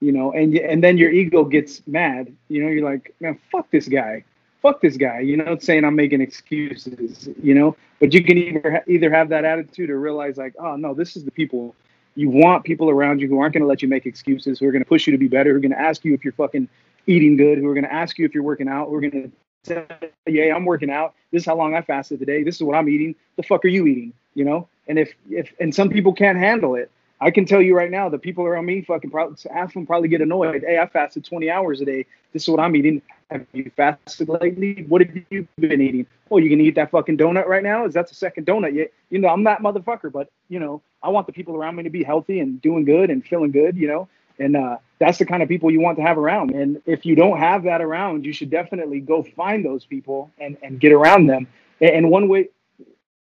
you 0.01 0.11
know, 0.11 0.31
and 0.31 0.55
and 0.55 0.83
then 0.83 0.97
your 0.97 1.11
ego 1.11 1.43
gets 1.43 1.81
mad. 1.87 2.33
You 2.49 2.63
know, 2.63 2.69
you're 2.69 2.85
like, 2.85 3.15
man, 3.19 3.39
fuck 3.51 3.69
this 3.71 3.87
guy 3.87 4.23
fuck 4.65 4.81
this 4.81 4.97
guy, 4.97 5.19
you 5.19 5.37
know, 5.37 5.55
saying 5.59 5.85
I'm 5.85 5.95
making 5.95 6.21
excuses, 6.21 7.29
you 7.39 7.53
know. 7.53 7.77
But 7.99 8.15
you 8.15 8.23
can 8.23 8.35
either 8.35 8.83
either 8.87 9.11
have 9.11 9.29
that 9.29 9.45
attitude 9.45 9.91
or 9.91 9.99
realize 9.99 10.37
like, 10.37 10.55
oh 10.59 10.75
no, 10.75 10.95
this 10.95 11.15
is 11.15 11.23
the 11.23 11.29
people 11.29 11.75
you 12.15 12.29
want 12.29 12.63
people 12.63 12.89
around 12.89 13.21
you 13.21 13.27
who 13.27 13.39
aren't 13.39 13.53
going 13.53 13.61
to 13.61 13.67
let 13.67 13.83
you 13.83 13.87
make 13.87 14.05
excuses, 14.05 14.59
who 14.59 14.67
are 14.67 14.71
going 14.71 14.83
to 14.83 14.87
push 14.87 15.05
you 15.05 15.11
to 15.11 15.17
be 15.19 15.27
better, 15.27 15.51
who 15.51 15.57
are 15.57 15.59
going 15.59 15.71
to 15.71 15.79
ask 15.79 16.03
you 16.03 16.13
if 16.13 16.23
you're 16.23 16.33
fucking 16.33 16.67
eating 17.05 17.37
good, 17.37 17.59
who 17.59 17.67
are 17.67 17.73
going 17.75 17.83
to 17.83 17.93
ask 17.93 18.17
you 18.17 18.25
if 18.25 18.33
you're 18.33 18.43
working 18.43 18.67
out, 18.67 18.87
who 18.87 18.95
are 18.95 19.01
going 19.01 19.11
to 19.11 19.31
say, 19.63 19.85
yeah, 20.25 20.55
I'm 20.55 20.65
working 20.65 20.89
out. 20.89 21.13
This 21.31 21.43
is 21.43 21.45
how 21.45 21.55
long 21.55 21.75
I 21.75 21.81
fasted 21.81 22.19
today. 22.19 22.41
This 22.41 22.55
is 22.55 22.63
what 22.63 22.75
I'm 22.75 22.89
eating. 22.89 23.15
The 23.35 23.43
fuck 23.43 23.63
are 23.65 23.69
you 23.69 23.85
eating? 23.85 24.13
You 24.33 24.45
know. 24.45 24.67
And 24.87 24.97
if 24.97 25.13
if 25.29 25.53
and 25.59 25.75
some 25.75 25.89
people 25.89 26.13
can't 26.13 26.37
handle 26.37 26.75
it. 26.75 26.89
I 27.25 27.31
can 27.31 27.43
tell 27.43 27.59
you 27.59 27.75
right 27.75 27.89
now, 27.89 28.07
the 28.07 28.19
people 28.19 28.45
around 28.45 28.67
me 28.67 28.83
fucking 28.83 29.09
probably 29.09 29.35
half 29.51 29.69
of 29.69 29.73
them 29.73 29.87
probably 29.87 30.09
get 30.09 30.21
annoyed. 30.21 30.63
Hey, 30.63 30.77
I 30.77 30.85
fasted 30.85 31.25
20 31.25 31.49
hours 31.49 31.81
a 31.81 31.85
day. 31.85 32.05
This 32.33 32.43
is 32.43 32.49
what 32.49 32.59
I'm 32.59 32.75
eating. 32.75 33.01
Have 33.31 33.47
you 33.51 33.71
fasted 33.75 34.29
lately? 34.29 34.85
What 34.87 35.01
have 35.01 35.09
you 35.31 35.47
been 35.57 35.81
eating? 35.81 36.05
Oh, 36.29 36.37
you 36.37 36.51
can 36.51 36.61
eat 36.61 36.75
that 36.75 36.91
fucking 36.91 37.17
donut 37.17 37.47
right 37.47 37.63
now? 37.63 37.83
Is 37.87 37.95
that 37.95 38.09
the 38.09 38.13
second 38.13 38.45
donut 38.45 38.75
yet? 38.75 38.91
You 39.09 39.17
know, 39.17 39.29
I'm 39.29 39.43
that 39.45 39.61
motherfucker, 39.61 40.11
but 40.11 40.29
you 40.49 40.59
know, 40.59 40.83
I 41.01 41.09
want 41.09 41.25
the 41.25 41.33
people 41.33 41.55
around 41.55 41.77
me 41.77 41.81
to 41.81 41.89
be 41.89 42.03
healthy 42.03 42.41
and 42.41 42.61
doing 42.61 42.85
good 42.85 43.09
and 43.09 43.25
feeling 43.25 43.49
good, 43.49 43.75
you 43.75 43.87
know, 43.87 44.07
and 44.37 44.55
uh, 44.55 44.77
that's 44.99 45.17
the 45.17 45.25
kind 45.25 45.41
of 45.41 45.49
people 45.49 45.71
you 45.71 45.81
want 45.81 45.97
to 45.97 46.03
have 46.03 46.19
around. 46.19 46.51
And 46.51 46.79
if 46.85 47.07
you 47.07 47.15
don't 47.15 47.39
have 47.39 47.63
that 47.63 47.81
around, 47.81 48.23
you 48.23 48.33
should 48.33 48.51
definitely 48.51 48.99
go 48.99 49.23
find 49.23 49.65
those 49.65 49.83
people 49.83 50.29
and, 50.37 50.57
and 50.61 50.79
get 50.79 50.91
around 50.91 51.25
them. 51.25 51.47
And 51.81 52.11
one 52.11 52.27
way, 52.27 52.49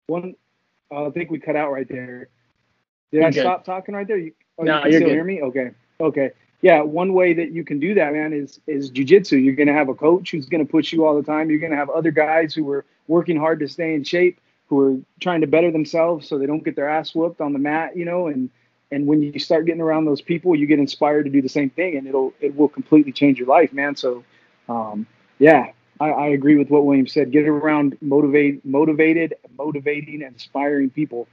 one, 0.06 0.36
uh, 0.90 1.08
I 1.08 1.10
think 1.10 1.30
we 1.30 1.38
cut 1.38 1.54
out 1.54 1.70
right 1.70 1.86
there. 1.86 2.30
Did 3.10 3.18
you're 3.18 3.26
I 3.26 3.30
good. 3.30 3.40
stop 3.40 3.64
talking 3.64 3.94
right 3.94 4.06
there? 4.06 4.18
You, 4.18 4.32
oh, 4.58 4.64
no, 4.64 4.76
you 4.76 4.82
can 4.82 4.90
you're 4.90 5.00
still 5.00 5.08
good. 5.08 5.14
hear 5.14 5.24
me? 5.24 5.42
Okay. 5.42 5.70
Okay. 6.00 6.30
Yeah, 6.62 6.82
one 6.82 7.14
way 7.14 7.32
that 7.34 7.52
you 7.52 7.64
can 7.64 7.80
do 7.80 7.94
that, 7.94 8.12
man, 8.12 8.32
is 8.32 8.60
is 8.66 8.90
jujitsu. 8.90 9.42
You're 9.42 9.54
gonna 9.54 9.72
have 9.72 9.88
a 9.88 9.94
coach 9.94 10.30
who's 10.30 10.46
gonna 10.46 10.66
push 10.66 10.92
you 10.92 11.06
all 11.06 11.16
the 11.16 11.22
time. 11.22 11.50
You're 11.50 11.58
gonna 11.58 11.76
have 11.76 11.90
other 11.90 12.10
guys 12.10 12.54
who 12.54 12.70
are 12.70 12.84
working 13.08 13.36
hard 13.36 13.60
to 13.60 13.68
stay 13.68 13.94
in 13.94 14.04
shape, 14.04 14.38
who 14.68 14.80
are 14.80 14.98
trying 15.20 15.40
to 15.40 15.46
better 15.46 15.70
themselves 15.70 16.28
so 16.28 16.38
they 16.38 16.46
don't 16.46 16.62
get 16.62 16.76
their 16.76 16.88
ass 16.88 17.14
whooped 17.14 17.40
on 17.40 17.52
the 17.54 17.58
mat, 17.58 17.96
you 17.96 18.04
know, 18.04 18.26
and 18.26 18.50
and 18.92 19.06
when 19.06 19.22
you 19.22 19.38
start 19.38 19.66
getting 19.66 19.80
around 19.80 20.04
those 20.04 20.20
people, 20.20 20.54
you 20.54 20.66
get 20.66 20.78
inspired 20.78 21.24
to 21.24 21.30
do 21.30 21.40
the 21.40 21.48
same 21.48 21.70
thing 21.70 21.96
and 21.96 22.06
it'll 22.06 22.34
it 22.40 22.54
will 22.54 22.68
completely 22.68 23.12
change 23.12 23.38
your 23.38 23.48
life, 23.48 23.72
man. 23.72 23.96
So 23.96 24.22
um, 24.68 25.06
yeah, 25.38 25.72
I, 25.98 26.10
I 26.10 26.26
agree 26.28 26.56
with 26.56 26.68
what 26.68 26.84
William 26.84 27.06
said. 27.06 27.32
Get 27.32 27.46
around 27.48 27.96
motivate 28.02 28.64
motivated, 28.66 29.34
motivating, 29.56 30.22
and 30.22 30.34
inspiring 30.34 30.90
people 30.90 31.26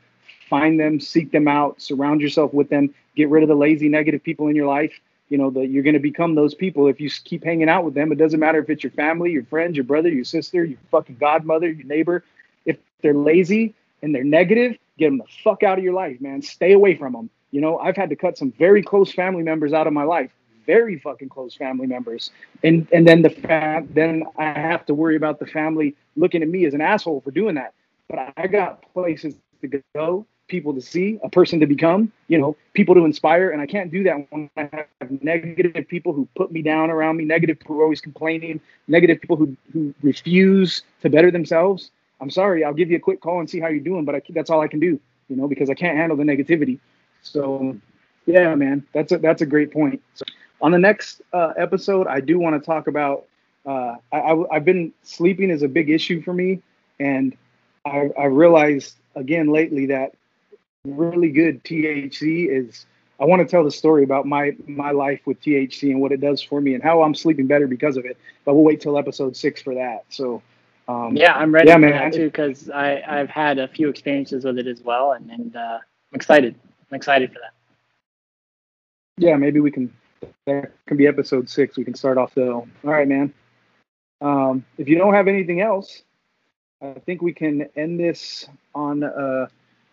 find 0.49 0.79
them, 0.79 0.99
seek 0.99 1.31
them 1.31 1.47
out, 1.47 1.81
surround 1.81 2.21
yourself 2.21 2.53
with 2.53 2.69
them, 2.69 2.93
get 3.15 3.29
rid 3.29 3.43
of 3.43 3.49
the 3.49 3.55
lazy, 3.55 3.89
negative 3.89 4.23
people 4.23 4.47
in 4.47 4.55
your 4.55 4.67
life. 4.67 4.93
You 5.29 5.37
know 5.37 5.49
that 5.51 5.67
you're 5.67 5.83
going 5.83 5.93
to 5.93 5.99
become 5.99 6.35
those 6.35 6.55
people 6.55 6.87
if 6.87 7.01
you 7.01 7.09
keep 7.09 7.43
hanging 7.43 7.67
out 7.67 7.83
with 7.83 7.93
them. 7.93 8.11
It 8.11 8.17
doesn't 8.17 8.39
matter 8.39 8.59
if 8.59 8.69
it's 8.69 8.83
your 8.83 8.91
family, 8.91 9.31
your 9.31 9.43
friends, 9.43 9.75
your 9.75 9.83
brother, 9.83 10.09
your 10.09 10.23
sister, 10.23 10.63
your 10.63 10.77
fucking 10.89 11.17
godmother, 11.19 11.69
your 11.69 11.85
neighbor. 11.85 12.23
If 12.65 12.77
they're 13.01 13.13
lazy 13.13 13.75
and 14.01 14.15
they're 14.15 14.23
negative, 14.23 14.77
get 14.97 15.09
them 15.09 15.17
the 15.17 15.25
fuck 15.43 15.63
out 15.63 15.77
of 15.77 15.83
your 15.83 15.93
life, 15.93 16.21
man. 16.21 16.41
Stay 16.41 16.71
away 16.71 16.95
from 16.95 17.13
them. 17.13 17.29
You 17.51 17.61
know, 17.61 17.77
I've 17.77 17.97
had 17.97 18.09
to 18.09 18.15
cut 18.15 18.37
some 18.37 18.51
very 18.53 18.81
close 18.81 19.11
family 19.11 19.43
members 19.43 19.73
out 19.73 19.87
of 19.87 19.93
my 19.93 20.03
life, 20.03 20.31
very 20.65 20.97
fucking 20.97 21.29
close 21.29 21.55
family 21.55 21.87
members, 21.87 22.31
and 22.63 22.87
and 22.91 23.07
then 23.07 23.21
the 23.21 23.85
then 23.93 24.23
I 24.37 24.45
have 24.45 24.85
to 24.87 24.93
worry 24.93 25.15
about 25.15 25.39
the 25.39 25.45
family 25.45 25.95
looking 26.15 26.41
at 26.41 26.49
me 26.49 26.65
as 26.65 26.73
an 26.73 26.81
asshole 26.81 27.21
for 27.21 27.31
doing 27.31 27.55
that. 27.55 27.73
But 28.09 28.33
I 28.37 28.47
got 28.47 28.81
places 28.93 29.35
to 29.61 29.81
go 29.95 30.25
people 30.47 30.73
to 30.73 30.81
see, 30.81 31.19
a 31.23 31.29
person 31.29 31.59
to 31.59 31.67
become, 31.67 32.11
you 32.27 32.37
know, 32.37 32.55
people 32.73 32.95
to 32.95 33.05
inspire. 33.05 33.49
And 33.49 33.61
I 33.61 33.65
can't 33.65 33.91
do 33.91 34.03
that 34.03 34.31
when 34.31 34.49
I 34.57 34.69
have 35.01 35.23
negative 35.23 35.87
people 35.87 36.13
who 36.13 36.27
put 36.35 36.51
me 36.51 36.61
down 36.61 36.89
around 36.89 37.17
me, 37.17 37.25
negative 37.25 37.59
people 37.59 37.75
who 37.75 37.81
are 37.81 37.83
always 37.83 38.01
complaining, 38.01 38.59
negative 38.87 39.21
people 39.21 39.35
who, 39.35 39.55
who 39.73 39.93
refuse 40.01 40.83
to 41.01 41.09
better 41.09 41.31
themselves. 41.31 41.91
I'm 42.19 42.29
sorry, 42.29 42.63
I'll 42.63 42.73
give 42.73 42.89
you 42.89 42.97
a 42.97 42.99
quick 42.99 43.21
call 43.21 43.39
and 43.39 43.49
see 43.49 43.59
how 43.59 43.67
you're 43.67 43.79
doing, 43.79 44.05
but 44.05 44.15
I, 44.15 44.21
that's 44.29 44.49
all 44.49 44.61
I 44.61 44.67
can 44.67 44.79
do, 44.79 44.99
you 45.29 45.35
know, 45.35 45.47
because 45.47 45.69
I 45.69 45.75
can't 45.75 45.97
handle 45.97 46.17
the 46.17 46.23
negativity. 46.23 46.79
So, 47.21 47.77
yeah, 48.25 48.55
man, 48.55 48.85
that's 48.93 49.11
a, 49.11 49.17
that's 49.17 49.41
a 49.41 49.45
great 49.45 49.71
point. 49.71 50.01
So, 50.15 50.25
on 50.61 50.71
the 50.71 50.79
next 50.79 51.21
uh, 51.33 51.53
episode, 51.57 52.07
I 52.07 52.19
do 52.19 52.39
want 52.39 52.61
to 52.61 52.65
talk 52.65 52.87
about. 52.87 53.25
Uh, 53.65 53.95
I, 54.13 54.45
have 54.53 54.63
been 54.63 54.93
sleeping 55.03 55.49
is 55.49 55.61
a 55.61 55.67
big 55.67 55.89
issue 55.89 56.21
for 56.21 56.33
me, 56.33 56.61
and 56.99 57.35
I, 57.85 58.09
I 58.17 58.25
realized 58.25 58.95
again 59.15 59.47
lately 59.47 59.87
that 59.87 60.13
really 60.95 61.29
good 61.29 61.63
THC 61.63 62.49
is 62.49 62.85
I 63.19 63.25
want 63.25 63.41
to 63.41 63.47
tell 63.47 63.63
the 63.63 63.71
story 63.71 64.03
about 64.03 64.25
my 64.25 64.55
my 64.67 64.91
life 64.91 65.21
with 65.25 65.41
THC 65.41 65.91
and 65.91 65.99
what 65.99 66.11
it 66.11 66.21
does 66.21 66.41
for 66.41 66.61
me 66.61 66.75
and 66.75 66.83
how 66.83 67.01
I'm 67.01 67.15
sleeping 67.15 67.47
better 67.47 67.67
because 67.67 67.97
of 67.97 68.05
it. 68.05 68.17
But 68.45 68.53
we'll 68.53 68.63
wait 68.63 68.79
till 68.79 68.97
episode 68.97 69.35
six 69.35 69.61
for 69.61 69.73
that. 69.75 70.05
So 70.09 70.41
um, 70.87 71.17
yeah, 71.17 71.33
I'm 71.33 71.53
ready 71.53 71.69
yeah, 71.69 71.75
for 71.75 71.81
man. 71.81 71.91
that 71.91 72.13
too 72.13 72.25
because 72.25 72.69
I 72.69 73.01
I've 73.07 73.29
had 73.29 73.57
a 73.57 73.67
few 73.67 73.89
experiences 73.89 74.45
with 74.45 74.57
it 74.57 74.67
as 74.67 74.81
well, 74.81 75.13
and 75.13 75.29
and 75.31 75.55
uh, 75.55 75.79
I'm 76.11 76.15
excited. 76.15 76.55
I'm 76.91 76.95
excited 76.95 77.33
for 77.33 77.39
that. 77.39 77.53
Yeah, 79.17 79.35
maybe 79.35 79.59
we 79.59 79.71
can. 79.71 79.91
That 80.45 80.71
can 80.85 80.97
be 80.97 81.07
episode 81.07 81.49
six. 81.49 81.77
We 81.77 81.83
can 81.83 81.95
start 81.95 82.17
off 82.17 82.33
though. 82.35 82.67
All 82.83 82.91
right, 82.91 83.07
man. 83.07 83.33
Um, 84.21 84.65
if 84.77 84.87
you 84.87 84.97
don't 84.97 85.13
have 85.13 85.27
anything 85.27 85.61
else, 85.61 86.03
I 86.81 86.93
think 87.05 87.21
we 87.21 87.33
can 87.33 87.67
end 87.75 87.99
this 87.99 88.47
on. 88.75 89.03
Uh, 89.03 89.47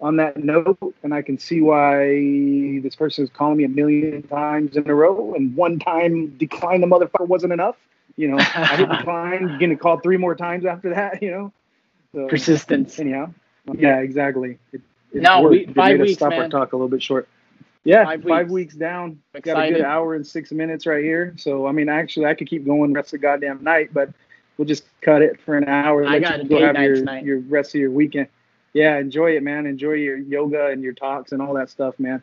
on 0.05 0.17
that 0.17 0.37
note, 0.37 0.95
and 1.03 1.15
I 1.15 1.23
can 1.23 1.39
see 1.39 1.63
why 1.63 2.79
this 2.83 2.95
person 2.95 3.25
is 3.25 3.31
calling 3.31 3.57
me 3.57 3.65
a 3.65 3.69
million 3.71 4.23
times 4.25 4.77
in 4.77 4.89
a 4.89 4.95
row, 4.95 5.33
and 5.33 5.57
one 5.57 5.79
time 5.79 6.37
decline 6.37 6.83
the 6.83 6.87
motherfucker 6.87 7.27
wasn't 7.27 7.55
enough. 7.55 7.77
You 8.17 8.29
know, 8.29 8.37
I 8.39 8.77
hit 8.77 8.91
decline, 8.99 9.49
you're 9.49 9.59
gonna 9.59 9.77
call 9.77 10.01
three 10.01 10.19
more 10.19 10.35
times 10.35 10.67
after 10.67 10.91
that. 10.91 11.23
You 11.23 11.31
know, 11.31 11.53
so, 12.15 12.29
persistence. 12.29 12.99
Anyhow, 12.99 13.33
yeah, 13.73 14.01
exactly. 14.01 14.59
It, 14.73 14.83
no, 15.15 15.49
we, 15.49 15.67
five 15.69 15.99
weeks, 15.99 16.15
stop 16.15 16.31
man. 16.31 16.43
our 16.43 16.49
talk 16.51 16.75
a 16.75 16.77
little 16.77 16.89
bit 16.89 17.03
short. 17.03 17.27
Yeah, 17.83 18.05
five, 18.05 18.23
five 18.25 18.51
weeks. 18.51 18.75
weeks. 18.75 18.75
down. 18.75 19.23
Excited. 19.33 19.57
Got 19.57 19.69
a 19.69 19.73
good 19.73 19.85
hour 19.87 20.15
and 20.15 20.27
six 20.27 20.53
minutes 20.53 20.85
right 20.85 21.03
here. 21.03 21.33
So 21.39 21.67
I 21.67 21.73
mean, 21.73 21.89
actually, 21.89 22.27
I 22.27 22.35
could 22.35 22.51
keep 22.51 22.67
going 22.67 22.93
the 22.93 22.97
rest 22.97 23.15
of 23.15 23.21
the 23.21 23.27
goddamn 23.27 23.65
night, 23.65 23.95
but 23.95 24.11
we'll 24.59 24.69
just 24.69 24.85
cut 25.01 25.23
it 25.23 25.41
for 25.41 25.57
an 25.57 25.67
hour. 25.67 26.05
I 26.05 26.19
got 26.19 26.43
you 26.43 26.49
go 26.51 26.61
have 26.61 26.77
your, 26.77 27.03
night. 27.03 27.25
your 27.25 27.39
rest 27.39 27.75
of 27.75 27.81
your 27.81 27.91
weekend 27.91 28.29
yeah, 28.75 28.99
enjoy 28.99 29.37
it, 29.37 29.43
man. 29.43 29.66
Enjoy 29.66 29.93
your 29.93 30.18
yoga 30.18 30.66
and 30.66 30.83
your 30.83 30.93
talks 30.93 31.33
and 31.33 31.41
all 31.41 31.55
that 31.55 31.70
stuff, 31.70 31.95
man. 31.99 32.22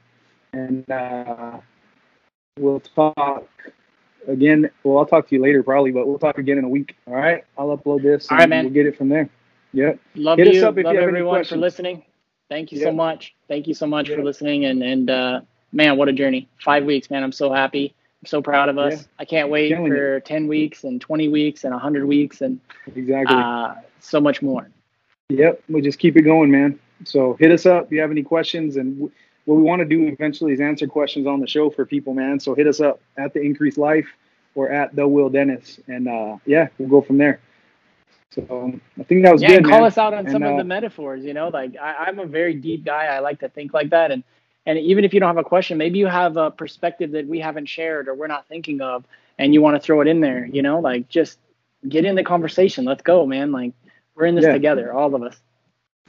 And 0.53 0.89
uh, 0.91 1.57
we'll 2.59 2.81
talk 2.81 3.47
again. 4.27 4.69
Well, 4.83 4.97
I'll 4.99 5.05
talk 5.05 5.29
to 5.29 5.35
you 5.35 5.41
later 5.41 5.63
probably, 5.63 5.91
but 5.91 6.07
we'll 6.07 6.19
talk 6.19 6.37
again 6.37 6.57
in 6.57 6.65
a 6.65 6.69
week. 6.69 6.95
All 7.07 7.15
right. 7.15 7.45
I'll 7.57 7.75
upload 7.75 8.03
this. 8.03 8.29
All 8.29 8.37
right, 8.37 8.49
man. 8.49 8.65
We'll 8.65 8.73
get 8.73 8.85
it 8.85 8.97
from 8.97 9.07
there. 9.07 9.29
Yeah. 9.71 9.93
Love 10.15 10.37
Hit 10.37 10.53
you. 10.53 10.61
Love 10.61 10.77
you 10.77 10.87
everyone 10.87 11.45
for 11.45 11.55
listening. 11.55 12.03
Thank 12.49 12.73
you 12.73 12.81
so 12.81 12.91
much. 12.91 13.33
Thank 13.47 13.67
you 13.67 13.73
so 13.73 13.87
much 13.87 14.09
for 14.09 14.21
listening. 14.21 14.65
And 14.65 14.83
and 14.83 15.09
uh, 15.09 15.41
man, 15.71 15.95
what 15.95 16.09
a 16.09 16.13
journey! 16.13 16.49
Five 16.59 16.83
weeks, 16.83 17.09
man. 17.09 17.23
I'm 17.23 17.31
so 17.31 17.53
happy. 17.53 17.95
I'm 18.21 18.27
so 18.27 18.41
proud 18.41 18.67
of 18.67 18.77
us. 18.77 18.93
Yeah. 18.93 19.07
I 19.19 19.25
can't 19.25 19.49
wait 19.49 19.69
Killing 19.69 19.87
for 19.87 20.17
it. 20.17 20.25
10 20.25 20.47
weeks 20.47 20.83
and 20.83 21.01
20 21.01 21.29
weeks 21.29 21.63
and 21.63 21.73
100 21.73 22.05
weeks 22.05 22.41
and 22.41 22.59
exactly 22.93 23.35
uh, 23.35 23.75
so 23.99 24.19
much 24.19 24.41
more. 24.43 24.69
Yep, 25.37 25.63
we 25.69 25.81
just 25.81 25.99
keep 25.99 26.17
it 26.17 26.23
going, 26.23 26.51
man. 26.51 26.79
So 27.05 27.35
hit 27.39 27.51
us 27.51 27.65
up 27.65 27.85
if 27.85 27.91
you 27.91 28.01
have 28.01 28.11
any 28.11 28.23
questions, 28.23 28.77
and 28.77 28.95
w- 28.95 29.11
what 29.45 29.55
we 29.55 29.63
want 29.63 29.79
to 29.79 29.85
do 29.85 30.07
eventually 30.07 30.53
is 30.53 30.59
answer 30.61 30.87
questions 30.87 31.25
on 31.25 31.39
the 31.39 31.47
show 31.47 31.69
for 31.69 31.85
people, 31.85 32.13
man. 32.13 32.39
So 32.39 32.53
hit 32.53 32.67
us 32.67 32.79
up 32.79 33.01
at 33.17 33.33
the 33.33 33.41
Increased 33.41 33.77
Life 33.77 34.07
or 34.55 34.69
at 34.69 34.95
the 34.95 35.07
Will 35.07 35.29
Dennis, 35.29 35.79
and 35.87 36.07
uh, 36.07 36.37
yeah, 36.45 36.67
we'll 36.77 36.89
go 36.89 37.01
from 37.01 37.17
there. 37.17 37.39
So 38.31 38.79
I 38.99 39.03
think 39.03 39.23
that 39.23 39.33
was 39.33 39.41
yeah, 39.41 39.55
good. 39.55 39.65
call 39.65 39.79
man. 39.79 39.83
us 39.83 39.97
out 39.97 40.13
on 40.13 40.19
And, 40.19 40.31
some 40.31 40.43
of 40.43 40.53
uh, 40.53 40.57
the 40.57 40.63
metaphors. 40.63 41.23
You 41.25 41.33
know, 41.33 41.49
like 41.49 41.75
I, 41.77 42.05
I'm 42.07 42.19
a 42.19 42.25
very 42.25 42.53
deep 42.53 42.85
guy. 42.85 43.05
I 43.05 43.19
like 43.19 43.39
to 43.39 43.49
think 43.49 43.73
like 43.73 43.89
that, 43.89 44.11
and 44.11 44.23
and 44.65 44.77
even 44.77 45.03
if 45.03 45.13
you 45.13 45.19
don't 45.19 45.27
have 45.27 45.37
a 45.37 45.43
question, 45.43 45.77
maybe 45.77 45.99
you 45.99 46.07
have 46.07 46.37
a 46.37 46.51
perspective 46.51 47.11
that 47.11 47.27
we 47.27 47.39
haven't 47.39 47.67
shared 47.67 48.07
or 48.07 48.13
we're 48.15 48.27
not 48.27 48.47
thinking 48.47 48.81
of, 48.81 49.05
and 49.39 49.53
you 49.53 49.61
want 49.61 49.75
to 49.75 49.79
throw 49.79 50.01
it 50.01 50.07
in 50.07 50.21
there. 50.21 50.45
You 50.45 50.61
know, 50.61 50.79
like 50.79 51.09
just 51.09 51.39
get 51.87 52.05
in 52.05 52.15
the 52.15 52.23
conversation. 52.23 52.85
Let's 52.85 53.01
go, 53.01 53.25
man. 53.25 53.51
Like 53.51 53.73
we're 54.21 54.27
in 54.27 54.35
this 54.35 54.45
Yeah. 54.45 54.53
together, 54.53 54.93
all 54.93 55.13
of 55.15 55.23
us. 55.23 55.41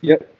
Yep. 0.02 0.30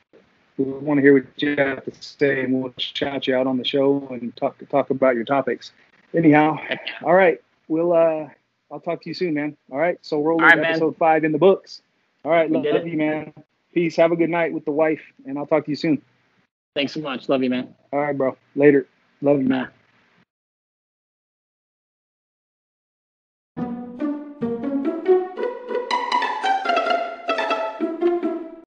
We 0.59 0.65
want 0.65 0.99
to 0.99 1.03
hear 1.03 1.15
what 1.15 1.25
you 1.39 1.57
have 1.57 1.83
to 1.85 1.93
say, 2.03 2.45
and 2.45 2.63
we'll 2.63 2.75
shout 2.77 3.27
you 3.27 3.35
out 3.35 3.47
on 3.47 3.57
the 3.57 3.65
show 3.65 4.07
and 4.11 4.37
talk 4.37 4.57
talk 4.69 4.91
about 4.91 5.15
your 5.15 5.25
topics. 5.25 5.73
Anyhow, 6.15 6.59
all 7.03 7.15
right. 7.15 7.41
We'll 7.69 7.95
uh, 7.95 8.29
I'll 8.71 8.81
talk 8.81 9.03
to 9.03 9.09
you 9.09 9.15
soon, 9.15 9.33
man. 9.35 9.57
All 9.71 9.79
right. 9.79 9.99
So 10.03 10.21
roll 10.21 10.39
right, 10.39 10.57
man. 10.57 10.67
episode 10.67 10.99
five 10.99 11.25
in 11.25 11.33
the 11.33 11.39
books. 11.39 11.81
All 12.25 12.31
right. 12.31 12.51
We 12.51 12.59
Love 12.59 12.87
you, 12.87 12.99
man. 12.99 13.33
Peace. 13.73 13.97
Have 13.97 14.13
a 14.13 14.17
good 14.17 14.29
night 14.29 14.53
with 14.53 14.67
the 14.67 14.71
wife, 14.71 15.01
and 15.25 15.39
I'll 15.39 15.47
talk 15.47 15.65
to 15.65 15.71
you 15.71 15.77
soon. 15.77 16.03
Thanks 16.75 16.93
so 16.93 17.01
much. 17.01 17.31
Love 17.31 17.43
you, 17.43 17.49
man. 17.49 17.75
All 17.91 18.01
right, 18.01 18.17
bro. 18.17 18.37
Later. 18.55 18.87
Love 19.23 19.41
you, 19.41 19.49
man. 19.49 19.69